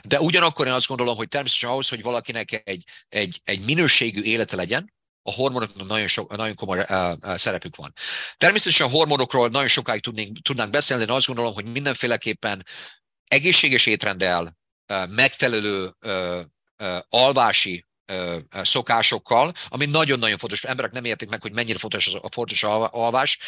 De 0.03 0.21
ugyanakkor 0.21 0.67
én 0.67 0.73
azt 0.73 0.87
gondolom, 0.87 1.17
hogy 1.17 1.29
természetesen 1.29 1.71
ahhoz, 1.71 1.89
hogy 1.89 2.03
valakinek 2.03 2.63
egy, 2.65 2.85
egy, 3.09 3.41
egy 3.45 3.65
minőségű 3.65 4.23
élete 4.23 4.57
legyen, 4.57 4.93
a 5.23 5.33
hormonoknak 5.33 5.87
nagyon, 5.87 6.07
sok, 6.07 6.37
nagyon 6.37 6.55
komoly 6.55 6.79
uh, 6.79 7.35
szerepük 7.37 7.77
van. 7.77 7.93
Természetesen 8.37 8.87
a 8.87 8.91
hormonokról 8.91 9.49
nagyon 9.49 9.69
sokáig 9.69 10.03
tudnénk, 10.03 10.39
tudnánk 10.43 10.71
beszélni, 10.71 11.05
de 11.05 11.13
azt 11.13 11.27
gondolom, 11.27 11.55
hogy 11.55 11.65
mindenféleképpen 11.65 12.67
egészséges 13.25 13.87
étrenddel, 13.87 14.57
uh, 14.93 15.09
megfelelő 15.09 15.91
uh, 16.07 16.41
uh, 16.79 16.99
alvási 17.09 17.87
szokásokkal, 18.53 19.53
ami 19.69 19.87
nagyon-nagyon 19.87 20.39
fontos. 20.39 20.65
Emberek 20.65 20.93
nem 20.93 21.05
értik 21.05 21.29
meg, 21.29 21.43
hogy 21.43 21.53
mennyire 21.53 21.79
fontos 21.79 22.15
a 22.15 22.29
fontos 22.31 22.63
alvás, 22.63 23.39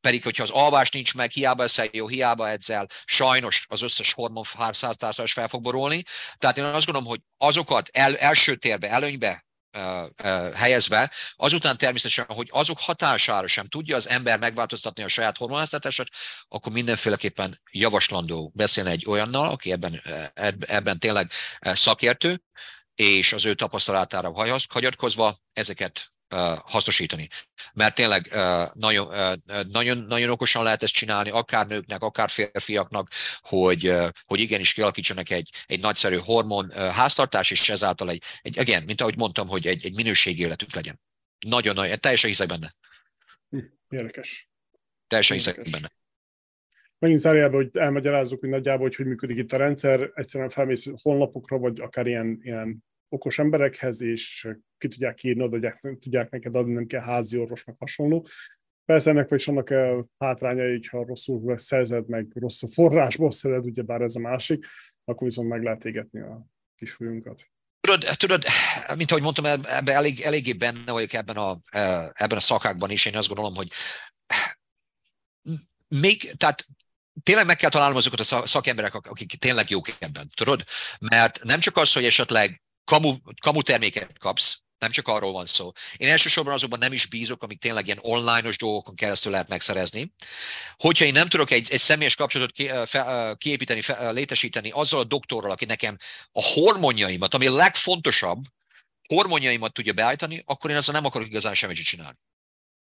pedig 0.00 0.22
hogyha 0.22 0.42
az 0.42 0.50
alvás 0.50 0.90
nincs 0.90 1.14
meg, 1.14 1.30
hiába 1.30 1.62
eszel 1.62 1.88
jó, 1.92 2.08
hiába 2.08 2.48
edzel, 2.48 2.86
sajnos 3.04 3.66
az 3.68 3.82
összes 3.82 4.12
hormon 4.12 4.44
is 5.24 5.32
fel 5.32 5.48
fog 5.48 5.62
borulni. 5.62 6.02
Tehát 6.36 6.58
én 6.58 6.64
azt 6.64 6.84
gondolom, 6.84 7.08
hogy 7.08 7.20
azokat 7.36 7.88
el, 7.92 8.16
első 8.16 8.56
térbe, 8.56 8.90
előnybe 8.90 9.44
helyezve, 10.54 11.10
azután 11.36 11.78
természetesen, 11.78 12.24
hogy 12.28 12.48
azok 12.52 12.78
hatására 12.80 13.46
sem 13.46 13.66
tudja 13.66 13.96
az 13.96 14.08
ember 14.08 14.38
megváltoztatni 14.38 15.02
a 15.02 15.08
saját 15.08 15.36
hormonháztartását, 15.36 16.08
akkor 16.48 16.72
mindenféleképpen 16.72 17.60
javaslandó 17.70 18.52
beszélni 18.54 18.90
egy 18.90 19.04
olyannal, 19.06 19.48
aki 19.48 19.72
ebben, 19.72 20.02
ebben 20.60 20.98
tényleg 20.98 21.30
szakértő, 21.60 22.42
és 22.94 23.32
az 23.32 23.44
ő 23.46 23.54
tapasztalatára 23.54 24.32
hagyatkozva 24.68 25.36
ezeket 25.52 26.12
hasznosítani. 26.64 27.28
Mert 27.72 27.94
tényleg 27.94 28.30
nagyon, 28.72 29.14
nagyon, 29.68 29.98
nagyon 29.98 30.30
okosan 30.30 30.62
lehet 30.62 30.82
ezt 30.82 30.92
csinálni, 30.92 31.30
akár 31.30 31.66
nőknek, 31.66 32.02
akár 32.02 32.30
férfiaknak, 32.30 33.08
hogy, 33.40 33.94
hogy 34.24 34.40
igenis 34.40 34.72
kialakítsanak 34.72 35.30
egy, 35.30 35.50
egy 35.66 35.80
nagyszerű 35.80 36.16
hormon 36.16 36.70
háztartás, 36.70 37.50
és 37.50 37.68
ezáltal 37.68 38.10
egy, 38.10 38.22
egy 38.42 38.56
igen, 38.56 38.82
mint 38.82 39.00
ahogy 39.00 39.16
mondtam, 39.16 39.48
hogy 39.48 39.66
egy, 39.66 39.84
egy 39.84 39.94
minőségi 39.94 40.42
életük 40.42 40.74
legyen. 40.74 41.00
Nagyon, 41.46 41.74
nagyon, 41.74 42.00
teljesen 42.00 42.30
hiszek 42.30 42.48
benne. 42.48 42.74
Érdekes. 43.88 44.48
Teljesen 45.06 45.36
hiszek 45.36 45.70
benne. 45.70 45.90
Megint 46.98 47.20
zárójelben, 47.20 47.62
hogy 47.62 47.70
elmagyarázzuk, 47.72 48.40
hogy 48.40 48.48
nagyjából, 48.48 48.86
hogy 48.86 48.94
hogy 48.94 49.06
működik 49.06 49.36
itt 49.36 49.52
a 49.52 49.56
rendszer, 49.56 50.10
egyszerűen 50.14 50.50
felmész 50.50 50.86
honlapokra, 51.02 51.58
vagy 51.58 51.80
akár 51.80 52.06
ilyen, 52.06 52.38
ilyen 52.42 52.84
okos 53.12 53.38
emberekhez, 53.38 54.00
és 54.00 54.48
ki 54.78 54.88
tudják 54.88 55.24
írni, 55.24 55.42
oda 55.42 55.76
tudják 55.80 56.30
neked 56.30 56.56
adni, 56.56 56.72
nem 56.72 56.86
kell 56.86 57.02
házi 57.02 57.38
orvos, 57.38 57.64
meg 57.64 57.76
hasonló. 57.78 58.26
Persze 58.84 59.10
ennek 59.10 59.30
is 59.30 59.48
annak 59.48 59.74
hátrányai, 60.18 60.70
hogyha 60.70 61.04
rosszul 61.04 61.58
szerzed, 61.58 62.08
meg 62.08 62.26
rossz 62.34 62.62
forrásból 62.72 63.30
szerzed, 63.30 63.64
ugye 63.64 63.82
bár 63.82 64.00
ez 64.00 64.16
a 64.16 64.20
másik, 64.20 64.66
akkor 65.04 65.26
viszont 65.26 65.48
meg 65.48 65.62
lehet 65.62 65.84
égetni 65.84 66.20
a 66.20 66.46
kisújunkat. 66.76 67.44
Tudod, 67.80 68.16
tudod, 68.16 68.44
mint 68.96 69.10
ahogy 69.10 69.22
mondtam, 69.22 69.44
ebben 69.44 69.94
elég, 69.94 70.20
eléggé 70.20 70.52
benne 70.52 70.92
vagyok 70.92 71.12
ebben 71.12 71.36
a, 71.36 71.56
ebben 72.12 72.36
a 72.36 72.40
szakákban 72.40 72.90
is. 72.90 73.04
Én 73.04 73.16
azt 73.16 73.28
gondolom, 73.28 73.54
hogy 73.54 73.68
még, 75.88 76.32
tehát 76.36 76.66
tényleg 77.22 77.46
meg 77.46 77.56
kell 77.56 77.70
találnom 77.70 77.96
azokat 77.96 78.20
a 78.20 78.46
szakemberek, 78.46 78.94
akik 78.94 79.32
tényleg 79.38 79.70
jók 79.70 79.88
ebben, 79.98 80.28
tudod? 80.34 80.64
Mert 80.98 81.42
nem 81.42 81.60
csak 81.60 81.76
az, 81.76 81.92
hogy 81.92 82.04
esetleg 82.04 82.62
kamu, 82.84 83.14
kamu 83.40 83.62
terméket 83.62 84.18
kapsz, 84.18 84.62
nem 84.78 84.90
csak 84.90 85.08
arról 85.08 85.32
van 85.32 85.46
szó. 85.46 85.72
Én 85.96 86.08
elsősorban 86.08 86.54
azokban 86.54 86.78
nem 86.78 86.92
is 86.92 87.06
bízok, 87.06 87.42
amik 87.42 87.58
tényleg 87.58 87.86
ilyen 87.86 87.98
online-os 88.00 88.56
dolgokon 88.56 88.94
keresztül 88.94 89.32
lehet 89.32 89.48
megszerezni. 89.48 90.12
Hogyha 90.76 91.04
én 91.04 91.12
nem 91.12 91.28
tudok 91.28 91.50
egy, 91.50 91.68
egy 91.70 91.80
személyes 91.80 92.14
kapcsolatot 92.14 92.54
ki, 92.54 92.70
fe, 92.86 93.34
kiépíteni, 93.38 93.80
fe, 93.80 94.10
létesíteni 94.10 94.70
azzal 94.70 95.00
a 95.00 95.04
doktorral, 95.04 95.50
aki 95.50 95.64
nekem 95.64 95.96
a 96.32 96.42
hormonjaimat, 96.42 97.34
ami 97.34 97.46
a 97.46 97.54
legfontosabb, 97.54 98.44
hormonjaimat 99.06 99.72
tudja 99.72 99.92
beállítani, 99.92 100.42
akkor 100.46 100.70
én 100.70 100.76
azzal 100.76 100.94
nem 100.94 101.04
akarok 101.04 101.26
igazán 101.26 101.54
semmit 101.54 101.76
csinálni. 101.76 102.18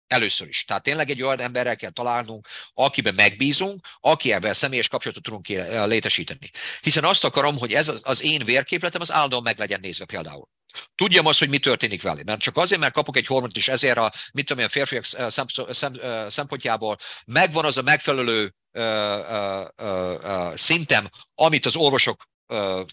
Először 0.07 0.47
is. 0.47 0.65
Tehát 0.65 0.84
tényleg 0.84 1.09
egy 1.09 1.21
olyan 1.21 1.39
emberrel 1.39 1.75
kell 1.75 1.89
találnunk, 1.89 2.47
akiben 2.73 3.13
megbízunk, 3.13 3.85
akivel 3.99 4.53
személyes 4.53 4.88
kapcsolatot 4.88 5.23
tudunk 5.23 5.47
létesíteni. 5.88 6.49
Hiszen 6.81 7.03
azt 7.03 7.23
akarom, 7.23 7.57
hogy 7.57 7.73
ez 7.73 7.91
az 8.01 8.23
én 8.23 8.45
vérképletem 8.45 9.01
az 9.01 9.11
állandóan 9.11 9.43
meg 9.43 9.59
legyen 9.59 9.80
nézve 9.80 10.05
például. 10.05 10.47
Tudjam 10.95 11.25
azt, 11.25 11.39
hogy 11.39 11.49
mi 11.49 11.57
történik 11.57 12.01
vele. 12.01 12.21
Mert 12.25 12.41
csak 12.41 12.57
azért, 12.57 12.81
mert 12.81 12.93
kapok 12.93 13.17
egy 13.17 13.25
hormont, 13.25 13.57
és 13.57 13.67
ezért 13.67 13.97
a, 13.97 14.11
mit 14.34 14.45
tudom, 14.45 14.63
a 14.63 14.69
férfiak 14.69 15.05
szempontjából 16.27 16.97
megvan 17.25 17.65
az 17.65 17.77
a 17.77 17.81
megfelelő 17.81 18.53
szintem, 20.53 21.09
amit 21.35 21.65
az 21.65 21.75
orvosok 21.75 22.31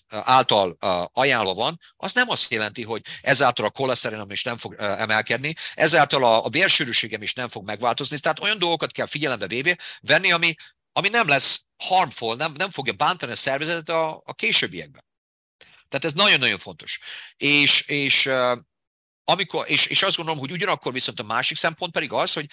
által 0.09 0.77
ajánlva 1.13 1.55
van, 1.55 1.81
az 1.97 2.13
nem 2.13 2.29
azt 2.29 2.51
jelenti, 2.51 2.83
hogy 2.83 3.03
ezáltal 3.21 3.65
a 3.65 3.71
koleszterinom 3.71 4.31
is 4.31 4.43
nem 4.43 4.57
fog 4.57 4.75
emelkedni, 4.79 5.55
ezáltal 5.75 6.25
a, 6.25 6.45
a 6.45 6.49
vérsűrűségem 6.49 7.23
is 7.23 7.35
nem 7.35 7.49
fog 7.49 7.65
megváltozni. 7.65 8.19
Tehát 8.19 8.41
olyan 8.41 8.59
dolgokat 8.59 8.93
kell 8.93 9.07
figyelembe 9.07 9.47
véve 9.47 9.79
venni, 10.01 10.33
ami, 10.33 10.55
ami 10.93 11.09
nem 11.09 11.29
lesz 11.29 11.65
harmful, 11.77 12.37
nem, 12.37 12.53
nem 12.57 12.71
fogja 12.71 12.93
bántani 12.93 13.33
a 13.33 13.37
szervezetet 13.37 13.89
a, 13.89 14.23
a 14.25 14.35
későbbiekben. 14.35 15.05
Tehát 15.89 16.05
ez 16.05 16.13
nagyon-nagyon 16.13 16.59
fontos. 16.59 17.01
És, 17.37 17.81
és, 17.81 18.31
amikor, 19.25 19.65
és, 19.71 19.87
és 19.87 20.03
azt 20.03 20.17
gondolom, 20.17 20.41
hogy 20.41 20.51
ugyanakkor 20.51 20.93
viszont 20.93 21.21
a 21.21 21.23
másik 21.23 21.57
szempont 21.57 21.93
pedig 21.93 22.13
az, 22.13 22.33
hogy 22.33 22.47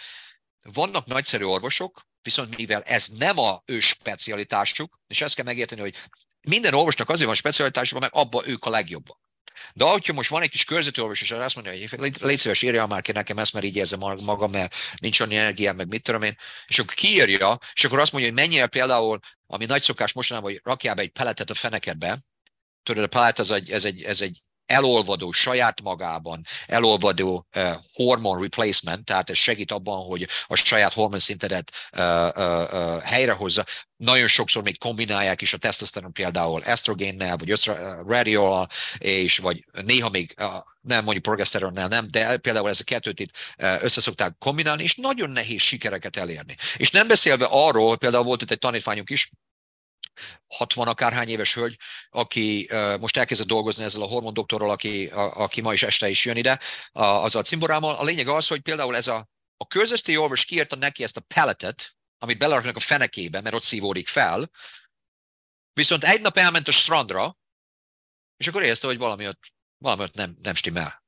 vannak 0.62 1.06
nagyszerű 1.06 1.44
orvosok, 1.44 2.06
viszont 2.22 2.58
mivel 2.58 2.82
ez 2.84 3.08
nem 3.08 3.38
a 3.38 3.62
ő 3.66 3.80
specialitásuk, 3.80 5.00
és 5.08 5.22
ezt 5.22 5.36
kell 5.36 5.46
megérteni, 5.46 5.82
hogy 5.82 5.96
minden 6.48 6.74
orvosnak 6.74 7.10
azért 7.10 7.26
van 7.28 7.36
specialitásban, 7.36 8.02
mert 8.02 8.14
abban 8.14 8.44
ők 8.48 8.66
a 8.66 8.70
legjobbak. 8.70 9.20
De 9.74 9.86
hogyha 9.86 10.14
most 10.14 10.30
van 10.30 10.42
egy 10.42 10.50
kis 10.50 10.64
körzeti 10.64 11.02
orvos, 11.02 11.22
és 11.22 11.32
azt 11.32 11.56
mondja, 11.56 11.88
hogy 11.90 12.22
légy 12.22 12.38
szíves, 12.38 12.62
írja 12.62 12.86
már 12.86 13.02
ki 13.02 13.12
nekem 13.12 13.38
ezt, 13.38 13.54
mert 13.54 13.66
így 13.66 13.76
érzem 13.76 14.00
magam, 14.00 14.52
mert 14.52 14.76
nincs 15.00 15.20
annyi 15.20 15.36
energiám, 15.36 15.76
meg 15.76 15.88
mit 15.88 16.04
tudom 16.04 16.22
én, 16.22 16.38
és 16.68 16.80
akkor 16.80 16.94
kiírja, 16.94 17.60
és 17.74 17.84
akkor 17.84 18.00
azt 18.00 18.12
mondja, 18.12 18.32
hogy 18.32 18.40
mennyire 18.40 18.68
például, 18.68 19.20
ami 19.48 19.66
nagy 19.66 19.84
szokás 19.84 20.14
mostanában, 20.14 20.52
hogy 20.52 20.62
rakjál 20.64 20.96
be 20.96 21.02
egy 21.02 21.12
peletet 21.12 21.50
a 21.50 21.54
fenekedbe, 21.54 22.26
tudod, 22.84 23.04
a 23.04 23.08
pelet 23.08 23.40
az 23.40 23.52
egy, 23.52 23.72
ez 23.72 23.86
egy, 23.86 24.04
ez 24.04 24.22
egy 24.22 24.44
elolvadó, 24.68 25.32
saját 25.32 25.82
magában 25.82 26.46
elolvadó 26.66 27.48
uh, 27.56 27.74
hormon 27.94 28.42
replacement, 28.42 29.06
tehát 29.06 29.30
ez 29.30 29.38
segít 29.38 29.72
abban, 29.72 30.06
hogy 30.06 30.28
a 30.48 30.56
saját 30.56 30.94
hormonszintedet 30.94 31.72
uh, 31.98 32.28
uh, 32.36 32.74
uh, 32.74 33.02
helyrehozza. 33.02 33.66
Nagyon 33.96 34.28
sokszor 34.28 34.64
még 34.64 34.78
kombinálják 34.78 35.42
is 35.42 35.54
a 35.54 35.58
tesztoszteron 35.58 36.14
például 36.14 36.64
esztrogénnel, 36.64 37.38
vagy 37.38 37.70
radiol 38.08 38.68
és 38.98 39.38
vagy 39.38 39.66
néha 39.86 40.10
még 40.10 40.36
uh, 40.40 40.46
nem 40.82 41.04
mondjuk 41.04 41.24
progeszteronnel 41.24 41.88
nem, 41.88 42.12
de 42.12 42.38
például 42.38 42.70
ez 42.70 42.80
a 42.80 42.84
kettőt 42.84 43.20
itt 43.20 43.32
összeszokták 43.82 44.36
kombinálni, 44.40 44.84
és 44.84 44.96
nagyon 44.96 45.30
nehéz 45.30 45.62
sikereket 45.62 46.18
elérni. 46.18 46.56
És 46.78 46.92
nem 46.92 47.08
beszélve 47.08 47.48
arról, 47.50 47.98
például 47.98 48.24
volt 48.24 48.42
itt 48.42 48.52
egy 48.52 48.60
tanítványunk 48.60 49.10
is, 49.10 49.32
60 50.48 50.88
akárhány 50.88 51.30
éves 51.30 51.54
hölgy, 51.54 51.78
aki 52.10 52.70
most 53.00 53.18
elkezdett 53.18 53.48
dolgozni 53.48 53.84
ezzel 53.84 54.02
a 54.02 54.06
hormondoktorral, 54.06 54.70
aki, 54.70 55.08
a, 55.08 55.36
aki 55.36 55.62
ma 55.62 55.74
is 55.74 55.84
este 55.84 56.10
is 56.10 56.26
jön 56.26 56.38
ide, 56.38 56.60
a, 56.92 57.04
azzal 57.04 57.42
a 57.42 57.46
cimborámmal. 57.46 57.96
A 57.96 58.04
lényeg 58.04 58.28
az, 58.28 58.48
hogy 58.48 58.62
például 58.62 58.96
ez 58.96 59.08
a, 59.08 59.28
a 59.58 59.68
közötti 59.68 60.18
orvos 60.18 60.46
kiírta 60.46 60.76
neki 60.76 61.04
ezt 61.04 61.18
a 61.18 61.22
pelletet, 61.22 61.96
amit 62.18 62.38
beleraknak 62.38 62.76
a 62.76 62.80
fenekébe, 62.80 63.42
mert 63.42 63.56
ott 63.56 63.64
szívódik 63.64 64.08
fel, 64.08 64.50
viszont 65.74 66.04
egy 66.04 66.22
nap 66.22 66.38
elment 66.38 66.68
a 66.68 66.72
strandra, 66.72 67.38
és 68.38 68.48
akkor 68.48 68.64
érezte, 68.64 68.88
hogy 68.88 68.98
valami 68.98 69.28
ott, 69.28 69.54
valami 69.78 70.02
ott 70.02 70.14
nem, 70.14 70.38
nem 70.42 70.56
stimmel. 70.56 71.04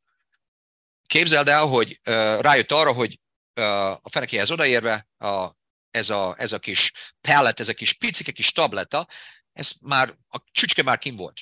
Képzeld 1.06 1.48
el, 1.48 1.66
hogy 1.66 1.90
uh, 1.92 2.42
rájött 2.42 2.72
arra, 2.72 2.94
hogy 2.94 3.20
uh, 3.56 3.92
a 3.92 4.10
fenekéhez 4.10 4.52
odaérve 4.52 5.08
a 5.18 5.59
ez 5.92 6.10
a, 6.10 6.36
ez 6.38 6.52
a 6.52 6.60
kis 6.60 6.92
pellet, 7.22 7.60
ez 7.60 7.70
a 7.70 7.74
kis 7.74 7.94
picike 7.94 8.32
kis 8.32 8.52
tabletta, 8.52 9.08
ez 9.54 9.72
már, 9.82 10.18
a 10.28 10.44
csücske 10.52 10.84
már 10.84 10.98
kim 10.98 11.16
volt. 11.16 11.42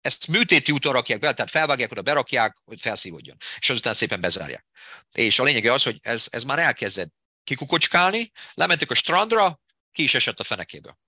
Ezt 0.00 0.28
műtéti 0.28 0.72
úton 0.72 0.92
rakják 0.92 1.18
be, 1.18 1.34
tehát 1.34 1.50
felvágják, 1.50 1.90
oda 1.90 2.02
berakják, 2.02 2.56
hogy 2.64 2.80
felszívódjon. 2.80 3.36
És 3.58 3.70
azután 3.70 3.94
szépen 3.94 4.20
bezárják. 4.20 4.66
És 5.12 5.38
a 5.38 5.42
lényege 5.42 5.72
az, 5.72 5.82
hogy 5.82 5.98
ez, 6.02 6.26
ez 6.30 6.44
már 6.44 6.58
elkezdett 6.58 7.14
kikukocskálni, 7.44 8.30
lementek 8.54 8.90
a 8.90 8.94
strandra, 8.94 9.60
ki 9.92 10.02
is 10.02 10.14
esett 10.14 10.40
a 10.40 10.44
fenekéből. 10.44 10.98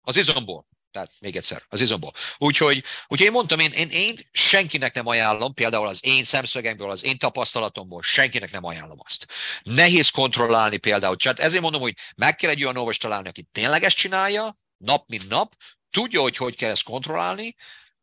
Az 0.00 0.16
izomból. 0.16 0.66
Tehát 0.92 1.12
még 1.20 1.36
egyszer, 1.36 1.62
az 1.68 1.80
izomból. 1.80 2.12
Úgyhogy, 2.38 2.84
úgyhogy 3.06 3.26
én 3.26 3.32
mondtam, 3.32 3.58
én, 3.58 3.72
én, 3.72 3.88
én 3.88 4.18
senkinek 4.32 4.94
nem 4.94 5.06
ajánlom, 5.06 5.54
például 5.54 5.86
az 5.86 6.04
én 6.04 6.24
szemszögemből, 6.24 6.90
az 6.90 7.04
én 7.04 7.18
tapasztalatomból 7.18 8.02
senkinek 8.02 8.50
nem 8.50 8.64
ajánlom 8.64 8.98
azt. 9.04 9.26
Nehéz 9.62 10.08
kontrollálni 10.08 10.76
például. 10.76 11.16
Tehát 11.16 11.38
ezért 11.38 11.62
mondom, 11.62 11.80
hogy 11.80 11.96
meg 12.16 12.36
kell 12.36 12.50
egy 12.50 12.62
olyan 12.62 12.76
orvos 12.76 12.98
találni, 12.98 13.28
aki 13.28 13.46
tényleg 13.52 13.84
ezt 13.84 13.96
csinálja, 13.96 14.58
nap 14.76 15.08
mint 15.08 15.28
nap, 15.28 15.54
tudja, 15.90 16.20
hogy 16.20 16.36
hogy 16.36 16.56
kell 16.56 16.70
ezt 16.70 16.82
kontrollálni, 16.82 17.56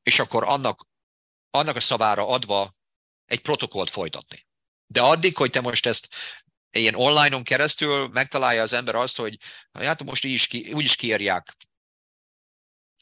és 0.03 0.19
akkor 0.19 0.43
annak, 0.43 0.87
annak 1.49 1.75
a 1.75 1.81
szavára 1.81 2.27
adva 2.27 2.75
egy 3.25 3.39
protokollt 3.39 3.89
folytatni. 3.89 4.47
De 4.87 5.01
addig, 5.01 5.37
hogy 5.37 5.49
te 5.49 5.61
most 5.61 5.85
ezt 5.85 6.07
ilyen 6.71 6.95
online-on 6.95 7.43
keresztül 7.43 8.07
megtalálja 8.07 8.61
az 8.61 8.73
ember 8.73 8.95
azt, 8.95 9.17
hogy 9.17 9.37
hát 9.71 10.03
most 10.03 10.25
így 10.25 10.33
is 10.33 10.47
ki, 10.47 10.71
úgy 10.73 10.83
is 10.83 10.95
kiírják 10.95 11.57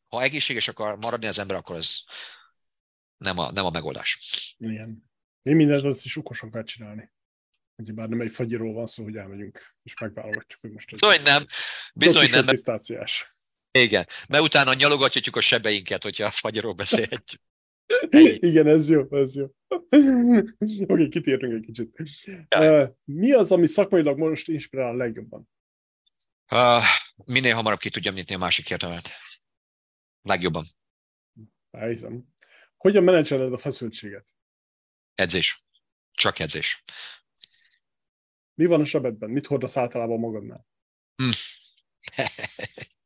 ha 0.08 0.22
egészséges 0.22 0.68
akar 0.68 0.98
maradni 0.98 1.28
az 1.28 1.40
ember, 1.40 1.56
akkor 1.56 1.76
ez 1.76 2.00
nem 3.18 3.38
a, 3.38 3.52
nem 3.52 3.66
a 3.66 3.70
megoldás. 3.70 4.20
Igen. 4.58 5.06
Mi 5.42 5.54
mindent 5.54 5.84
az 5.84 6.06
is 6.06 6.18
okosan 6.18 6.52
kell 6.52 6.64
csinálni. 6.64 7.12
Ugye 7.76 7.94
bár 7.94 8.10
nem 8.10 8.22
egy 8.22 8.32
fagyiról 8.32 8.74
van 8.74 8.88
szó, 8.88 9.04
hogy 9.04 9.16
elmegyünk, 9.16 9.76
és 9.84 10.00
megválogatjuk, 10.00 10.62
hogy 10.62 10.72
most... 10.72 10.92
Bizony 10.92 11.22
nem. 11.22 11.46
Bizony 11.94 12.30
nem. 12.30 12.46
Pisztáciás. 12.46 13.28
Igen, 13.72 14.08
mert 14.28 14.44
utána 14.44 14.74
nyalogatjuk 14.74 15.36
a 15.36 15.42
sebeinket, 15.42 16.04
hogyha 16.04 16.26
a 16.26 16.32
fagyiról 16.32 16.74
beszélhetjük. 16.74 17.42
Igen, 18.50 18.68
ez 18.68 18.90
jó, 18.90 19.08
ez 19.10 19.36
jó. 19.36 19.46
Oké, 19.68 20.84
okay, 20.88 21.10
kitérünk 21.10 21.54
egy 21.54 21.66
kicsit. 21.66 21.96
Uh, 22.56 22.88
mi 23.04 23.32
az, 23.32 23.52
ami 23.52 23.68
szakmailag 23.68 24.18
most 24.18 24.48
inspirál 24.48 24.90
a 24.90 24.96
legjobban? 24.96 25.50
Uh, 26.52 26.84
minél 27.26 27.56
hamarabb 27.56 27.80
ki 27.80 27.90
tudjam 27.90 28.14
nyitni 28.14 28.36
a 28.36 28.38
másik 28.38 28.70
értelmet. 28.70 29.10
Legjobban. 30.28 30.66
Elhiszem. 31.72 32.28
Hogyan 32.78 33.04
menedzseled 33.04 33.54
a 33.54 33.58
feszültséget? 33.58 34.34
Edzés. 35.16 35.66
Csak 36.12 36.40
edzés. 36.40 36.84
Mi 38.54 38.66
van 38.66 38.82
a 38.82 38.86
sebedben? 38.86 39.30
Mit 39.30 39.48
hordasz 39.48 39.78
általában 39.78 40.20
magadnál? 40.20 40.68
Hm. 41.16 41.30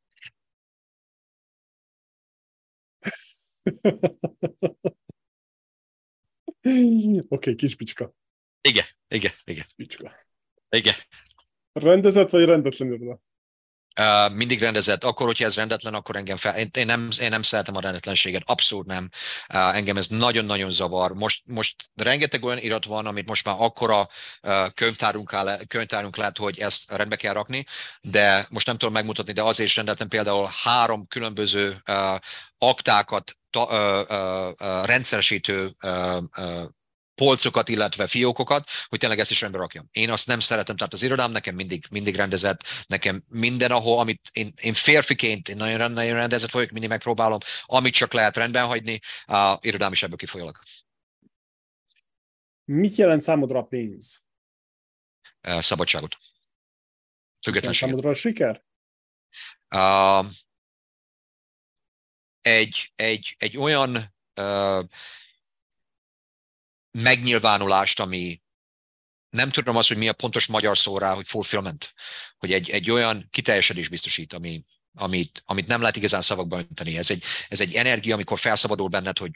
Oké, 6.61 7.25
okay, 7.27 7.55
kis 7.55 7.75
picska. 7.75 8.15
Igen, 8.61 8.85
igen, 9.07 9.31
igen. 9.43 9.65
Picska. 9.75 10.11
Igen. 10.69 10.95
Rendezett 11.71 12.29
vagy 12.29 12.45
rendetlen 12.45 12.93
iroda? 12.93 13.21
Mindig 14.31 14.59
rendezett. 14.59 15.03
Akkor, 15.03 15.25
hogyha 15.25 15.45
ez 15.45 15.55
rendetlen, 15.55 15.93
akkor 15.93 16.15
engem 16.15 16.37
fel... 16.37 16.57
Én, 16.57 16.69
én, 16.73 16.85
nem, 16.85 17.09
én 17.21 17.29
nem 17.29 17.41
szeretem 17.41 17.75
a 17.75 17.79
rendetlenséget, 17.81 18.41
abszolút 18.45 18.85
nem. 18.85 19.09
Uh, 19.53 19.75
engem 19.75 19.97
ez 19.97 20.07
nagyon-nagyon 20.07 20.71
zavar. 20.71 21.11
Most, 21.11 21.41
most 21.45 21.75
rengeteg 21.95 22.43
olyan 22.43 22.57
irat 22.57 22.85
van, 22.85 23.05
amit 23.05 23.27
most 23.27 23.45
már 23.45 23.55
akkora 23.59 24.07
uh, 24.41 24.67
könyvtárunk, 24.73 25.33
áll, 25.33 25.65
könyvtárunk 25.67 26.17
lehet, 26.17 26.37
hogy 26.37 26.59
ezt 26.59 26.91
rendbe 26.91 27.15
kell 27.15 27.33
rakni, 27.33 27.65
de 28.01 28.47
most 28.49 28.67
nem 28.67 28.77
tudom 28.77 28.93
megmutatni, 28.93 29.33
de 29.33 29.43
azért 29.43 29.69
is 29.69 29.75
rendetlen 29.75 30.07
például 30.07 30.49
három 30.63 31.07
különböző 31.07 31.81
uh, 31.89 32.15
aktákat 32.57 33.37
ta, 33.49 33.63
uh, 33.63 34.17
uh, 34.17 34.47
uh, 34.49 34.85
rendszeresítő 34.85 35.75
uh, 35.83 36.17
uh, 36.37 36.63
polcokat, 37.21 37.69
illetve 37.69 38.07
fiókokat, 38.07 38.69
hogy 38.87 38.99
tényleg 38.99 39.19
ezt 39.19 39.31
is 39.31 39.41
rendbe 39.41 39.57
rakjam. 39.57 39.87
Én 39.91 40.09
azt 40.09 40.27
nem 40.27 40.39
szeretem, 40.39 40.75
tehát 40.75 40.93
az 40.93 41.03
irodám 41.03 41.31
nekem 41.31 41.55
mindig, 41.55 41.85
mindig 41.89 42.15
rendezett, 42.15 42.61
nekem 42.87 43.23
minden, 43.29 43.71
ahol, 43.71 43.99
amit 43.99 44.29
én, 44.33 44.53
én 44.61 44.73
férfiként 44.73 45.49
én 45.49 45.55
nagyon, 45.55 45.91
nagyon 45.91 46.13
rendezett 46.13 46.51
vagyok, 46.51 46.69
mindig 46.69 46.89
megpróbálom, 46.89 47.39
amit 47.65 47.93
csak 47.93 48.13
lehet 48.13 48.37
rendben 48.37 48.65
hagyni, 48.65 48.99
a 49.25 49.57
irodám 49.61 49.91
is 49.91 50.03
ebből 50.03 50.17
kifolyólag. 50.17 50.57
Mit 52.65 52.95
jelent 52.95 53.21
számodra 53.21 53.59
a 53.59 53.63
pénz? 53.63 54.23
Szabadságot. 55.41 56.17
Függetlenséget. 57.41 57.89
Számodra 57.89 58.09
a 58.09 58.13
siker? 58.13 58.63
Uh, 59.75 60.25
egy, 62.41 62.91
egy, 62.95 63.35
egy 63.37 63.57
olyan 63.57 63.95
uh, 64.35 64.83
megnyilvánulást, 66.91 67.99
ami 67.99 68.41
nem 69.29 69.49
tudom 69.49 69.75
azt, 69.75 69.87
hogy 69.87 69.97
mi 69.97 70.07
a 70.07 70.13
pontos 70.13 70.45
magyar 70.47 70.77
szó 70.77 70.97
rá, 70.97 71.13
hogy 71.13 71.27
fulfillment, 71.27 71.93
hogy 72.37 72.53
egy, 72.53 72.69
egy 72.69 72.91
olyan 72.91 73.27
kiteljesedés 73.29 73.89
biztosít, 73.89 74.33
ami, 74.33 74.63
amit, 74.93 75.43
amit 75.45 75.67
nem 75.67 75.81
lehet 75.81 75.95
igazán 75.95 76.21
szavakba 76.21 76.57
önteni. 76.57 76.97
Ez 76.97 77.09
egy, 77.09 77.23
ez 77.47 77.61
egy 77.61 77.73
energia, 77.75 78.13
amikor 78.13 78.39
felszabadul 78.39 78.87
benned, 78.87 79.17
hogy 79.17 79.31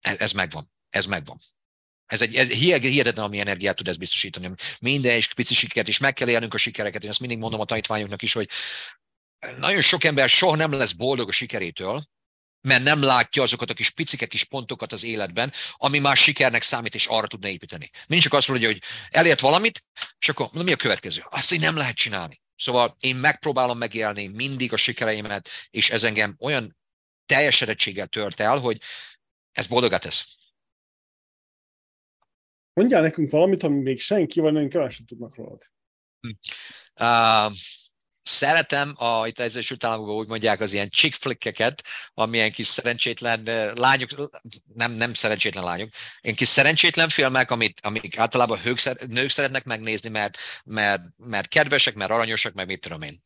ez, 0.00 0.18
ez 0.18 0.32
megvan, 0.32 0.72
ez 0.90 1.04
megvan. 1.04 1.40
Ez 2.06 2.22
egy 2.22 2.36
ez 2.36 2.48
hihetetlen, 2.48 3.24
ami 3.24 3.40
energiát 3.40 3.76
tud 3.76 3.88
ez 3.88 3.96
biztosítani. 3.96 4.50
Minden 4.80 5.16
és 5.16 5.34
pici 5.34 5.54
sikert, 5.54 5.88
és 5.88 5.98
meg 5.98 6.12
kell 6.12 6.28
élnünk 6.28 6.54
a 6.54 6.56
sikereket. 6.56 7.02
Én 7.02 7.10
azt 7.10 7.20
mindig 7.20 7.38
mondom 7.38 7.60
a 7.60 7.64
tanítványoknak 7.64 8.22
is, 8.22 8.32
hogy 8.32 8.48
nagyon 9.56 9.82
sok 9.82 10.04
ember 10.04 10.28
soha 10.28 10.56
nem 10.56 10.72
lesz 10.72 10.92
boldog 10.92 11.28
a 11.28 11.32
sikerétől, 11.32 12.04
mert 12.62 12.82
nem 12.82 13.02
látja 13.02 13.42
azokat 13.42 13.70
a 13.70 13.74
kis 13.74 13.90
picike 13.90 14.26
kis 14.26 14.44
pontokat 14.44 14.92
az 14.92 15.04
életben, 15.04 15.52
ami 15.76 15.98
már 15.98 16.16
sikernek 16.16 16.62
számít, 16.62 16.94
és 16.94 17.06
arra 17.06 17.26
tudna 17.26 17.48
építeni. 17.48 17.90
Mindig 18.06 18.24
csak 18.28 18.38
azt 18.38 18.48
mondja, 18.48 18.68
hogy 18.68 18.82
elért 19.10 19.40
valamit, 19.40 19.84
és 20.18 20.28
akkor 20.28 20.48
mi 20.52 20.72
a 20.72 20.76
következő? 20.76 21.24
Azt, 21.30 21.48
hogy 21.48 21.60
nem 21.60 21.76
lehet 21.76 21.96
csinálni. 21.96 22.40
Szóval 22.56 22.96
én 23.00 23.16
megpróbálom 23.16 23.78
megélni 23.78 24.26
mindig 24.26 24.72
a 24.72 24.76
sikereimet, 24.76 25.48
és 25.70 25.90
ez 25.90 26.04
engem 26.04 26.36
olyan 26.38 26.76
teljesedettséggel 27.26 28.06
tört 28.06 28.40
el, 28.40 28.58
hogy 28.58 28.80
ez 29.52 29.66
boldogát 29.66 30.00
tesz. 30.00 30.36
Mondjál 32.72 33.02
nekünk 33.02 33.30
valamit, 33.30 33.62
ami 33.62 33.80
még 33.80 34.00
senki, 34.00 34.40
vagy 34.40 34.52
nagyon 34.52 34.68
kevesen 34.68 35.06
tudnak 35.06 35.36
rólad. 35.36 35.70
Uh, 37.00 37.52
szeretem, 38.22 38.92
a, 38.96 39.26
itt 39.26 39.38
az 39.38 39.44
Egyesült 39.44 39.84
Államokban 39.84 40.16
úgy 40.16 40.28
mondják, 40.28 40.60
az 40.60 40.72
ilyen 40.72 40.88
chick 40.88 41.14
flickeket, 41.14 41.82
amilyen 42.14 42.52
kis 42.52 42.66
szerencsétlen 42.66 43.42
lányok, 43.74 44.30
nem, 44.74 44.92
nem 44.92 45.14
szerencsétlen 45.14 45.64
lányok, 45.64 45.88
ilyen 46.20 46.36
kis 46.36 46.48
szerencsétlen 46.48 47.08
filmek, 47.08 47.50
amit, 47.50 47.80
amik 47.82 48.18
általában 48.18 48.58
hők, 48.58 49.06
nők 49.08 49.30
szeretnek 49.30 49.64
megnézni, 49.64 50.08
mert, 50.08 50.38
mert, 50.64 51.02
mert 51.16 51.48
kedvesek, 51.48 51.94
mert 51.94 52.10
aranyosak, 52.10 52.54
meg 52.54 52.66
mit 52.66 52.80
tudom 52.80 53.02
én. 53.02 53.20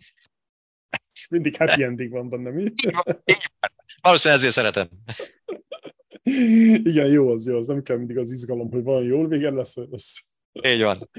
És 1.13 1.29
mindig 1.29 1.57
happy 1.57 1.83
ending 1.83 2.11
van 2.11 2.29
benne, 2.29 2.51
mi? 2.51 2.73
Valószínűleg 4.01 4.45
ezért 4.45 4.55
szeretem. 4.55 4.89
Igen, 6.91 7.07
jó 7.07 7.31
az, 7.31 7.47
jó 7.47 7.57
az. 7.57 7.67
Nem 7.67 7.83
kell 7.83 7.97
mindig 7.97 8.19
az 8.19 8.33
izgalom, 8.33 8.71
hogy 8.71 8.83
van 8.83 9.05
jól 9.05 9.29
vége 9.29 9.51
lesz. 9.51 9.75
lesz. 9.91 10.31
Így 10.53 10.83
van. 10.83 11.11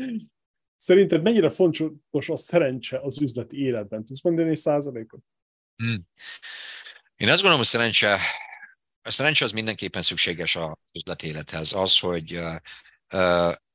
Szerinted 0.78 1.22
mennyire 1.22 1.50
fontos 1.50 2.30
a 2.30 2.36
szerencse 2.36 3.00
az 3.00 3.22
üzleti 3.22 3.58
életben? 3.58 4.06
Tudsz 4.06 4.22
mondani 4.22 4.50
egy 4.50 4.58
százalékot? 4.58 5.20
Hmm. 5.76 6.08
Én 7.16 7.28
azt 7.28 7.36
gondolom, 7.36 7.58
hogy 7.58 7.68
szerencse, 7.68 8.20
a 9.02 9.12
szerencse 9.12 9.46
az 9.46 9.52
mindenképpen 9.52 10.02
szükséges 10.02 10.56
az 10.56 10.72
üzleti 10.94 11.28
élethez. 11.28 11.74
Az, 11.74 12.00
hogy 12.00 12.40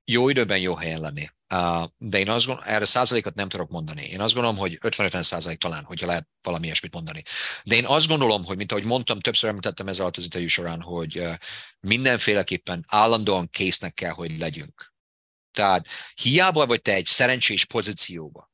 jó 0.04 0.28
időben 0.28 0.58
jó 0.58 0.74
helyen 0.74 1.00
lenni. 1.00 1.28
De 1.98 2.18
én 2.18 2.28
azt 2.28 2.46
gondolom, 2.46 2.70
erre 2.72 2.84
százalékot 2.84 3.34
nem 3.34 3.48
tudok 3.48 3.70
mondani. 3.70 4.04
Én 4.04 4.20
azt 4.20 4.34
gondolom, 4.34 4.58
hogy 4.58 4.78
50-50 4.80 5.22
százalék 5.22 5.58
talán, 5.58 5.84
hogyha 5.84 6.06
lehet 6.06 6.28
valami 6.42 6.64
ilyesmit 6.64 6.94
mondani. 6.94 7.22
De 7.64 7.74
én 7.74 7.86
azt 7.86 8.08
gondolom, 8.08 8.44
hogy 8.44 8.56
mint 8.56 8.72
ahogy 8.72 8.84
mondtam, 8.84 9.20
többször 9.20 9.50
említettem 9.50 9.88
ez 9.88 10.00
alatt 10.00 10.16
az 10.16 10.24
interjú 10.24 10.48
során, 10.48 10.80
hogy 10.80 11.28
mindenféleképpen 11.80 12.84
állandóan 12.88 13.48
késznek 13.50 13.94
kell, 13.94 14.12
hogy 14.12 14.38
legyünk 14.38 14.91
tehát 15.52 15.88
hiába 16.14 16.66
vagy 16.66 16.82
te 16.82 16.92
egy 16.92 17.06
szerencsés 17.06 17.64
pozícióba, 17.64 18.50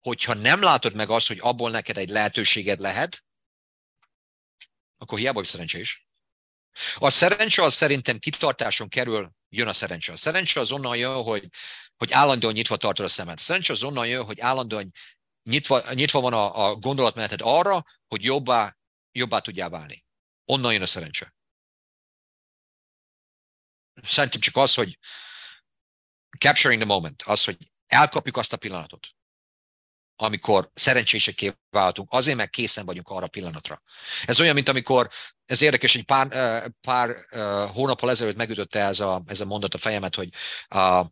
hogyha 0.00 0.34
nem 0.34 0.62
látod 0.62 0.94
meg 0.94 1.10
azt, 1.10 1.28
hogy 1.28 1.38
abból 1.40 1.70
neked 1.70 1.96
egy 1.96 2.08
lehetőséged 2.08 2.80
lehet, 2.80 3.24
akkor 4.96 5.18
hiába 5.18 5.38
vagy 5.38 5.48
szerencsés. 5.48 6.06
A 6.94 7.10
szerencse 7.10 7.62
az 7.62 7.74
szerintem 7.74 8.18
kitartáson 8.18 8.88
kerül, 8.88 9.32
jön 9.48 9.68
a 9.68 9.72
szerencse. 9.72 10.12
A 10.12 10.16
szerencse 10.16 10.60
az 10.60 10.72
onnan 10.72 10.96
jön, 10.96 11.22
hogy, 11.22 11.48
hogy 11.96 12.12
állandóan 12.12 12.52
nyitva 12.52 12.76
tartod 12.76 13.04
a 13.04 13.08
szemed. 13.08 13.38
A 13.38 13.42
szerencse 13.42 13.72
az 13.72 13.82
onnan 13.82 14.06
jön, 14.06 14.24
hogy 14.24 14.40
állandóan 14.40 14.92
nyitva, 15.42 15.92
nyitva 15.92 16.20
van 16.20 16.32
a, 16.32 16.66
a 16.66 16.74
gondolatmeneted 16.74 17.40
arra, 17.42 17.84
hogy 18.06 18.24
jobbá, 18.24 18.76
jobbá 19.12 19.38
tudjál 19.38 19.68
válni. 19.68 20.04
Onnan 20.44 20.72
jön 20.72 20.82
a 20.82 20.86
szerencse. 20.86 21.34
Szerintem 24.02 24.40
csak 24.40 24.56
az, 24.56 24.74
hogy 24.74 24.98
capturing 26.38 26.82
the 26.82 26.92
moment, 26.92 27.22
az, 27.22 27.44
hogy 27.44 27.56
elkapjuk 27.86 28.36
azt 28.36 28.52
a 28.52 28.56
pillanatot, 28.56 29.08
amikor 30.16 30.70
szerencsésekké 30.74 31.52
váltunk, 31.70 32.08
azért 32.12 32.36
meg 32.36 32.50
készen 32.50 32.84
vagyunk 32.84 33.08
arra 33.08 33.24
a 33.24 33.28
pillanatra. 33.28 33.82
Ez 34.24 34.40
olyan, 34.40 34.54
mint 34.54 34.68
amikor, 34.68 35.10
ez 35.44 35.62
érdekes, 35.62 35.92
hogy 35.92 36.04
pár, 36.04 36.68
pár 36.80 37.16
hónappal 37.68 38.10
ezelőtt 38.10 38.36
megütötte 38.36 38.80
ez 38.80 39.00
a, 39.00 39.22
ez 39.26 39.40
a 39.40 39.44
mondat 39.44 39.74
a 39.74 39.78
fejemet, 39.78 40.14
hogy 40.14 40.28
uh, 40.74 41.06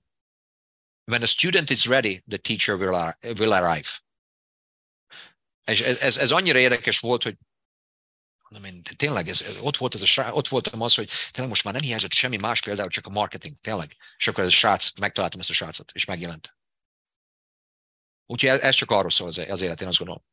when 1.04 1.22
a 1.22 1.26
student 1.26 1.70
is 1.70 1.86
ready, 1.86 2.22
the 2.28 2.38
teacher 2.38 2.76
will, 2.76 3.14
will 3.38 3.52
arrive. 3.52 3.88
És 5.64 5.80
ez, 5.80 5.96
ez, 5.96 6.16
ez 6.16 6.30
annyira 6.30 6.58
érdekes 6.58 6.98
volt, 6.98 7.22
hogy 7.22 7.36
nem 8.50 8.64
én, 8.64 8.82
tényleg, 8.82 9.28
ez, 9.28 9.44
ott, 9.60 9.76
volt 9.76 9.94
ez 9.94 10.02
a 10.02 10.06
srác, 10.06 10.36
ott 10.36 10.48
voltam 10.48 10.80
az, 10.80 10.94
hogy 10.94 11.10
tényleg 11.30 11.48
most 11.48 11.64
már 11.64 11.74
nem 11.74 11.82
hiányzott 11.82 12.12
semmi 12.12 12.36
más 12.36 12.60
például, 12.60 12.88
csak 12.88 13.06
a 13.06 13.10
marketing, 13.10 13.56
tényleg. 13.60 13.96
És 14.16 14.28
akkor 14.28 14.42
ez 14.42 14.48
a 14.48 14.52
srác, 14.52 14.98
megtaláltam 14.98 15.40
ezt 15.40 15.50
a 15.50 15.52
srácot, 15.52 15.92
és 15.92 16.04
megjelent. 16.04 16.56
Úgyhogy 18.26 18.48
ez 18.48 18.74
csak 18.74 18.90
arról 18.90 19.10
szól 19.10 19.28
az, 19.28 19.38
az 19.38 19.60
élet, 19.60 19.80
én 19.80 19.88
azt 19.88 19.98
gondolom. 19.98 20.24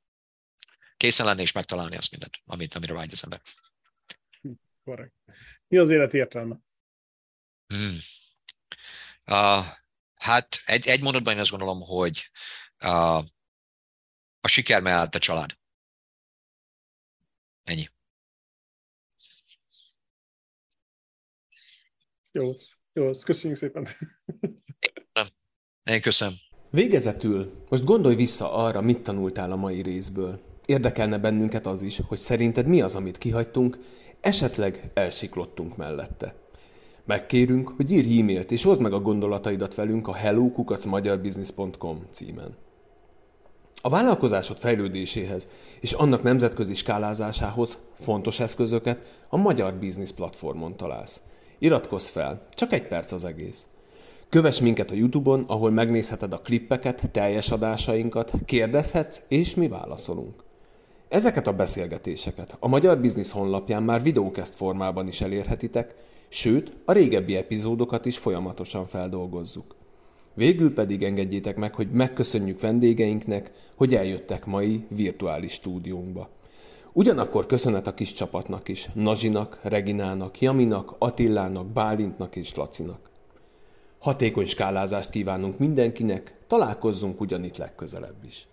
Készen 0.97 1.25
lenni 1.25 1.41
és 1.41 1.51
megtalálni 1.51 1.97
azt 1.97 2.11
mindent, 2.11 2.41
amit, 2.45 2.75
amire 2.75 2.93
vágy 2.93 3.11
az 3.11 3.23
ember. 3.23 3.41
Korrekt. 4.83 5.13
Mi 5.67 5.77
az 5.77 5.89
élet 5.89 6.13
értelme? 6.13 6.57
Hmm. 7.67 7.97
Uh, 9.25 9.65
hát 10.15 10.61
egy, 10.65 10.87
egy 10.87 11.01
mondatban 11.01 11.33
én 11.33 11.39
azt 11.39 11.49
gondolom, 11.49 11.81
hogy 11.81 12.31
uh, 12.83 13.17
a 14.39 14.47
siker 14.47 14.81
mellett 14.81 15.15
a 15.15 15.19
család. 15.19 15.57
Ennyi. 17.63 17.89
Jó, 22.37 22.51
jó, 22.93 23.11
köszönjük 23.25 23.59
szépen. 23.59 23.87
Nem. 25.13 25.27
Én 25.83 26.01
köszönöm. 26.01 26.33
Végezetül, 26.69 27.51
most 27.69 27.83
gondolj 27.83 28.15
vissza 28.15 28.53
arra, 28.53 28.81
mit 28.81 28.99
tanultál 28.99 29.51
a 29.51 29.55
mai 29.55 29.81
részből. 29.81 30.39
Érdekelne 30.65 31.17
bennünket 31.17 31.65
az 31.65 31.81
is, 31.81 31.99
hogy 32.07 32.17
szerinted 32.17 32.67
mi 32.67 32.81
az, 32.81 32.95
amit 32.95 33.17
kihagytunk, 33.17 33.77
esetleg 34.21 34.91
elsiklottunk 34.93 35.77
mellette. 35.77 36.35
Megkérünk, 37.05 37.69
hogy 37.75 37.91
írj 37.91 38.19
e-mailt 38.19 38.51
és 38.51 38.65
oszd 38.65 38.81
meg 38.81 38.93
a 38.93 38.99
gondolataidat 38.99 39.75
velünk 39.75 40.07
a 40.07 40.15
hellokukacmagyarbusiness.com 40.15 42.07
címen. 42.11 42.55
A 43.81 43.89
vállalkozásod 43.89 44.57
fejlődéséhez 44.57 45.47
és 45.79 45.91
annak 45.91 46.23
nemzetközi 46.23 46.73
skálázásához 46.73 47.77
fontos 47.93 48.39
eszközöket 48.39 49.25
a 49.29 49.37
Magyar 49.37 49.73
Business 49.73 50.11
platformon 50.11 50.77
találsz. 50.77 51.21
Iratkozz 51.59 52.07
fel, 52.07 52.47
csak 52.53 52.73
egy 52.73 52.87
perc 52.87 53.11
az 53.11 53.23
egész. 53.23 53.65
Kövess 54.29 54.59
minket 54.59 54.91
a 54.91 54.95
Youtube-on, 54.95 55.43
ahol 55.47 55.71
megnézheted 55.71 56.33
a 56.33 56.41
klippeket, 56.41 57.09
teljes 57.11 57.51
adásainkat, 57.51 58.31
kérdezhetsz, 58.45 59.21
és 59.27 59.55
mi 59.55 59.67
válaszolunk. 59.67 60.43
Ezeket 61.09 61.47
a 61.47 61.53
beszélgetéseket 61.53 62.55
a 62.59 62.67
Magyar 62.67 62.99
Biznisz 62.99 63.31
honlapján 63.31 63.83
már 63.83 64.01
videókeszt 64.03 64.55
formában 64.55 65.07
is 65.07 65.21
elérhetitek, 65.21 65.95
sőt, 66.29 66.71
a 66.85 66.91
régebbi 66.91 67.35
epizódokat 67.35 68.05
is 68.05 68.17
folyamatosan 68.17 68.85
feldolgozzuk. 68.85 69.75
Végül 70.33 70.73
pedig 70.73 71.03
engedjétek 71.03 71.55
meg, 71.55 71.75
hogy 71.75 71.91
megköszönjük 71.91 72.59
vendégeinknek, 72.59 73.51
hogy 73.75 73.95
eljöttek 73.95 74.45
mai 74.45 74.85
virtuális 74.89 75.51
stúdiónkba. 75.51 76.29
Ugyanakkor 76.97 77.45
köszönet 77.45 77.87
a 77.87 77.93
kis 77.93 78.13
csapatnak 78.13 78.69
is, 78.69 78.89
Nazsinak, 78.93 79.59
Reginának, 79.61 80.41
Jaminak, 80.41 80.95
Attillának, 80.97 81.65
Bálintnak 81.65 82.35
és 82.35 82.55
Lacinak. 82.55 83.09
Hatékony 83.99 84.45
skálázást 84.45 85.09
kívánunk 85.09 85.57
mindenkinek, 85.57 86.31
találkozzunk 86.47 87.21
ugyanitt 87.21 87.57
legközelebb 87.57 88.23
is. 88.25 88.47